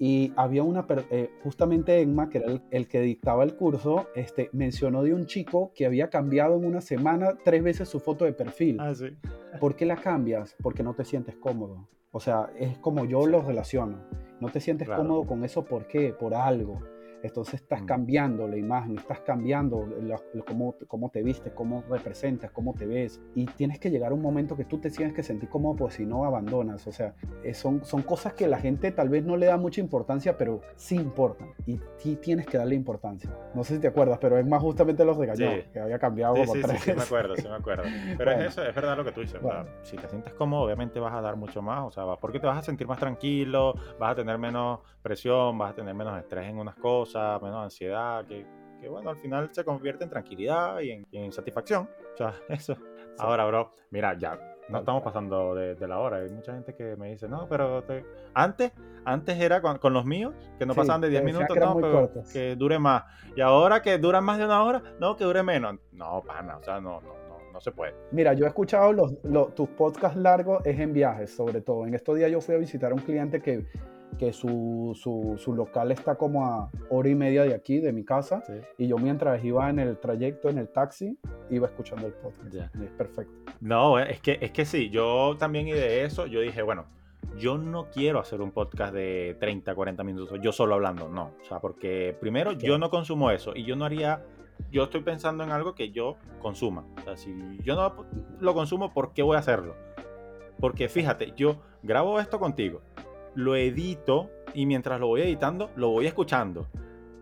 y 0.00 0.32
había 0.34 0.64
una, 0.64 0.84
eh, 1.12 1.30
justamente 1.44 2.00
Emma, 2.00 2.28
que 2.28 2.38
era 2.38 2.60
el, 2.72 2.88
que 2.88 3.02
dictaba 3.02 3.44
el 3.44 3.54
curso, 3.54 4.08
este, 4.16 4.50
mencionó 4.52 5.04
de 5.04 5.14
un 5.14 5.26
chico 5.26 5.70
que 5.76 5.86
había 5.86 6.10
cambiado 6.10 6.56
en 6.56 6.64
una 6.64 6.80
semana 6.80 7.34
tres 7.44 7.62
veces 7.62 7.88
su 7.88 8.00
foto 8.00 8.24
de 8.24 8.32
perfil. 8.32 8.78
Ah, 8.80 8.96
sí. 8.96 9.16
¿Por 9.60 9.76
qué 9.76 9.86
la 9.86 9.94
cambias? 9.94 10.56
Porque 10.60 10.82
no 10.82 10.92
te 10.94 11.04
sientes 11.04 11.36
cómodo. 11.36 11.86
O 12.12 12.20
sea, 12.20 12.50
es 12.58 12.78
como 12.78 13.04
yo 13.04 13.26
lo 13.26 13.40
relaciono. 13.40 13.98
No 14.40 14.48
te 14.48 14.60
sientes 14.60 14.88
cómodo 14.88 15.26
con 15.26 15.44
eso, 15.44 15.64
¿por 15.64 15.86
qué? 15.86 16.12
Por 16.12 16.34
algo. 16.34 16.80
Entonces 17.22 17.54
estás 17.54 17.82
mm. 17.82 17.86
cambiando 17.86 18.48
la 18.48 18.56
imagen, 18.56 18.98
estás 18.98 19.20
cambiando 19.20 19.86
cómo, 20.46 20.74
cómo, 20.86 21.10
te 21.10 21.22
vistes, 21.22 21.52
cómo 21.52 21.84
representas, 21.88 22.50
cómo 22.50 22.74
te 22.74 22.86
ves. 22.86 23.20
Y 23.34 23.46
tienes 23.46 23.78
que 23.78 23.90
llegar 23.90 24.12
a 24.12 24.14
un 24.14 24.22
momento 24.22 24.56
que 24.56 24.64
tú 24.64 24.78
te 24.78 24.90
tienes 24.90 25.14
que 25.14 25.22
sentir 25.22 25.48
cómodo, 25.48 25.76
pues 25.76 25.94
si 25.94 26.06
no 26.06 26.24
abandonas. 26.24 26.86
O 26.86 26.92
sea, 26.92 27.14
eh, 27.44 27.54
son, 27.54 27.84
son 27.84 28.02
cosas 28.02 28.32
que 28.34 28.46
la 28.46 28.58
gente 28.58 28.90
tal 28.92 29.08
vez 29.08 29.24
no 29.24 29.36
le 29.36 29.46
da 29.46 29.56
mucha 29.56 29.80
importancia, 29.80 30.36
pero 30.36 30.60
sí 30.76 30.96
importan. 30.96 31.48
Y 31.66 31.80
sí 31.98 32.16
tienes 32.16 32.46
que 32.46 32.58
darle 32.58 32.74
importancia. 32.74 33.30
No 33.54 33.64
sé 33.64 33.74
si 33.74 33.80
te 33.80 33.88
acuerdas, 33.88 34.18
pero 34.18 34.38
es 34.38 34.46
más 34.46 34.62
justamente 34.62 35.04
los 35.04 35.18
de 35.18 35.66
que 35.72 35.80
había 35.80 35.98
cambiado 35.98 36.36
sí, 36.36 36.42
sí, 36.46 36.78
Sí, 36.78 36.92
me 36.94 37.02
acuerdo, 37.02 37.36
sí 37.36 37.46
me 37.46 37.54
acuerdo. 37.54 37.84
Pero 38.16 38.32
es 38.32 38.46
eso, 38.46 38.62
es 38.62 38.74
verdad 38.74 38.96
lo 38.96 39.04
que 39.04 39.12
tú 39.12 39.20
dices. 39.20 39.40
Si 39.82 39.96
te 39.96 40.08
sientes 40.08 40.32
cómodo, 40.34 40.62
obviamente 40.62 40.98
vas 40.98 41.14
a 41.14 41.20
dar 41.20 41.36
mucho 41.36 41.60
más. 41.62 41.84
O 41.84 41.90
sea, 41.90 42.04
porque 42.16 42.40
te 42.40 42.46
vas 42.46 42.58
a 42.58 42.62
sentir 42.62 42.86
más 42.86 42.98
tranquilo, 42.98 43.74
vas 43.98 44.12
a 44.12 44.14
tener 44.14 44.38
menos 44.38 44.80
presión, 45.02 45.56
vas 45.58 45.72
a 45.72 45.74
tener 45.74 45.94
menos 45.94 46.18
estrés 46.18 46.48
en 46.48 46.58
unas 46.58 46.76
cosas 46.76 47.09
menos 47.14 47.64
ansiedad, 47.64 48.24
que, 48.26 48.46
que, 48.80 48.88
bueno, 48.88 49.10
al 49.10 49.16
final 49.16 49.48
se 49.52 49.64
convierte 49.64 50.04
en 50.04 50.10
tranquilidad 50.10 50.80
y 50.80 51.04
en, 51.12 51.32
satisfacción. 51.32 51.88
O 52.14 52.16
sea, 52.16 52.34
eso. 52.48 52.76
Ahora, 53.18 53.44
bro, 53.46 53.72
mira, 53.90 54.16
ya 54.18 54.38
no 54.68 54.78
estamos 54.78 55.02
pasando 55.02 55.54
de, 55.54 55.88
la 55.88 55.98
hora. 55.98 56.18
Hay 56.18 56.30
mucha 56.30 56.52
gente 56.52 56.74
que 56.74 56.96
me 56.96 57.10
dice, 57.10 57.28
no, 57.28 57.46
pero 57.48 57.84
antes, 58.34 58.72
antes 59.04 59.40
era 59.40 59.60
con, 59.60 59.92
los 59.92 60.04
míos, 60.04 60.34
que 60.58 60.66
no 60.66 60.74
pasaban 60.74 61.00
de 61.00 61.08
10 61.08 61.24
minutos, 61.24 61.56
no, 61.56 61.76
pero 61.76 62.10
que 62.32 62.56
dure 62.56 62.78
más. 62.78 63.04
Y 63.36 63.40
ahora 63.40 63.82
que 63.82 63.98
duran 63.98 64.24
más 64.24 64.38
de 64.38 64.44
una 64.44 64.62
hora, 64.62 64.82
no, 64.98 65.16
que 65.16 65.24
dure 65.24 65.42
menos. 65.42 65.76
No, 65.92 66.22
pana, 66.22 66.56
o 66.56 66.62
sea, 66.62 66.80
no, 66.80 67.00
no. 67.00 67.19
No, 67.52 67.60
se 67.60 67.72
puede. 67.72 67.94
Mira, 68.12 68.32
yo 68.34 68.44
he 68.44 68.48
escuchado 68.48 68.92
los, 68.92 69.14
tus 69.54 69.68
podcasts 69.70 70.16
largos, 70.16 70.64
es 70.64 70.78
en 70.78 70.92
viajes, 70.92 71.30
sobre 71.30 71.60
todo. 71.60 71.86
En 71.86 71.94
estos 71.94 72.16
días 72.16 72.30
yo 72.30 72.40
fui 72.40 72.54
a 72.54 72.58
visitar 72.58 72.92
a 72.92 72.94
un 72.94 73.00
cliente 73.00 73.40
que 73.40 73.66
que 74.18 74.32
su, 74.32 74.92
su, 74.94 75.54
local 75.54 75.92
está 75.92 76.16
como 76.16 76.44
a 76.44 76.70
hora 76.90 77.08
y 77.08 77.14
media 77.14 77.42
de 77.44 77.54
aquí, 77.54 77.78
de 77.80 77.92
mi 77.92 78.04
casa, 78.04 78.42
y 78.76 78.88
yo 78.88 78.98
mientras 78.98 79.42
iba 79.42 79.70
en 79.70 79.78
el 79.78 79.98
trayecto, 79.98 80.50
en 80.50 80.58
el 80.58 80.68
taxi, 80.68 81.16
iba 81.48 81.68
escuchando 81.68 82.06
el 82.06 82.12
podcast. 82.12 82.74
Es 82.74 82.90
perfecto. 82.90 83.32
No, 83.60 83.98
es 83.98 84.20
que, 84.20 84.38
es 84.40 84.50
que 84.50 84.64
sí, 84.64 84.90
yo 84.90 85.36
también 85.38 85.68
y 85.68 85.72
de 85.72 86.04
eso, 86.04 86.26
yo 86.26 86.40
dije, 86.40 86.60
bueno, 86.60 86.84
yo 87.38 87.56
no 87.56 87.90
quiero 87.90 88.18
hacer 88.18 88.40
un 88.40 88.50
podcast 88.50 88.92
de 88.92 89.36
30, 89.40 89.74
40 89.74 90.04
minutos, 90.04 90.38
yo 90.42 90.52
solo 90.52 90.74
hablando, 90.74 91.08
no. 91.08 91.32
O 91.40 91.44
sea, 91.44 91.60
porque 91.60 92.14
primero 92.20 92.52
yo 92.52 92.78
no 92.78 92.90
consumo 92.90 93.30
eso 93.30 93.52
y 93.54 93.64
yo 93.64 93.76
no 93.76 93.84
haría, 93.84 94.22
yo 94.70 94.84
estoy 94.84 95.02
pensando 95.02 95.44
en 95.44 95.50
algo 95.50 95.74
que 95.74 95.90
yo 95.90 96.16
consuma. 96.40 96.84
O 96.98 97.02
sea, 97.02 97.16
si 97.16 97.34
yo 97.62 97.74
no 97.74 98.06
lo 98.40 98.54
consumo, 98.54 98.92
¿por 98.92 99.12
qué 99.12 99.22
voy 99.22 99.36
a 99.36 99.40
hacerlo? 99.40 99.74
Porque 100.58 100.88
fíjate, 100.88 101.32
yo 101.36 101.60
grabo 101.82 102.20
esto 102.20 102.38
contigo, 102.38 102.82
lo 103.34 103.56
edito 103.56 104.30
y 104.54 104.66
mientras 104.66 105.00
lo 105.00 105.08
voy 105.08 105.22
editando, 105.22 105.70
lo 105.76 105.90
voy 105.90 106.06
escuchando. 106.06 106.68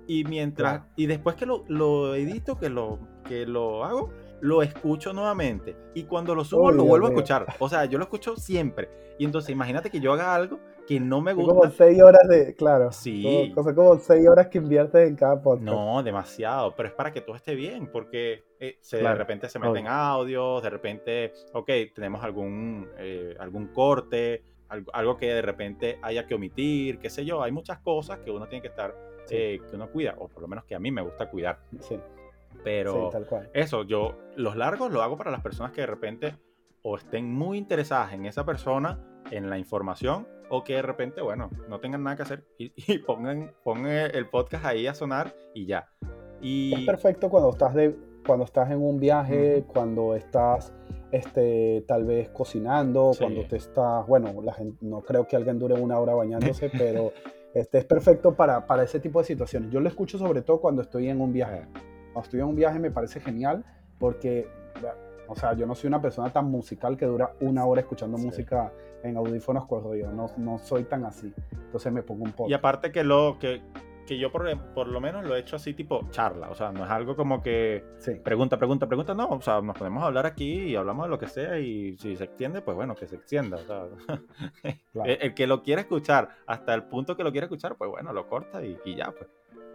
Y 0.06 0.24
mientras, 0.24 0.82
y 0.96 1.06
después 1.06 1.36
que 1.36 1.44
lo, 1.44 1.64
lo, 1.68 2.14
edito, 2.14 2.58
que 2.58 2.70
lo, 2.70 2.98
que 3.24 3.46
lo 3.46 3.84
hago, 3.84 4.10
lo 4.40 4.62
escucho 4.62 5.12
nuevamente. 5.12 5.76
Y 5.94 6.04
cuando 6.04 6.34
lo 6.34 6.44
subo, 6.44 6.72
lo 6.72 6.84
vuelvo 6.84 7.08
a 7.08 7.10
escuchar. 7.10 7.46
O 7.58 7.68
sea, 7.68 7.84
yo 7.84 7.98
lo 7.98 8.04
escucho 8.04 8.34
siempre. 8.36 8.88
Y 9.18 9.26
entonces, 9.26 9.50
imagínate 9.50 9.90
que 9.90 10.00
yo 10.00 10.12
haga 10.14 10.34
algo 10.34 10.58
que 10.88 10.98
no 10.98 11.20
me 11.20 11.34
gusta. 11.34 11.54
Como 11.54 11.70
seis 11.70 12.00
horas 12.00 12.26
de, 12.28 12.54
claro. 12.54 12.90
Sí. 12.92 13.52
Como, 13.54 13.74
como 13.74 13.98
seis 13.98 14.26
horas 14.26 14.46
que 14.46 14.56
inviertes 14.56 15.06
en 15.06 15.16
cada 15.16 15.40
podcast. 15.42 15.66
No, 15.66 16.02
demasiado. 16.02 16.74
Pero 16.74 16.88
es 16.88 16.94
para 16.94 17.12
que 17.12 17.20
todo 17.20 17.36
esté 17.36 17.54
bien, 17.54 17.88
porque 17.92 18.44
eh, 18.58 18.78
se, 18.80 18.96
de 18.96 19.14
repente 19.14 19.50
se 19.50 19.58
meten 19.58 19.86
audios, 19.86 20.62
de 20.62 20.70
repente, 20.70 21.34
ok, 21.52 21.70
tenemos 21.94 22.24
algún, 22.24 22.88
eh, 22.96 23.36
algún 23.38 23.66
corte, 23.66 24.42
algo, 24.68 25.18
que 25.18 25.26
de 25.26 25.42
repente 25.42 25.98
haya 26.00 26.26
que 26.26 26.34
omitir, 26.34 26.98
qué 26.98 27.10
sé 27.10 27.22
yo. 27.22 27.42
Hay 27.42 27.52
muchas 27.52 27.80
cosas 27.80 28.20
que 28.20 28.30
uno 28.30 28.48
tiene 28.48 28.62
que 28.62 28.68
estar, 28.68 28.94
eh, 29.28 29.60
que 29.68 29.76
uno 29.76 29.90
cuida, 29.90 30.14
o 30.18 30.28
por 30.28 30.40
lo 30.40 30.48
menos 30.48 30.64
que 30.64 30.74
a 30.74 30.78
mí 30.78 30.90
me 30.90 31.02
gusta 31.02 31.28
cuidar. 31.28 31.58
Sí. 31.80 32.00
Pero 32.64 33.10
eso, 33.52 33.82
yo 33.82 34.14
los 34.36 34.56
largos 34.56 34.90
lo 34.90 35.02
hago 35.02 35.18
para 35.18 35.30
las 35.30 35.42
personas 35.42 35.72
que 35.72 35.82
de 35.82 35.86
repente 35.86 36.34
o 36.80 36.96
estén 36.96 37.30
muy 37.30 37.58
interesadas 37.58 38.14
en 38.14 38.24
esa 38.24 38.46
persona, 38.46 38.98
en 39.30 39.50
la 39.50 39.58
información, 39.58 40.26
o 40.50 40.64
que 40.64 40.74
de 40.74 40.82
repente, 40.82 41.20
bueno, 41.20 41.50
no 41.68 41.80
tengan 41.80 42.02
nada 42.02 42.16
que 42.16 42.22
hacer 42.22 42.44
y, 42.58 42.98
pongan, 42.98 43.52
pongan 43.64 44.14
el 44.14 44.28
podcast 44.28 44.64
ahí 44.64 44.86
a 44.86 44.94
sonar 44.94 45.34
y 45.54 45.66
ya. 45.66 45.88
Y... 46.40 46.74
Es 46.74 46.86
perfecto 46.86 47.28
cuando 47.28 47.50
estás, 47.50 47.74
de, 47.74 47.96
cuando 48.26 48.44
estás 48.44 48.70
en 48.70 48.82
un 48.82 48.98
viaje, 48.98 49.64
cuando 49.66 50.14
estás 50.14 50.72
este, 51.10 51.84
tal 51.86 52.04
vez 52.04 52.28
cocinando, 52.30 53.12
cuando 53.18 53.46
te 53.46 53.56
estás, 53.56 54.06
bueno, 54.06 54.42
la 54.42 54.52
gente, 54.52 54.78
no 54.80 55.00
creo 55.00 55.26
que 55.26 55.36
alguien 55.36 55.58
dure 55.58 55.74
una 55.74 55.98
hora 55.98 56.14
bañándose, 56.14 56.70
pero 56.78 57.12
este, 57.54 57.78
es 57.78 57.84
perfecto 57.84 58.34
para, 58.34 58.66
para 58.66 58.82
ese 58.82 59.00
tipo 59.00 59.18
de 59.18 59.24
situaciones. 59.24 59.70
Yo 59.70 59.80
lo 59.80 59.88
escucho 59.88 60.18
sobre 60.18 60.42
todo 60.42 60.60
cuando 60.60 60.82
estoy 60.82 61.08
en 61.08 61.20
un 61.20 61.32
viaje. 61.32 61.66
Cuando 62.12 62.22
estoy 62.22 62.40
en 62.40 62.46
un 62.46 62.56
viaje 62.56 62.78
me 62.78 62.90
parece 62.90 63.20
genial 63.20 63.64
porque, 63.98 64.48
o 65.28 65.36
sea, 65.36 65.54
yo 65.54 65.66
no 65.66 65.74
soy 65.74 65.88
una 65.88 66.00
persona 66.00 66.30
tan 66.30 66.50
musical 66.50 66.96
que 66.96 67.06
dura 67.06 67.34
una 67.40 67.64
hora 67.66 67.80
escuchando 67.80 68.18
música 68.18 68.72
en 69.02 69.16
audífonos 69.16 69.66
corridos, 69.66 70.12
no, 70.12 70.26
no 70.38 70.58
soy 70.58 70.84
tan 70.84 71.04
así. 71.04 71.32
Entonces 71.52 71.92
me 71.92 72.02
pongo 72.02 72.24
un 72.24 72.32
poco. 72.32 72.50
Y 72.50 72.54
aparte 72.54 72.90
que 72.90 73.04
lo 73.04 73.38
que 73.38 73.62
que 74.08 74.18
yo 74.18 74.32
por, 74.32 74.58
por, 74.72 74.88
lo 74.88 75.00
menos 75.02 75.26
lo 75.26 75.36
he 75.36 75.40
hecho 75.40 75.56
así 75.56 75.74
tipo 75.74 76.08
charla, 76.10 76.48
o 76.48 76.54
sea, 76.54 76.72
no 76.72 76.82
es 76.82 76.90
algo 76.90 77.14
como 77.14 77.42
que 77.42 77.84
pregunta, 78.24 78.56
pregunta, 78.56 78.88
pregunta, 78.88 79.12
no, 79.12 79.28
o 79.28 79.40
sea, 79.42 79.60
nos 79.60 79.76
podemos 79.76 80.02
hablar 80.02 80.24
aquí 80.24 80.62
y 80.62 80.76
hablamos 80.76 81.04
de 81.04 81.10
lo 81.10 81.18
que 81.18 81.28
sea 81.28 81.58
y 81.58 81.94
si 81.98 82.16
se 82.16 82.24
extiende, 82.24 82.62
pues 82.62 82.74
bueno, 82.74 82.94
que 82.94 83.06
se 83.06 83.16
extienda, 83.16 83.58
o 83.58 83.64
sea, 83.66 83.86
el, 85.04 85.34
que 85.34 85.46
lo 85.46 85.62
quiere 85.62 85.82
escuchar 85.82 86.30
hasta 86.46 86.72
el 86.72 86.84
punto 86.84 87.16
que 87.16 87.22
lo 87.22 87.32
quiere 87.32 87.44
escuchar, 87.44 87.76
pues 87.76 87.90
bueno, 87.90 88.14
lo 88.14 88.26
corta 88.26 88.64
y, 88.64 88.78
ya, 88.96 89.12
pues. 89.12 89.28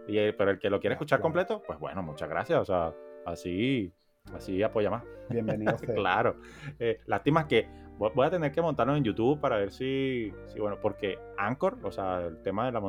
Y, 0.08 0.32
pero 0.32 0.50
el 0.50 0.58
que 0.58 0.68
lo 0.68 0.80
quiere 0.80 0.94
escuchar 0.94 1.20
completo, 1.20 1.62
pues 1.64 1.78
bueno, 1.78 2.02
muchas 2.02 2.28
gracias, 2.28 2.60
o 2.60 2.64
sea, 2.64 2.92
así, 3.24 3.92
así 4.34 4.62
apoya 4.62 4.90
más. 4.90 5.04
Bienvenido. 5.28 5.76
claro. 5.94 6.36
Eh, 6.78 7.00
lástima 7.06 7.46
que 7.46 7.66
voy 7.98 8.26
a 8.26 8.30
tener 8.30 8.52
que 8.52 8.60
montarlo 8.60 8.96
en 8.96 9.04
YouTube 9.04 9.40
para 9.40 9.56
ver 9.56 9.70
si, 9.70 10.32
si, 10.46 10.58
bueno, 10.60 10.78
porque 10.80 11.18
Anchor, 11.38 11.78
o 11.82 11.90
sea, 11.90 12.20
el 12.20 12.42
tema 12.42 12.66
de 12.66 12.72
la 12.72 12.80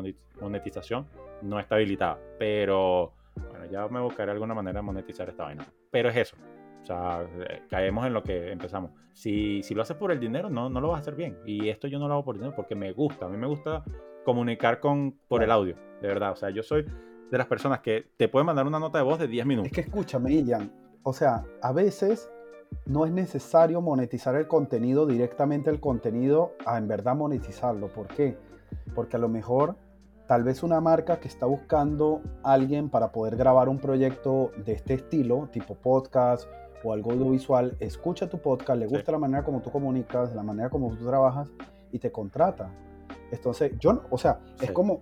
monetización, 0.41 1.07
no 1.41 1.59
está 1.59 1.75
habilitada. 1.75 2.19
Pero 2.39 3.13
bueno, 3.49 3.65
ya 3.71 3.87
me 3.87 4.01
buscaré 4.01 4.31
alguna 4.31 4.53
manera 4.53 4.79
de 4.79 4.83
monetizar 4.83 5.29
esta 5.29 5.43
vaina. 5.43 5.65
Pero 5.91 6.09
es 6.09 6.17
eso. 6.17 6.35
O 6.81 6.85
sea, 6.85 7.27
eh, 7.49 7.63
caemos 7.69 8.05
en 8.05 8.13
lo 8.13 8.23
que 8.23 8.51
empezamos. 8.51 8.91
Si, 9.13 9.63
si 9.63 9.73
lo 9.73 9.81
haces 9.81 9.95
por 9.95 10.11
el 10.11 10.19
dinero, 10.19 10.49
no, 10.49 10.69
no 10.69 10.81
lo 10.81 10.89
vas 10.89 10.97
a 10.97 11.01
hacer 11.01 11.15
bien. 11.15 11.37
Y 11.45 11.69
esto 11.69 11.87
yo 11.87 11.99
no 11.99 12.07
lo 12.07 12.15
hago 12.15 12.25
por 12.25 12.35
dinero 12.35 12.53
porque 12.55 12.75
me 12.75 12.91
gusta. 12.91 13.25
A 13.25 13.29
mí 13.29 13.37
me 13.37 13.47
gusta 13.47 13.83
comunicar 14.23 14.79
con, 14.79 15.13
por 15.27 15.43
el 15.43 15.51
audio, 15.51 15.75
de 16.01 16.07
verdad. 16.07 16.31
O 16.31 16.35
sea, 16.35 16.49
yo 16.49 16.63
soy 16.63 16.85
de 17.31 17.37
las 17.37 17.47
personas 17.47 17.79
que 17.79 18.07
te 18.17 18.27
pueden 18.27 18.45
mandar 18.45 18.67
una 18.67 18.79
nota 18.79 18.97
de 18.97 19.03
voz 19.03 19.19
de 19.19 19.27
10 19.27 19.45
minutos. 19.45 19.71
Es 19.71 19.73
que 19.73 19.81
escúchame, 19.81 20.33
Ilian. 20.33 20.84
O 21.07 21.13
sea, 21.13 21.45
a 21.61 21.71
veces 21.71 22.31
no 22.87 23.05
es 23.05 23.11
necesario 23.11 23.79
monetizar 23.79 24.33
el 24.35 24.47
contenido 24.47 25.05
directamente 25.05 25.69
el 25.69 25.79
contenido 25.79 26.53
a 26.65 26.79
en 26.79 26.87
verdad 26.87 27.15
monetizarlo. 27.15 27.89
¿Por 27.89 28.07
qué? 28.07 28.39
Porque 28.95 29.17
a 29.17 29.19
lo 29.19 29.29
mejor 29.29 29.75
tal 30.27 30.43
vez 30.43 30.63
una 30.63 30.81
marca 30.81 31.19
que 31.19 31.27
está 31.27 31.45
buscando 31.45 32.23
alguien 32.41 32.89
para 32.89 33.11
poder 33.11 33.35
grabar 33.35 33.69
un 33.69 33.77
proyecto 33.77 34.51
de 34.65 34.73
este 34.73 34.95
estilo, 34.95 35.47
tipo 35.51 35.75
podcast 35.75 36.49
o 36.83 36.91
algo 36.91 37.11
audiovisual, 37.11 37.77
escucha 37.79 38.27
tu 38.27 38.39
podcast, 38.39 38.79
le 38.79 38.87
gusta 38.87 39.11
la 39.11 39.19
manera 39.19 39.43
como 39.43 39.61
tú 39.61 39.69
comunicas, 39.69 40.33
la 40.33 40.41
manera 40.41 40.71
como 40.71 40.89
tú 40.89 41.05
trabajas 41.05 41.47
y 41.91 41.99
te 41.99 42.11
contrata. 42.11 42.71
Entonces, 43.29 43.73
yo, 43.77 44.01
o 44.09 44.17
sea, 44.17 44.39
es 44.59 44.71
como, 44.71 45.01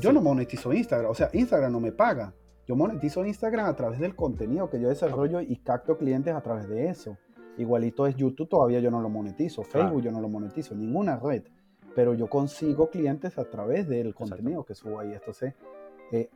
yo 0.00 0.14
no 0.14 0.22
monetizo 0.22 0.72
Instagram, 0.72 1.10
o 1.10 1.14
sea, 1.14 1.28
Instagram 1.34 1.70
no 1.70 1.80
me 1.80 1.92
paga. 1.92 2.32
Yo 2.66 2.76
monetizo 2.76 3.24
Instagram 3.24 3.66
a 3.66 3.76
través 3.76 3.98
del 3.98 4.14
contenido 4.14 4.70
que 4.70 4.80
yo 4.80 4.88
desarrollo 4.88 5.40
y 5.40 5.56
capto 5.56 5.98
clientes 5.98 6.34
a 6.34 6.40
través 6.42 6.68
de 6.68 6.88
eso. 6.88 7.16
Igualito 7.58 8.06
es 8.06 8.16
YouTube, 8.16 8.48
todavía 8.48 8.80
yo 8.80 8.90
no 8.90 9.00
lo 9.00 9.08
monetizo, 9.08 9.62
Facebook 9.62 10.02
yo 10.02 10.12
no 10.12 10.20
lo 10.20 10.28
monetizo, 10.28 10.74
ninguna 10.74 11.18
red 11.18 11.42
pero 11.94 12.14
yo 12.14 12.28
consigo 12.28 12.90
clientes 12.90 13.38
a 13.38 13.44
través 13.44 13.88
del 13.88 14.14
contenido 14.14 14.64
que 14.64 14.74
subo 14.74 15.00
ahí. 15.00 15.12
Entonces, 15.12 15.54
eh, 16.10 16.30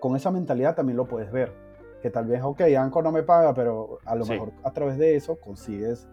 con 0.00 0.16
esa 0.16 0.30
mentalidad 0.30 0.74
también 0.74 0.96
lo 0.96 1.06
puedes 1.06 1.30
ver. 1.30 1.52
Que 2.00 2.10
tal 2.10 2.26
vez, 2.26 2.42
ok, 2.42 2.62
Anchor 2.78 3.04
no 3.04 3.12
me 3.12 3.22
paga, 3.22 3.54
pero 3.54 3.98
a 4.04 4.16
lo 4.16 4.26
mejor 4.26 4.52
a 4.64 4.72
través 4.72 4.98
de 4.98 5.14
eso 5.14 5.36
consigues 5.36 6.08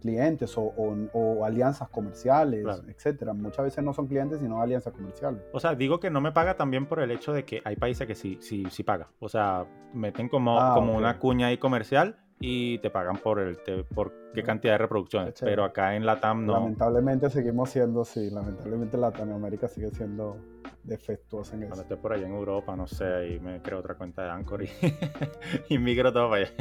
clientes 0.00 0.54
o, 0.56 1.44
alianzas 1.44 1.88
comerciales, 1.88 2.66
etcétera. 2.88 3.32
Muchas 3.32 3.64
veces 3.64 3.84
no 3.84 3.92
son 3.92 4.06
clientes, 4.06 4.40
sino 4.40 4.60
alianzas 4.60 4.92
comerciales. 4.92 5.42
O 5.52 5.60
sea, 5.60 5.74
digo 5.74 6.00
que 6.00 6.10
no 6.10 6.20
me 6.20 6.32
paga 6.32 6.56
también 6.56 6.86
por 6.86 7.00
el 7.00 7.10
hecho 7.10 7.32
de 7.32 7.44
que 7.44 7.62
hay 7.64 7.76
países 7.76 8.06
que 8.06 8.14
sí, 8.14 8.38
sí, 8.40 8.66
sí 8.70 8.82
paga. 8.82 9.08
O 9.20 9.28
sea, 9.28 9.66
meten 9.94 10.28
como, 10.28 10.60
ah, 10.60 10.74
como 10.74 10.96
una 10.96 11.18
cuña 11.18 11.48
ahí 11.48 11.58
comercial 11.58 12.16
y 12.42 12.78
te 12.78 12.88
pagan 12.88 13.18
por 13.18 13.38
el 13.38 13.58
por 13.94 14.12
qué 14.34 14.42
cantidad 14.42 14.74
de 14.74 14.78
reproducciones. 14.78 15.34
Pero 15.40 15.62
acá 15.62 15.94
en 15.94 16.06
Latam 16.06 16.46
no. 16.46 16.54
Lamentablemente 16.54 17.28
seguimos 17.28 17.68
siendo, 17.68 18.04
sí, 18.04 18.30
lamentablemente 18.30 18.96
Latinoamérica 18.96 19.68
sigue 19.68 19.90
siendo 19.90 20.38
defectuosa 20.82 21.54
en 21.54 21.64
eso. 21.64 21.68
Cuando 21.68 21.82
esté 21.82 21.96
por 21.98 22.14
allá 22.14 22.26
en 22.26 22.32
Europa, 22.32 22.74
no 22.74 22.86
sé, 22.86 23.04
ahí 23.04 23.40
me 23.40 23.60
creo 23.60 23.80
otra 23.80 23.94
cuenta 23.94 24.22
de 24.22 24.30
Anchor 24.30 24.62
y, 24.62 24.70
y 25.68 25.78
migro 25.78 26.10
todo 26.14 26.30
para 26.30 26.44
allá. 26.44 26.52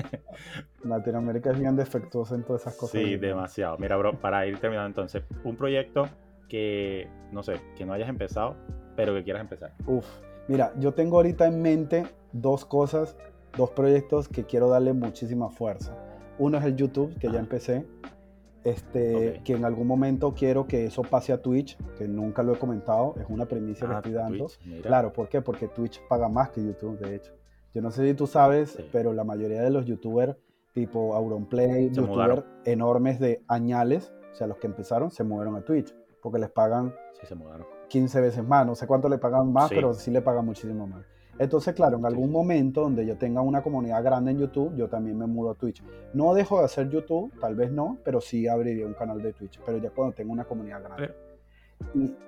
Latinoamérica 0.84 1.52
es 1.52 1.60
bien 1.60 1.78
defectuosa 1.78 2.36
en 2.36 2.44
todas 2.44 2.64
esas 2.64 2.76
cosas. 2.76 3.02
Sí, 3.02 3.16
demasiado. 3.16 3.78
Mira, 3.78 3.96
bro, 3.96 4.20
para 4.20 4.46
ir 4.46 4.60
terminando 4.60 4.88
entonces, 4.88 5.24
un 5.46 5.56
proyecto 5.56 6.10
que, 6.50 7.08
no 7.32 7.42
sé, 7.42 7.62
que 7.78 7.86
no 7.86 7.94
hayas 7.94 8.10
empezado, 8.10 8.58
pero 8.98 9.14
que 9.14 9.24
quieras 9.24 9.44
empezar. 9.44 9.72
Uf, 9.88 10.06
mira, 10.50 10.74
yo 10.78 10.94
tengo 10.94 11.16
ahorita 11.18 11.48
en 11.48 11.62
mente 11.62 12.06
dos 12.34 12.66
cosas 12.66 13.16
dos 13.56 13.72
proyectos 13.72 14.28
que 14.28 14.46
quiero 14.46 14.70
darle 14.70 14.94
muchísima 14.94 15.50
fuerza. 15.50 15.96
Uno 16.38 16.58
es 16.58 16.66
el 16.66 16.76
YouTube, 16.76 17.18
que 17.20 17.32
ya 17.32 17.40
empecé, 17.40 17.86
este, 18.64 19.42
que 19.44 19.54
en 19.54 19.66
algún 19.66 19.88
momento 19.88 20.34
quiero 20.34 20.68
que 20.68 20.86
eso 20.86 21.02
pase 21.02 21.34
a 21.34 21.42
Twitch, 21.42 21.78
que 21.98 22.08
nunca 22.08 22.44
lo 22.44 22.54
he 22.54 22.58
comentado, 22.58 23.16
es 23.20 23.26
una 23.30 23.46
premisa 23.46 23.88
que 23.88 23.94
ah, 23.94 23.98
estoy 23.98 24.14
dando. 24.14 24.48
claro, 24.82 25.12
¿por 25.12 25.28
qué? 25.28 25.42
Porque 25.42 25.68
Twitch 25.68 26.02
paga 26.08 26.30
más 26.30 26.50
que 26.52 26.64
YouTube, 26.64 26.98
de 27.00 27.16
hecho. 27.16 27.34
Yo 27.74 27.82
no 27.82 27.92
sé 27.92 28.08
si 28.08 28.14
tú 28.14 28.26
sabes, 28.26 28.82
pero 28.92 29.14
la 29.14 29.24
mayoría 29.24 29.62
de 29.62 29.70
los 29.70 29.86
youtubers 29.86 30.36
tipo 30.74 31.16
Auronplay, 31.16 31.90
youtubers 31.92 32.44
enormes 32.66 33.20
de 33.20 33.44
añales, 33.48 34.14
o 34.32 34.36
sea, 34.36 34.48
los 34.48 34.58
que 34.58 34.68
empezaron, 34.68 35.12
se 35.12 35.24
movieron 35.24 35.56
a 35.56 35.62
Twitch, 35.62 35.94
porque 36.22 36.40
les 36.40 36.50
pagan 36.50 36.94
15 37.90 38.22
veces 38.22 38.44
más, 38.44 38.66
no 38.66 38.76
sé 38.76 38.88
cuánto 38.88 39.10
le 39.10 39.18
pagan 39.18 39.52
más, 39.52 39.70
pero 39.70 39.94
sí 39.94 40.12
le 40.12 40.22
pagan 40.22 40.46
muchísimo 40.46 40.88
más. 40.88 41.06
Entonces, 41.40 41.74
claro, 41.74 41.98
en 41.98 42.06
algún 42.06 42.32
momento 42.32 42.82
donde 42.82 43.06
yo 43.06 43.18
tenga 43.18 43.41
una 43.41 43.64
comunidad 43.64 44.03
grande 44.03 44.32
en 44.32 44.40
YouTube, 44.40 44.76
yo 44.76 44.90
también 44.90 45.18
me 45.18 45.26
mudo 45.26 45.52
a 45.52 45.56
Twitch. 45.56 45.82
No 46.14 46.34
dejo 46.34 46.60
de 46.60 46.66
hacer 46.66 46.90
YouTube, 46.90 47.32
tal 47.40 47.56
vez 47.56 47.72
no, 47.72 47.98
pero 48.03 48.20
sí 48.20 48.48
abriría 48.48 48.86
un 48.86 48.94
canal 48.94 49.22
de 49.22 49.32
Twitch, 49.32 49.60
pero 49.66 49.78
ya 49.78 49.90
cuando 49.90 50.14
tengo 50.14 50.34
una 50.34 50.44
comunidad 50.44 50.84
grande. 50.84 51.14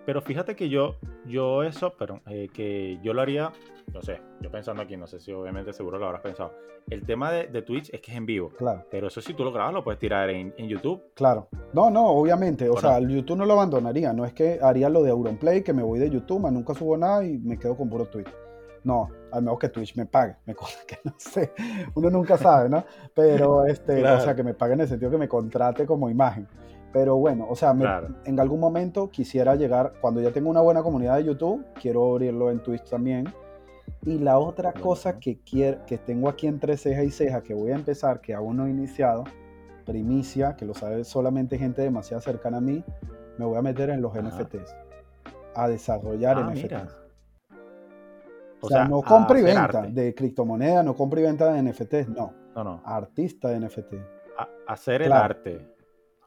Pero, 0.05 0.21
fíjate 0.21 0.55
que 0.55 0.69
yo, 0.69 0.95
yo 1.27 1.63
eso, 1.63 1.93
pero 1.99 2.21
eh, 2.27 2.47
que 2.53 2.99
yo 3.03 3.13
lo 3.13 3.21
haría, 3.21 3.51
no 3.93 4.01
sé, 4.01 4.21
yo 4.39 4.49
pensando 4.49 4.81
aquí, 4.81 4.95
no 4.95 5.07
sé 5.07 5.19
si 5.19 5.33
obviamente 5.33 5.73
seguro 5.73 5.97
lo 5.99 6.05
habrás 6.05 6.21
pensado. 6.21 6.53
El 6.89 7.05
tema 7.05 7.31
de, 7.31 7.61
Twitch 7.61 7.93
es 7.93 8.01
que 8.01 8.11
es 8.11 8.17
en 8.17 8.25
vivo. 8.25 8.49
Claro. 8.57 8.85
Pero 8.89 9.07
eso 9.07 9.21
si 9.21 9.33
tú 9.33 9.43
lo 9.43 9.51
grabas 9.51 9.73
lo 9.73 9.83
puedes 9.83 9.99
tirar 9.99 10.29
en, 10.29 10.53
YouTube. 10.67 11.01
Claro. 11.13 11.47
No, 11.73 11.91
no, 11.91 12.07
obviamente. 12.07 12.69
O, 12.69 12.77
sea, 12.77 12.97
el 12.97 13.09
YouTube 13.09 13.37
no 13.37 13.45
lo 13.45 13.53
abandonaría. 13.53 14.13
No 14.13 14.25
es 14.25 14.33
que 14.33 14.57
haría 14.61 14.89
lo 14.89 15.03
de 15.03 15.11
Auronplay, 15.11 15.61
que 15.63 15.73
me 15.73 15.83
voy 15.83 15.99
de 15.99 16.09
YouTube, 16.09 16.49
nunca 16.49 16.73
subo 16.73 16.97
nada 16.97 17.23
y 17.23 17.37
me 17.37 17.59
quedo 17.59 17.77
con 17.77 17.89
puro 17.89 18.05
Twitch. 18.05 18.29
No, 18.83 19.09
al 19.31 19.43
menos 19.43 19.59
que 19.59 19.69
Twitch 19.69 19.95
me 19.95 20.05
pague, 20.05 20.35
me 20.45 20.55
que 20.87 20.99
no 21.03 21.13
sé, 21.17 21.51
uno 21.95 22.09
nunca 22.09 22.37
sabe, 22.37 22.69
¿no? 22.69 22.83
Pero, 23.13 23.65
este, 23.65 24.05
o 24.05 24.19
sea, 24.19 24.35
que 24.35 24.43
me 24.43 24.53
pague 24.53 24.73
en 24.73 24.81
el 24.81 24.87
sentido 24.87 25.11
que 25.11 25.17
me 25.17 25.27
contrate 25.27 25.85
como 25.85 26.09
imagen. 26.09 26.47
Pero 26.93 27.15
bueno, 27.17 27.47
o 27.49 27.55
sea, 27.55 27.73
en 28.25 28.39
algún 28.39 28.59
momento 28.59 29.09
quisiera 29.09 29.55
llegar, 29.55 29.93
cuando 30.01 30.19
ya 30.19 30.31
tengo 30.31 30.49
una 30.49 30.59
buena 30.61 30.83
comunidad 30.83 31.17
de 31.17 31.25
YouTube, 31.25 31.65
quiero 31.79 32.11
abrirlo 32.11 32.51
en 32.51 32.61
Twitch 32.61 32.83
también. 32.89 33.33
Y 34.03 34.19
la 34.19 34.39
otra 34.39 34.73
cosa 34.73 35.19
que, 35.19 35.39
quiero, 35.39 35.85
que 35.85 35.97
tengo 35.97 36.27
aquí 36.27 36.47
entre 36.47 36.75
ceja 36.75 37.03
y 37.03 37.11
ceja, 37.11 37.41
que 37.41 37.53
voy 37.53 37.71
a 37.71 37.75
empezar, 37.75 38.19
que 38.19 38.33
aún 38.33 38.57
no 38.57 38.65
he 38.65 38.71
iniciado, 38.71 39.23
primicia, 39.85 40.55
que 40.55 40.65
lo 40.65 40.73
sabe 40.73 41.03
solamente 41.05 41.57
gente 41.57 41.81
demasiado 41.81 42.21
cercana 42.21 42.57
a 42.57 42.61
mí, 42.61 42.83
me 43.37 43.45
voy 43.45 43.57
a 43.57 43.61
meter 43.61 43.89
en 43.89 44.01
los 44.01 44.13
NFTs, 44.13 44.75
a 45.55 45.67
desarrollar 45.69 46.37
ah, 46.37 46.51
NFTs. 46.51 47.00
O, 48.61 48.67
sea, 48.67 48.87
no 48.87 49.01
compra 49.01 49.39
y 49.39 49.43
venta 49.43 49.81
de 49.81 50.13
criptomonedas, 50.13 50.85
no 50.85 50.95
compra 50.95 51.19
y 51.19 51.23
venta 51.23 51.51
de 51.51 51.63
NFTs, 51.63 52.09
no. 52.09 52.33
No, 52.55 52.63
no. 52.63 52.81
Artista 52.85 53.49
de 53.49 53.59
NFT. 53.59 53.93
hacer 54.67 55.01
el 55.01 55.11
arte. 55.11 55.67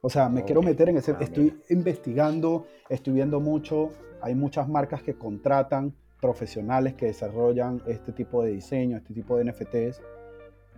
O 0.01 0.11
sea, 0.11 0.29
me 0.29 0.45
quiero 0.45 0.63
meter 0.63 0.89
en 0.89 0.99
ese. 0.99 1.13
Ah, 1.13 1.19
estoy 1.21 1.59
investigando, 1.71 2.67
estoy 2.89 3.15
viendo 3.15 3.41
mucho. 3.41 3.91
Hay 4.21 4.35
muchas 4.35 4.69
marcas 4.69 5.03
que 5.03 5.15
contratan 5.15 5.95
profesionales 6.21 6.95
que 6.95 7.07
desarrollan 7.07 7.83
este 7.87 8.13
tipo 8.13 8.43
de 8.43 8.53
diseño, 8.53 8.97
este 8.97 9.13
tipo 9.13 9.37
de 9.37 9.45
NFTs 9.45 10.01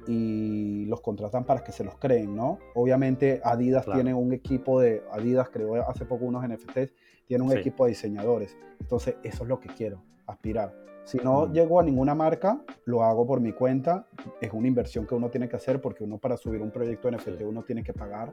y 0.08 0.86
los 0.86 1.00
contratan 1.00 1.44
para 1.44 1.62
que 1.62 1.72
se 1.72 1.84
los 1.84 1.96
creen, 1.96 2.34
¿no? 2.34 2.58
Obviamente 2.74 3.40
Adidas 3.44 3.86
tiene 3.86 4.14
un 4.14 4.32
equipo 4.32 4.80
de, 4.80 5.02
Adidas 5.12 5.48
creó 5.48 5.88
hace 5.88 6.04
poco 6.04 6.24
unos 6.24 6.46
NFTs, 6.46 6.92
tiene 7.26 7.44
un 7.44 7.52
equipo 7.52 7.84
de 7.84 7.90
diseñadores. 7.90 8.56
Entonces, 8.80 9.16
eso 9.22 9.42
es 9.44 9.48
lo 9.48 9.60
que 9.60 9.68
quiero, 9.68 10.02
aspirar. 10.26 10.86
Si 11.06 11.18
no 11.18 11.52
llego 11.52 11.78
a 11.78 11.84
ninguna 11.84 12.16
marca, 12.16 12.60
lo 12.84 13.04
hago 13.04 13.24
por 13.24 13.40
mi 13.40 13.52
cuenta. 13.52 14.08
Es 14.40 14.52
una 14.52 14.66
inversión 14.66 15.06
que 15.06 15.14
uno 15.14 15.30
tiene 15.30 15.48
que 15.48 15.54
hacer 15.54 15.80
porque 15.80 16.02
uno 16.02 16.18
para 16.18 16.36
subir 16.36 16.60
un 16.60 16.72
proyecto 16.72 17.08
NFT 17.08 17.42
uno 17.42 17.62
tiene 17.62 17.84
que 17.84 17.92
pagar 17.92 18.32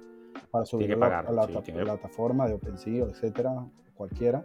para 0.50 0.66
subir 0.66 0.92
a 0.94 1.32
la, 1.32 1.48
plataforma 1.48 2.48
de 2.48 2.56
OpenSea, 2.56 3.06
etcétera, 3.06 3.64
cualquiera. 3.94 4.44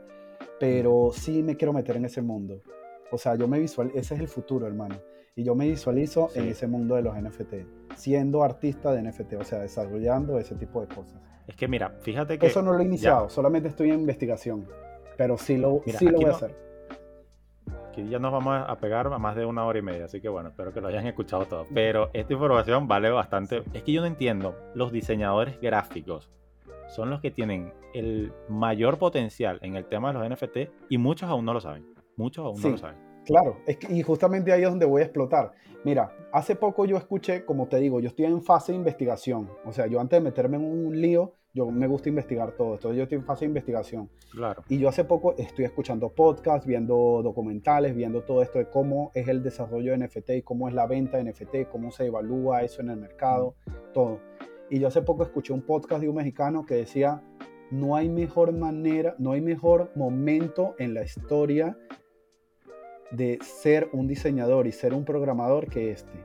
Pero 0.60 1.08
sí 1.10 1.42
me 1.42 1.56
quiero 1.56 1.72
meter 1.72 1.96
en 1.96 2.04
ese 2.04 2.20
mundo. 2.20 2.60
O 3.10 3.16
sea, 3.16 3.34
yo 3.34 3.48
me 3.48 3.58
visualizo, 3.58 3.98
ese 3.98 4.16
es 4.16 4.20
el 4.20 4.28
futuro, 4.28 4.66
hermano. 4.66 4.96
Y 5.34 5.42
yo 5.42 5.54
me 5.54 5.66
visualizo 5.66 6.28
en 6.34 6.48
ese 6.48 6.66
mundo 6.66 6.96
de 6.96 7.02
los 7.02 7.16
NFT, 7.16 7.94
siendo 7.96 8.42
artista 8.42 8.92
de 8.92 9.08
NFT, 9.08 9.34
o 9.40 9.44
sea, 9.44 9.60
desarrollando 9.60 10.38
ese 10.38 10.54
tipo 10.54 10.82
de 10.82 10.94
cosas. 10.94 11.18
Es 11.46 11.56
que 11.56 11.66
mira, 11.66 11.94
fíjate 12.00 12.38
que... 12.38 12.48
Eso 12.48 12.60
no 12.60 12.74
lo 12.74 12.80
he 12.80 12.84
iniciado, 12.84 13.30
solamente 13.30 13.68
estoy 13.68 13.88
en 13.90 14.00
investigación, 14.00 14.66
pero 15.16 15.38
sí 15.38 15.56
lo, 15.56 15.80
sí 15.86 16.04
lo 16.04 16.18
voy 16.18 16.26
a 16.26 16.30
hacer 16.32 16.68
ya 18.08 18.18
nos 18.18 18.32
vamos 18.32 18.64
a 18.66 18.76
pegar 18.76 19.06
a 19.06 19.18
más 19.18 19.34
de 19.34 19.44
una 19.44 19.64
hora 19.64 19.78
y 19.78 19.82
media, 19.82 20.04
así 20.04 20.20
que 20.20 20.28
bueno, 20.28 20.50
espero 20.50 20.72
que 20.72 20.80
lo 20.80 20.88
hayan 20.88 21.06
escuchado 21.06 21.46
todo. 21.46 21.66
Pero 21.74 22.10
esta 22.12 22.32
información 22.32 22.86
vale 22.86 23.10
bastante. 23.10 23.62
Es 23.72 23.82
que 23.82 23.92
yo 23.92 24.00
no 24.00 24.06
entiendo, 24.06 24.54
los 24.74 24.92
diseñadores 24.92 25.60
gráficos 25.60 26.30
son 26.88 27.10
los 27.10 27.20
que 27.20 27.30
tienen 27.30 27.72
el 27.94 28.32
mayor 28.48 28.98
potencial 28.98 29.58
en 29.62 29.76
el 29.76 29.86
tema 29.86 30.12
de 30.12 30.18
los 30.18 30.30
NFT 30.30 30.70
y 30.88 30.98
muchos 30.98 31.28
aún 31.28 31.44
no 31.44 31.54
lo 31.54 31.60
saben. 31.60 31.86
Muchos 32.16 32.44
aún 32.44 32.60
no 32.60 32.70
lo 32.70 32.78
saben. 32.78 32.96
Claro, 33.24 33.58
es 33.66 33.78
y 33.90 34.02
justamente 34.02 34.52
ahí 34.52 34.62
es 34.62 34.70
donde 34.70 34.86
voy 34.86 35.02
a 35.02 35.04
explotar. 35.04 35.52
Mira, 35.84 36.10
hace 36.32 36.56
poco 36.56 36.86
yo 36.86 36.96
escuché, 36.96 37.44
como 37.44 37.68
te 37.68 37.76
digo, 37.76 38.00
yo 38.00 38.08
estoy 38.08 38.24
en 38.24 38.42
fase 38.42 38.72
de 38.72 38.78
investigación. 38.78 39.50
O 39.64 39.72
sea, 39.72 39.86
yo 39.86 40.00
antes 40.00 40.18
de 40.18 40.24
meterme 40.24 40.56
en 40.56 40.64
un 40.64 41.00
lío, 41.00 41.34
yo 41.59 41.70
me 41.70 41.86
gusta 41.86 42.09
investigar 42.09 42.52
todo. 42.52 42.74
Entonces 42.74 42.97
yo 42.97 43.02
estoy 43.02 43.18
en 43.18 43.24
fase 43.24 43.40
de 43.40 43.48
investigación. 43.48 44.09
Claro. 44.30 44.62
Y 44.68 44.78
yo 44.78 44.89
hace 44.89 45.05
poco 45.05 45.35
estoy 45.36 45.64
escuchando 45.64 46.09
podcasts, 46.09 46.66
viendo 46.66 47.20
documentales, 47.22 47.94
viendo 47.94 48.22
todo 48.22 48.43
esto 48.43 48.59
de 48.59 48.66
cómo 48.66 49.10
es 49.14 49.26
el 49.28 49.43
desarrollo 49.43 49.93
de 49.93 50.06
NFT 50.06 50.30
y 50.30 50.43
cómo 50.43 50.68
es 50.68 50.74
la 50.74 50.86
venta 50.86 51.18
de 51.18 51.24
NFT, 51.24 51.70
cómo 51.70 51.90
se 51.90 52.06
evalúa 52.06 52.62
eso 52.62 52.80
en 52.80 52.90
el 52.90 52.97
mercado, 52.97 53.56
todo. 53.93 54.20
Y 54.70 54.78
yo 54.78 54.89
hace 54.89 55.02
poco 55.02 55.24
escuché 55.24 55.52
un 55.52 55.62
podcast 55.62 56.01
de 56.01 56.09
un 56.09 56.16
mexicano 56.16 56.64
que 56.64 56.74
decía, 56.74 57.22
no 57.70 57.97
hay 57.97 58.09
mejor 58.09 58.52
manera, 58.52 59.14
no 59.18 59.32
hay 59.32 59.40
mejor 59.40 59.90
momento 59.94 60.74
en 60.78 60.94
la 60.94 61.02
historia 61.02 61.76
de 63.10 63.39
ser 63.43 63.89
un 63.93 64.06
diseñador 64.06 64.66
y 64.66 64.72
ser 64.72 64.94
un 64.94 65.05
programador 65.05 65.68
que 65.68 65.90
este. 65.90 66.24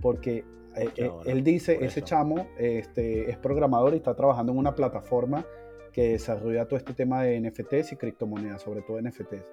Porque 0.00 0.44
eh, 0.76 0.90
eh, 0.96 1.10
él 1.26 1.44
dice, 1.44 1.78
ese 1.84 2.02
chamo 2.02 2.48
este, 2.58 3.30
es 3.30 3.38
programador 3.38 3.94
y 3.94 3.96
está 3.96 4.14
trabajando 4.14 4.52
en 4.52 4.58
una 4.58 4.74
plataforma 4.74 5.44
que 5.92 6.10
desarrolla 6.10 6.66
todo 6.66 6.76
este 6.76 6.92
tema 6.92 7.22
de 7.22 7.40
NFTs 7.40 7.92
y 7.92 7.96
criptomonedas, 7.96 8.62
sobre 8.62 8.82
todo 8.82 9.00
NFTs. 9.00 9.52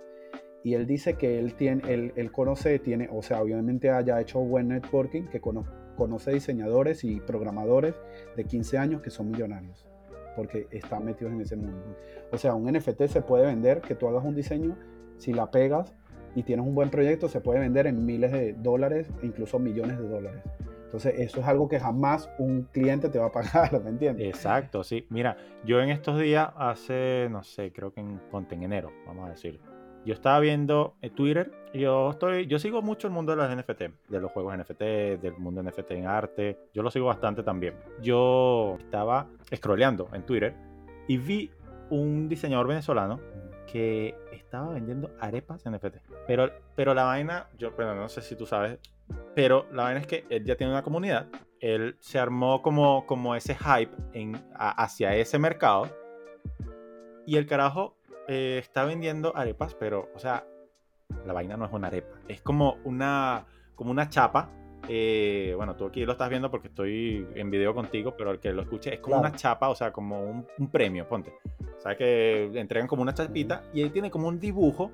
Y 0.64 0.74
él 0.74 0.86
dice 0.86 1.16
que 1.16 1.40
él, 1.40 1.56
tiene, 1.56 2.12
él, 2.16 2.32
conoce, 2.32 2.78
tiene, 2.80 3.10
o 3.12 3.22
sea, 3.22 3.42
obviamente 3.42 3.90
haya 3.90 4.20
hecho 4.20 4.40
buen 4.40 4.68
networking, 4.68 5.24
que 5.24 5.40
conoce 5.42 6.32
diseñadores 6.32 7.04
y 7.04 7.20
programadores 7.20 7.96
de 8.36 8.46
15 8.46 8.78
años 8.78 9.02
que 9.02 9.10
son 9.10 9.32
millonarios, 9.32 9.88
porque 10.36 10.68
están 10.72 11.06
metidos 11.06 11.34
en 11.34 11.42
ese 11.42 11.56
mundo. 11.56 11.96
O 12.32 12.38
sea, 12.38 12.54
un 12.54 12.72
NFT 12.72 13.06
se 13.08 13.22
puede 13.22 13.46
vender, 13.46 13.82
que 13.82 13.96
tú 13.96 14.08
hagas 14.08 14.24
un 14.24 14.36
diseño, 14.36 14.78
si 15.18 15.34
la 15.34 15.50
pegas, 15.50 15.94
y 16.36 16.44
tienes 16.44 16.66
un 16.66 16.76
buen 16.76 16.90
proyecto, 16.90 17.28
se 17.28 17.42
puede 17.42 17.60
vender 17.60 17.88
en 17.88 18.06
miles 18.06 18.32
de 18.32 18.54
dólares, 18.54 19.08
incluso 19.22 19.60
millones 19.60 20.00
de 20.00 20.08
dólares. 20.08 20.42
Entonces, 20.92 21.14
eso 21.20 21.40
es 21.40 21.48
algo 21.48 21.70
que 21.70 21.80
jamás 21.80 22.30
un 22.38 22.64
cliente 22.64 23.08
te 23.08 23.18
va 23.18 23.28
a 23.28 23.32
pagar, 23.32 23.82
¿me 23.82 23.92
entiendes? 23.92 24.28
Exacto, 24.28 24.84
sí. 24.84 25.08
Mira, 25.10 25.38
yo 25.64 25.80
en 25.80 25.90
estos 25.90 26.20
días, 26.20 26.50
hace, 26.58 27.30
no 27.32 27.44
sé, 27.44 27.72
creo 27.72 27.94
que 27.94 28.02
en, 28.02 28.20
en 28.52 28.64
enero, 28.64 28.92
vamos 29.08 29.26
a 29.26 29.30
decir, 29.30 29.62
yo 30.04 30.14
estaba 30.14 30.42
viendo 30.42 30.96
en 31.02 31.16
Twitter, 31.16 31.50
yo 31.74 32.10
estoy, 32.10 32.46
yo 32.46 32.60
sigo 32.60 32.82
mucho 32.82 33.08
el 33.08 33.14
mundo 33.14 33.34
de 33.34 33.38
las 33.38 33.56
NFT, 33.56 34.10
de 34.10 34.20
los 34.20 34.32
juegos 34.34 34.58
NFT, 34.58 34.82
del 35.22 35.38
mundo 35.38 35.64
NFT 35.64 35.92
en 35.92 36.08
arte, 36.08 36.58
yo 36.74 36.84
lo 36.84 36.92
sigo 36.92 37.06
bastante 37.06 37.42
también. 37.42 37.76
Yo 38.02 38.76
estaba 38.78 39.28
scrolleando 39.56 40.10
en 40.12 40.26
Twitter 40.26 40.54
y 41.08 41.16
vi 41.16 41.52
un 41.90 42.28
diseñador 42.28 42.68
venezolano 42.68 43.22
que 43.72 44.14
estaba 44.34 44.74
vendiendo 44.74 45.12
arepas 45.22 45.64
NFT. 45.66 46.00
Pero, 46.28 46.52
pero 46.76 46.94
la 46.94 47.06
vaina, 47.06 47.48
yo 47.58 47.72
bueno, 47.72 47.96
no 47.96 48.10
sé 48.10 48.22
si 48.22 48.36
tú 48.36 48.46
sabes, 48.46 48.80
pero 49.36 49.66
la 49.72 49.84
vaina 49.84 50.00
es 50.00 50.08
que 50.08 50.26
él 50.30 50.46
ya 50.46 50.56
tiene 50.56 50.72
una 50.74 50.84
comunidad. 50.84 51.28
Él 51.60 51.96
se 52.00 52.20
armó 52.20 52.62
como, 52.62 53.06
como 53.06 53.36
ese 53.36 53.56
hype 53.56 53.92
en, 54.14 54.42
hacia 54.56 55.16
ese 55.16 55.38
mercado. 55.40 55.90
Y 57.26 57.38
el 57.38 57.46
carajo 57.46 57.96
eh, 58.28 58.58
está 58.60 58.84
vendiendo 58.86 59.36
arepas, 59.36 59.76
pero, 59.76 60.10
o 60.16 60.20
sea, 60.20 60.46
la 61.26 61.34
vaina 61.34 61.56
no 61.58 61.66
es 61.66 61.72
una 61.72 61.88
arepa. 61.88 62.18
Es 62.28 62.42
como 62.42 62.78
una, 62.84 63.46
como 63.76 63.92
una 63.92 64.10
chapa 64.10 64.50
eh, 64.88 65.54
bueno, 65.56 65.76
tú 65.76 65.86
aquí 65.86 66.06
lo 66.06 66.14
estás 66.14 66.30
viendo 66.30 66.50
porque 66.50 66.68
estoy 66.68 67.28
en 67.36 67.52
video 67.52 67.74
contigo, 67.74 68.16
pero 68.18 68.32
el 68.32 68.40
que 68.40 68.52
lo 68.52 68.62
escuche 68.64 68.94
es 68.94 69.00
como 69.00 69.18
Claro. 69.18 69.30
una 69.30 69.38
chapa, 69.38 69.70
o 69.70 69.76
sea, 69.76 69.92
como 69.92 70.24
un, 70.24 70.48
un 70.58 70.68
premio, 70.70 71.08
ponte. 71.08 71.34
¿Sabes 71.78 71.98
que 71.98 72.52
entregan 72.56 72.88
como 72.88 73.02
una 73.02 73.14
chapita 73.14 73.64
y 73.74 73.84
ahí 73.84 73.90
tiene 73.90 74.10
como 74.12 74.28
un 74.28 74.40
dibujo, 74.40 74.92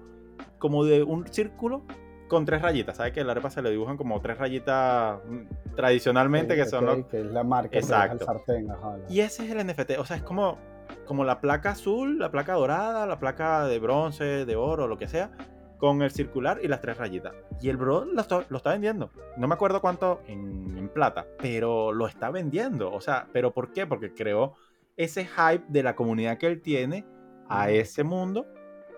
como 0.59 0.83
de 0.83 1.03
un 1.03 1.25
círculo 1.27 1.83
con 2.27 2.45
tres 2.45 2.61
rayitas? 2.61 2.97
¿Sabes 2.97 3.13
que 3.13 3.23
la 3.23 3.31
arepa 3.31 3.49
se 3.49 3.61
le 3.61 3.69
dibujan 3.71 3.97
como 3.97 4.19
tres 4.21 4.37
rayitas 4.37 5.19
mm, 5.25 5.75
tradicionalmente 5.75 6.55
que 6.55 6.65
son 6.65 6.85
los... 6.85 6.97
Ok, 6.99 7.07
que 7.09 7.19
es 7.21 7.25
la 7.25 7.43
marca 7.43 7.77
Exacto. 7.77 8.25
sartén. 8.25 8.69
ajá, 8.71 8.97
la- 8.97 9.11
Y 9.11 9.21
ese 9.21 9.45
es 9.45 9.51
el 9.51 9.65
NFT, 9.65 9.97
o 9.99 10.05
sea, 10.05 10.17
es 10.17 10.23
como, 10.23 10.57
como 11.05 11.23
la 11.23 11.39
placa 11.39 11.71
azul, 11.71 12.19
la 12.19 12.31
placa 12.31 12.53
dorada, 12.53 13.05
la 13.05 13.19
placa 13.19 13.65
de 13.67 13.79
bronce, 13.79 14.45
de 14.45 14.55
oro, 14.55 14.87
lo 14.87 14.97
que 14.97 15.07
sea, 15.07 15.31
con 15.77 16.01
el 16.01 16.11
circular 16.11 16.59
y 16.63 16.67
las 16.67 16.81
tres 16.81 16.97
rayitas. 16.97 17.33
Y 17.61 17.69
el 17.69 17.77
bro 17.77 18.03
lo 18.05 18.19
está, 18.21 18.43
lo 18.49 18.57
está 18.57 18.71
vendiendo. 18.71 19.11
No 19.37 19.47
me 19.47 19.53
acuerdo 19.53 19.79
cuánto 19.79 20.21
en, 20.27 20.75
en 20.77 20.89
plata, 20.89 21.27
pero 21.39 21.91
lo 21.91 22.07
está 22.07 22.31
vendiendo. 22.31 22.91
O 22.91 22.99
sea, 23.01 23.27
¿pero 23.31 23.51
por 23.53 23.71
qué? 23.71 23.85
Porque 23.85 24.13
creó 24.13 24.53
ese 24.95 25.25
hype 25.25 25.63
de 25.67 25.83
la 25.83 25.95
comunidad 25.95 26.37
que 26.39 26.47
él 26.47 26.61
tiene 26.61 27.05
a 27.47 27.69
ese 27.69 28.03
mundo 28.03 28.47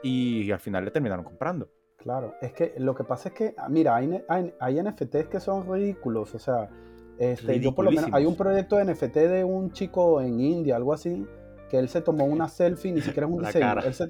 y 0.01 0.49
al 0.51 0.59
final 0.59 0.85
le 0.85 0.91
terminaron 0.91 1.25
comprando. 1.25 1.69
Claro, 1.99 2.35
es 2.41 2.53
que 2.53 2.73
lo 2.77 2.95
que 2.95 3.03
pasa 3.03 3.29
es 3.29 3.35
que, 3.35 3.53
ah, 3.57 3.67
mira, 3.67 3.95
hay, 3.95 4.23
hay, 4.29 4.53
hay 4.59 4.81
NFTs 4.81 5.27
que 5.27 5.39
son 5.41 5.69
ridículos, 5.69 6.33
o 6.33 6.39
sea, 6.39 6.69
este, 7.17 7.59
yo 7.59 7.75
por 7.75 7.83
lo 7.83 7.91
menos, 7.91 8.09
hay 8.13 8.25
un 8.25 8.37
proyecto 8.37 8.77
de 8.77 8.85
NFT 8.85 9.15
de 9.15 9.43
un 9.43 9.71
chico 9.71 10.21
en 10.21 10.39
India, 10.39 10.77
algo 10.77 10.93
así, 10.93 11.27
que 11.69 11.77
él 11.77 11.89
se 11.89 12.01
tomó 12.01 12.23
una 12.23 12.47
selfie, 12.47 12.93
ni 12.93 13.01
siquiera 13.01 13.27
es 13.27 13.33
un 13.33 13.43
diseño, 13.43 13.81
él 13.83 13.93
se, 13.93 14.05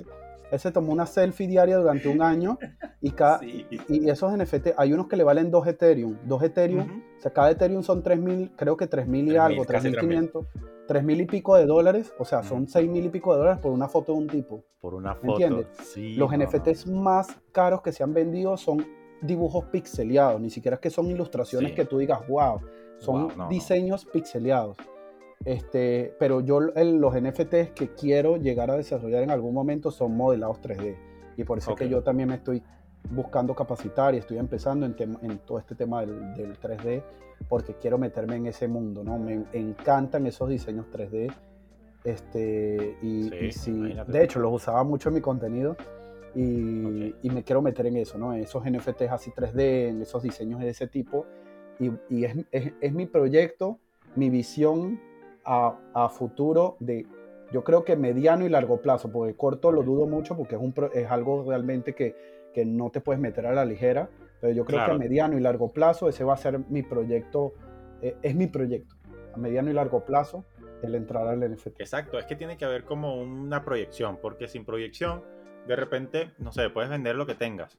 él 0.51 0.59
se, 0.59 0.71
tomó 0.71 0.93
una 0.93 1.07
selfie 1.07 1.47
diaria 1.47 1.77
durante 1.77 2.07
un 2.07 2.21
año 2.21 2.59
y, 3.01 3.09
cada, 3.11 3.39
sí. 3.39 3.65
y, 3.69 4.07
esos 4.07 4.37
NFT, 4.37 4.73
hay 4.77 4.93
unos 4.93 5.07
que 5.07 5.17
le 5.17 5.23
valen 5.23 5.49
2 5.49 5.67
Ethereum, 5.67 6.17
2 6.25 6.43
Ethereum, 6.43 7.01
o 7.17 7.21
sea, 7.21 7.33
cada 7.33 7.49
Ethereum 7.49 7.81
son 7.81 8.03
3.000, 8.03 8.51
creo 8.55 8.77
que 8.77 8.87
3.000 8.87 9.23
y 9.23 9.29
3, 9.29 9.39
algo, 9.39 9.65
3.500 9.65 10.45
tres 10.89 11.03
mil 11.03 11.21
y 11.21 11.27
pico 11.27 11.55
de 11.55 11.67
dólares, 11.67 12.11
o 12.17 12.25
sea, 12.25 12.41
son 12.41 12.67
seis 12.67 12.89
mil 12.89 13.05
y 13.05 13.09
pico 13.09 13.31
de 13.33 13.37
dólares 13.37 13.59
por 13.61 13.71
una 13.71 13.87
foto 13.87 14.13
de 14.13 14.17
un 14.17 14.27
tipo. 14.27 14.63
Por 14.81 14.95
una 14.95 15.13
foto. 15.13 15.33
¿Entiendes? 15.33 15.67
Los 16.17 16.35
NFTs 16.35 16.87
más 16.87 17.27
caros 17.51 17.83
que 17.83 17.91
se 17.91 18.01
han 18.01 18.11
vendido 18.11 18.57
son 18.57 18.83
dibujos 19.21 19.65
pixeleados, 19.65 20.41
ni 20.41 20.49
siquiera 20.49 20.75
es 20.75 20.81
que 20.81 20.89
son 20.89 21.05
ilustraciones 21.05 21.73
que 21.73 21.85
tú 21.85 21.99
digas, 21.99 22.27
wow, 22.27 22.59
son 22.97 23.29
diseños 23.49 24.05
pixeleados. 24.05 24.77
Este, 25.45 26.15
pero 26.17 26.41
yo 26.41 26.59
los 26.59 27.13
NFTs 27.13 27.69
que 27.75 27.93
quiero 27.95 28.37
llegar 28.37 28.71
a 28.71 28.75
desarrollar 28.75 29.21
en 29.21 29.29
algún 29.29 29.53
momento 29.53 29.91
son 29.91 30.17
modelados 30.17 30.59
3D. 30.59 30.97
Y 31.37 31.43
por 31.43 31.59
eso 31.59 31.73
es 31.73 31.77
que 31.77 31.87
yo 31.87 32.01
también 32.01 32.29
me 32.29 32.35
estoy 32.35 32.63
buscando 33.09 33.55
capacitar 33.55 34.13
y 34.13 34.17
estoy 34.17 34.37
empezando 34.37 34.85
en, 34.85 34.95
tem- 34.95 35.17
en 35.21 35.39
todo 35.39 35.59
este 35.59 35.75
tema 35.75 36.01
del, 36.01 36.33
del 36.35 36.59
3D 36.59 37.03
porque 37.47 37.73
quiero 37.75 37.97
meterme 37.97 38.35
en 38.35 38.47
ese 38.47 38.67
mundo, 38.67 39.03
¿no? 39.03 39.17
Me 39.17 39.45
encantan 39.53 40.27
esos 40.27 40.49
diseños 40.49 40.85
3D. 40.91 41.31
Este, 42.03 42.97
y, 43.01 43.23
Sí, 43.29 43.35
y 43.41 43.51
sí, 43.51 43.93
de 44.07 44.23
hecho 44.23 44.39
los 44.39 44.53
usaba 44.53 44.83
mucho 44.83 45.09
en 45.09 45.15
mi 45.15 45.21
contenido 45.21 45.75
y, 46.33 47.09
Ok. 47.11 47.15
y 47.23 47.29
me 47.29 47.43
quiero 47.43 47.61
meter 47.61 47.85
en 47.87 47.97
eso, 47.97 48.17
¿no? 48.17 48.33
En 48.33 48.41
esos 48.41 48.63
NFTs 48.65 49.09
así 49.11 49.31
3D, 49.31 49.89
en 49.89 50.01
esos 50.01 50.23
diseños 50.23 50.59
de 50.61 50.69
ese 50.69 50.87
tipo. 50.87 51.25
Y, 51.79 51.91
y 52.09 52.25
es, 52.25 52.35
es- 52.51 52.73
es 52.79 52.93
mi 52.93 53.05
proyecto, 53.05 53.79
mi 54.15 54.29
visión 54.29 54.99
a, 55.45 55.77
a 55.93 56.09
futuro 56.09 56.77
de, 56.79 57.05
yo 57.51 57.63
creo 57.63 57.83
que 57.83 57.95
mediano 57.95 58.45
y 58.45 58.49
largo 58.49 58.81
plazo, 58.81 59.11
porque 59.11 59.35
corto 59.35 59.71
lo 59.71 59.81
Ok. 59.81 59.85
dudo 59.87 60.07
mucho 60.07 60.37
porque 60.37 60.55
es, 60.55 60.61
un, 60.61 60.73
es 60.93 61.09
algo 61.09 61.43
realmente 61.47 61.95
que, 61.95 62.15
que 62.53 62.65
no 62.65 62.89
te 62.89 63.01
puedes 63.01 63.21
meter 63.21 63.45
a 63.45 63.53
la 63.53 63.65
ligera, 63.65 64.09
pero 64.41 64.53
yo 64.53 64.65
creo 64.65 64.77
Claro. 64.79 64.91
que 64.93 64.95
a 64.95 64.99
mediano 65.07 65.37
y 65.37 65.41
largo 65.41 65.71
plazo 65.71 66.09
ese 66.09 66.23
va 66.23 66.33
a 66.33 66.37
ser 66.37 66.59
mi 66.69 66.83
proyecto, 66.83 67.53
eh, 68.01 68.15
es 68.21 68.35
mi 68.35 68.47
proyecto, 68.47 68.95
a 69.33 69.37
mediano 69.37 69.69
y 69.69 69.73
largo 69.73 70.05
plazo 70.05 70.45
el 70.81 70.95
entrar 70.95 71.27
al 71.27 71.39
NFT. 71.43 71.81
Exacto, 71.81 72.17
es 72.17 72.25
que 72.25 72.35
tiene 72.35 72.57
que 72.57 72.65
haber 72.65 72.85
como 72.85 73.15
una 73.21 73.63
proyección, 73.65 74.17
porque 74.21 74.47
sin 74.47 74.63
proyección, 74.65 75.23
de 75.67 75.75
repente, 75.75 76.31
no 76.39 76.51
sé, 76.51 76.69
puedes 76.69 76.89
vender 76.89 77.15
lo 77.15 77.25
que 77.25 77.35
tengas. 77.35 77.77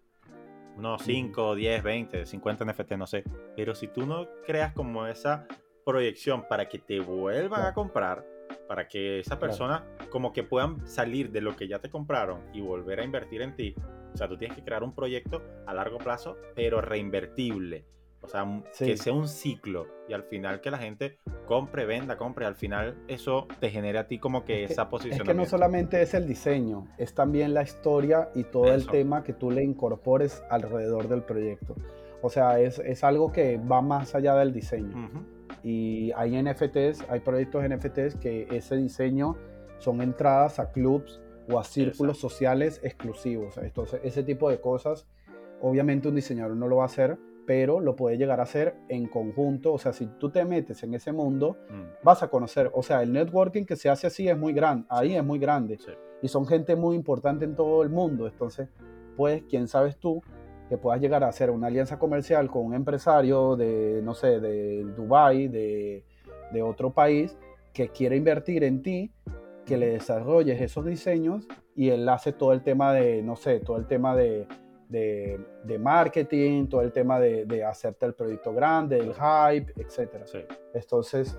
Unos 0.77 1.03
5, 1.03 1.55
10, 1.57 1.83
20, 1.83 2.27
50 2.27 2.65
NFT, 2.65 2.93
no 2.93 3.07
sé. 3.07 3.25
Pero 3.57 3.75
si 3.75 3.89
tú 3.89 4.07
no 4.07 4.29
creas 4.47 4.73
como 4.73 5.07
esa 5.07 5.47
proyección 5.85 6.47
para 6.49 6.69
que 6.69 6.79
te 6.79 7.01
vuelvan 7.01 7.67
a 7.67 7.75
comprar, 7.75 8.25
para 8.69 8.87
que 8.87 9.19
esa 9.21 9.37
Claro. 9.39 9.41
persona 9.41 9.85
como 10.11 10.33
que 10.33 10.43
puedan 10.45 10.87
salir 10.87 11.31
de 11.33 11.41
lo 11.41 11.57
que 11.57 11.67
ya 11.69 11.81
te 11.81 11.91
compraron 11.91 12.41
y 12.53 12.61
volver 12.61 13.01
a 13.01 13.05
invertir 13.05 13.43
en 13.43 13.57
ti, 13.57 13.75
o 14.13 14.17
sea, 14.17 14.29
tú 14.29 14.37
tienes 14.37 14.57
que 14.57 14.65
crear 14.65 14.83
un 14.83 14.95
proyecto 14.95 15.43
a 15.67 15.75
largo 15.75 15.99
plazo, 15.99 16.37
pero 16.55 16.81
reinvertible. 16.81 17.85
O 18.23 18.29
sea, 18.29 18.45
Sí. 18.73 18.85
que 18.85 18.97
sea 18.99 19.15
un 19.15 19.29
ciclo 19.29 19.87
y 20.07 20.13
al 20.13 20.25
final 20.25 20.61
que 20.61 20.71
la 20.71 20.77
gente 20.77 21.19
compre, 21.47 21.87
venda, 21.87 22.19
compre. 22.19 22.45
Al 22.45 22.55
final 22.55 22.95
eso 23.09 23.49
te 23.61 23.71
genera 23.71 24.01
a 24.01 24.07
ti 24.09 24.19
como 24.19 24.45
que 24.45 24.65
Es 24.65 24.67
que- 24.69 24.73
esa 24.75 24.83
Es 24.83 24.89
posición. 24.89 25.27
que 25.27 25.33
no 25.33 25.47
solamente 25.47 26.03
es 26.03 26.13
el 26.13 26.27
diseño, 26.27 26.87
es 26.99 27.15
también 27.15 27.55
la 27.55 27.63
historia 27.63 28.29
y 28.35 28.45
todo 28.45 28.67
el 28.75 28.81
Eso. 28.83 28.91
tema 28.91 29.23
que 29.25 29.33
tú 29.33 29.51
le 29.51 29.65
incorpores 29.65 30.43
alrededor 30.51 31.09
del 31.09 31.23
proyecto. 31.23 31.75
O 32.21 32.29
sea, 32.29 32.61
es, 32.61 32.79
es 32.81 33.03
algo 33.05 33.33
que 33.33 33.57
va 33.57 33.81
más 33.81 34.15
allá 34.15 34.35
del 34.35 34.53
diseño. 34.53 35.11
Y 35.63 36.13
hay 36.13 36.37
NFTs, 36.37 37.05
hay 37.09 37.21
proyectos 37.21 37.65
NFTs 37.65 38.17
que 38.17 38.47
ese 38.51 38.77
diseño 38.77 39.37
son 39.79 40.03
entradas 40.03 40.59
a 40.59 40.73
clubs 40.73 41.23
o 41.49 41.59
a 41.59 41.65
círculos 41.65 42.17
Exacto. 42.17 42.29
sociales 42.29 42.81
exclusivos. 42.83 43.57
Entonces, 43.59 44.01
ese 44.05 44.23
tipo 44.23 44.51
de 44.51 44.61
cosas, 44.61 45.07
obviamente 45.61 46.09
un 46.09 46.15
diseñador 46.15 46.57
no 46.57 46.69
lo 46.69 46.77
va 46.77 46.83
a 46.85 46.87
hacer, 46.87 47.19
pero 47.47 47.81
lo 47.81 47.97
puede 47.97 48.17
llegar 48.17 48.39
a 48.41 48.45
hacer 48.45 48.75
en 48.89 49.07
conjunto. 49.09 49.73
O 49.73 49.79
sea, 49.79 49.93
si 49.93 50.07
tú 50.19 50.31
te 50.31 50.45
metes 50.45 50.83
en 50.85 50.95
ese 50.95 51.13
mundo, 51.13 51.57
vas 52.05 52.23
a 52.23 52.29
conocer, 52.29 52.71
o 52.75 52.83
sea, 52.83 53.03
el 53.03 53.13
networking 53.13 53.65
que 53.65 53.75
se 53.77 53.89
hace 53.89 54.07
así 54.07 54.29
es 54.29 54.39
muy 54.39 54.53
grande, 54.53 54.87
ahí 54.89 55.17
es 55.17 55.25
muy 55.25 55.39
grande 55.39 55.77
Sí. 55.79 55.91
y 56.23 56.29
son 56.29 56.47
gente 56.47 56.77
muy 56.77 56.95
importante 56.95 57.45
en 57.45 57.57
todo 57.57 57.83
el 57.83 57.89
mundo, 57.89 58.29
entonces, 58.29 58.69
pues, 59.17 59.43
quién 59.49 59.67
sabes 59.67 59.97
tú 59.97 60.23
que 60.69 60.79
puedas 60.79 61.01
llegar 61.01 61.25
a 61.25 61.29
hacer 61.29 61.51
una 61.51 61.67
alianza 61.67 61.99
comercial 61.99 62.49
con 62.49 62.65
un 62.67 62.75
empresario 62.75 63.57
de, 63.57 64.01
no 64.05 64.15
sé, 64.15 64.39
de 64.39 64.85
Dubai, 64.97 65.49
de, 65.49 66.05
de 66.53 66.63
otro 66.63 66.93
país, 66.93 67.37
que 67.73 67.89
quiere 67.89 68.15
invertir 68.17 68.63
en 68.63 68.81
ti, 68.83 69.11
que 69.71 69.77
le 69.77 69.87
desarrolles 69.93 70.61
esos 70.61 70.85
diseños 70.85 71.47
y 71.77 71.91
él 71.91 72.09
hace 72.09 72.33
todo 72.33 72.53
el 72.53 72.63
tema 72.63 72.93
de, 72.93 73.23
no 73.23 73.37
sé, 73.37 73.61
todo 73.61 73.77
el 73.77 73.87
tema 73.87 74.17
de, 74.17 74.49
de, 74.89 75.39
de 75.65 75.79
marketing, 75.79 76.67
todo 76.67 76.81
el 76.83 76.91
tema 76.91 77.21
de, 77.21 77.45
de 77.47 77.63
hacerte 77.65 78.05
el 78.07 78.15
proyecto 78.15 78.53
grande, 78.53 78.99
el 78.99 79.15
hype, 79.15 79.73
etcétera. 79.81 80.27
Sí, 80.27 80.41
Entonces, 80.75 81.39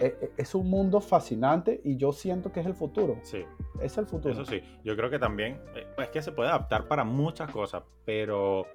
e- 0.00 0.06
e- 0.20 0.30
es 0.38 0.54
un 0.54 0.70
mundo 0.70 1.00
fascinante 1.02 1.78
y 1.84 1.98
yo 1.98 2.12
siento 2.12 2.50
que 2.52 2.60
es 2.60 2.66
el 2.66 2.74
futuro. 2.74 3.18
sí. 3.22 3.44
Es 3.82 3.96
el 3.98 4.06
futuro. 4.06 4.32
Eso 4.32 4.44
sí, 4.46 4.60
yo 4.82 4.96
creo 4.96 5.08
que 5.10 5.18
también 5.18 5.60
eh, 5.76 5.86
es 5.98 6.08
que 6.08 6.20
se 6.22 6.32
puede 6.32 6.48
adaptar 6.48 6.88
para 6.88 7.04
muchas 7.04 7.48
cosas, 7.52 7.82
pero 8.04 8.66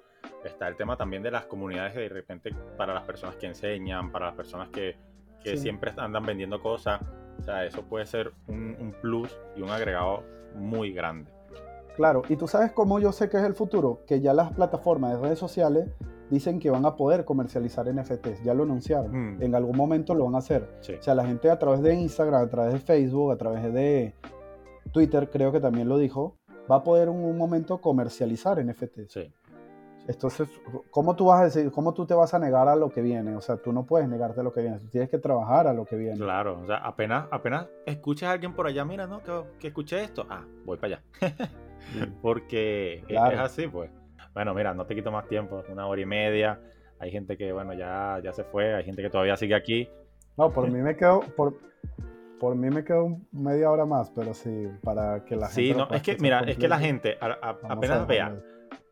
está 0.44 0.66
el 0.68 0.76
tema 0.76 0.96
también 0.96 1.22
de 1.22 1.30
las 1.32 1.44
comunidades 1.46 1.92
que 1.92 2.00
de 2.00 2.08
repente 2.08 2.50
para 2.78 2.94
las 2.94 3.02
personas 3.02 3.34
que 3.36 3.46
enseñan, 3.46 4.10
para 4.12 4.26
las 4.26 4.34
personas 4.36 4.68
que, 4.70 4.96
que 5.42 5.50
Sí. 5.50 5.58
siempre 5.58 5.92
andan 5.98 6.24
vendiendo 6.24 6.58
cosas, 6.62 7.00
o 7.40 7.42
sea, 7.42 7.64
eso 7.64 7.82
puede 7.82 8.06
ser 8.06 8.32
un, 8.48 8.76
un 8.80 8.92
plus 9.00 9.36
y 9.56 9.62
un 9.62 9.70
agregado 9.70 10.22
muy 10.54 10.92
grande. 10.92 11.30
Claro, 11.96 12.22
y 12.28 12.36
tú 12.36 12.48
sabes 12.48 12.72
cómo 12.72 12.98
yo 12.98 13.12
sé 13.12 13.28
que 13.28 13.36
es 13.36 13.44
el 13.44 13.54
futuro, 13.54 14.00
que 14.06 14.20
ya 14.20 14.34
las 14.34 14.52
plataformas 14.52 15.12
de 15.12 15.18
redes 15.18 15.38
sociales 15.38 15.88
dicen 16.30 16.58
que 16.58 16.70
van 16.70 16.84
a 16.84 16.96
poder 16.96 17.24
comercializar 17.24 17.86
NFTs, 17.92 18.42
ya 18.42 18.54
lo 18.54 18.64
anunciaron. 18.64 19.36
Mm. 19.36 19.42
En 19.42 19.54
algún 19.54 19.76
momento 19.76 20.14
lo 20.14 20.24
van 20.24 20.34
a 20.34 20.38
hacer. 20.38 20.68
Sí, 20.80 20.94
O 20.94 21.02
sea, 21.02 21.14
la 21.14 21.26
gente 21.26 21.50
a 21.50 21.58
través 21.58 21.82
de 21.82 21.94
Instagram, 21.94 22.42
a 22.42 22.48
través 22.48 22.72
de 22.72 22.78
Facebook, 22.80 23.30
a 23.32 23.36
través 23.36 23.72
de 23.72 24.14
Twitter, 24.92 25.30
creo 25.30 25.52
que 25.52 25.60
también 25.60 25.88
lo 25.88 25.98
dijo, 25.98 26.36
va 26.70 26.76
a 26.76 26.82
poder 26.82 27.08
en 27.08 27.14
un 27.14 27.38
momento 27.38 27.80
comercializar 27.80 28.64
NFTs. 28.64 29.12
sí, 29.12 29.32
Entonces, 30.06 30.48
¿cómo 30.90 31.16
tú 31.16 31.26
vas 31.26 31.40
a 31.40 31.44
decir, 31.44 31.70
cómo 31.72 31.94
tú 31.94 32.04
te 32.06 32.12
vas 32.14 32.34
a 32.34 32.38
negar 32.38 32.68
a 32.68 32.76
lo 32.76 32.90
que 32.90 33.00
viene? 33.00 33.34
O 33.36 33.40
sea, 33.40 33.56
tú 33.56 33.72
no 33.72 33.86
puedes 33.86 34.06
negarte 34.08 34.40
a 34.40 34.42
lo 34.42 34.52
que 34.52 34.60
viene, 34.60 34.78
tú 34.78 34.88
tienes 34.88 35.08
que 35.08 35.18
trabajar 35.18 35.66
a 35.66 35.72
lo 35.72 35.84
que 35.86 35.96
viene. 35.96 36.18
claro, 36.18 36.60
o 36.60 36.66
sea, 36.66 36.76
apenas, 36.76 37.26
apenas 37.30 37.66
escuches 37.86 38.28
a 38.28 38.32
alguien 38.32 38.52
por 38.52 38.66
allá, 38.66 38.84
mira, 38.84 39.06
no, 39.06 39.22
que, 39.22 39.32
que 39.58 39.68
escuché 39.68 40.02
esto, 40.04 40.26
ah, 40.28 40.44
voy 40.66 40.76
para 40.76 40.96
allá. 40.96 41.02
Porque 42.22 42.94
es- 42.98 43.04
Claro. 43.06 43.34
es 43.34 43.40
así, 43.40 43.66
pues. 43.68 43.90
Bueno, 44.34 44.52
mira, 44.54 44.74
no 44.74 44.84
te 44.84 44.94
quito 44.94 45.10
más 45.12 45.26
tiempo, 45.28 45.62
una 45.70 45.86
hora 45.86 46.00
y 46.00 46.06
media. 46.06 46.60
Hay 46.98 47.10
gente 47.10 47.36
que, 47.36 47.52
bueno, 47.52 47.72
ya, 47.74 48.20
ya 48.22 48.32
se 48.32 48.44
fue, 48.44 48.74
hay 48.74 48.84
gente 48.84 49.02
que 49.02 49.10
todavía 49.10 49.36
sigue 49.36 49.54
aquí. 49.54 49.88
No, 50.36 50.50
por 50.50 50.70
mí 50.70 50.78
me 50.82 50.96
quedo, 50.96 51.20
por, 51.36 51.54
por 52.40 52.56
mí 52.56 52.68
me 52.68 52.84
quedo 52.84 53.18
media 53.32 53.70
hora 53.70 53.84
más, 53.86 54.10
pero 54.10 54.34
sí, 54.34 54.68
para 54.82 55.24
que 55.24 55.36
la 55.36 55.46
gente. 55.48 55.62
Sí, 55.62 55.74
no, 55.74 55.88
es 55.90 56.02
que, 56.02 56.16
mira, 56.18 56.40
es 56.40 56.58
que 56.58 56.68
la 56.68 56.78
gente 56.78 57.16
a- 57.20 57.26
a- 57.26 57.52
Vamos 57.52 57.78
apenas 57.78 58.06
vea. 58.06 58.34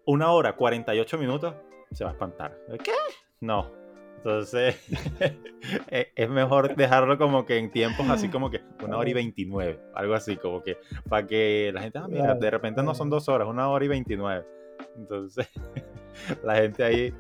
Una 0.07 0.31
hora 0.31 0.55
48 0.55 1.19
minutos, 1.19 1.55
se 1.91 2.05
va 2.05 2.11
a 2.11 2.13
espantar. 2.13 2.59
¿Qué? 2.83 2.93
No. 3.41 3.71
Entonces, 4.17 4.77
es 5.89 6.07
es 6.15 6.31
mejor 6.31 6.77
dejarlo 6.77 7.19
como 7.19 7.45
que 7.45 7.59
en 7.59 7.71
tiempos 7.71 8.09
así 8.09 8.29
como 8.29 8.51
que 8.51 8.61
una 8.85 8.97
hora 8.97 9.11
y 9.11 9.15
29, 9.15 9.81
algo 9.95 10.15
así, 10.15 10.37
como 10.37 10.63
que 10.63 10.79
para 11.09 11.27
que 11.27 11.73
la 11.75 11.83
gente, 11.83 11.99
ah, 11.99 12.07
mira, 12.09 12.35
de 12.35 12.51
repente 12.51 12.83
no 12.83 12.95
son 12.95 13.11
dos 13.11 13.29
horas, 13.29 13.49
una 13.49 13.69
hora 13.69 13.85
y 13.85 13.89
29. 13.89 14.47
Entonces, 14.97 15.49
la 16.45 16.55
gente 16.57 16.85
ahí 16.85 17.15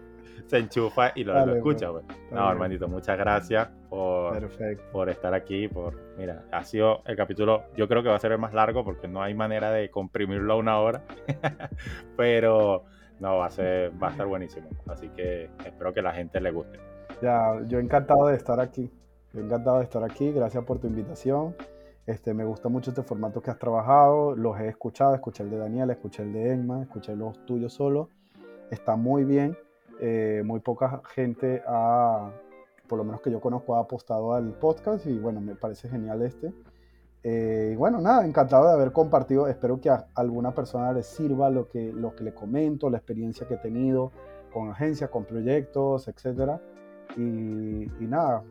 se 0.46 0.58
enchufa 0.58 1.12
y 1.16 1.24
lo, 1.24 1.56
escucha, 1.56 1.90
pues. 1.90 2.04
No, 2.30 2.50
hermanito, 2.50 2.86
muchas 2.86 3.18
gracias 3.18 3.68
por, 3.92 4.48
por 4.90 5.10
estar 5.10 5.34
aquí. 5.34 5.68
Por, 5.68 5.98
mira, 6.16 6.44
ha 6.50 6.64
sido 6.64 7.02
el 7.04 7.14
capítulo, 7.14 7.64
yo 7.76 7.88
creo 7.88 8.02
que 8.02 8.08
va 8.08 8.16
a 8.16 8.18
ser 8.18 8.32
el 8.32 8.38
más 8.38 8.54
largo 8.54 8.84
porque 8.84 9.06
no 9.06 9.22
hay 9.22 9.34
manera 9.34 9.70
de 9.70 9.90
comprimirlo 9.90 10.54
a 10.54 10.56
una 10.56 10.80
hora. 10.80 11.02
Pero 12.16 12.84
no, 13.20 13.36
va 13.36 13.46
a, 13.46 13.50
ser, 13.50 13.92
va 14.02 14.08
a 14.08 14.10
estar 14.12 14.26
buenísimo. 14.26 14.70
Así 14.86 15.10
que 15.10 15.50
espero 15.66 15.92
que 15.92 16.00
la 16.00 16.14
gente 16.14 16.40
le 16.40 16.52
guste. 16.52 16.78
Ya, 17.20 17.60
yo 17.66 17.80
encantado 17.80 18.28
de 18.28 18.36
estar 18.36 18.60
aquí. 18.60 18.90
encantado 19.34 19.78
de 19.78 19.84
estar 19.84 20.02
aquí. 20.02 20.32
Gracias 20.32 20.64
por 20.64 20.78
tu 20.78 20.86
invitación. 20.86 21.54
Este, 22.06 22.32
me 22.32 22.44
gusta 22.44 22.70
mucho 22.70 22.92
este 22.92 23.02
formato 23.02 23.42
que 23.42 23.50
has 23.50 23.58
trabajado. 23.58 24.34
Los 24.34 24.58
he 24.58 24.68
escuchado. 24.68 25.14
Escuché 25.14 25.42
el 25.42 25.50
de 25.50 25.58
Daniel, 25.58 25.90
escuché 25.90 26.22
el 26.22 26.32
de 26.32 26.52
Emma, 26.52 26.80
escuché 26.80 27.14
los 27.14 27.44
tuyos 27.44 27.74
solo. 27.74 28.08
Está 28.70 28.96
muy 28.96 29.24
bien. 29.24 29.54
Eh, 30.00 30.42
muy 30.46 30.60
poca 30.60 31.02
gente 31.14 31.62
ha, 31.66 32.30
por 32.92 32.98
lo 32.98 33.04
menos 33.04 33.22
que 33.22 33.30
yo 33.30 33.40
conozco, 33.40 33.74
ha 33.74 33.80
apostado 33.80 34.34
al 34.34 34.52
podcast 34.52 35.06
y 35.06 35.18
bueno, 35.18 35.40
me 35.40 35.54
parece 35.54 35.88
genial 35.88 36.20
este. 36.20 36.52
Eh, 37.22 37.70
y 37.72 37.76
bueno, 37.76 38.02
nada, 38.02 38.26
encantado 38.26 38.66
de 38.66 38.74
haber 38.74 38.92
compartido. 38.92 39.48
Espero 39.48 39.80
que 39.80 39.88
a 39.88 40.08
alguna 40.14 40.54
persona 40.54 40.92
le 40.92 41.02
sirva 41.02 41.48
lo 41.48 41.70
que, 41.70 41.90
lo 41.90 42.14
que 42.14 42.22
le 42.22 42.34
comento, 42.34 42.90
la 42.90 42.98
experiencia 42.98 43.48
que 43.48 43.54
he 43.54 43.56
tenido 43.56 44.12
con 44.52 44.68
agencias, 44.68 45.08
con 45.08 45.24
proyectos, 45.24 46.06
etc. 46.06 46.60
Y, 47.16 47.88
nada, 48.00 48.44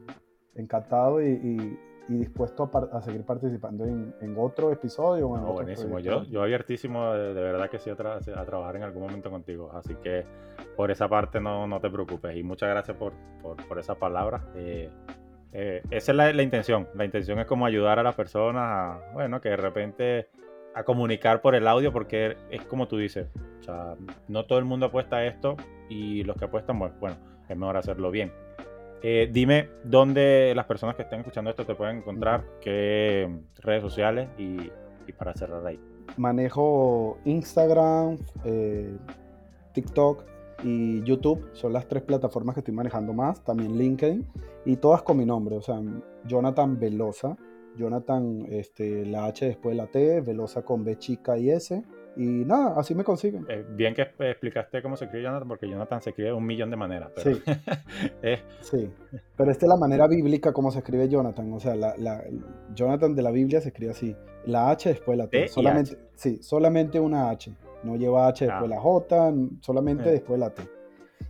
encantado 0.55 1.21
y, 1.21 1.77
dispuesto 2.07 2.69
a, 2.91 3.01
seguir 3.01 3.23
participando 3.23 3.85
en, 3.85 4.35
otro 4.37 4.71
episodio. 4.71 5.29
buenísimo, 5.29 5.99
yo, 5.99 6.23
yo 6.23 6.43
abiertísimo 6.43 7.13
de, 7.13 7.33
verdad 7.33 7.69
que 7.69 7.79
sí 7.79 7.89
a, 7.89 7.95
trabajar 7.95 8.75
en 8.75 8.83
algún 8.83 9.03
momento 9.03 9.29
contigo. 9.29 9.71
Así 9.73 9.95
que 9.95 10.25
por 10.75 10.91
esa 10.91 11.07
parte 11.07 11.39
no, 11.39 11.67
no 11.67 11.79
te 11.79 11.89
preocupes. 11.89 12.35
Y 12.35 12.43
muchas 12.43 12.69
gracias 12.69 12.97
por, 12.97 13.13
por, 13.41 13.57
por 13.67 13.79
esa 13.79 13.95
palabra. 13.95 14.41
Eh, 14.55 14.89
eh, 15.53 15.81
esa 15.89 16.11
es 16.11 16.15
la, 16.15 16.43
intención. 16.43 16.87
La 16.95 17.05
intención 17.05 17.39
es 17.39 17.45
como 17.45 17.65
ayudar 17.65 17.99
a 17.99 18.03
las 18.03 18.15
personas 18.15 18.63
a, 18.63 19.13
bueno, 19.13 19.41
que 19.41 19.49
de 19.49 19.57
repente 19.57 20.29
a 20.73 20.83
comunicar 20.83 21.41
por 21.41 21.55
el 21.55 21.67
audio, 21.67 21.91
porque 21.91 22.37
es 22.49 22.63
como 22.63 22.87
tú 22.87 22.97
dices, 22.97 23.27
o 23.59 23.63
sea, 23.63 23.95
no 24.27 24.45
todo 24.45 24.59
el 24.59 24.65
mundo 24.65 24.85
apuesta 24.85 25.17
a 25.17 25.25
esto 25.25 25.57
y 25.89 26.23
los 26.23 26.37
que 26.37 26.45
apuestan, 26.45 26.79
pues, 26.79 26.97
bueno, 26.99 27.17
es 27.49 27.57
mejor 27.57 27.75
hacerlo 27.75 28.11
bien. 28.11 28.31
Eh, 29.03 29.29
dime 29.31 29.69
dónde 29.83 30.53
las 30.55 30.65
personas 30.65 30.95
que 30.95 31.01
estén 31.03 31.19
escuchando 31.19 31.49
esto 31.49 31.65
te 31.65 31.75
pueden 31.75 31.97
encontrar, 31.97 32.43
qué 32.61 33.29
redes 33.55 33.81
sociales 33.81 34.29
y, 34.37 34.71
para 35.17 35.33
cerrar 35.33 35.65
ahí. 35.65 35.79
Manejo 36.17 37.17
Instagram, 37.25 38.17
eh, 38.45 38.95
TikTok, 39.73 40.23
y 40.63 41.03
YouTube 41.03 41.49
son 41.53 41.73
las 41.73 41.87
tres 41.87 42.03
plataformas 42.03 42.53
que 42.53 42.59
estoy 42.59 42.73
manejando 42.73 43.13
más, 43.13 43.43
también 43.43 43.77
LinkedIn 43.77 44.25
y 44.65 44.75
todas 44.77 45.01
con 45.01 45.17
mi 45.17 45.25
nombre, 45.25 45.55
o 45.55 45.61
sea, 45.61 45.81
Jonathan 46.25 46.79
Velosa, 46.79 47.35
Jonathan, 47.77 48.45
este, 48.49 49.05
la 49.05 49.25
H 49.25 49.45
después 49.45 49.75
de 49.75 49.81
la 49.81 49.87
T, 49.87 50.21
Velosa 50.21 50.63
con 50.63 50.83
B 50.83 50.97
chica 50.97 51.37
y 51.37 51.49
S. 51.49 51.83
Y 52.17 52.45
nada, 52.45 52.73
así 52.77 52.93
me 52.93 53.03
consiguen. 53.03 53.45
Eh, 53.49 53.65
bien 53.69 53.93
que 53.93 54.01
explicaste 54.01 54.81
cómo 54.81 54.97
se 54.97 55.05
escribe 55.05 55.23
Jonathan, 55.23 55.47
porque 55.47 55.69
Jonathan 55.69 56.01
se 56.01 56.09
escribe 56.09 56.33
un 56.33 56.45
millón 56.45 56.69
de 56.69 56.75
maneras. 56.75 57.11
Pero... 57.15 57.35
Sí. 57.35 57.41
sí, 58.61 58.91
pero 59.37 59.51
esta 59.51 59.65
es 59.65 59.69
la 59.69 59.77
manera 59.77 60.07
bíblica 60.07 60.51
como 60.51 60.71
se 60.71 60.79
escribe 60.79 61.07
Jonathan. 61.07 61.51
O 61.53 61.59
sea, 61.59 61.75
la, 61.75 61.95
la, 61.97 62.23
Jonathan 62.73 63.15
de 63.15 63.21
la 63.21 63.31
Biblia 63.31 63.61
se 63.61 63.69
escribe 63.69 63.91
así. 63.91 64.15
La 64.45 64.71
H 64.71 64.89
después 64.89 65.17
de 65.17 65.23
la 65.23 65.29
T. 65.29 65.47
solamente, 65.47 65.97
Sí, 66.15 66.39
solamente 66.41 66.99
una 66.99 67.29
H. 67.29 67.55
No 67.83 67.95
lleva 67.95 68.27
H 68.27 68.45
después 68.45 68.71
ah. 68.71 68.75
la 68.75 68.81
J, 68.81 69.33
solamente 69.61 70.09
eh. 70.09 70.11
después 70.13 70.39
la 70.39 70.49
T. 70.49 70.63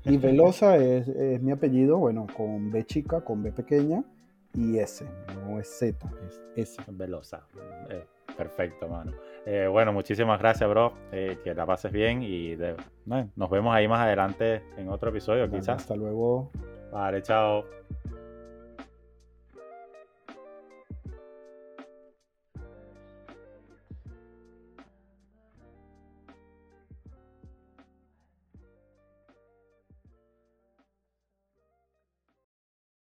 Y 0.03 0.17
Velosa 0.17 0.77
es, 0.77 1.07
mi 1.41 1.51
apellido, 1.51 1.97
bueno, 1.99 2.25
con 2.35 2.71
B 2.71 2.85
chica, 2.85 3.21
con 3.21 3.43
B 3.43 3.51
pequeña 3.51 4.03
y 4.53 4.79
S, 4.79 5.05
no 5.35 5.59
es 5.59 5.67
Z, 5.67 6.09
es 6.27 6.41
S. 6.55 6.81
Velosa. 6.87 7.45
Eh, 7.89 8.03
perfecto, 8.35 8.87
mano. 8.87 9.11
Eh, 9.45 9.67
bueno, 9.67 9.91
muchísimas 9.91 10.39
gracias, 10.39 10.69
bro. 10.69 10.93
que 11.11 11.53
la 11.55 11.65
pases 11.65 11.91
bien 11.91 12.21
y 12.21 12.55
nos 13.35 13.49
vemos 13.49 13.73
ahí 13.73 13.87
más 13.87 14.01
adelante 14.01 14.63
en 14.77 14.89
otro 14.89 15.09
episodio, 15.09 15.49
quizás. 15.49 15.81
Hasta 15.81 15.95
luego. 15.95 16.51
Vale, 16.91 17.21
chao. 17.21 17.65